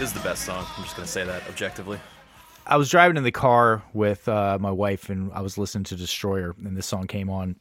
Is 0.00 0.12
the 0.12 0.20
best 0.20 0.44
song. 0.46 0.64
I'm 0.76 0.82
just 0.84 0.96
gonna 0.96 1.06
say 1.06 1.24
that 1.24 1.46
objectively. 1.48 1.98
I 2.66 2.76
was 2.76 2.88
driving 2.88 3.16
in 3.16 3.24
the 3.24 3.32
car 3.32 3.82
with 3.92 4.28
uh, 4.28 4.56
my 4.60 4.70
wife, 4.70 5.10
and 5.10 5.30
I 5.32 5.40
was 5.42 5.58
listening 5.58 5.84
to 5.84 5.96
Destroyer, 5.96 6.54
and 6.64 6.76
this 6.76 6.86
song 6.86 7.06
came 7.06 7.28
on. 7.28 7.56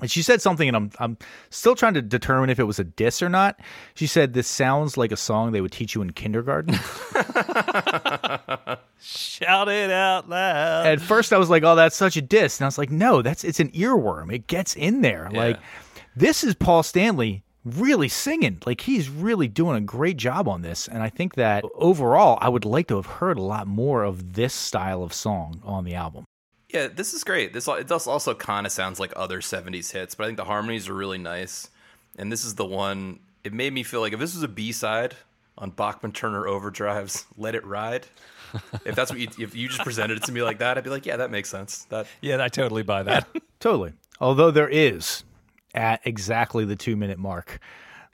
And 0.00 0.10
she 0.10 0.22
said 0.22 0.40
something, 0.40 0.68
and 0.68 0.76
I'm 0.76 0.90
I'm 0.98 1.18
still 1.50 1.74
trying 1.74 1.94
to 1.94 2.02
determine 2.02 2.48
if 2.48 2.60
it 2.60 2.64
was 2.64 2.78
a 2.78 2.84
diss 2.84 3.22
or 3.22 3.28
not. 3.28 3.58
She 3.94 4.06
said, 4.06 4.34
"This 4.34 4.46
sounds 4.46 4.96
like 4.96 5.10
a 5.10 5.16
song 5.16 5.50
they 5.50 5.60
would 5.60 5.72
teach 5.72 5.96
you 5.96 6.02
in 6.02 6.12
kindergarten." 6.12 6.74
Shout 9.00 9.68
it 9.68 9.90
out 9.90 10.28
loud. 10.28 10.86
At 10.86 11.00
first, 11.00 11.32
I 11.32 11.38
was 11.38 11.50
like, 11.50 11.64
"Oh, 11.64 11.74
that's 11.74 11.96
such 11.96 12.16
a 12.16 12.22
diss," 12.22 12.60
and 12.60 12.66
I 12.66 12.68
was 12.68 12.78
like, 12.78 12.90
"No, 12.90 13.20
that's 13.20 13.42
it's 13.42 13.58
an 13.58 13.70
earworm. 13.70 14.32
It 14.32 14.46
gets 14.46 14.76
in 14.76 15.00
there. 15.00 15.28
Like 15.32 15.58
this 16.14 16.44
is 16.44 16.54
Paul 16.54 16.84
Stanley." 16.84 17.42
Really 17.64 18.08
singing, 18.08 18.58
like 18.64 18.80
he's 18.82 19.10
really 19.10 19.46
doing 19.46 19.76
a 19.76 19.82
great 19.82 20.16
job 20.16 20.48
on 20.48 20.62
this, 20.62 20.88
and 20.88 21.02
I 21.02 21.10
think 21.10 21.34
that 21.34 21.62
overall, 21.74 22.38
I 22.40 22.48
would 22.48 22.64
like 22.64 22.88
to 22.88 22.96
have 22.96 23.04
heard 23.04 23.36
a 23.36 23.42
lot 23.42 23.66
more 23.66 24.02
of 24.02 24.32
this 24.32 24.54
style 24.54 25.02
of 25.02 25.12
song 25.12 25.60
on 25.62 25.84
the 25.84 25.94
album. 25.94 26.24
Yeah, 26.70 26.88
this 26.88 27.12
is 27.12 27.22
great. 27.22 27.52
This 27.52 27.68
it 27.68 27.86
does 27.86 28.06
also 28.06 28.34
kind 28.34 28.64
of 28.64 28.72
sounds 28.72 28.98
like 28.98 29.12
other 29.14 29.40
'70s 29.40 29.92
hits, 29.92 30.14
but 30.14 30.24
I 30.24 30.26
think 30.28 30.38
the 30.38 30.44
harmonies 30.44 30.88
are 30.88 30.94
really 30.94 31.18
nice. 31.18 31.68
And 32.16 32.32
this 32.32 32.46
is 32.46 32.54
the 32.54 32.64
one. 32.64 33.18
It 33.44 33.52
made 33.52 33.74
me 33.74 33.82
feel 33.82 34.00
like 34.00 34.14
if 34.14 34.20
this 34.20 34.34
was 34.34 34.42
a 34.42 34.48
B 34.48 34.72
side 34.72 35.16
on 35.58 35.70
Bachman 35.70 36.12
Turner 36.12 36.46
Overdrive's 36.46 37.26
"Let 37.36 37.54
It 37.54 37.66
Ride," 37.66 38.06
if 38.84 38.94
that's 38.94 39.10
what 39.10 39.20
you, 39.20 39.28
if 39.38 39.54
you 39.54 39.68
just 39.68 39.82
presented 39.82 40.18
it 40.18 40.24
to 40.24 40.32
me 40.32 40.42
like 40.42 40.58
that, 40.58 40.78
I'd 40.78 40.84
be 40.84 40.90
like, 40.90 41.06
yeah, 41.06 41.16
that 41.16 41.30
makes 41.30 41.48
sense. 41.48 41.84
That 41.90 42.06
yeah, 42.20 42.42
I 42.42 42.48
totally 42.48 42.82
buy 42.82 43.02
that. 43.02 43.28
Totally. 43.60 43.92
Although 44.20 44.50
there 44.50 44.68
is 44.68 45.24
at 45.74 46.00
exactly 46.04 46.64
the 46.64 46.76
two 46.76 46.96
minute 46.96 47.18
mark. 47.18 47.58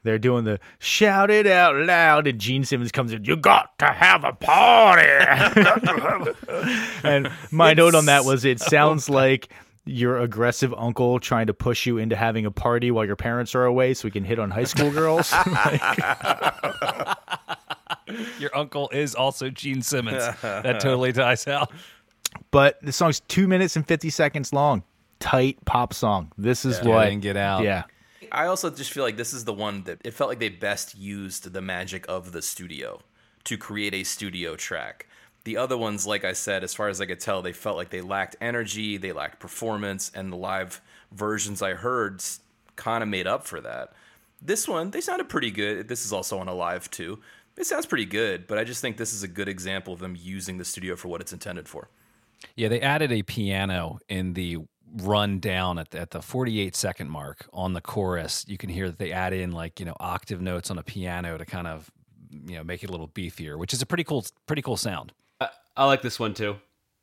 They're 0.02 0.18
doing 0.18 0.44
the 0.44 0.60
shout 0.78 1.32
it 1.32 1.48
out 1.48 1.74
loud, 1.74 2.28
and 2.28 2.38
Gene 2.38 2.64
Simmons 2.64 2.92
comes 2.92 3.12
in. 3.12 3.24
You 3.24 3.36
got 3.36 3.76
to 3.80 3.86
have 3.86 4.22
a 4.22 4.32
party. 4.34 5.02
and 7.02 7.28
my 7.50 7.74
note 7.74 7.96
on 7.96 8.06
that 8.06 8.24
was 8.24 8.44
it 8.44 8.60
sounds 8.60 9.10
like 9.10 9.48
your 9.84 10.18
aggressive 10.18 10.72
uncle 10.76 11.18
trying 11.18 11.48
to 11.48 11.54
push 11.54 11.86
you 11.86 11.98
into 11.98 12.14
having 12.14 12.46
a 12.46 12.50
party 12.52 12.92
while 12.92 13.04
your 13.04 13.16
parents 13.16 13.52
are 13.54 13.64
away 13.64 13.94
so 13.94 14.06
we 14.06 14.12
can 14.12 14.24
hit 14.24 14.38
on 14.38 14.50
high 14.50 14.64
school 14.64 14.90
girls. 14.90 15.32
Your 18.38 18.56
uncle 18.56 18.88
is 18.92 19.14
also 19.14 19.50
Gene 19.50 19.82
Simmons. 19.82 20.22
that 20.42 20.80
totally 20.80 21.12
ties 21.12 21.46
out. 21.48 21.72
but 22.50 22.78
the 22.82 22.92
song's 22.92 23.20
two 23.20 23.48
minutes 23.48 23.76
and 23.76 23.86
50 23.86 24.10
seconds 24.10 24.52
long. 24.52 24.82
Tight 25.18 25.64
pop 25.64 25.94
song. 25.94 26.32
This 26.36 26.64
is 26.64 26.78
Get 26.78 26.86
what. 26.86 27.08
in, 27.08 27.20
get 27.20 27.36
out. 27.36 27.64
Yeah. 27.64 27.84
I 28.32 28.46
also 28.46 28.70
just 28.70 28.92
feel 28.92 29.04
like 29.04 29.16
this 29.16 29.32
is 29.32 29.44
the 29.44 29.52
one 29.52 29.84
that 29.84 30.00
it 30.04 30.12
felt 30.12 30.28
like 30.28 30.40
they 30.40 30.48
best 30.48 30.96
used 30.96 31.52
the 31.52 31.60
magic 31.60 32.04
of 32.08 32.32
the 32.32 32.42
studio 32.42 33.00
to 33.44 33.56
create 33.56 33.94
a 33.94 34.04
studio 34.04 34.56
track. 34.56 35.06
The 35.44 35.56
other 35.56 35.78
ones, 35.78 36.06
like 36.06 36.24
I 36.24 36.32
said, 36.32 36.64
as 36.64 36.74
far 36.74 36.88
as 36.88 37.00
I 37.00 37.06
could 37.06 37.20
tell, 37.20 37.40
they 37.40 37.52
felt 37.52 37.76
like 37.76 37.90
they 37.90 38.00
lacked 38.00 38.34
energy, 38.40 38.96
they 38.96 39.12
lacked 39.12 39.38
performance, 39.38 40.10
and 40.12 40.32
the 40.32 40.36
live 40.36 40.80
versions 41.12 41.62
I 41.62 41.74
heard 41.74 42.22
kind 42.74 43.02
of 43.02 43.08
made 43.08 43.28
up 43.28 43.46
for 43.46 43.60
that. 43.60 43.92
This 44.42 44.66
one, 44.66 44.90
they 44.90 45.00
sounded 45.00 45.28
pretty 45.28 45.52
good. 45.52 45.88
This 45.88 46.04
is 46.04 46.12
also 46.12 46.38
on 46.38 46.48
a 46.48 46.54
live 46.54 46.90
too. 46.90 47.20
It 47.56 47.64
sounds 47.64 47.86
pretty 47.86 48.04
good, 48.04 48.46
but 48.46 48.58
I 48.58 48.64
just 48.64 48.80
think 48.82 48.96
this 48.96 49.12
is 49.12 49.22
a 49.22 49.28
good 49.28 49.48
example 49.48 49.94
of 49.94 50.00
them 50.00 50.16
using 50.20 50.58
the 50.58 50.64
studio 50.64 50.96
for 50.96 51.08
what 51.08 51.20
it's 51.20 51.32
intended 51.32 51.68
for. 51.68 51.88
Yeah, 52.54 52.68
they 52.68 52.80
added 52.80 53.12
a 53.12 53.22
piano 53.22 53.98
in 54.08 54.34
the 54.34 54.58
run 54.96 55.38
down 55.38 55.78
at 55.78 55.90
the, 55.90 56.00
at 56.00 56.10
the 56.10 56.22
48 56.22 56.74
second 56.74 57.10
mark 57.10 57.46
on 57.52 57.74
the 57.74 57.80
chorus. 57.80 58.44
You 58.48 58.56
can 58.56 58.70
hear 58.70 58.88
that 58.88 58.98
they 58.98 59.12
add 59.12 59.32
in 59.32 59.52
like, 59.52 59.78
you 59.78 59.86
know, 59.86 59.96
octave 60.00 60.40
notes 60.40 60.70
on 60.70 60.78
a 60.78 60.82
piano 60.82 61.36
to 61.36 61.44
kind 61.44 61.66
of, 61.66 61.90
you 62.30 62.56
know, 62.56 62.64
make 62.64 62.82
it 62.82 62.88
a 62.88 62.92
little 62.92 63.08
beefier, 63.08 63.58
which 63.58 63.72
is 63.72 63.82
a 63.82 63.86
pretty 63.86 64.04
cool 64.04 64.24
pretty 64.46 64.62
cool 64.62 64.76
sound. 64.76 65.12
I, 65.40 65.48
I 65.76 65.84
like 65.84 66.02
this 66.02 66.18
one 66.18 66.34
too. 66.34 66.56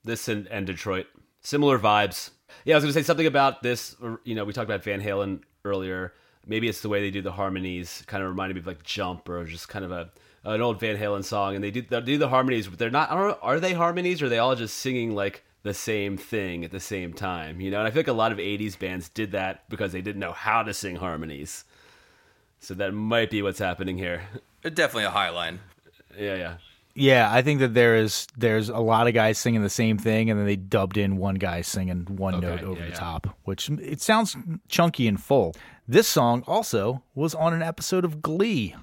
This 0.04 0.28
and, 0.28 0.48
and 0.48 0.66
Detroit. 0.66 1.08
Similar 1.42 1.80
vibes. 1.80 2.32
Yeah, 2.66 2.76
I 2.76 2.78
was 2.78 2.84
going 2.84 2.94
to 2.94 3.00
say 3.00 3.06
something 3.06 3.26
about 3.26 3.64
this. 3.64 3.96
Uh, 4.02 4.18
you 4.24 4.36
know, 4.36 4.46
we 4.46 4.54
talked 4.54 4.70
about 4.70 4.84
Van 4.84 5.02
Halen 5.02 5.42
earlier. 5.66 6.14
Maybe 6.46 6.68
it's 6.68 6.82
the 6.82 6.90
way 6.90 7.02
they 7.02 7.12
do 7.12 7.22
the 7.22 7.32
harmonies. 7.32 8.04
Kind 8.08 8.24
of 8.24 8.30
reminded 8.30 8.56
me 8.56 8.60
of 8.60 8.68
like 8.68 8.84
Jump 8.84 9.30
or 9.30 9.46
just 9.46 9.70
kind 9.70 9.86
of 9.86 9.92
a 9.92 10.12
an 10.46 10.62
old 10.62 10.80
Van 10.80 10.98
Halen 10.98 11.24
song. 11.24 11.56
And 11.56 11.64
they 11.64 11.72
do 11.72 11.82
they 11.82 12.02
do 12.02 12.18
the 12.18 12.30
harmonies, 12.30 12.68
but 12.68 12.80
they're 12.80 12.90
not. 12.90 13.12
I 13.12 13.16
don't 13.16 13.28
know. 13.30 13.38
Are 13.42 13.60
they 13.60 13.74
harmonies 13.74 14.22
or 14.22 14.26
are 14.26 14.30
they 14.30 14.40
all 14.40 14.56
just 14.56 14.78
singing 14.80 15.16
like 15.16 15.44
the 15.64 15.74
same 15.74 16.18
thing 16.18 16.64
at 16.64 16.72
the 16.72 16.80
same 16.80 17.14
time? 17.14 17.60
You 17.62 17.72
know, 17.72 17.80
and 17.80 17.88
I 17.88 17.92
feel 17.92 18.00
like 18.02 18.08
a 18.08 18.14
lot 18.14 18.32
of 18.32 18.38
'80s 18.38 18.78
bands 18.78 19.10
did 19.10 19.32
that 19.32 19.68
because 19.70 19.92
they 19.92 20.02
didn't 20.02 20.20
know 20.20 20.34
how 20.34 20.64
to 20.64 20.74
sing 20.74 20.96
harmonies. 20.98 21.66
So 22.60 22.74
that 22.76 22.94
might 22.94 23.30
be 23.30 23.42
what's 23.42 23.60
happening 23.60 23.98
here. 23.98 24.22
Definitely 24.64 25.04
a 25.06 25.10
high 25.10 25.30
line. 25.30 25.60
yeah, 26.18 26.36
yeah. 26.36 26.54
Yeah, 26.96 27.34
I 27.34 27.42
think 27.42 27.60
that 27.62 27.74
there 27.74 27.96
is 27.96 28.28
there's 28.38 28.70
a 28.70 28.78
lot 28.78 29.08
of 29.08 29.16
guys 29.16 29.40
singing 29.40 29.64
the 29.64 29.70
same 29.70 29.98
thing, 29.98 30.30
and 30.30 30.40
then 30.40 30.46
they 30.46 30.56
dubbed 30.56 30.96
in 30.96 31.18
one 31.18 31.36
guy 31.36 31.62
singing 31.62 32.06
one 32.06 32.36
Okay, 32.36 32.46
note 32.46 32.62
over 32.62 32.80
yeah, 32.80 32.86
the 32.86 32.92
yeah. 32.92 32.98
top, 32.98 33.36
which 33.46 33.68
it 33.70 34.00
sounds 34.00 34.38
chunky 34.70 35.08
and 35.08 35.20
full. 35.22 35.56
This 35.88 36.08
song 36.08 36.44
also 36.46 37.02
was 37.16 37.34
on 37.34 37.52
an 37.54 37.64
episode 37.64 38.06
of 38.06 38.22
Glee, 38.22 38.76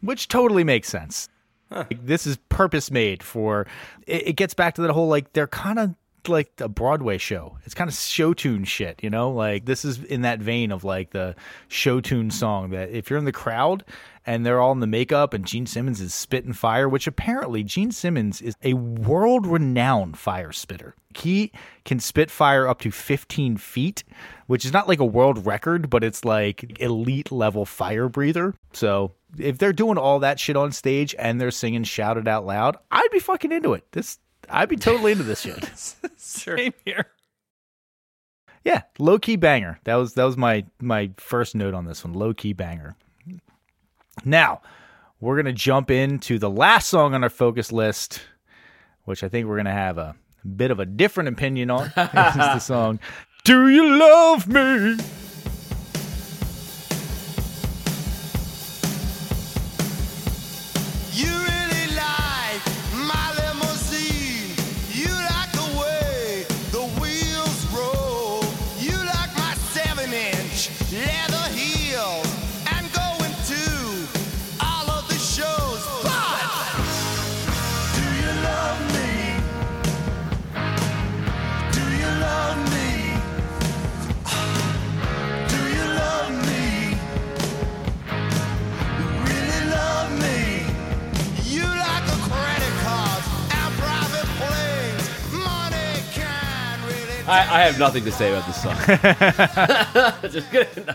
which 0.00 0.26
totally 0.28 0.64
makes 0.64 0.88
sense. 0.88 1.28
Like, 1.70 2.04
this 2.04 2.26
is 2.26 2.36
purpose 2.50 2.90
made 2.90 3.22
for. 3.22 3.66
It, 4.06 4.28
it 4.28 4.32
gets 4.34 4.52
back 4.54 4.74
to 4.74 4.82
that 4.82 4.90
whole 4.90 5.08
like 5.08 5.32
they're 5.32 5.46
kind 5.46 5.78
of 5.78 5.94
like 6.28 6.52
a 6.60 6.68
Broadway 6.68 7.18
show. 7.18 7.58
It's 7.64 7.74
kind 7.74 7.88
of 7.88 7.94
show 7.94 8.34
tune 8.34 8.64
shit, 8.64 9.02
you 9.02 9.10
know. 9.10 9.30
Like 9.30 9.64
this 9.64 9.84
is 9.84 10.02
in 10.02 10.22
that 10.22 10.40
vein 10.40 10.72
of 10.72 10.84
like 10.84 11.10
the 11.10 11.34
show 11.68 12.00
tune 12.00 12.30
song 12.30 12.70
that 12.70 12.90
if 12.90 13.10
you're 13.10 13.18
in 13.18 13.24
the 13.24 13.32
crowd 13.32 13.84
and 14.26 14.44
they're 14.44 14.60
all 14.60 14.72
in 14.72 14.80
the 14.80 14.86
makeup 14.86 15.34
and 15.34 15.44
Gene 15.44 15.66
Simmons 15.66 16.00
is 16.00 16.14
spitting 16.14 16.52
fire, 16.52 16.88
which 16.88 17.06
apparently 17.06 17.62
Gene 17.62 17.90
Simmons 17.90 18.40
is 18.40 18.54
a 18.62 18.74
world 18.74 19.46
renowned 19.46 20.18
fire 20.18 20.52
spitter. 20.52 20.94
He 21.16 21.52
can 21.84 22.00
spit 22.00 22.30
fire 22.30 22.66
up 22.66 22.80
to 22.80 22.90
15 22.90 23.56
feet, 23.56 24.02
which 24.46 24.64
is 24.64 24.72
not 24.72 24.88
like 24.88 25.00
a 25.00 25.04
world 25.04 25.46
record, 25.46 25.90
but 25.90 26.02
it's 26.02 26.24
like 26.24 26.80
elite 26.80 27.30
level 27.30 27.64
fire 27.64 28.08
breather. 28.08 28.54
So 28.72 29.12
if 29.38 29.58
they're 29.58 29.72
doing 29.72 29.98
all 29.98 30.18
that 30.20 30.40
shit 30.40 30.56
on 30.56 30.72
stage 30.72 31.14
and 31.18 31.40
they're 31.40 31.50
singing 31.50 31.84
shout 31.84 32.16
it 32.16 32.26
out 32.26 32.46
loud, 32.46 32.76
I'd 32.90 33.10
be 33.12 33.20
fucking 33.20 33.52
into 33.52 33.74
it. 33.74 33.84
This 33.92 34.18
I'd 34.48 34.68
be 34.68 34.76
totally 34.76 35.12
into 35.12 35.24
this 35.24 35.40
shit. 35.40 35.70
Same 36.16 36.74
here. 36.84 37.06
Yeah, 38.64 38.82
low 38.98 39.18
key 39.18 39.36
banger. 39.36 39.78
That 39.84 39.96
was 39.96 40.14
that 40.14 40.24
was 40.24 40.36
my 40.36 40.64
my 40.80 41.10
first 41.18 41.54
note 41.54 41.74
on 41.74 41.84
this 41.84 42.02
one. 42.04 42.14
Low 42.14 42.32
key 42.32 42.52
banger. 42.54 42.96
Now, 44.24 44.62
we're 45.20 45.36
gonna 45.36 45.52
jump 45.52 45.90
into 45.90 46.38
the 46.38 46.50
last 46.50 46.88
song 46.88 47.14
on 47.14 47.22
our 47.22 47.30
focus 47.30 47.72
list, 47.72 48.22
which 49.04 49.22
I 49.22 49.28
think 49.28 49.46
we're 49.46 49.56
gonna 49.56 49.72
have 49.72 49.98
a 49.98 50.16
bit 50.56 50.70
of 50.70 50.80
a 50.80 50.86
different 50.86 51.28
opinion 51.28 51.70
on. 51.70 51.92
this 51.96 52.30
is 52.30 52.36
the 52.36 52.58
song 52.58 53.00
"Do 53.44 53.68
You 53.68 53.98
Love 53.98 54.48
Me." 54.48 54.96
I, 97.26 97.38
I 97.38 97.62
have 97.62 97.78
nothing 97.78 98.04
to 98.04 98.12
say 98.12 98.30
about 98.30 98.46
this 98.46 98.62
song. 98.62 98.76
Just 100.30 100.50
kidding. 100.50 100.86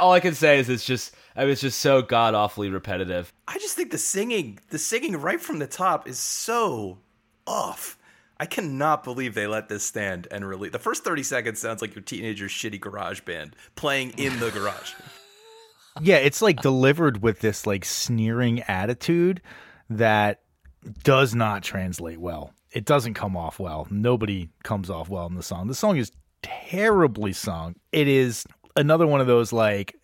All 0.00 0.12
I 0.12 0.20
can 0.20 0.34
say 0.34 0.58
is 0.58 0.68
it's 0.68 0.84
just 0.84 1.14
I 1.36 1.42
mean, 1.42 1.50
it's 1.50 1.60
just 1.60 1.78
so 1.78 2.02
god 2.02 2.34
awfully 2.34 2.70
repetitive. 2.70 3.32
I 3.46 3.58
just 3.58 3.76
think 3.76 3.92
the 3.92 3.98
singing, 3.98 4.58
the 4.70 4.78
singing 4.78 5.16
right 5.16 5.40
from 5.40 5.58
the 5.60 5.66
top 5.66 6.08
is 6.08 6.18
so 6.18 6.98
off. 7.46 7.96
I 8.38 8.46
cannot 8.46 9.04
believe 9.04 9.34
they 9.34 9.46
let 9.46 9.68
this 9.68 9.84
stand 9.84 10.26
and 10.30 10.48
release. 10.48 10.72
The 10.72 10.78
first 10.78 11.04
30 11.04 11.22
seconds 11.22 11.60
sounds 11.60 11.82
like 11.82 11.94
your 11.94 12.02
teenager's 12.02 12.50
shitty 12.50 12.80
garage 12.80 13.20
band 13.20 13.54
playing 13.76 14.10
in 14.18 14.38
the 14.40 14.50
garage. 14.50 14.92
Yeah, 16.00 16.16
it's 16.16 16.40
like 16.40 16.62
delivered 16.62 17.20
with 17.20 17.40
this 17.40 17.66
like 17.66 17.84
sneering 17.84 18.62
attitude 18.62 19.42
that 19.90 20.40
does 21.02 21.34
not 21.34 21.64
translate 21.64 22.18
well. 22.20 22.54
It 22.72 22.84
doesn't 22.84 23.14
come 23.14 23.36
off 23.36 23.58
well. 23.58 23.86
Nobody 23.90 24.48
comes 24.62 24.90
off 24.90 25.08
well 25.08 25.26
in 25.26 25.34
the 25.34 25.42
song. 25.42 25.66
The 25.66 25.74
song 25.74 25.96
is 25.96 26.12
terribly 26.42 27.32
sung. 27.32 27.74
It 27.92 28.08
is 28.08 28.44
another 28.76 29.06
one 29.06 29.20
of 29.20 29.26
those 29.26 29.52
like 29.52 29.96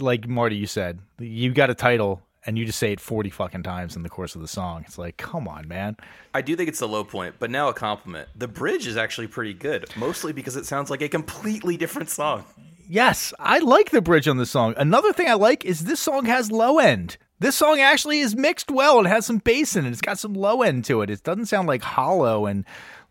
like 0.00 0.28
Marty 0.28 0.56
you 0.56 0.66
said, 0.66 1.00
you 1.18 1.52
got 1.52 1.70
a 1.70 1.74
title 1.74 2.22
and 2.46 2.56
you 2.56 2.64
just 2.64 2.78
say 2.78 2.92
it 2.92 3.00
40 3.00 3.30
fucking 3.30 3.62
times 3.64 3.96
in 3.96 4.02
the 4.02 4.08
course 4.08 4.36
of 4.36 4.40
the 4.40 4.48
song. 4.48 4.84
It's 4.86 4.98
like, 4.98 5.16
come 5.16 5.48
on, 5.48 5.66
man. 5.66 5.96
I 6.32 6.42
do 6.42 6.54
think 6.54 6.68
it's 6.68 6.78
the 6.78 6.86
low 6.86 7.02
point, 7.02 7.34
but 7.40 7.50
now 7.50 7.68
a 7.68 7.74
compliment. 7.74 8.28
The 8.36 8.46
bridge 8.46 8.86
is 8.86 8.96
actually 8.96 9.26
pretty 9.26 9.52
good, 9.52 9.86
mostly 9.96 10.32
because 10.32 10.54
it 10.54 10.64
sounds 10.64 10.88
like 10.88 11.02
a 11.02 11.08
completely 11.08 11.76
different 11.76 12.08
song. 12.08 12.44
Yes, 12.88 13.34
I 13.40 13.58
like 13.58 13.90
the 13.90 14.00
bridge 14.00 14.28
on 14.28 14.36
this 14.36 14.50
song. 14.50 14.74
Another 14.76 15.12
thing 15.12 15.28
I 15.28 15.34
like 15.34 15.64
is 15.64 15.84
this 15.84 15.98
song 15.98 16.26
has 16.26 16.52
low 16.52 16.78
end. 16.78 17.16
This 17.38 17.54
song 17.54 17.80
actually 17.80 18.20
is 18.20 18.34
mixed 18.34 18.70
well 18.70 19.00
It 19.00 19.06
has 19.08 19.26
some 19.26 19.38
bass 19.38 19.76
in 19.76 19.84
it. 19.84 19.90
It's 19.90 20.00
got 20.00 20.18
some 20.18 20.34
low 20.34 20.62
end 20.62 20.84
to 20.86 21.02
it. 21.02 21.10
It 21.10 21.22
doesn't 21.22 21.46
sound 21.46 21.68
like 21.68 21.82
hollow 21.82 22.46
and 22.46 22.64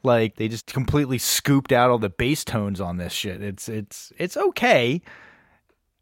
like 0.04 0.36
they 0.36 0.48
just 0.48 0.68
completely 0.68 1.18
scooped 1.18 1.72
out 1.72 1.90
all 1.90 2.00
the 2.00 2.10
bass 2.10 2.44
tones 2.44 2.80
on 2.82 2.98
this 2.98 3.14
shit. 3.14 3.42
It's 3.42 3.70
it's 3.70 4.12
it's 4.18 4.38
okay. 4.38 5.02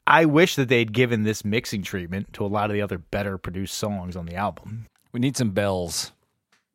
I 0.05 0.25
wish 0.25 0.55
that 0.55 0.67
they'd 0.67 0.91
given 0.91 1.23
this 1.23 1.45
mixing 1.45 1.81
treatment 1.81 2.33
to 2.33 2.45
a 2.45 2.47
lot 2.47 2.69
of 2.69 2.73
the 2.73 2.81
other 2.81 2.97
better 2.97 3.37
produced 3.37 3.77
songs 3.77 4.15
on 4.17 4.25
the 4.25 4.35
album. 4.35 4.87
We 5.13 5.19
need 5.21 5.37
some 5.37 5.51
bells. 5.51 6.11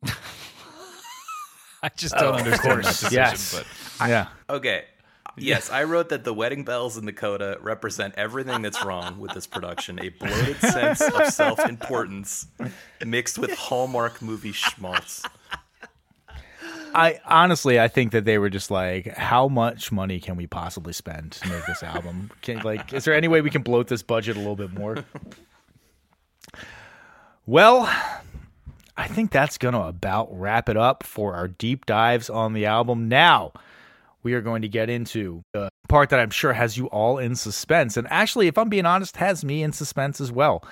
I 1.81 1.89
just 1.95 2.15
don't 2.15 2.35
oh, 2.35 2.37
understand 2.37 2.79
that 2.83 2.87
decision, 2.87 3.13
Yes. 3.13 3.63
but 3.99 4.09
yeah. 4.09 4.27
Okay. 4.49 4.85
Yes, 5.39 5.69
I 5.69 5.83
wrote 5.83 6.09
that 6.09 6.23
the 6.23 6.33
wedding 6.33 6.63
bells 6.63 6.97
in 6.97 7.05
the 7.05 7.13
coda 7.13 7.57
represent 7.61 8.13
everything 8.17 8.61
that's 8.61 8.83
wrong 8.83 9.19
with 9.19 9.33
this 9.33 9.47
production 9.47 9.99
a 9.99 10.09
bloated 10.09 10.57
sense 10.57 11.01
of 11.01 11.27
self 11.27 11.59
importance 11.67 12.47
mixed 13.05 13.37
with 13.37 13.51
Hallmark 13.51 14.21
movie 14.21 14.51
schmaltz. 14.51 15.23
I 16.93 17.19
honestly, 17.25 17.79
I 17.79 17.87
think 17.87 18.11
that 18.13 18.25
they 18.25 18.37
were 18.37 18.49
just 18.49 18.71
like, 18.71 19.07
how 19.07 19.47
much 19.47 19.91
money 19.91 20.19
can 20.19 20.35
we 20.35 20.47
possibly 20.47 20.93
spend 20.93 21.33
to 21.33 21.49
make 21.49 21.65
this 21.67 21.83
album? 21.83 22.31
Can, 22.41 22.59
like, 22.61 22.93
is 22.93 23.05
there 23.05 23.13
any 23.13 23.27
way 23.27 23.41
we 23.41 23.49
can 23.49 23.61
bloat 23.61 23.87
this 23.87 24.01
budget 24.01 24.35
a 24.35 24.39
little 24.39 24.55
bit 24.55 24.73
more? 24.73 25.03
well, 27.45 27.87
I 28.97 29.07
think 29.07 29.31
that's 29.31 29.57
gonna 29.57 29.81
about 29.81 30.27
wrap 30.31 30.67
it 30.67 30.77
up 30.77 31.03
for 31.03 31.33
our 31.33 31.47
deep 31.47 31.85
dives 31.85 32.29
on 32.29 32.53
the 32.53 32.65
album. 32.65 33.07
Now, 33.07 33.53
we 34.23 34.33
are 34.33 34.41
going 34.41 34.61
to 34.61 34.67
get 34.67 34.89
into 34.89 35.41
the 35.53 35.69
part 35.87 36.09
that 36.09 36.19
I'm 36.19 36.29
sure 36.29 36.53
has 36.53 36.77
you 36.77 36.87
all 36.87 37.17
in 37.17 37.35
suspense, 37.35 37.97
and 37.97 38.07
actually, 38.09 38.47
if 38.47 38.57
I'm 38.57 38.69
being 38.69 38.85
honest, 38.85 39.17
has 39.17 39.43
me 39.43 39.63
in 39.63 39.71
suspense 39.71 40.19
as 40.21 40.31
well. 40.31 40.63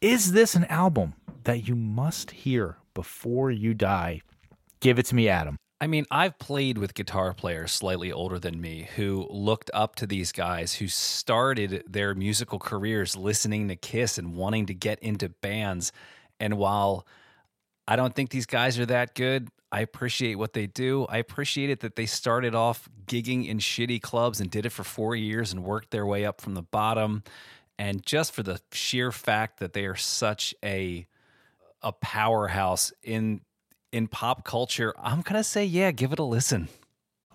Is 0.00 0.32
this 0.32 0.54
an 0.54 0.64
album 0.66 1.14
that 1.44 1.66
you 1.66 1.74
must 1.74 2.30
hear 2.30 2.76
before 2.94 3.50
you 3.50 3.74
die? 3.74 4.22
Give 4.80 4.98
it 4.98 5.06
to 5.06 5.14
me, 5.14 5.28
Adam. 5.28 5.56
I 5.80 5.86
mean, 5.86 6.06
I've 6.10 6.38
played 6.38 6.76
with 6.78 6.94
guitar 6.94 7.32
players 7.34 7.70
slightly 7.70 8.10
older 8.10 8.40
than 8.40 8.60
me 8.60 8.88
who 8.96 9.28
looked 9.30 9.70
up 9.72 9.94
to 9.96 10.06
these 10.06 10.32
guys 10.32 10.74
who 10.74 10.88
started 10.88 11.84
their 11.88 12.14
musical 12.14 12.58
careers 12.58 13.16
listening 13.16 13.68
to 13.68 13.76
Kiss 13.76 14.18
and 14.18 14.34
wanting 14.34 14.66
to 14.66 14.74
get 14.74 14.98
into 14.98 15.28
bands. 15.28 15.92
And 16.40 16.58
while 16.58 17.06
I 17.86 17.94
don't 17.94 18.14
think 18.14 18.30
these 18.30 18.46
guys 18.46 18.76
are 18.78 18.86
that 18.86 19.14
good, 19.14 19.48
I 19.70 19.80
appreciate 19.80 20.36
what 20.36 20.54
they 20.54 20.66
do. 20.66 21.06
I 21.08 21.18
appreciate 21.18 21.70
it 21.70 21.80
that 21.80 21.96
they 21.96 22.06
started 22.06 22.54
off 22.54 22.88
gigging 23.06 23.46
in 23.46 23.58
shitty 23.58 24.00
clubs 24.00 24.40
and 24.40 24.50
did 24.50 24.64
it 24.64 24.70
for 24.70 24.84
four 24.84 25.14
years 25.14 25.52
and 25.52 25.62
worked 25.62 25.90
their 25.90 26.06
way 26.06 26.24
up 26.24 26.40
from 26.40 26.54
the 26.54 26.62
bottom. 26.62 27.22
And 27.78 28.04
just 28.04 28.32
for 28.32 28.42
the 28.42 28.60
sheer 28.72 29.12
fact 29.12 29.60
that 29.60 29.72
they 29.72 29.84
are 29.84 29.96
such 29.96 30.54
a 30.64 31.06
a 31.80 31.92
powerhouse 31.92 32.92
in 33.02 33.40
in 33.92 34.08
pop 34.08 34.44
culture, 34.44 34.94
I'm 34.98 35.20
gonna 35.20 35.44
say 35.44 35.64
yeah, 35.64 35.90
give 35.90 36.12
it 36.12 36.18
a 36.18 36.24
listen. 36.24 36.68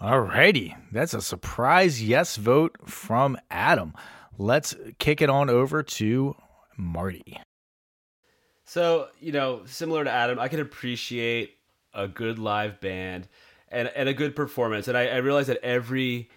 Alrighty, 0.02 0.76
that's 0.92 1.14
a 1.14 1.22
surprise 1.22 2.04
yes 2.04 2.36
vote 2.36 2.76
from 2.86 3.38
Adam. 3.50 3.94
Let's 4.38 4.76
kick 4.98 5.22
it 5.22 5.30
on 5.30 5.50
over 5.50 5.84
to 5.84 6.36
Marty. 6.76 7.40
So, 8.66 9.10
you 9.20 9.32
know, 9.32 9.62
similar 9.66 10.04
to 10.04 10.10
Adam, 10.10 10.40
I 10.40 10.48
can 10.48 10.60
appreciate 10.60 11.58
a 11.94 12.08
good 12.08 12.40
live 12.40 12.80
band 12.80 13.28
and, 13.70 13.88
and 13.90 14.10
a 14.10 14.14
good 14.14 14.36
performance. 14.36 14.88
And 14.88 14.98
I, 14.98 15.08
I 15.08 15.18
realize 15.18 15.48
that 15.48 15.64
every 15.64 16.30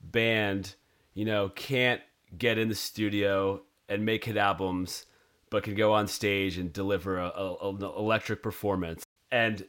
band, 0.00 0.74
you 1.14 1.24
know, 1.24 1.48
can't 1.48 2.00
get 2.36 2.58
in 2.58 2.68
the 2.68 2.74
studio 2.74 3.62
and 3.88 4.04
make 4.04 4.24
hit 4.24 4.36
albums, 4.36 5.06
but 5.50 5.62
can 5.62 5.74
go 5.74 5.92
on 5.92 6.08
stage 6.08 6.58
and 6.58 6.72
deliver 6.72 7.18
a, 7.18 7.28
a, 7.28 7.70
an 7.70 7.82
electric 7.82 8.42
performance. 8.42 9.04
And 9.30 9.66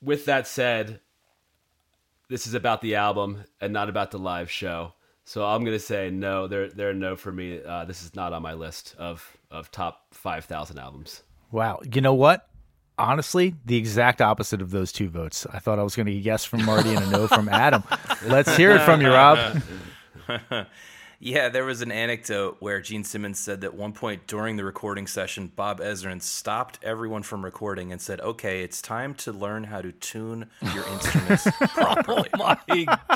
with 0.00 0.26
that 0.26 0.46
said, 0.46 1.00
this 2.28 2.46
is 2.46 2.54
about 2.54 2.82
the 2.82 2.94
album 2.94 3.44
and 3.60 3.72
not 3.72 3.88
about 3.88 4.10
the 4.10 4.18
live 4.18 4.50
show. 4.50 4.92
So 5.24 5.44
I'm 5.44 5.64
gonna 5.64 5.78
say 5.78 6.10
no. 6.10 6.46
They're 6.46 6.70
they're 6.70 6.94
no 6.94 7.14
for 7.14 7.30
me. 7.30 7.62
Uh, 7.62 7.84
this 7.84 8.02
is 8.02 8.14
not 8.14 8.32
on 8.32 8.40
my 8.40 8.54
list 8.54 8.94
of 8.98 9.36
of 9.50 9.70
top 9.70 10.14
five 10.14 10.46
thousand 10.46 10.78
albums. 10.78 11.22
Wow. 11.50 11.80
You 11.90 12.00
know 12.00 12.14
what? 12.14 12.47
Honestly, 12.98 13.54
the 13.64 13.76
exact 13.76 14.20
opposite 14.20 14.60
of 14.60 14.70
those 14.70 14.92
two 14.92 15.08
votes. 15.08 15.46
I 15.52 15.58
thought 15.58 15.78
I 15.78 15.82
was 15.82 15.94
going 15.94 16.06
to 16.06 16.12
get 16.12 16.18
a 16.18 16.22
yes 16.22 16.44
from 16.44 16.64
Marty 16.64 16.94
and 16.94 17.04
a 17.04 17.10
no 17.10 17.28
from 17.28 17.48
Adam. 17.48 17.84
Let's 18.26 18.56
hear 18.56 18.72
it 18.72 18.82
from 18.82 19.00
you, 19.00 19.08
Rob. 19.08 19.62
Yeah, 21.20 21.48
there 21.48 21.64
was 21.64 21.82
an 21.82 21.90
anecdote 21.90 22.58
where 22.60 22.80
Gene 22.80 23.02
Simmons 23.02 23.40
said 23.40 23.62
that 23.62 23.74
one 23.74 23.92
point 23.92 24.28
during 24.28 24.54
the 24.54 24.64
recording 24.64 25.08
session, 25.08 25.50
Bob 25.54 25.80
Ezrin 25.80 26.22
stopped 26.22 26.78
everyone 26.80 27.24
from 27.24 27.44
recording 27.44 27.90
and 27.90 28.00
said, 28.00 28.20
"Okay, 28.20 28.62
it's 28.62 28.80
time 28.80 29.14
to 29.14 29.32
learn 29.32 29.64
how 29.64 29.82
to 29.82 29.90
tune 29.90 30.48
your 30.72 30.86
instruments 30.86 31.48
oh 31.60 31.66
properly." 31.66 32.28
My 32.36 32.56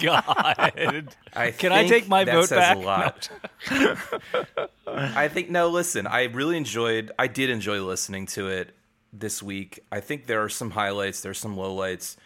God. 0.01 1.15
I 1.33 1.53
Can 1.53 1.71
I 1.71 1.87
take 1.87 2.09
my 2.09 2.25
that 2.25 2.35
vote 2.35 2.49
says 2.49 2.59
back? 2.59 2.77
A 2.77 2.81
lot. 2.81 3.31
I 4.89 5.29
think 5.29 5.49
no. 5.49 5.69
Listen, 5.69 6.09
I 6.09 6.25
really 6.25 6.57
enjoyed. 6.57 7.13
I 7.21 7.29
did 7.29 7.51
enjoy 7.51 7.85
listening 7.85 8.27
to 8.27 8.49
it 8.49 8.75
this 9.13 9.43
week. 9.43 9.85
I 9.93 10.01
think 10.01 10.27
there 10.27 10.43
are 10.43 10.49
some 10.49 10.71
highlights. 10.71 11.21
There's 11.21 11.39
some 11.39 11.57
lowlights, 11.57 12.17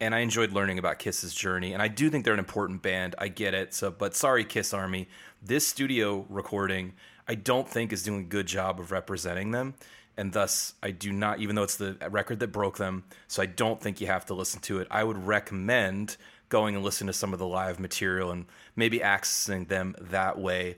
and 0.00 0.14
I 0.14 0.20
enjoyed 0.20 0.52
learning 0.52 0.78
about 0.78 0.98
Kiss's 0.98 1.34
journey. 1.34 1.72
And 1.72 1.82
I 1.82 1.88
do 1.88 2.10
think 2.10 2.24
they're 2.24 2.34
an 2.34 2.38
important 2.38 2.82
band. 2.82 3.14
I 3.18 3.28
get 3.28 3.54
it. 3.54 3.74
So, 3.74 3.90
but 3.90 4.14
sorry, 4.14 4.44
Kiss 4.44 4.74
Army. 4.74 5.08
This 5.42 5.66
studio 5.66 6.26
recording, 6.28 6.92
I 7.28 7.34
don't 7.34 7.68
think 7.68 7.92
is 7.92 8.02
doing 8.02 8.20
a 8.20 8.24
good 8.24 8.46
job 8.46 8.80
of 8.80 8.92
representing 8.92 9.50
them. 9.50 9.74
And 10.16 10.32
thus, 10.32 10.74
I 10.82 10.92
do 10.92 11.12
not, 11.12 11.40
even 11.40 11.56
though 11.56 11.64
it's 11.64 11.76
the 11.76 11.96
record 12.08 12.38
that 12.40 12.52
broke 12.52 12.76
them, 12.76 13.04
so 13.26 13.42
I 13.42 13.46
don't 13.46 13.80
think 13.80 14.00
you 14.00 14.06
have 14.06 14.26
to 14.26 14.34
listen 14.34 14.60
to 14.62 14.78
it. 14.78 14.86
I 14.90 15.02
would 15.02 15.26
recommend 15.26 16.16
going 16.48 16.76
and 16.76 16.84
listen 16.84 17.08
to 17.08 17.12
some 17.12 17.32
of 17.32 17.40
the 17.40 17.46
live 17.46 17.80
material 17.80 18.30
and 18.30 18.46
maybe 18.76 19.00
accessing 19.00 19.66
them 19.66 19.96
that 20.00 20.38
way. 20.38 20.76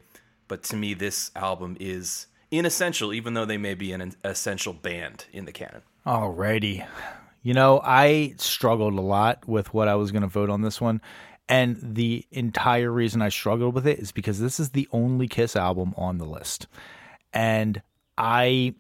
But 0.49 0.63
to 0.65 0.77
me, 0.77 0.95
this 0.95 1.31
album 1.37 1.77
is 1.79 2.29
inessential, 2.51 3.13
even 3.13 3.35
though 3.35 3.45
they 3.45 3.57
may 3.57 3.75
be 3.75 3.93
an 3.93 4.15
essential 4.25 4.73
band 4.73 5.27
in 5.33 5.45
the 5.45 5.53
canon. 5.53 5.83
Alrighty. 6.07 6.87
You 7.43 7.55
know, 7.55 7.81
I 7.83 8.35
struggled 8.39 8.95
a 8.95 9.03
lot 9.03 9.47
with 9.47 9.73
what 9.73 9.89
I 9.89 9.95
was 9.95 10.11
going 10.13 10.23
to 10.23 10.29
vote 10.29 10.51
on 10.51 10.63
this 10.63 10.81
one. 10.81 11.01
And 11.49 11.79
the 11.81 12.27
entire 12.33 12.91
reason 12.91 13.23
I 13.23 13.29
struggled 13.29 13.75
with 13.75 13.87
it 13.87 13.99
is 13.99 14.11
because 14.11 14.41
this 14.41 14.59
is 14.59 14.71
the 14.71 14.89
only 14.91 15.29
Kiss 15.29 15.55
album 15.55 15.95
on 15.97 16.19
the 16.19 16.25
list. 16.25 16.67
And 17.33 17.83
I 18.19 18.75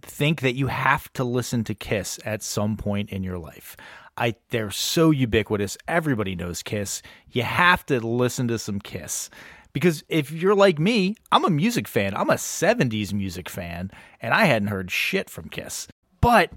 think 0.00 0.42
that 0.42 0.54
you 0.54 0.68
have 0.68 1.12
to 1.14 1.24
listen 1.24 1.64
to 1.64 1.74
Kiss 1.74 2.20
at 2.24 2.42
some 2.42 2.76
point 2.76 3.10
in 3.10 3.24
your 3.24 3.38
life. 3.38 3.76
I 4.16 4.34
they're 4.50 4.70
so 4.70 5.10
ubiquitous. 5.10 5.78
Everybody 5.86 6.34
knows 6.34 6.62
Kiss. 6.62 7.02
You 7.30 7.42
have 7.42 7.86
to 7.86 8.00
listen 8.00 8.48
to 8.48 8.58
some 8.58 8.80
Kiss. 8.80 9.30
Because 9.72 10.02
if 10.08 10.30
you're 10.32 10.54
like 10.54 10.78
me, 10.78 11.14
I'm 11.30 11.44
a 11.44 11.50
music 11.50 11.86
fan. 11.86 12.16
I'm 12.16 12.30
a 12.30 12.34
70s 12.34 13.12
music 13.12 13.48
fan, 13.48 13.90
and 14.20 14.34
I 14.34 14.46
hadn't 14.46 14.68
heard 14.68 14.90
shit 14.90 15.30
from 15.30 15.48
Kiss. 15.48 15.88
But 16.20 16.50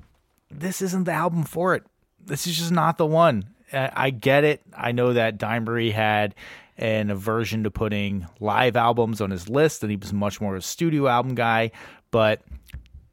this 0.50 0.82
isn't 0.82 1.04
the 1.04 1.12
album 1.12 1.44
for 1.44 1.76
it. 1.76 1.84
This 2.24 2.48
is 2.48 2.58
just 2.58 2.72
not 2.72 2.98
the 2.98 3.06
one. 3.06 3.46
I 3.74 4.10
get 4.10 4.44
it. 4.44 4.62
I 4.76 4.92
know 4.92 5.14
that 5.14 5.38
Dimery 5.38 5.92
had 5.92 6.36
an 6.78 7.10
aversion 7.10 7.64
to 7.64 7.72
putting 7.72 8.28
live 8.40 8.76
albums 8.76 9.22
on 9.22 9.30
his 9.30 9.48
list, 9.50 9.84
and 9.84 9.92
he 9.92 9.98
was 9.98 10.14
much 10.14 10.42
more 10.42 10.56
of 10.56 10.60
a 10.60 10.66
studio 10.66 11.08
album 11.08 11.36
guy. 11.36 11.72
But 12.10 12.42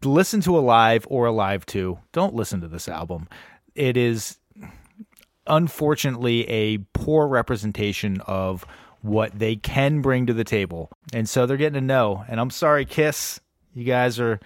listen 0.03 0.41
to 0.43 0.57
Alive 0.57 1.07
or 1.11 1.27
Alive 1.27 1.65
II. 1.73 1.99
Don't 2.13 2.35
listen 2.35 2.61
to 2.61 2.69
this 2.69 2.89
album. 2.89 3.29
It 3.75 3.97
is 3.97 4.39
unfortunately 5.47 6.49
a 6.49 6.79
poor 6.93 7.27
representation 7.29 8.21
of 8.23 8.67
what 9.03 9.39
they 9.39 9.57
can 9.57 10.01
bring 10.01 10.27
to 10.27 10.33
the 10.33 10.45
table. 10.45 10.91
And 11.13 11.29
so 11.29 11.47
they're 11.47 11.57
getting 11.57 11.79
a 11.79 11.81
no. 11.81 12.25
And 12.29 12.41
I'm 12.41 12.51
sorry, 12.51 12.85
Kiss. 12.85 13.41
You 13.75 13.85
guys 13.85 14.19
are 14.19 14.41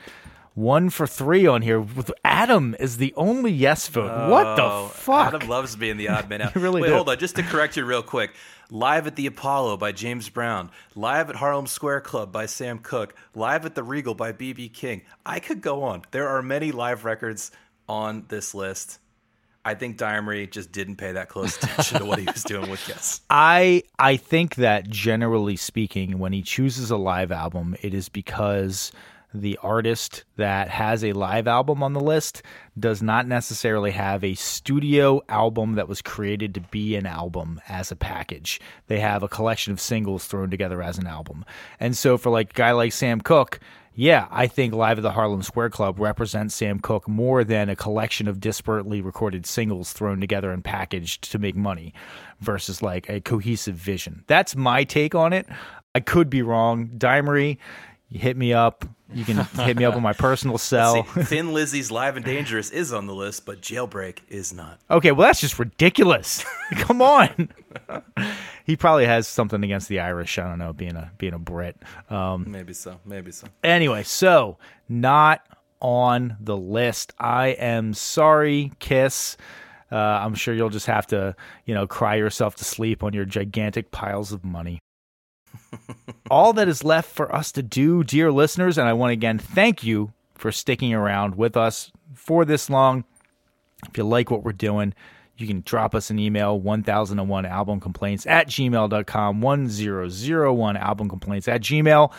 one 0.55 0.91
for 0.91 1.07
three 1.07 1.47
on 1.47 1.63
here. 1.63 1.85
Adam 2.25 2.77
is 2.79 2.99
the 2.99 3.15
only 3.17 3.51
yes 3.53 3.89
vote. 3.89 4.29
what 4.31 4.57
the 4.57 4.63
Oh, 4.63 4.89
fuck? 4.93 5.35
Adam 5.35 5.49
loves 5.49 5.75
being 5.77 5.97
the 5.97 6.09
odd 6.09 6.29
man 6.29 6.43
out. 6.43 6.55
Really 6.55 6.83
Wait, 6.83 6.89
do. 6.89 6.95
hold 6.95 7.09
on. 7.09 7.19
Just 7.19 7.37
to 7.37 7.43
correct 7.43 7.77
you 7.77 7.85
real 7.85 8.03
quick. 8.03 8.33
Live 8.71 9.07
at 9.07 9.17
the 9.17 9.27
Apollo 9.27 9.77
by 9.79 9.93
James 9.93 10.29
Brown. 10.31 10.71
Live 10.95 11.29
at 11.31 11.37
Harlem 11.37 11.67
Square 11.67 12.03
Club 12.03 12.33
by 12.33 12.47
Sam 12.47 12.79
Cooke. 12.79 13.15
Live 13.35 13.67
at 13.67 13.75
the 13.75 13.83
Regal 13.83 14.15
by 14.15 14.33
B.B. 14.33 14.69
King. 14.71 15.03
I 15.27 15.41
could 15.41 15.61
go 15.61 15.83
on. 15.83 16.03
There 16.11 16.29
are 16.29 16.41
many 16.43 16.73
live 16.73 17.05
records 17.05 17.51
on 17.89 18.25
this 18.29 18.55
list. 18.55 18.99
I 19.65 19.75
think 19.75 19.97
Dimery 19.97 20.51
just 20.51 20.73
didn't 20.73 20.97
pay 20.97 21.13
that 21.13 21.29
close 21.29 21.57
attention 21.57 22.01
to 22.01 22.05
what 22.05 22.19
he 22.19 22.27
was 22.27 22.43
doing 22.43 22.69
with 22.69 22.81
Kiss. 22.81 23.21
I 23.31 23.85
I 23.99 24.17
think 24.17 24.57
that 24.57 24.89
generally 24.89 25.57
speaking, 25.57 26.19
when 26.19 26.33
he 26.33 26.43
chooses 26.43 26.91
a 26.91 26.97
live 26.97 27.31
album, 27.31 27.77
it 27.81 27.95
is 27.95 28.09
because 28.09 28.91
the 29.35 29.59
artist 29.63 30.25
that 30.37 30.69
has 30.69 31.03
a 31.03 31.13
live 31.13 31.47
album 31.47 31.83
on 31.83 31.93
the 31.93 32.01
list 32.01 32.43
does 32.79 33.03
not 33.03 33.27
necessarily 33.27 33.91
have 33.93 34.23
a 34.23 34.35
studio 34.35 35.23
album 35.29 35.75
that 35.75 35.89
was 35.89 36.03
created 36.03 36.55
to 36.55 36.61
be 36.61 36.97
an 36.97 37.07
album 37.07 37.61
as 37.69 37.91
a 37.91 37.97
package. 37.97 38.61
They 38.89 39.01
have 39.01 39.23
a 39.23 39.29
collection 39.29 39.73
of 39.73 39.81
singles 39.81 40.27
thrown 40.27 40.51
together 40.51 40.83
as 40.83 40.99
an 40.99 41.07
album. 41.07 41.45
And 41.81 41.97
so 41.97 42.19
for 42.19 42.31
like 42.31 42.51
a 42.51 42.55
guy 42.55 42.73
like 42.73 42.93
Sam 42.93 43.21
Cooke, 43.21 43.59
yeah, 43.95 44.27
I 44.31 44.47
think 44.47 44.75
Live 44.75 44.99
at 44.99 45.03
the 45.03 45.13
Harlem 45.13 45.43
Square 45.43 45.71
Club 45.71 45.99
represents 45.99 46.55
Sam 46.55 46.81
Cooke 46.81 47.07
more 47.07 47.45
than 47.45 47.69
a 47.69 47.77
collection 47.77 48.27
of 48.27 48.39
disparately 48.41 49.05
recorded 49.05 49.45
singles 49.45 49.93
thrown 49.93 50.21
together 50.21 50.51
and 50.51 50.65
packaged 50.65 51.31
to 51.31 51.39
make 51.39 51.55
money 51.55 51.93
versus 52.41 52.83
like 52.83 53.09
a 53.09 53.21
cohesive 53.21 53.77
vision. 53.77 54.25
That's 54.27 54.57
my 54.57 54.85
take 54.85 55.15
on 55.15 55.33
it. 55.33 55.47
I 55.95 56.01
could 56.01 56.31
be 56.31 56.41
wrong. 56.41 56.89
Dimery, 56.97 57.59
you 58.13 58.21
hit 58.21 58.37
me 58.37 58.53
up. 58.53 58.85
You 59.15 59.25
can 59.25 59.37
hit 59.65 59.79
me 59.79 59.87
up 59.87 59.97
on 59.97 60.03
my 60.03 60.13
personal 60.13 60.59
cell. 60.59 61.07
See, 61.07 61.23
Thin 61.23 61.55
Lizzy's 61.55 61.91
Live 61.91 62.17
and 62.17 62.25
Dangerous 62.25 62.71
is 62.71 62.93
on 62.93 63.07
the 63.07 63.15
list, 63.15 63.47
but 63.47 63.63
Jailbreak 63.63 64.19
is 64.29 64.53
not. 64.53 64.81
Okay, 64.91 65.13
well 65.13 65.27
that's 65.27 65.41
just 65.41 65.59
ridiculous. 65.59 66.45
Come 66.73 67.01
on. 67.01 67.49
he 68.67 68.77
probably 68.77 69.07
has 69.07 69.27
something 69.27 69.65
against 69.65 69.89
the 69.89 70.01
Irish. 70.01 70.39
I 70.39 70.47
don't 70.47 70.59
know, 70.59 70.75
being 70.75 70.95
a 70.95 71.11
being 71.17 71.33
a 71.33 71.39
Brit. 71.39 71.77
Um, 72.11 72.51
Maybe 72.51 72.75
so. 72.75 73.01
Maybe 73.07 73.33
so. 73.33 73.49
Anyway, 73.65 74.03
so 74.03 74.59
not 74.91 75.47
on 75.81 76.37
the 76.39 76.57
list. 76.57 77.15
I 77.19 77.49
am 77.49 77.95
sorry, 77.95 78.73
Kiss. 78.79 79.39
Uh, 79.91 79.97
I'm 79.97 80.35
sure 80.35 80.55
you'll 80.55 80.71
just 80.71 80.87
have 80.87 81.07
to, 81.09 81.35
you 81.65 81.75
know, 81.75 81.87
cry 81.87 82.17
yourself 82.17 82.57
to 82.57 82.65
sleep 82.65 83.03
on 83.03 83.15
your 83.15 83.25
gigantic 83.25 83.91
piles 83.91 84.33
of 84.33 84.45
money. 84.45 84.81
All 86.33 86.55
that 86.55 86.67
is 86.67 86.83
left 86.83 87.11
for 87.11 87.31
us 87.35 87.53
to 87.53 87.63
do, 87.63 88.03
dear 88.03 88.33
listeners, 88.33 88.79
and 88.79 88.89
I 88.89 88.95
want 88.95 89.11
to 89.11 89.13
again 89.13 89.39
thank 89.39 89.85
you 89.85 90.15
for 90.35 90.51
sticking 90.51 90.95
around 90.95 91.35
with 91.35 91.59
us 91.59 91.93
for 92.15 92.47
this 92.47 92.71
long. 92.71 93.05
If 93.87 93.99
you 93.99 94.05
like 94.05 94.31
what 94.31 94.43
we're 94.43 94.53
doing, 94.53 94.95
you 95.37 95.47
can 95.47 95.61
drop 95.61 95.95
us 95.95 96.09
an 96.09 96.19
email 96.19 96.59
1001 96.59 97.45
album 97.45 97.81
complaints 97.81 98.27
at 98.27 98.49
gmail.com 98.49 99.41
1001 99.43 100.77
album 100.79 101.09
complaints 101.11 101.49
at 101.49 101.61
gmail. 101.61 102.11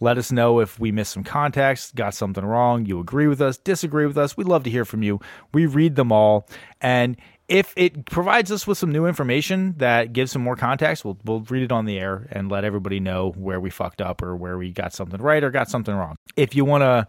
Let 0.00 0.18
us 0.18 0.30
know 0.30 0.60
if 0.60 0.78
we 0.78 0.92
missed 0.92 1.14
some 1.14 1.24
context 1.24 1.94
got 1.94 2.12
something 2.12 2.44
wrong 2.44 2.84
you 2.84 3.00
agree 3.00 3.26
with 3.26 3.40
us 3.40 3.56
disagree 3.56 4.04
with 4.04 4.18
us. 4.18 4.36
We'd 4.36 4.48
love 4.48 4.64
to 4.64 4.70
hear 4.70 4.84
from 4.84 5.02
you. 5.02 5.18
We 5.54 5.64
read 5.64 5.96
them 5.96 6.12
all. 6.12 6.46
And 6.82 7.16
if 7.52 7.74
it 7.76 8.06
provides 8.06 8.50
us 8.50 8.66
with 8.66 8.78
some 8.78 8.90
new 8.90 9.04
information 9.04 9.74
that 9.76 10.14
gives 10.14 10.32
some 10.32 10.42
more 10.42 10.56
context 10.56 11.04
we'll, 11.04 11.18
we'll 11.24 11.40
read 11.40 11.62
it 11.62 11.70
on 11.70 11.84
the 11.84 11.98
air 11.98 12.26
and 12.32 12.50
let 12.50 12.64
everybody 12.64 12.98
know 12.98 13.32
where 13.36 13.60
we 13.60 13.68
fucked 13.68 14.00
up 14.00 14.22
or 14.22 14.34
where 14.34 14.56
we 14.56 14.72
got 14.72 14.92
something 14.92 15.20
right 15.20 15.44
or 15.44 15.50
got 15.50 15.68
something 15.68 15.94
wrong 15.94 16.16
if 16.36 16.54
you 16.54 16.64
want 16.64 16.82
to 16.82 17.06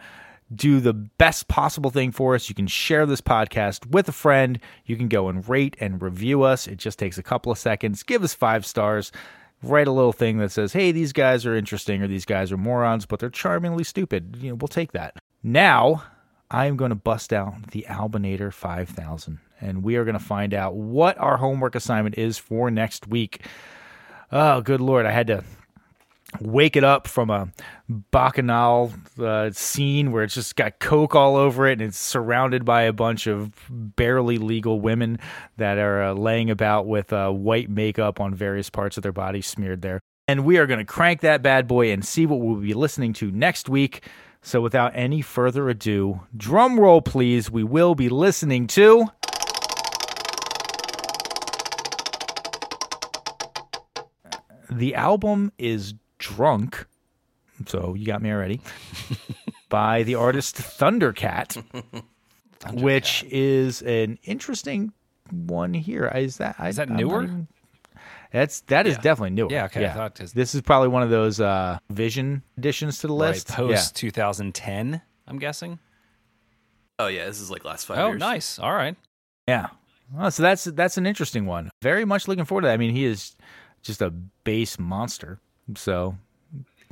do 0.53 0.79
the 0.79 0.93
best 0.93 1.47
possible 1.47 1.89
thing 1.89 2.11
for 2.11 2.35
us. 2.35 2.49
You 2.49 2.55
can 2.55 2.67
share 2.67 3.05
this 3.05 3.21
podcast 3.21 3.87
with 3.87 4.07
a 4.07 4.11
friend. 4.11 4.59
You 4.85 4.95
can 4.95 5.07
go 5.07 5.29
and 5.29 5.47
rate 5.47 5.75
and 5.79 6.01
review 6.01 6.43
us. 6.43 6.67
It 6.67 6.77
just 6.77 6.99
takes 6.99 7.17
a 7.17 7.23
couple 7.23 7.51
of 7.51 7.57
seconds. 7.57 8.03
Give 8.03 8.23
us 8.23 8.33
five 8.33 8.65
stars. 8.65 9.11
Write 9.61 9.87
a 9.87 9.91
little 9.91 10.13
thing 10.13 10.39
that 10.39 10.51
says, 10.51 10.73
hey, 10.73 10.91
these 10.91 11.13
guys 11.13 11.45
are 11.45 11.55
interesting 11.55 12.03
or 12.03 12.07
these 12.07 12.25
guys 12.25 12.51
are 12.51 12.57
morons, 12.57 13.05
but 13.05 13.19
they're 13.19 13.29
charmingly 13.29 13.83
stupid. 13.83 14.37
You 14.39 14.49
know, 14.49 14.55
we'll 14.55 14.67
take 14.67 14.91
that. 14.91 15.15
Now, 15.41 16.03
I'm 16.53 16.77
going 16.77 16.89
to 16.89 16.95
bust 16.95 17.33
out 17.33 17.71
the 17.71 17.87
Albinator 17.89 18.53
5000 18.53 19.39
and 19.59 19.83
we 19.83 19.95
are 19.95 20.03
going 20.05 20.17
to 20.17 20.23
find 20.23 20.53
out 20.53 20.75
what 20.75 21.17
our 21.17 21.37
homework 21.37 21.73
assignment 21.73 22.17
is 22.17 22.37
for 22.37 22.69
next 22.69 23.07
week. 23.07 23.45
Oh, 24.31 24.61
good 24.61 24.79
Lord. 24.79 25.05
I 25.07 25.11
had 25.11 25.27
to 25.27 25.43
wake 26.39 26.75
it 26.75 26.83
up 26.83 27.07
from 27.07 27.29
a 27.29 27.49
bacchanal 27.89 28.93
uh, 29.19 29.49
scene 29.51 30.11
where 30.11 30.23
it's 30.23 30.35
just 30.35 30.55
got 30.55 30.79
coke 30.79 31.15
all 31.15 31.35
over 31.35 31.67
it 31.67 31.73
and 31.73 31.81
it's 31.81 31.99
surrounded 31.99 32.65
by 32.65 32.83
a 32.83 32.93
bunch 32.93 33.25
of 33.25 33.51
barely 33.69 34.37
legal 34.37 34.79
women 34.79 35.19
that 35.57 35.77
are 35.77 36.03
uh, 36.03 36.13
laying 36.13 36.49
about 36.51 36.85
with 36.85 37.11
uh, 37.13 37.29
white 37.31 37.69
makeup 37.69 38.19
on 38.19 38.33
various 38.33 38.69
parts 38.69 38.97
of 38.97 39.03
their 39.03 39.11
body 39.11 39.41
smeared 39.41 39.81
there. 39.81 39.99
And 40.27 40.45
we 40.45 40.57
are 40.57 40.67
going 40.67 40.79
to 40.79 40.85
crank 40.85 41.21
that 41.21 41.41
bad 41.41 41.67
boy 41.67 41.91
and 41.91 42.05
see 42.05 42.25
what 42.25 42.39
we'll 42.39 42.55
be 42.55 42.73
listening 42.73 43.13
to 43.13 43.31
next 43.31 43.69
week. 43.69 44.07
So 44.45 44.61
without 44.61 44.91
any 44.93 45.21
further 45.21 45.69
ado, 45.69 46.21
drum 46.35 46.79
roll 46.79 47.01
please, 47.01 47.49
we 47.49 47.63
will 47.63 47.95
be 47.95 48.09
listening 48.09 48.67
to 48.67 49.09
The 54.69 54.95
album 54.95 55.51
is 55.57 55.93
Drunk, 56.17 56.85
so 57.67 57.93
you 57.95 58.05
got 58.05 58.21
me 58.21 58.31
already, 58.31 58.61
by 59.69 60.03
the 60.03 60.15
artist 60.15 60.55
Thundercat, 60.79 61.61
which 62.73 63.23
is 63.29 63.81
an 63.81 64.17
interesting 64.23 64.93
one 65.29 65.73
here. 65.73 66.07
Is 66.15 66.37
that 66.37 66.55
Is 66.65 66.77
that 66.77 66.89
I'm 66.89 66.95
newer? 66.95 67.23
even- 67.23 67.47
that's 68.33 68.59
that 68.61 68.85
is 68.87 68.97
definitely 68.97 69.29
newer. 69.29 69.47
Yeah, 69.49 69.65
okay, 69.65 69.85
I 69.85 69.93
thought 69.93 70.15
'cause- 70.15 70.33
this 70.33 70.53
is 70.53 70.61
probably 70.61 70.89
one 70.89 71.03
of 71.03 71.09
those 71.09 71.39
uh, 71.39 71.77
Vision 71.89 72.43
additions 72.57 72.97
to 72.99 73.07
the 73.07 73.13
Right, 73.13 73.29
list. 73.29 73.47
post 73.47 73.95
2010, 73.95 75.01
I'm 75.27 75.39
guessing. 75.39 75.79
Oh 76.99 77.07
yeah, 77.07 77.25
this 77.25 77.39
is 77.39 77.49
like 77.49 77.63
last 77.63 77.85
five 77.85 77.97
Oh, 77.99 78.07
years. 78.09 78.19
nice. 78.19 78.59
All 78.59 78.73
right. 78.73 78.95
Yeah. 79.47 79.67
Well, 80.13 80.29
so 80.31 80.43
that's 80.43 80.65
that's 80.65 80.97
an 80.97 81.05
interesting 81.07 81.45
one. 81.45 81.69
Very 81.81 82.05
much 82.05 82.27
looking 82.27 82.45
forward 82.45 82.61
to 82.63 82.67
that. 82.67 82.73
I 82.73 82.77
mean, 82.77 82.91
he 82.93 83.05
is 83.05 83.35
just 83.81 84.01
a 84.01 84.09
bass 84.43 84.77
monster. 84.77 85.39
So 85.75 86.17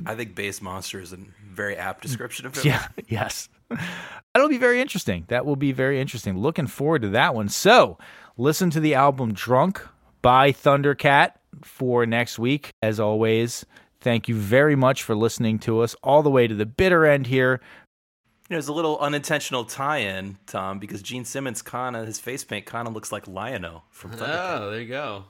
I 0.06 0.14
think 0.16 0.34
Bass 0.34 0.60
Monster 0.60 0.98
is 1.00 1.12
a 1.12 1.18
very 1.52 1.76
apt 1.76 2.02
description 2.02 2.46
of 2.46 2.54
him. 2.56 2.62
yeah, 2.66 2.88
yes. 3.06 3.48
That'll 4.34 4.48
be 4.48 4.58
very 4.58 4.80
interesting. 4.80 5.24
That 5.28 5.46
will 5.46 5.56
be 5.56 5.72
very 5.72 6.00
interesting. 6.00 6.36
Looking 6.38 6.66
forward 6.66 7.02
to 7.02 7.08
that 7.10 7.34
one. 7.34 7.48
So 7.48 7.98
listen 8.36 8.70
to 8.70 8.80
the 8.80 8.94
album 8.94 9.32
Drunk 9.34 9.86
by 10.22 10.52
Thundercat 10.52 11.32
for 11.62 12.06
next 12.06 12.38
week. 12.38 12.72
As 12.80 12.98
always, 12.98 13.66
thank 14.00 14.28
you 14.28 14.34
very 14.34 14.76
much 14.76 15.02
for 15.02 15.14
listening 15.14 15.58
to 15.60 15.80
us 15.80 15.94
all 16.02 16.22
the 16.22 16.30
way 16.30 16.46
to 16.46 16.54
the 16.54 16.66
bitter 16.66 17.04
end 17.04 17.26
here. 17.26 17.60
There's 18.48 18.68
a 18.68 18.72
little 18.72 18.98
unintentional 18.98 19.64
tie-in, 19.64 20.36
Tom, 20.46 20.78
because 20.78 21.00
Gene 21.02 21.24
Simmons 21.24 21.62
kind 21.62 21.96
of 21.96 22.06
his 22.06 22.18
face 22.20 22.44
paint 22.44 22.66
kind 22.66 22.86
of 22.86 22.92
looks 22.94 23.10
like 23.10 23.26
Lion-O 23.26 23.82
from 23.90 24.12
oh, 24.12 24.16
Thundercat. 24.16 24.60
Oh, 24.60 24.70
there 24.70 24.80
you 24.80 24.88
go. 24.88 25.24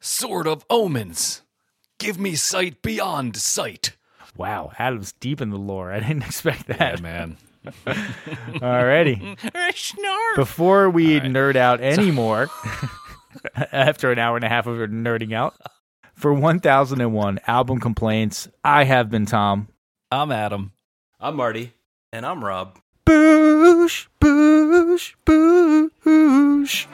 Sword 0.00 0.46
of 0.46 0.64
Omens. 0.70 1.42
Give 1.98 2.18
me 2.18 2.34
sight 2.34 2.82
beyond 2.82 3.36
sight. 3.36 3.96
Wow, 4.36 4.72
Adam's 4.78 5.12
deep 5.12 5.40
in 5.40 5.50
the 5.50 5.58
lore. 5.58 5.92
I 5.92 6.00
didn't 6.00 6.22
expect 6.26 6.68
Yeah, 6.68 6.76
that. 6.76 7.02
man. 7.02 7.36
Alrighty. 7.86 9.36
Before 10.36 10.88
we 10.88 11.20
nerd 11.20 11.56
out 11.56 11.80
anymore, 11.80 12.48
after 13.72 14.10
an 14.12 14.18
hour 14.18 14.36
and 14.36 14.44
a 14.44 14.48
half 14.48 14.66
of 14.66 14.76
nerding 14.76 15.34
out, 15.34 15.54
for 16.14 16.32
1001 16.34 17.40
album 17.46 17.80
complaints, 17.80 18.48
I 18.64 18.84
have 18.84 19.10
been 19.10 19.26
Tom. 19.26 19.68
I'm 20.10 20.32
Adam. 20.32 20.72
I'm 21.18 21.36
Marty. 21.36 21.72
And 22.12 22.26
I'm 22.26 22.44
Rob. 22.44 22.78
Boosh, 23.06 24.08
boosh, 24.20 25.14
boosh. 25.24 26.86